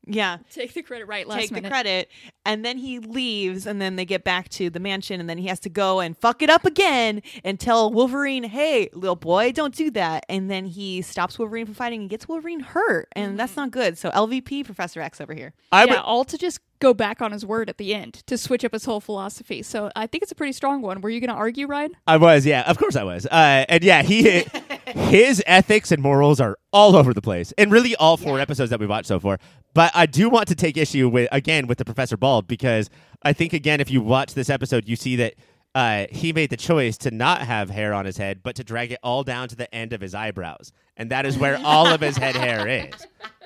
yeah, 0.07 0.37
Take 0.49 0.73
the 0.73 0.81
credit 0.81 1.05
right 1.05 1.27
last 1.27 1.49
take 1.49 1.53
the 1.53 1.69
credit. 1.69 2.09
And 2.43 2.65
then 2.65 2.77
he 2.77 2.97
leaves 2.99 3.67
and 3.67 3.79
then 3.79 3.97
they 3.97 4.05
get 4.05 4.23
back 4.23 4.49
to 4.49 4.69
the 4.69 4.79
mansion 4.79 5.19
and 5.19 5.29
then 5.29 5.37
he 5.37 5.47
has 5.47 5.59
to 5.61 5.69
go 5.69 5.99
and 5.99 6.17
fuck 6.17 6.41
it 6.41 6.49
up 6.49 6.65
again 6.65 7.21
and 7.43 7.59
tell 7.59 7.91
wolverine 7.91 8.43
hey 8.43 8.89
little 8.93 9.15
boy 9.15 9.51
don't 9.51 9.75
do 9.75 9.91
that. 9.91 10.25
And 10.27 10.49
then 10.49 10.65
he 10.65 11.03
stops 11.03 11.37
wolverine 11.37 11.65
from 11.65 11.75
fighting 11.75 12.01
and 12.01 12.09
gets 12.09 12.27
wolverine 12.27 12.61
hurt 12.61 13.09
and 13.11 13.39
that's 13.39 13.51
mm-hmm. 13.51 13.61
not 13.61 13.71
good. 13.71 13.97
So 13.97 14.09
lvp 14.09 14.65
professor 14.65 15.01
x 15.01 15.21
over 15.21 15.35
here. 15.35 15.53
I 15.71 15.85
yeah, 15.85 15.91
would. 15.91 15.99
all 15.99 16.25
to 16.25 16.37
just 16.37 16.59
go 16.81 16.93
back 16.93 17.21
on 17.21 17.31
his 17.31 17.45
word 17.45 17.69
at 17.69 17.77
the 17.77 17.93
end 17.93 18.15
to 18.25 18.37
switch 18.37 18.65
up 18.65 18.73
his 18.73 18.83
whole 18.83 18.99
philosophy. 18.99 19.61
So 19.61 19.89
I 19.95 20.07
think 20.07 20.23
it's 20.23 20.31
a 20.31 20.35
pretty 20.35 20.51
strong 20.51 20.81
one. 20.81 20.99
Were 20.99 21.09
you 21.09 21.21
going 21.21 21.29
to 21.29 21.35
argue, 21.35 21.67
Ryan? 21.67 21.95
I 22.07 22.17
was. 22.17 22.45
Yeah, 22.45 22.69
of 22.69 22.77
course 22.77 22.95
I 22.97 23.03
was. 23.03 23.25
Uh, 23.25 23.65
and 23.69 23.83
yeah, 23.83 24.01
he 24.01 24.43
his 24.87 25.41
ethics 25.45 25.91
and 25.91 26.01
morals 26.03 26.41
are 26.41 26.57
all 26.73 26.95
over 26.95 27.13
the 27.13 27.21
place, 27.21 27.53
and 27.57 27.71
really 27.71 27.95
all 27.95 28.17
four 28.17 28.39
episodes 28.39 28.71
that 28.71 28.79
we've 28.79 28.89
watched 28.89 29.07
so 29.07 29.19
far. 29.19 29.39
But 29.73 29.91
I 29.95 30.05
do 30.05 30.29
want 30.29 30.47
to 30.49 30.55
take 30.55 30.75
issue 30.75 31.07
with 31.07 31.29
again 31.31 31.67
with 31.67 31.77
the 31.77 31.85
Professor 31.85 32.17
Bald 32.17 32.47
because 32.47 32.89
I 33.23 33.31
think 33.31 33.53
again 33.53 33.79
if 33.79 33.89
you 33.89 34.01
watch 34.01 34.33
this 34.33 34.49
episode, 34.49 34.89
you 34.89 34.95
see 34.95 35.15
that 35.17 35.35
uh, 35.73 36.07
he 36.11 36.33
made 36.33 36.49
the 36.49 36.57
choice 36.57 36.97
to 36.97 37.11
not 37.11 37.41
have 37.41 37.69
hair 37.69 37.93
on 37.93 38.05
his 38.05 38.17
head, 38.17 38.41
but 38.43 38.55
to 38.55 38.63
drag 38.63 38.91
it 38.91 38.99
all 39.03 39.23
down 39.23 39.47
to 39.47 39.55
the 39.55 39.73
end 39.73 39.93
of 39.93 40.01
his 40.01 40.13
eyebrows, 40.13 40.73
and 40.97 41.11
that 41.11 41.25
is 41.25 41.37
where 41.37 41.59
all 41.63 41.87
of 41.87 42.01
his 42.01 42.17
head 42.17 42.35
hair 42.35 42.67
is. 42.67 43.07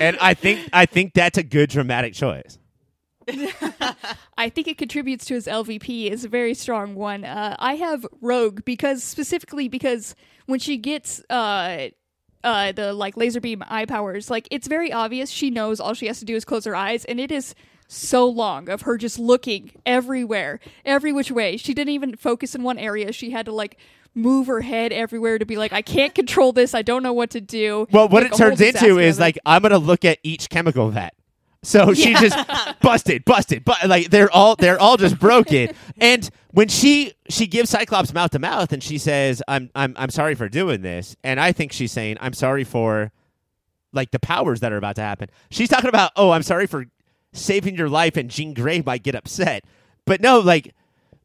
And 0.00 0.16
I 0.20 0.34
think 0.34 0.68
I 0.72 0.86
think 0.86 1.14
that's 1.14 1.38
a 1.38 1.42
good 1.42 1.70
dramatic 1.70 2.14
choice. 2.14 2.58
I 4.38 4.48
think 4.48 4.68
it 4.68 4.78
contributes 4.78 5.24
to 5.26 5.34
his 5.34 5.46
LVP 5.46 6.10
is 6.10 6.24
a 6.24 6.28
very 6.28 6.54
strong 6.54 6.94
one. 6.94 7.24
Uh, 7.24 7.56
I 7.58 7.74
have 7.74 8.06
Rogue 8.20 8.64
because 8.64 9.02
specifically 9.02 9.68
because 9.68 10.14
when 10.46 10.60
she 10.60 10.78
gets 10.78 11.22
uh 11.28 11.88
uh 12.44 12.72
the 12.72 12.92
like 12.92 13.16
laser 13.16 13.40
beam 13.40 13.62
eye 13.68 13.84
powers, 13.84 14.30
like 14.30 14.48
it's 14.50 14.66
very 14.66 14.92
obvious 14.92 15.30
she 15.30 15.50
knows 15.50 15.80
all 15.80 15.94
she 15.94 16.06
has 16.06 16.18
to 16.20 16.24
do 16.24 16.36
is 16.36 16.44
close 16.44 16.64
her 16.64 16.76
eyes, 16.76 17.04
and 17.04 17.20
it 17.20 17.30
is 17.30 17.54
so 17.88 18.26
long 18.26 18.68
of 18.68 18.82
her 18.82 18.98
just 18.98 19.18
looking 19.18 19.72
everywhere, 19.86 20.60
every 20.84 21.12
which 21.12 21.30
way. 21.30 21.56
She 21.56 21.72
didn't 21.74 21.94
even 21.94 22.16
focus 22.16 22.54
in 22.54 22.62
one 22.62 22.78
area. 22.78 23.12
She 23.12 23.30
had 23.30 23.46
to 23.46 23.52
like 23.52 23.78
move 24.14 24.46
her 24.48 24.60
head 24.60 24.92
everywhere 24.92 25.38
to 25.38 25.44
be 25.46 25.56
like, 25.56 25.72
I 25.72 25.82
can't 25.82 26.14
control 26.14 26.52
this. 26.52 26.74
I 26.74 26.82
don't 26.82 27.02
know 27.02 27.12
what 27.12 27.30
to 27.30 27.40
do. 27.40 27.86
Well, 27.92 28.08
what 28.08 28.22
Like, 28.24 28.32
it 28.32 28.36
turns 28.36 28.60
into 28.60 28.98
is 28.98 29.18
like 29.18 29.38
I'm 29.46 29.62
gonna 29.62 29.78
look 29.78 30.04
at 30.04 30.18
each 30.22 30.48
chemical 30.50 30.90
vat. 30.90 31.14
So 31.62 31.92
she 31.92 32.14
just 32.14 32.36
busted, 32.80 33.24
busted, 33.24 33.64
but 33.64 33.88
like 33.88 34.10
they're 34.10 34.30
all 34.30 34.56
they're 34.56 34.80
all 34.80 34.96
just 34.96 35.18
broken. 35.18 35.70
and 36.00 36.28
when 36.52 36.68
she 36.68 37.12
she 37.28 37.46
gives 37.46 37.70
Cyclops 37.70 38.14
mouth 38.14 38.30
to 38.30 38.38
mouth 38.38 38.72
and 38.72 38.82
she 38.82 38.98
says, 38.98 39.42
"I'm 39.48 39.70
I'm 39.74 39.94
I'm 39.96 40.10
sorry 40.10 40.34
for 40.34 40.48
doing 40.48 40.82
this," 40.82 41.16
and 41.24 41.40
I 41.40 41.52
think 41.52 41.72
she's 41.72 41.92
saying, 41.92 42.16
"I'm 42.20 42.32
sorry 42.32 42.64
for 42.64 43.10
like 43.92 44.10
the 44.12 44.20
powers 44.20 44.60
that 44.60 44.72
are 44.72 44.76
about 44.76 44.96
to 44.96 45.02
happen." 45.02 45.28
She's 45.50 45.68
talking 45.68 45.88
about, 45.88 46.12
"Oh, 46.16 46.30
I'm 46.30 46.42
sorry 46.44 46.66
for 46.66 46.86
saving 47.32 47.74
your 47.74 47.88
life," 47.88 48.16
and 48.16 48.30
Jean 48.30 48.54
Grey 48.54 48.80
might 48.84 49.02
get 49.02 49.14
upset, 49.16 49.64
but 50.04 50.20
no, 50.20 50.38
like 50.38 50.74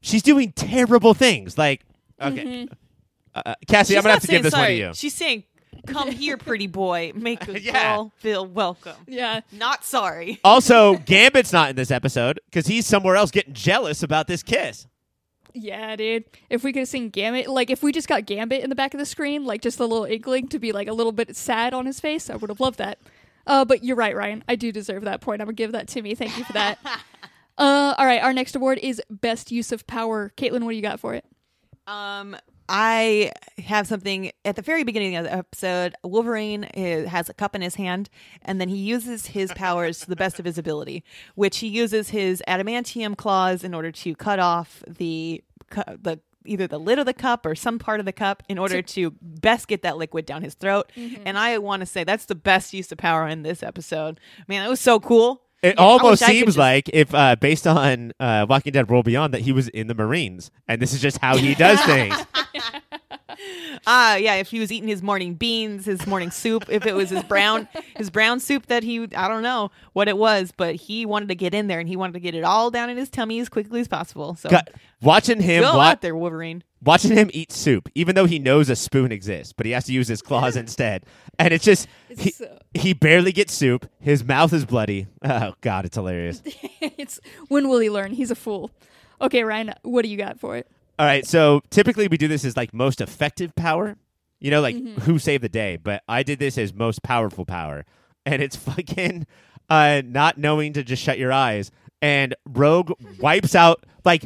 she's 0.02 0.24
doing 0.24 0.52
terrible 0.52 1.14
things. 1.14 1.58
Like, 1.60 1.86
okay, 2.28 2.68
uh, 3.36 3.56
Cassie, 3.68 3.94
She's 3.94 3.98
I'm 3.98 4.04
gonna 4.04 4.14
not 4.14 4.22
have 4.22 4.22
to 4.22 4.28
give 4.28 4.34
saying 4.36 4.44
this 4.44 4.54
one 4.54 4.68
to 4.68 4.74
you. 4.74 4.92
She's 4.94 5.14
saying, 5.14 5.44
"Come 5.88 6.12
here, 6.12 6.38
pretty 6.38 6.68
boy. 6.68 7.12
Make 7.16 7.48
a 7.48 7.60
Yeah. 7.60 7.96
girl 7.96 8.12
feel 8.18 8.46
welcome." 8.46 8.96
yeah. 9.08 9.42
Not 9.52 9.84
sorry. 9.86 10.40
Also, 10.44 10.98
Gambit's 10.98 11.52
not 11.54 11.70
in 11.72 11.76
this 11.76 11.92
episode 11.92 12.40
because 12.46 12.68
he's 12.68 12.86
somewhere 12.86 13.16
else 13.16 13.32
getting 13.32 13.54
jealous 13.54 14.04
about 14.04 14.28
this 14.28 14.44
kiss. 14.44 14.88
Yeah, 15.56 15.96
dude. 15.96 16.24
If 16.50 16.64
we 16.64 16.74
could 16.74 16.80
have 16.80 16.88
seen 16.90 17.10
Gambit, 17.10 17.48
like 17.48 17.70
if 17.70 17.84
we 17.84 17.92
just 17.92 18.08
got 18.08 18.26
Gambit 18.26 18.64
in 18.64 18.70
the 18.72 18.76
back 18.76 18.94
of 18.96 19.00
the 19.00 19.06
screen, 19.06 19.46
like 19.46 19.62
just 19.62 19.80
a 19.80 19.86
little 19.86 20.06
inkling 20.06 20.48
to 20.48 20.58
be 20.60 20.72
like 20.72 20.88
a 20.88 20.94
little 20.94 21.12
bit 21.12 21.36
sad 21.36 21.74
on 21.76 21.86
his 21.86 22.00
face, 22.00 22.30
I 22.30 22.36
would 22.36 22.50
have 22.50 22.60
loved 22.60 22.80
that. 22.80 22.98
Uh, 23.46 23.64
but 23.66 23.84
you're 23.84 23.96
right, 23.96 24.16
Ryan. 24.16 24.44
I 24.48 24.56
do 24.56 24.72
deserve 24.72 25.04
that 25.04 25.22
point. 25.22 25.42
I'm 25.42 25.46
gonna 25.48 25.54
give 25.56 25.74
that 25.74 25.88
to 25.90 26.02
me. 26.02 26.16
Thank 26.16 26.38
you 26.40 26.44
for 26.44 26.54
that. 26.54 26.80
uh, 27.58 27.94
all 27.98 28.06
right. 28.06 28.22
Our 28.24 28.34
next 28.34 28.56
award 28.56 28.80
is 28.82 29.00
best 29.12 29.52
use 29.52 29.72
of 29.72 29.86
power. 29.86 30.32
Katelynn, 30.38 30.64
what 30.64 30.72
do 30.72 30.76
you 30.76 30.82
got 30.82 31.00
for 31.00 31.14
it? 31.14 31.24
Um, 31.88 32.38
I 32.70 33.32
have 33.58 33.88
something 33.88 34.32
at 34.46 34.56
the 34.56 34.62
very 34.62 34.84
beginning 34.84 35.16
of 35.16 35.26
the 35.26 35.34
episode. 35.34 35.96
Wolverine 36.04 36.64
is, 36.76 37.10
has 37.10 37.30
a 37.30 37.34
cup 37.34 37.56
in 37.56 37.62
his 37.62 37.76
hand, 37.76 38.10
and 38.42 38.60
then 38.62 38.70
he 38.70 38.78
uses 38.78 39.28
his 39.28 39.52
powers 39.56 40.00
to 40.00 40.10
the 40.10 40.16
best 40.16 40.40
of 40.40 40.46
his 40.46 40.58
ability, 40.58 41.04
which 41.36 41.58
he 41.58 41.68
uses 41.68 42.10
his 42.10 42.42
adamantium 42.48 43.18
claws 43.18 43.64
in 43.64 43.74
order 43.74 43.92
to 43.92 44.16
cut 44.16 44.40
off 44.40 44.84
the 44.88 45.44
the 45.72 46.20
either 46.46 46.68
the 46.68 46.78
lid 46.78 47.00
of 47.00 47.06
the 47.06 47.14
cup 47.14 47.46
or 47.46 47.56
some 47.56 47.80
part 47.80 48.00
of 48.00 48.06
the 48.06 48.12
cup 48.12 48.44
in 48.50 48.58
order 48.58 48.82
to 48.82 49.12
best 49.22 49.68
get 49.68 49.82
that 49.82 49.98
liquid 49.98 50.26
down 50.26 50.42
his 50.42 50.54
throat. 50.56 50.92
And 51.26 51.38
I 51.38 51.58
want 51.58 51.80
to 51.80 51.86
say 51.86 52.04
that's 52.04 52.26
the 52.26 52.36
best 52.36 52.74
use 52.74 52.92
of 52.92 52.98
power 52.98 53.28
in 53.28 53.44
this 53.44 53.64
episode. 53.64 54.20
Man, 54.48 54.66
it 54.66 54.70
was 54.70 54.82
so 54.82 55.00
cool. 55.00 55.42
It 55.64 55.80
almost 55.80 56.22
wish 56.22 56.22
I 56.24 56.26
could 56.28 56.34
seems 56.34 56.46
just- 56.48 56.58
like 56.58 56.90
if, 56.94 57.14
uh, 57.16 57.36
based 57.38 57.66
on 57.66 58.12
uh, 58.20 58.46
Walking 58.50 58.74
Dead 58.74 58.90
World 58.90 59.06
Beyond, 59.06 59.34
that 59.34 59.42
he 59.42 59.52
was 59.52 59.68
in 59.70 59.88
the 59.88 59.96
Marines, 59.96 60.52
and 60.68 60.82
this 60.82 60.94
is 60.94 61.02
just 61.02 61.18
how 61.20 61.38
he 61.38 61.56
does 61.56 61.80
things. 61.86 62.16
Ah, 63.86 64.16
yeah. 64.16 64.36
If 64.36 64.50
he 64.50 64.60
was 64.60 64.72
eating 64.72 64.88
his 64.88 65.02
morning 65.02 65.34
beans, 65.34 65.86
his 65.86 66.06
morning 66.08 66.32
soup, 66.32 66.66
if 66.70 66.86
it 66.86 66.94
was 66.96 67.10
his 67.10 67.24
brown, 67.24 67.68
his 67.98 68.10
brown 68.10 68.40
soup 68.40 68.68
that 68.68 68.84
he, 68.84 69.02
I 69.16 69.28
don't 69.28 69.42
know 69.44 69.72
what 69.94 70.08
it 70.08 70.18
was, 70.18 70.54
but 70.56 70.76
he 70.76 71.06
wanted 71.06 71.30
to 71.30 71.36
get 71.36 71.54
in 71.54 71.68
there 71.68 71.80
and 71.80 71.90
he 71.90 71.96
wanted 71.96 72.14
to 72.14 72.20
get 72.20 72.36
it 72.36 72.44
all 72.44 72.70
down 72.72 72.90
in 72.90 72.98
his 72.98 73.10
tummy 73.10 73.40
as 73.40 73.50
quickly 73.50 73.82
as 73.82 73.88
possible. 73.88 74.36
So 74.36 74.50
God, 74.50 74.70
watching 75.02 75.42
him, 75.42 75.64
go 75.64 75.78
wa- 75.78 75.84
out 75.84 76.02
there, 76.02 76.16
Wolverine. 76.16 76.64
Watching 76.84 77.12
him 77.12 77.30
eat 77.34 77.52
soup, 77.52 77.90
even 77.96 78.16
though 78.16 78.26
he 78.26 78.40
knows 78.40 78.70
a 78.70 78.76
spoon 78.76 79.12
exists, 79.12 79.54
but 79.54 79.66
he 79.66 79.72
has 79.72 79.86
to 79.86 79.94
use 79.94 80.08
his 80.08 80.22
claws 80.22 80.56
instead, 80.64 81.06
and 81.40 81.54
it's 81.54 81.64
just 81.66 81.88
he, 82.18 82.32
so- 82.32 82.58
he 82.74 82.94
barely 82.94 83.32
gets 83.32 83.54
soup. 83.54 83.90
His 84.00 84.24
mouth 84.24 84.54
is 84.54 84.66
bloody. 84.66 85.08
Oh 85.24 85.54
God, 85.62 85.86
it's 85.86 85.96
hilarious. 85.96 86.42
it's 86.82 87.20
when 87.48 87.70
will 87.70 87.80
he 87.80 87.90
learn? 87.90 88.12
He's 88.12 88.32
a 88.32 88.36
fool. 88.36 88.72
Okay, 89.22 89.44
Ryan, 89.44 89.74
what 89.84 90.02
do 90.04 90.10
you 90.10 90.18
got 90.18 90.40
for 90.40 90.58
it? 90.58 90.68
All 91.00 91.06
right, 91.06 91.26
so 91.26 91.62
typically 91.70 92.08
we 92.08 92.18
do 92.18 92.28
this 92.28 92.46
as 92.46 92.56
like 92.58 92.74
most 92.74 93.02
effective 93.02 93.56
power, 93.56 93.96
you 94.40 94.52
know, 94.52 94.62
like 94.62 94.76
Mm-hmm. 94.76 95.02
who 95.02 95.18
saved 95.20 95.44
the 95.44 95.50
day. 95.50 95.78
But 95.78 96.04
I 96.08 96.24
did 96.24 96.40
this 96.40 96.58
as 96.58 96.74
most 96.74 97.02
powerful 97.04 97.46
power, 97.46 97.86
and 98.26 98.42
it's 98.44 98.56
fucking 98.68 99.26
uh, 99.70 100.02
not 100.06 100.38
knowing 100.38 100.74
to 100.74 100.84
just 100.84 101.02
shut 101.02 101.18
your 101.18 101.32
eyes. 101.32 101.72
And 102.02 102.36
Rogue 102.46 102.92
wipes 103.20 103.56
out 103.56 103.86
like 104.04 104.26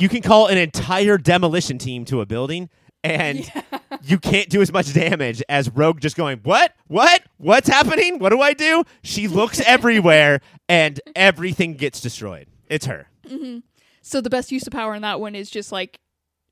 you 0.00 0.08
can 0.08 0.22
call 0.22 0.46
an 0.46 0.58
entire 0.58 1.18
demolition 1.18 1.78
team 1.78 2.04
to 2.06 2.20
a 2.20 2.26
building, 2.26 2.70
and 3.04 3.50
you 4.02 4.18
can't 4.18 4.48
do 4.48 4.62
as 4.62 4.72
much 4.72 4.92
damage 4.92 5.42
as 5.48 5.70
Rogue 5.70 6.00
just 6.00 6.16
going, 6.16 6.40
"What? 6.42 6.74
What? 6.86 7.22
What's 7.38 7.68
happening? 7.68 8.18
What 8.18 8.30
do 8.30 8.40
I 8.40 8.52
do?" 8.54 8.84
She 9.02 9.28
looks 9.28 9.60
everywhere, 9.66 10.40
and 10.68 11.00
everything 11.14 11.74
gets 11.74 12.00
destroyed. 12.00 12.48
It's 12.68 12.86
her. 12.86 13.08
Mm-hmm. 13.26 13.58
So 14.02 14.20
the 14.20 14.30
best 14.30 14.50
use 14.50 14.66
of 14.66 14.72
power 14.72 14.94
in 14.94 15.02
that 15.02 15.20
one 15.20 15.34
is 15.34 15.50
just 15.50 15.72
like 15.72 16.00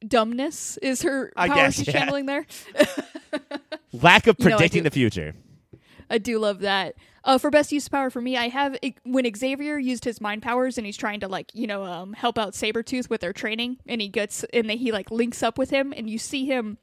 dumbness 0.06 0.76
is 0.78 1.02
her 1.02 1.32
I 1.36 1.48
power 1.48 1.56
guess, 1.56 1.74
she's 1.76 1.86
yeah. 1.86 1.92
channeling 1.94 2.26
there. 2.26 2.46
Lack 3.92 4.26
of 4.26 4.36
You 4.38 4.44
know, 4.44 4.56
predicting 4.56 4.82
the 4.82 4.90
future. 4.90 5.34
I 6.10 6.18
do 6.18 6.38
love 6.38 6.60
that. 6.60 6.94
Uh, 7.24 7.38
for 7.38 7.50
best 7.50 7.72
use 7.72 7.86
of 7.86 7.92
power 7.92 8.10
for 8.10 8.20
me, 8.20 8.36
I 8.36 8.48
have 8.48 8.76
when 9.04 9.30
Xavier 9.36 9.78
used 9.78 10.04
his 10.04 10.20
mind 10.20 10.42
powers 10.42 10.78
and 10.78 10.86
he's 10.86 10.96
trying 10.96 11.20
to 11.20 11.28
like 11.28 11.50
you 11.54 11.66
know 11.66 11.84
um, 11.84 12.12
help 12.12 12.38
out 12.38 12.52
Sabretooth 12.52 13.10
with 13.10 13.20
their 13.20 13.32
training, 13.32 13.78
and 13.86 14.00
he 14.00 14.08
gets 14.08 14.44
and 14.52 14.68
then 14.68 14.78
he 14.78 14.92
like 14.92 15.10
links 15.10 15.42
up 15.42 15.58
with 15.58 15.70
him, 15.70 15.92
and 15.96 16.08
you 16.08 16.18
see 16.18 16.46
him. 16.46 16.78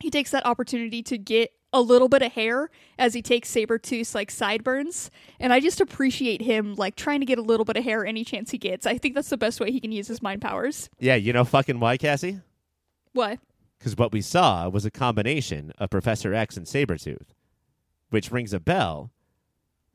He 0.00 0.10
takes 0.10 0.30
that 0.32 0.44
opportunity 0.44 1.02
to 1.04 1.16
get 1.16 1.52
a 1.72 1.80
little 1.80 2.08
bit 2.08 2.22
of 2.22 2.32
hair 2.32 2.70
as 2.98 3.14
he 3.14 3.22
takes 3.22 3.52
Sabretooth's 3.52 4.14
like 4.14 4.30
sideburns, 4.30 5.10
and 5.38 5.52
I 5.52 5.60
just 5.60 5.80
appreciate 5.80 6.42
him 6.42 6.74
like 6.74 6.96
trying 6.96 7.20
to 7.20 7.26
get 7.26 7.38
a 7.38 7.42
little 7.42 7.64
bit 7.64 7.76
of 7.76 7.84
hair 7.84 8.04
any 8.04 8.24
chance 8.24 8.50
he 8.50 8.58
gets. 8.58 8.86
I 8.86 8.98
think 8.98 9.14
that's 9.14 9.30
the 9.30 9.36
best 9.36 9.60
way 9.60 9.70
he 9.70 9.80
can 9.80 9.92
use 9.92 10.08
his 10.08 10.22
mind 10.22 10.42
powers. 10.42 10.88
Yeah, 10.98 11.16
you 11.16 11.32
know 11.32 11.44
fucking 11.44 11.80
why, 11.80 11.96
Cassie? 11.96 12.40
What? 13.12 13.38
Because 13.78 13.96
what 13.96 14.12
we 14.12 14.22
saw 14.22 14.68
was 14.68 14.84
a 14.84 14.90
combination 14.90 15.72
of 15.78 15.90
Professor 15.90 16.32
X 16.34 16.56
and 16.56 16.66
Sabretooth, 16.66 17.28
which 18.10 18.30
rings 18.30 18.52
a 18.52 18.60
bell, 18.60 19.10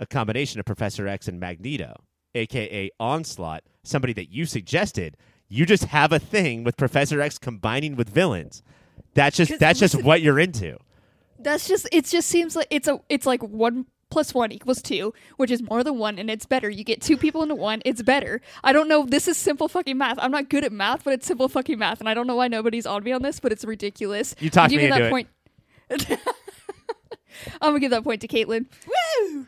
a 0.01 0.05
combination 0.05 0.59
of 0.59 0.65
Professor 0.65 1.07
X 1.07 1.29
and 1.29 1.39
Magneto, 1.39 1.93
aka 2.35 2.89
Onslaught, 2.99 3.63
somebody 3.83 4.11
that 4.13 4.29
you 4.29 4.45
suggested. 4.45 5.15
You 5.47 5.65
just 5.65 5.85
have 5.85 6.11
a 6.11 6.19
thing 6.19 6.63
with 6.63 6.75
Professor 6.75 7.21
X 7.21 7.37
combining 7.37 7.95
with 7.95 8.09
villains. 8.09 8.63
That's 9.13 9.37
just 9.37 9.51
'Cause 9.51 9.59
that's 9.59 9.79
just 9.79 10.01
what 10.03 10.21
you're 10.21 10.39
into. 10.39 10.77
That's 11.39 11.67
just 11.67 11.87
it. 11.91 12.05
Just 12.05 12.27
seems 12.27 12.55
like 12.55 12.67
it's 12.69 12.87
a 12.87 12.99
it's 13.09 13.25
like 13.25 13.41
one 13.43 13.85
plus 14.09 14.33
one 14.33 14.51
equals 14.51 14.81
two, 14.81 15.13
which 15.37 15.49
is 15.51 15.61
more 15.61 15.83
than 15.83 15.97
one, 15.97 16.17
and 16.19 16.29
it's 16.29 16.45
better. 16.45 16.69
You 16.69 16.83
get 16.83 17.01
two 17.01 17.15
people 17.17 17.43
into 17.43 17.55
one, 17.55 17.81
it's 17.85 18.01
better. 18.01 18.41
I 18.63 18.73
don't 18.73 18.87
know. 18.87 19.05
This 19.05 19.27
is 19.27 19.37
simple 19.37 19.67
fucking 19.69 19.97
math. 19.97 20.17
I'm 20.19 20.31
not 20.31 20.49
good 20.49 20.63
at 20.63 20.71
math, 20.71 21.03
but 21.03 21.13
it's 21.13 21.25
simple 21.25 21.47
fucking 21.49 21.79
math, 21.79 21.99
and 21.99 22.07
I 22.09 22.13
don't 22.13 22.27
know 22.27 22.35
why 22.35 22.47
nobody's 22.47 22.85
on 22.85 23.03
me 23.03 23.11
on 23.11 23.21
this, 23.21 23.39
but 23.39 23.51
it's 23.51 23.63
ridiculous. 23.65 24.35
You 24.39 24.49
talked 24.49 24.71
I'm 24.73 24.77
me 24.77 24.85
into 24.85 24.97
that 24.99 25.01
it. 25.03 25.09
point. 25.11 25.27
I'm 27.61 27.69
gonna 27.71 27.79
give 27.79 27.91
that 27.91 28.03
point 28.03 28.21
to 28.21 28.27
Katelynn. 28.27 28.65
Woo! 28.87 29.47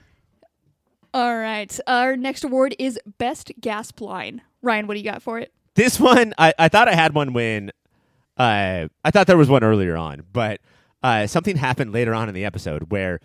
All 1.14 1.38
right. 1.38 1.80
Our 1.86 2.18
next 2.18 2.43
award 2.43 2.76
is 2.80 2.99
best 3.20 3.51
gasp 3.59 4.01
line. 4.01 4.41
Ryan, 4.61 4.88
what 4.88 4.95
do 4.95 4.99
you 4.99 5.05
got 5.05 5.22
for 5.22 5.39
it? 5.39 5.53
This 5.76 5.99
one, 5.99 6.34
I, 6.38 6.53
I 6.57 6.70
thought 6.70 6.88
I 6.88 6.95
had 6.95 7.14
one 7.14 7.34
when 7.34 7.72
uh, 8.38 8.88
I 9.03 9.11
thought 9.11 9.28
there 9.28 9.38
was 9.38 9.49
one 9.49 9.64
earlier 9.64 9.95
on, 9.95 10.24
but 10.32 10.59
uh, 11.03 11.28
something 11.28 11.57
happened 11.57 11.91
later 11.91 12.14
on 12.14 12.30
in 12.30 12.36
the 12.36 12.45
episode 12.45 12.91
where 12.91 13.20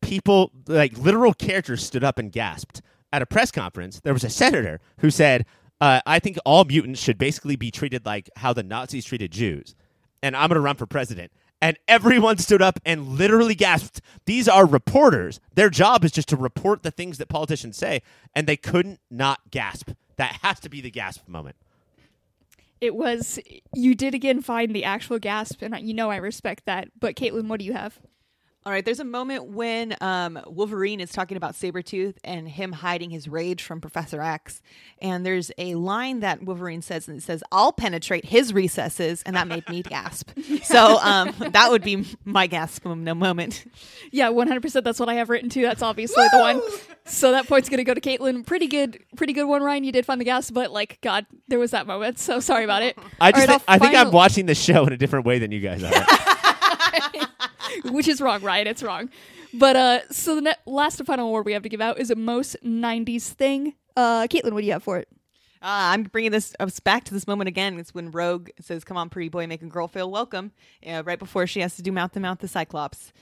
people, 0.00 0.52
like 0.68 0.96
literal 0.98 1.34
characters, 1.34 1.84
stood 1.84 2.04
up 2.04 2.18
and 2.18 2.30
gasped. 2.30 2.82
At 3.12 3.22
a 3.22 3.26
press 3.26 3.52
conference, 3.52 4.00
there 4.00 4.12
was 4.12 4.24
a 4.24 4.30
senator 4.30 4.80
who 4.98 5.10
said, 5.10 5.46
uh, 5.80 6.00
I 6.04 6.18
think 6.18 6.36
all 6.44 6.64
mutants 6.64 7.00
should 7.00 7.16
basically 7.16 7.54
be 7.56 7.70
treated 7.70 8.04
like 8.04 8.28
how 8.36 8.52
the 8.52 8.64
Nazis 8.64 9.04
treated 9.04 9.30
Jews. 9.30 9.74
And 10.22 10.36
I'm 10.36 10.48
going 10.48 10.56
to 10.56 10.60
run 10.60 10.76
for 10.76 10.86
president. 10.86 11.30
And 11.64 11.78
everyone 11.88 12.36
stood 12.36 12.60
up 12.60 12.78
and 12.84 13.16
literally 13.16 13.54
gasped. 13.54 14.02
These 14.26 14.48
are 14.50 14.66
reporters. 14.66 15.40
Their 15.54 15.70
job 15.70 16.04
is 16.04 16.12
just 16.12 16.28
to 16.28 16.36
report 16.36 16.82
the 16.82 16.90
things 16.90 17.16
that 17.16 17.30
politicians 17.30 17.78
say. 17.78 18.02
And 18.34 18.46
they 18.46 18.58
couldn't 18.58 19.00
not 19.10 19.50
gasp. 19.50 19.92
That 20.16 20.40
has 20.42 20.60
to 20.60 20.68
be 20.68 20.82
the 20.82 20.90
gasp 20.90 21.26
moment. 21.26 21.56
It 22.82 22.94
was 22.94 23.38
you 23.72 23.94
did 23.94 24.14
again 24.14 24.42
find 24.42 24.76
the 24.76 24.84
actual 24.84 25.18
gasp, 25.18 25.62
and 25.62 25.74
you 25.80 25.94
know 25.94 26.10
I 26.10 26.16
respect 26.16 26.66
that. 26.66 26.88
But 27.00 27.16
Katelynn, 27.16 27.48
what 27.48 27.60
do 27.60 27.64
you 27.64 27.72
have? 27.72 27.98
All 28.66 28.72
right, 28.72 28.82
there's 28.82 28.98
a 29.00 29.04
moment 29.04 29.48
when 29.48 29.94
um, 30.00 30.40
Wolverine 30.46 30.98
is 30.98 31.12
talking 31.12 31.36
about 31.36 31.52
Sabretooth 31.52 32.14
and 32.24 32.48
him 32.48 32.72
hiding 32.72 33.10
his 33.10 33.28
rage 33.28 33.62
from 33.62 33.78
Professor 33.78 34.22
X. 34.22 34.62
And 35.02 35.26
there's 35.26 35.52
a 35.58 35.74
line 35.74 36.20
that 36.20 36.42
Wolverine 36.42 36.80
says, 36.80 37.06
and 37.06 37.18
it 37.18 37.20
says, 37.22 37.44
I'll 37.52 37.72
penetrate 37.72 38.24
his 38.24 38.54
recesses. 38.54 39.22
And 39.24 39.36
that 39.36 39.48
made 39.48 39.68
me 39.68 39.82
gasp. 39.88 40.30
So 40.62 40.98
um, 41.00 41.34
that 41.50 41.70
would 41.72 41.82
be 41.82 42.06
my 42.24 42.46
gasp 42.46 42.86
moment. 42.86 43.66
Yeah, 44.10 44.28
100%. 44.28 44.82
That's 44.82 44.98
what 44.98 45.10
I 45.10 45.14
have 45.16 45.28
written 45.28 45.50
too. 45.50 45.60
That's 45.60 45.82
obviously 45.82 46.24
the 46.32 46.38
one. 46.38 46.62
So 47.04 47.32
that 47.32 47.46
point's 47.46 47.68
going 47.68 47.76
to 47.78 47.84
go 47.84 47.92
to 47.92 48.00
Katelynn. 48.00 48.46
Pretty 48.46 48.66
good, 48.66 48.98
pretty 49.14 49.34
good 49.34 49.44
one, 49.44 49.62
Ryan. 49.62 49.84
You 49.84 49.92
did 49.92 50.06
find 50.06 50.18
the 50.18 50.24
gas, 50.24 50.50
but 50.50 50.70
like, 50.72 51.02
God, 51.02 51.26
there 51.48 51.58
was 51.58 51.72
that 51.72 51.86
moment. 51.86 52.18
So 52.18 52.40
sorry 52.40 52.64
about 52.64 52.82
it. 52.82 52.96
I 53.20 53.30
just 53.30 53.42
All 53.46 53.52
right, 53.56 53.60
thi- 53.60 53.64
I 53.68 53.78
think 53.78 53.94
I'm 53.94 54.10
watching 54.10 54.46
the 54.46 54.54
show 54.54 54.86
in 54.86 54.94
a 54.94 54.96
different 54.96 55.26
way 55.26 55.38
than 55.38 55.52
you 55.52 55.60
guys 55.60 55.84
are. 55.84 55.90
which 57.86 58.08
is 58.08 58.20
wrong, 58.20 58.42
Ryan. 58.42 58.66
It's 58.66 58.82
wrong. 58.82 59.10
But 59.52 59.76
uh, 59.76 60.00
so 60.10 60.34
the 60.36 60.40
ne- 60.42 60.54
last 60.66 60.98
and 61.00 61.06
final 61.06 61.28
award 61.28 61.46
we 61.46 61.52
have 61.52 61.62
to 61.62 61.68
give 61.68 61.80
out 61.80 61.98
is 61.98 62.10
a 62.10 62.16
most 62.16 62.56
'90s 62.64 63.28
thing. 63.30 63.74
Uh, 63.96 64.26
Katelynn, 64.28 64.52
what 64.52 64.60
do 64.60 64.66
you 64.66 64.72
have 64.72 64.82
for 64.82 64.98
it? 64.98 65.08
Uh, 65.62 65.94
I'm 65.94 66.02
bringing 66.02 66.30
this 66.30 66.54
us 66.60 66.78
back 66.78 67.04
to 67.04 67.14
this 67.14 67.26
moment 67.26 67.48
again. 67.48 67.78
It's 67.78 67.94
when 67.94 68.10
Rogue 68.10 68.50
says, 68.60 68.84
Come 68.84 68.98
on, 68.98 69.08
pretty 69.08 69.30
boy, 69.30 69.46
make 69.46 69.62
a 69.62 69.66
girl 69.66 69.88
feel 69.88 70.10
welcome. 70.10 70.52
Uh, 70.86 71.02
right 71.06 71.18
before 71.18 71.46
she 71.46 71.60
has 71.60 71.76
to 71.76 71.82
do 71.82 71.90
mouth 71.90 72.12
to 72.12 72.20
mouth 72.20 72.40
the 72.40 72.48
Cyclops. 72.48 73.12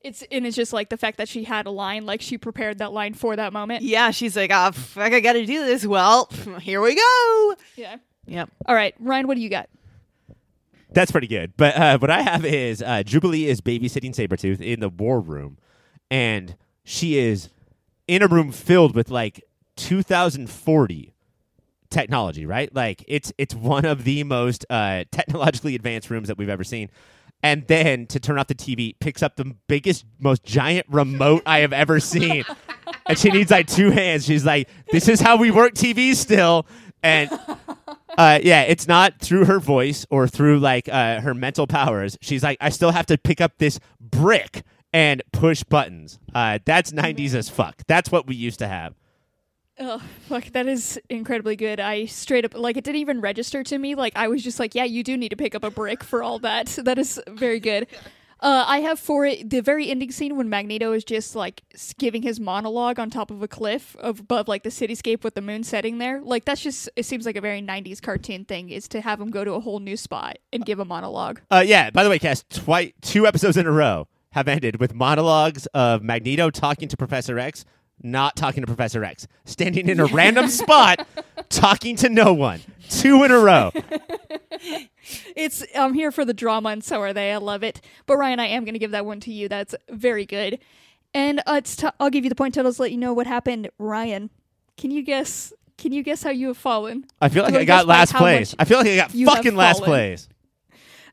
It's 0.00 0.22
and 0.30 0.46
it's 0.46 0.56
just 0.56 0.72
like 0.72 0.88
the 0.88 0.96
fact 0.96 1.18
that 1.18 1.28
she 1.28 1.44
had 1.44 1.66
a 1.66 1.70
line, 1.70 2.06
like 2.06 2.22
she 2.22 2.38
prepared 2.38 2.78
that 2.78 2.92
line 2.92 3.12
for 3.12 3.36
that 3.36 3.52
moment. 3.52 3.82
Yeah, 3.82 4.10
she's 4.10 4.36
like, 4.36 4.50
Oh, 4.54 4.70
fuck, 4.72 5.12
I 5.12 5.20
got 5.20 5.34
to 5.34 5.44
do 5.44 5.66
this. 5.66 5.84
Well, 5.84 6.30
here 6.62 6.80
we 6.80 6.94
go. 6.94 7.54
Yeah. 7.76 7.96
Yep. 8.26 8.50
All 8.64 8.74
right, 8.74 8.94
Ryan, 8.98 9.26
what 9.26 9.34
do 9.34 9.42
you 9.42 9.50
got? 9.50 9.68
That's 10.96 11.10
pretty 11.10 11.26
good. 11.26 11.52
But 11.58 11.76
uh, 11.76 11.98
what 11.98 12.10
I 12.10 12.22
have 12.22 12.46
is 12.46 12.80
uh, 12.80 13.02
Jubilee 13.02 13.48
is 13.48 13.60
babysitting 13.60 14.14
Sabretooth 14.14 14.62
in 14.62 14.80
the 14.80 14.88
war 14.88 15.20
room, 15.20 15.58
and 16.10 16.56
she 16.84 17.18
is 17.18 17.50
in 18.08 18.22
a 18.22 18.26
room 18.26 18.50
filled 18.50 18.94
with 18.94 19.10
like 19.10 19.44
2040 19.76 21.12
technology, 21.90 22.46
right? 22.46 22.74
Like 22.74 23.04
it's 23.06 23.30
it's 23.36 23.54
one 23.54 23.84
of 23.84 24.04
the 24.04 24.24
most 24.24 24.64
uh, 24.70 25.04
technologically 25.12 25.74
advanced 25.74 26.08
rooms 26.08 26.28
that 26.28 26.38
we've 26.38 26.48
ever 26.48 26.64
seen. 26.64 26.88
And 27.42 27.66
then 27.66 28.06
to 28.06 28.18
turn 28.18 28.38
off 28.38 28.46
the 28.46 28.54
TV, 28.54 28.98
picks 28.98 29.22
up 29.22 29.36
the 29.36 29.54
biggest, 29.68 30.06
most 30.18 30.44
giant 30.44 30.86
remote 30.88 31.42
I 31.44 31.58
have 31.58 31.74
ever 31.74 32.00
seen. 32.00 32.46
and 33.06 33.18
she 33.18 33.28
needs 33.28 33.50
like 33.50 33.66
two 33.66 33.90
hands. 33.90 34.24
She's 34.24 34.46
like, 34.46 34.70
"This 34.90 35.08
is 35.08 35.20
how 35.20 35.36
we 35.36 35.50
work 35.50 35.74
TV 35.74 36.14
still." 36.14 36.66
And 37.02 37.30
uh, 38.18 38.40
yeah, 38.42 38.62
it's 38.62 38.88
not 38.88 39.20
through 39.20 39.44
her 39.44 39.60
voice 39.60 40.06
or 40.10 40.26
through 40.28 40.58
like 40.60 40.88
uh, 40.88 41.20
her 41.20 41.34
mental 41.34 41.66
powers. 41.66 42.16
She's 42.20 42.42
like, 42.42 42.58
I 42.60 42.70
still 42.70 42.90
have 42.90 43.06
to 43.06 43.18
pick 43.18 43.40
up 43.40 43.58
this 43.58 43.78
brick 44.00 44.62
and 44.92 45.22
push 45.32 45.62
buttons. 45.62 46.18
Uh, 46.34 46.58
that's 46.64 46.92
90s 46.92 47.34
as 47.34 47.48
fuck. 47.48 47.82
That's 47.86 48.10
what 48.10 48.26
we 48.26 48.34
used 48.34 48.58
to 48.60 48.68
have. 48.68 48.94
Oh, 49.78 50.00
fuck, 50.26 50.44
that 50.52 50.66
is 50.66 50.98
incredibly 51.10 51.54
good. 51.54 51.80
I 51.80 52.06
straight 52.06 52.46
up, 52.46 52.56
like, 52.56 52.78
it 52.78 52.84
didn't 52.84 53.02
even 53.02 53.20
register 53.20 53.62
to 53.62 53.76
me. 53.76 53.94
Like, 53.94 54.16
I 54.16 54.28
was 54.28 54.42
just 54.42 54.58
like, 54.58 54.74
yeah, 54.74 54.84
you 54.84 55.04
do 55.04 55.18
need 55.18 55.28
to 55.28 55.36
pick 55.36 55.54
up 55.54 55.64
a 55.64 55.70
brick 55.70 56.02
for 56.02 56.22
all 56.22 56.38
that. 56.38 56.78
That 56.86 56.98
is 56.98 57.20
very 57.28 57.60
good. 57.60 57.88
Uh, 58.40 58.64
I 58.66 58.80
have 58.80 58.98
for 58.98 59.24
it 59.24 59.48
the 59.48 59.62
very 59.62 59.88
ending 59.88 60.10
scene 60.12 60.36
when 60.36 60.48
Magneto 60.50 60.92
is 60.92 61.04
just 61.04 61.34
like 61.34 61.62
giving 61.98 62.22
his 62.22 62.38
monologue 62.38 62.98
on 62.98 63.08
top 63.08 63.30
of 63.30 63.42
a 63.42 63.48
cliff 63.48 63.96
of, 63.98 64.20
above 64.20 64.46
like 64.46 64.62
the 64.62 64.68
cityscape 64.68 65.24
with 65.24 65.34
the 65.34 65.40
moon 65.40 65.64
setting 65.64 65.98
there. 65.98 66.20
Like 66.20 66.44
that's 66.44 66.60
just 66.60 66.90
it 66.96 67.04
seems 67.06 67.24
like 67.24 67.36
a 67.36 67.40
very 67.40 67.62
'90s 67.62 68.02
cartoon 68.02 68.44
thing 68.44 68.68
is 68.70 68.88
to 68.88 69.00
have 69.00 69.20
him 69.20 69.30
go 69.30 69.42
to 69.44 69.52
a 69.54 69.60
whole 69.60 69.80
new 69.80 69.96
spot 69.96 70.36
and 70.52 70.66
give 70.66 70.78
a 70.78 70.84
monologue. 70.84 71.40
Uh, 71.50 71.64
yeah, 71.66 71.90
by 71.90 72.04
the 72.04 72.10
way, 72.10 72.18
Cass, 72.18 72.44
twi- 72.50 72.92
two 73.00 73.26
episodes 73.26 73.56
in 73.56 73.66
a 73.66 73.72
row 73.72 74.06
have 74.32 74.48
ended 74.48 74.80
with 74.80 74.94
monologues 74.94 75.64
of 75.66 76.02
Magneto 76.02 76.50
talking 76.50 76.88
to 76.88 76.96
Professor 76.96 77.38
X, 77.38 77.64
not 78.02 78.36
talking 78.36 78.60
to 78.62 78.66
Professor 78.66 79.02
X, 79.02 79.26
standing 79.46 79.88
in 79.88 79.98
a 79.98 80.04
random 80.04 80.48
spot, 80.50 81.06
talking 81.48 81.96
to 81.96 82.10
no 82.10 82.34
one. 82.34 82.60
Two 82.90 83.24
in 83.24 83.30
a 83.30 83.38
row. 83.38 83.72
It's 85.36 85.64
I'm 85.74 85.94
here 85.94 86.10
for 86.10 86.24
the 86.24 86.34
drama, 86.34 86.70
and 86.70 86.82
so 86.82 87.00
are 87.00 87.12
they. 87.12 87.32
I 87.32 87.36
love 87.36 87.62
it. 87.62 87.80
But 88.06 88.16
Ryan, 88.16 88.40
I 88.40 88.46
am 88.46 88.64
going 88.64 88.74
to 88.74 88.78
give 88.78 88.90
that 88.90 89.06
one 89.06 89.20
to 89.20 89.32
you. 89.32 89.48
That's 89.48 89.74
very 89.90 90.26
good. 90.26 90.58
And 91.14 91.40
uh, 91.46 91.54
it's 91.58 91.76
t- 91.76 91.88
I'll 92.00 92.10
give 92.10 92.24
you 92.24 92.28
the 92.28 92.34
point 92.34 92.54
totals. 92.54 92.80
Let 92.80 92.90
you 92.90 92.98
know 92.98 93.12
what 93.12 93.26
happened. 93.26 93.70
Ryan, 93.78 94.30
can 94.76 94.90
you 94.90 95.02
guess? 95.02 95.52
Can 95.78 95.92
you 95.92 96.02
guess 96.02 96.22
how 96.22 96.30
you 96.30 96.48
have 96.48 96.56
fallen? 96.56 97.04
I 97.20 97.28
feel 97.28 97.42
like 97.42 97.54
I 97.54 97.64
got 97.64 97.86
last 97.86 98.14
place. 98.14 98.54
I 98.58 98.64
feel 98.64 98.78
like 98.78 98.88
I 98.88 98.96
got 98.96 99.10
fucking 99.10 99.56
last 99.56 99.82
place. 99.82 100.28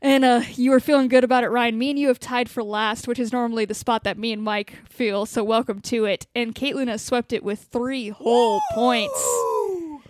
And 0.02 0.26
uh, 0.26 0.42
you 0.56 0.72
were 0.72 0.82
feeling 0.82 1.08
good 1.08 1.24
about 1.24 1.46
it, 1.46 1.48
Ryan. 1.48 1.78
Me 1.78 1.90
and 1.90 1.98
you 1.98 2.10
have 2.10 2.20
tied 2.20 2.50
for 2.50 2.62
last, 2.62 3.08
which 3.08 3.20
is 3.20 3.32
normally 3.32 3.64
the 3.64 3.74
spot 3.74 4.04
that 4.04 4.18
me 4.18 4.34
and 4.34 4.44
Mike 4.44 4.74
feel. 4.90 5.26
So 5.26 5.46
welcome 5.46 5.80
to 5.82 6.04
it. 6.04 6.28
And 6.36 6.54
Katelynn 6.54 6.90
has 6.90 7.02
swept 7.02 7.32
it 7.32 7.42
with 7.42 7.60
three 7.72 8.10
whole 8.10 8.62
points. 8.74 9.40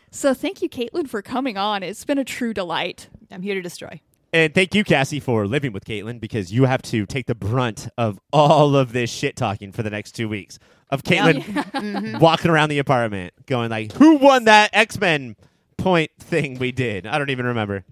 So 0.10 0.34
thank 0.34 0.64
you, 0.64 0.70
Katelynn, 0.70 1.08
for 1.08 1.22
coming 1.22 1.58
on. 1.58 1.84
It's 1.84 2.06
been 2.06 2.18
a 2.18 2.24
true 2.24 2.56
delight. 2.56 3.08
I'm 3.34 3.42
here 3.42 3.56
to 3.56 3.62
destroy. 3.62 4.02
And 4.32 4.54
thank 4.54 4.74
you, 4.74 4.84
Cassie, 4.84 5.20
for 5.20 5.46
living 5.46 5.74
with 5.74 5.86
Katelynn 5.86 6.20
because 6.20 6.52
you 6.52 6.66
have 6.66 6.82
to 6.84 7.06
take 7.06 7.28
the 7.28 7.36
brunt 7.36 7.88
of 7.98 8.20
all 8.32 8.76
of 8.76 8.92
this 8.92 9.12
shit 9.12 9.36
talking 9.36 9.72
for 9.72 9.84
the 9.84 9.92
next 9.92 10.14
two 10.14 10.28
weeks 10.28 10.58
of 10.90 11.04
Katelynn 11.04 11.44
mm-hmm. 11.44 12.20
walking 12.20 12.50
around 12.50 12.70
the 12.70 12.80
apartment 12.80 13.34
going 13.46 13.70
like, 13.70 13.92
"Who 13.94 14.16
won 14.16 14.46
that 14.46 14.72
X 14.74 15.00
Men 15.00 15.36
point 15.78 16.12
thing 16.20 16.58
we 16.58 16.72
did?" 16.72 17.06
I 17.06 17.20
don't 17.20 17.30
even 17.30 17.46
remember. 17.46 17.86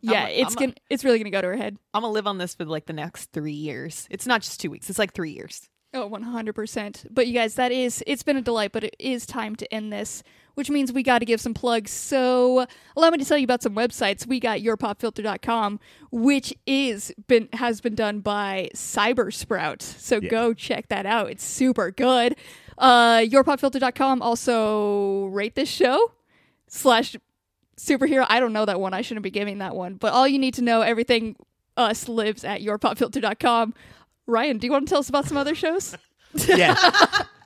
Yeah, 0.00 0.24
I'm 0.24 0.26
a- 0.26 0.40
it's 0.40 0.56
I'm 0.56 0.60
gonna, 0.60 0.74
it's 0.90 1.04
really 1.04 1.18
gonna 1.18 1.30
go 1.30 1.40
to 1.40 1.48
her 1.48 1.56
head. 1.56 1.76
I'm 1.94 2.02
gonna 2.02 2.12
live 2.12 2.26
on 2.26 2.38
this 2.38 2.54
for 2.56 2.64
like 2.64 2.86
the 2.86 2.92
next 2.92 3.32
three 3.32 3.52
years. 3.52 4.08
It's 4.10 4.26
not 4.26 4.42
just 4.42 4.60
two 4.60 4.70
weeks. 4.70 4.90
It's 4.90 4.98
like 4.98 5.14
three 5.14 5.30
years. 5.30 5.68
Oh, 5.94 6.08
100%. 6.08 7.06
But 7.10 7.26
you 7.26 7.34
guys, 7.34 7.56
that 7.56 7.70
is, 7.70 8.02
it's 8.06 8.22
been 8.22 8.38
a 8.38 8.42
delight, 8.42 8.72
but 8.72 8.82
it 8.82 8.96
is 8.98 9.26
time 9.26 9.56
to 9.56 9.74
end 9.74 9.92
this, 9.92 10.22
which 10.54 10.70
means 10.70 10.92
we 10.92 11.02
got 11.02 11.20
to 11.20 11.24
give 11.24 11.40
some 11.40 11.54
plugs. 11.54 11.90
So 11.90 12.66
allow 12.96 13.10
me 13.10 13.18
to 13.18 13.24
tell 13.24 13.38
you 13.38 13.44
about 13.44 13.62
some 13.62 13.74
websites. 13.74 14.26
We 14.26 14.40
got 14.40 14.60
yourpopfilter.com, 14.60 15.80
which 16.10 16.54
is 16.66 17.12
been, 17.26 17.48
has 17.54 17.80
been 17.80 17.94
done 17.94 18.20
by 18.20 18.70
Cybersprout. 18.74 19.82
So 19.82 20.20
Yeah. 20.22 20.28
go 20.28 20.54
check 20.54 20.88
that 20.88 21.06
out. 21.06 21.30
It's 21.30 21.44
super 21.44 21.90
good. 21.90 22.36
Uh, 22.78 23.18
yourpopfilter.com 23.18 24.22
also 24.22 25.26
rate 25.26 25.54
this 25.54 25.68
show 25.68 26.12
slash 26.68 27.16
superhero. 27.76 28.26
I 28.28 28.40
don't 28.40 28.52
know 28.52 28.64
that 28.64 28.80
one. 28.80 28.94
I 28.94 29.02
shouldn't 29.02 29.24
be 29.24 29.30
giving 29.30 29.58
that 29.58 29.74
one. 29.74 29.94
But 29.94 30.12
all 30.12 30.26
you 30.28 30.38
need 30.38 30.54
to 30.54 30.62
know, 30.62 30.80
everything 30.82 31.36
us 31.76 32.08
lives 32.08 32.44
at 32.44 32.60
yourpopfilter.com. 32.60 33.74
Ryan, 34.26 34.58
do 34.58 34.66
you 34.66 34.72
want 34.72 34.86
to 34.86 34.90
tell 34.90 35.00
us 35.00 35.08
about 35.08 35.26
some 35.26 35.36
other 35.36 35.54
shows? 35.54 35.96
Yeah. 36.48 36.74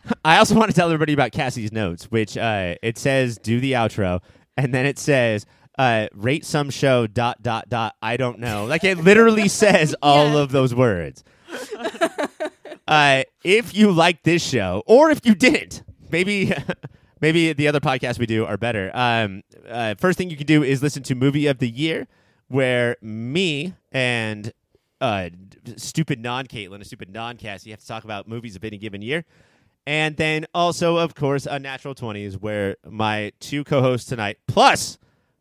I 0.24 0.38
also 0.38 0.54
want 0.54 0.70
to 0.70 0.74
tell 0.74 0.88
everybody 0.88 1.12
about 1.12 1.32
Cassie's 1.32 1.72
notes, 1.72 2.04
which 2.10 2.36
uh, 2.36 2.74
it 2.82 2.98
says 2.98 3.38
do 3.38 3.60
the 3.60 3.72
outro, 3.72 4.20
and 4.56 4.72
then 4.74 4.86
it 4.86 4.98
says 4.98 5.46
uh, 5.78 6.08
rate 6.14 6.44
some 6.44 6.70
show 6.70 7.06
dot 7.06 7.42
dot 7.42 7.68
dot. 7.68 7.94
I 8.02 8.16
don't 8.16 8.38
know. 8.38 8.64
Like 8.66 8.84
it 8.84 8.98
literally 8.98 9.48
says 9.62 9.94
all 10.02 10.32
Yeah. 10.32 10.38
of 10.38 10.52
those 10.52 10.74
words. 10.74 11.24
uh, 12.88 13.22
if 13.44 13.74
you 13.74 13.90
like 13.92 14.22
this 14.22 14.42
show, 14.42 14.82
or 14.86 15.10
if 15.10 15.20
you 15.24 15.34
didn't, 15.34 15.82
maybe. 16.10 16.52
Maybe 17.18 17.54
the 17.54 17.66
other 17.66 17.80
podcasts 17.80 18.18
we 18.18 18.26
do 18.26 18.44
are 18.44 18.58
better. 18.58 18.90
Um, 18.92 19.42
uh, 19.66 19.94
first 19.98 20.18
thing 20.18 20.28
you 20.28 20.36
can 20.36 20.46
do 20.46 20.62
is 20.62 20.82
listen 20.82 21.02
to 21.04 21.14
Movie 21.14 21.46
of 21.46 21.60
the 21.60 21.68
Year, 21.68 22.08
where 22.48 22.98
me 23.00 23.72
and 23.90 24.52
uh, 25.00 25.30
stupid 25.78 26.20
non 26.20 26.46
Katelynn, 26.46 26.82
a 26.82 26.84
stupid 26.84 27.08
non 27.10 27.38
Cassie, 27.38 27.70
have 27.70 27.80
to 27.80 27.86
talk 27.86 28.04
about 28.04 28.28
movies 28.28 28.54
of 28.54 28.62
any 28.64 28.76
given 28.76 29.00
year. 29.00 29.24
And 29.86 30.16
then 30.16 30.46
also, 30.52 30.96
of 30.96 31.14
course, 31.14 31.46
Unnatural 31.46 31.94
20s, 31.94 32.40
where 32.40 32.76
my 32.84 33.32
two 33.38 33.62
co 33.62 33.80
hosts 33.82 34.08
tonight, 34.08 34.38
plus 34.48 34.98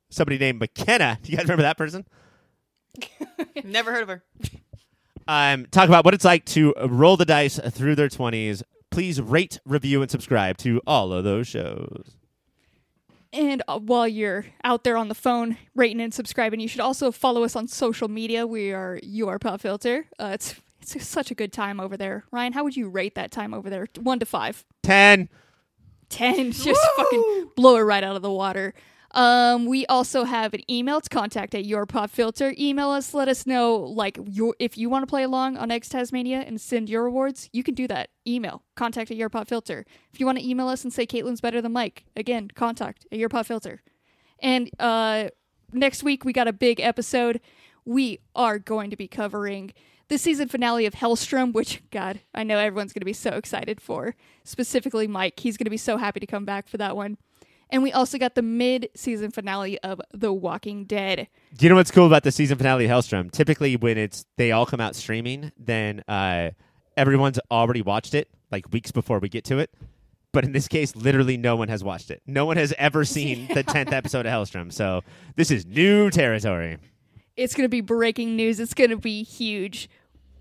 somebody 0.10 0.38
named 0.38 0.60
McKenna, 0.60 1.20
do 1.24 1.32
you 1.32 1.38
guys 1.38 1.46
remember 1.46 1.64
that 1.64 1.78
person? 1.78 2.06
Never 3.64 3.91
heard 3.91 4.03
of 4.03 4.10
her. 4.10 4.24
Um, 5.28 5.65
talk 5.72 5.90
about 5.90 6.06
what 6.06 6.14
it's 6.14 6.24
like 6.24 6.45
to 6.45 6.74
roll 6.86 7.18
the 7.18 7.26
dice 7.26 7.60
through 7.60 7.95
their 7.95 8.10
20s. 8.10 8.61
Please 8.91 9.19
rate, 9.19 9.60
review, 9.65 10.02
and 10.02 10.11
subscribe 10.11 10.57
to 10.57 10.80
all 10.86 11.11
of 11.11 11.24
those 11.24 11.48
shows. 11.48 12.18
And 13.34 13.64
uh, 13.68 13.80
while 13.80 14.07
you're 14.07 14.45
out 14.64 14.84
there 14.86 14.95
on 14.95 15.10
the 15.10 15.15
phone 15.15 15.57
rating 15.76 15.99
and 15.99 16.14
subscribing, 16.14 16.61
you 16.61 16.69
should 16.69 16.80
also 16.80 17.11
follow 17.11 17.44
us 17.44 17.56
on 17.56 17.68
social 17.68 18.07
media. 18.07 18.48
We 18.48 18.72
are 18.72 18.99
Your 19.03 19.40
Pop 19.40 19.60
Filter. 19.60 20.06
Uh, 20.18 20.32
it's 20.36 20.56
it's 20.94 21.07
such 21.07 21.32
a 21.32 21.36
good 21.36 21.53
time 21.53 21.80
over 21.80 21.95
there. 21.95 22.26
Ryan, 22.32 22.53
how 22.53 22.64
would 22.64 22.76
you 22.76 22.90
rate 22.90 23.16
that 23.16 23.32
time 23.32 23.53
over 23.53 23.70
there? 23.70 23.88
One 23.99 24.20
to 24.20 24.26
five. 24.26 24.66
10. 24.84 25.30
Ten. 26.10 26.52
Just 26.52 26.82
fucking 26.98 27.52
blow 27.56 27.78
it 27.78 27.82
right 27.82 28.03
out 28.03 28.16
of 28.16 28.22
the 28.22 28.32
water. 28.32 28.74
Um, 29.12 29.66
we 29.66 29.86
also 29.86 30.26
have 30.26 30.53
an 30.53 30.70
email. 30.70 30.98
It's 30.98 31.07
contact 31.07 31.56
at 31.56 31.64
your 31.64 31.86
pop 31.86 32.10
filter. 32.10 32.53
Email 32.60 32.90
us. 32.90 33.14
Let 33.14 33.30
us 33.30 33.48
know 33.48 33.76
like 33.78 34.20
your 34.28 34.53
if 34.60 34.78
you 34.78 34.90
want 34.90 35.03
to 35.03 35.07
play 35.07 35.24
along 35.24 35.56
on 35.56 35.72
X 35.72 35.88
Tasmania 35.88 36.40
and 36.41 36.60
send 36.60 36.90
your 36.90 37.06
awards. 37.06 37.49
You 37.53 37.64
can 37.64 37.76
do 37.76 37.88
that. 37.88 38.10
Email 38.28 38.64
contact 38.76 39.10
at 39.12 39.18
your 39.18 39.30
pop 39.30 39.48
filter. 39.48 39.86
If 40.12 40.20
you 40.20 40.26
want 40.26 40.40
to 40.40 40.48
email 40.48 40.68
us 40.68 40.84
and 40.84 40.91
say 40.91 41.06
Katelynn's 41.06 41.40
better 41.40 41.62
than 41.62 41.72
Mike, 41.72 42.03
again 42.18 42.49
contact 42.53 43.07
at 43.10 43.18
your 43.18 43.30
pop 43.30 43.45
filter. 43.45 43.82
And 44.40 44.70
uh, 44.80 45.30
next 45.72 46.03
week 46.03 46.26
we 46.26 46.34
got 46.34 46.49
a 46.49 46.53
big 46.53 46.82
episode. 46.82 47.40
we 47.86 48.20
are 48.36 48.60
going 48.60 48.90
to 48.90 48.98
be 48.98 49.07
covering 49.07 49.72
the 50.07 50.18
season 50.18 50.48
finale 50.48 50.86
of 50.86 50.94
Helstrom, 50.94 51.53
which, 51.53 51.82
God, 51.91 52.19
I 52.34 52.44
know 52.44 52.57
everyone's 52.57 52.94
going 52.94 53.02
to 53.02 53.06
be 53.06 53.14
so 53.14 53.32
excited 53.32 53.82
for. 53.82 54.15
Specifically, 54.44 55.07
Mike. 55.07 55.40
He's 55.40 55.57
going 55.57 55.65
to 55.65 55.72
be 55.72 55.77
so 55.77 55.98
happy 55.98 56.19
to 56.19 56.27
come 56.27 56.45
back 56.45 56.68
for 56.68 56.77
that 56.77 56.95
one. 56.95 57.18
And 57.69 57.82
we 57.82 57.91
also 57.91 58.18
got 58.18 58.36
the 58.36 58.41
mid 58.44 58.90
season 58.95 59.32
finale 59.32 59.80
of 59.80 59.99
The 60.14 60.32
Walking 60.32 60.86
Dead. 60.86 61.27
Do 61.57 61.65
you 61.65 61.69
know 61.69 61.76
what's 61.76 61.91
cool 61.91 62.06
about 62.06 62.23
the 62.23 62.32
season 62.32 62.57
finale 62.57 62.86
of 62.86 62.91
Helstrom? 62.91 63.32
Typically, 63.32 63.76
when 63.76 63.98
it's 63.98 64.26
they 64.38 64.52
all 64.52 64.65
come 64.65 64.80
out 64.80 64.95
streaming, 64.95 65.52
then 65.57 66.03
uh, 66.07 66.52
everyone's 66.95 67.40
already 67.49 67.82
watched 67.82 68.14
it 68.14 68.30
like 68.52 68.72
weeks 68.72 68.91
before 68.91 69.19
we 69.19 69.30
get 69.30 69.44
to 69.45 69.57
it. 69.57 69.73
But 70.32 70.44
in 70.44 70.52
this 70.52 70.68
case, 70.68 70.95
literally 70.95 71.38
no 71.38 71.56
one 71.56 71.69
has 71.69 71.84
watched 71.84 72.11
it. 72.11 72.22
No 72.27 72.45
one 72.45 72.57
has 72.57 72.73
ever 72.77 73.03
seen 73.06 73.48
the 73.53 73.64
tenth 73.64 73.91
episode 73.94 74.26
of 74.26 74.32
Helstrom. 74.32 74.72
So 74.72 75.02
this 75.36 75.49
is 75.49 75.65
new 75.65 76.11
territory. 76.11 76.77
It's 77.38 77.53
going 77.53 77.66
to 77.66 77.70
be 77.70 77.82
breaking 77.82 78.38
news. 78.38 78.60
It's 78.62 78.74
going 78.74 78.91
to 78.91 78.98
be 78.98 79.24
huge. 79.24 79.90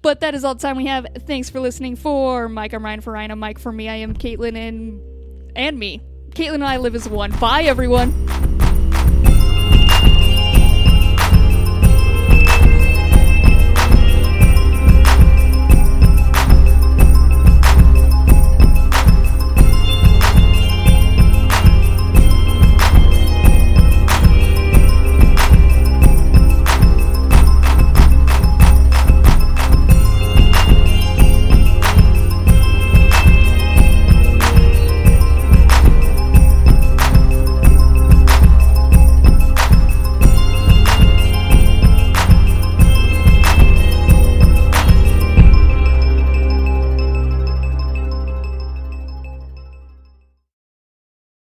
But 0.01 0.21
that 0.21 0.35
is 0.35 0.45
all 0.45 0.55
the 0.55 0.61
time 0.61 0.77
we 0.77 0.87
have. 0.87 1.07
Thanks 1.27 1.51
for 1.51 1.59
listening. 1.59 1.97
For 1.97 2.49
Mike, 2.49 2.73
I'm 2.73 2.85
Ryan. 2.85 3.01
For 3.01 3.13
Ryan, 3.13 3.33
I'm 3.33 3.39
Mike. 3.41 3.59
For 3.59 3.73
me, 3.73 3.89
I 3.89 3.97
am 3.97 4.15
Katelynn 4.15 4.57
and 4.57 5.01
and 5.57 5.79
me. 5.79 6.03
Katelynn 6.31 6.55
and 6.55 6.65
I 6.65 6.77
live 6.77 6.95
as 6.95 7.09
one. 7.09 7.33
Bye, 7.39 7.63
everyone. 7.63 8.54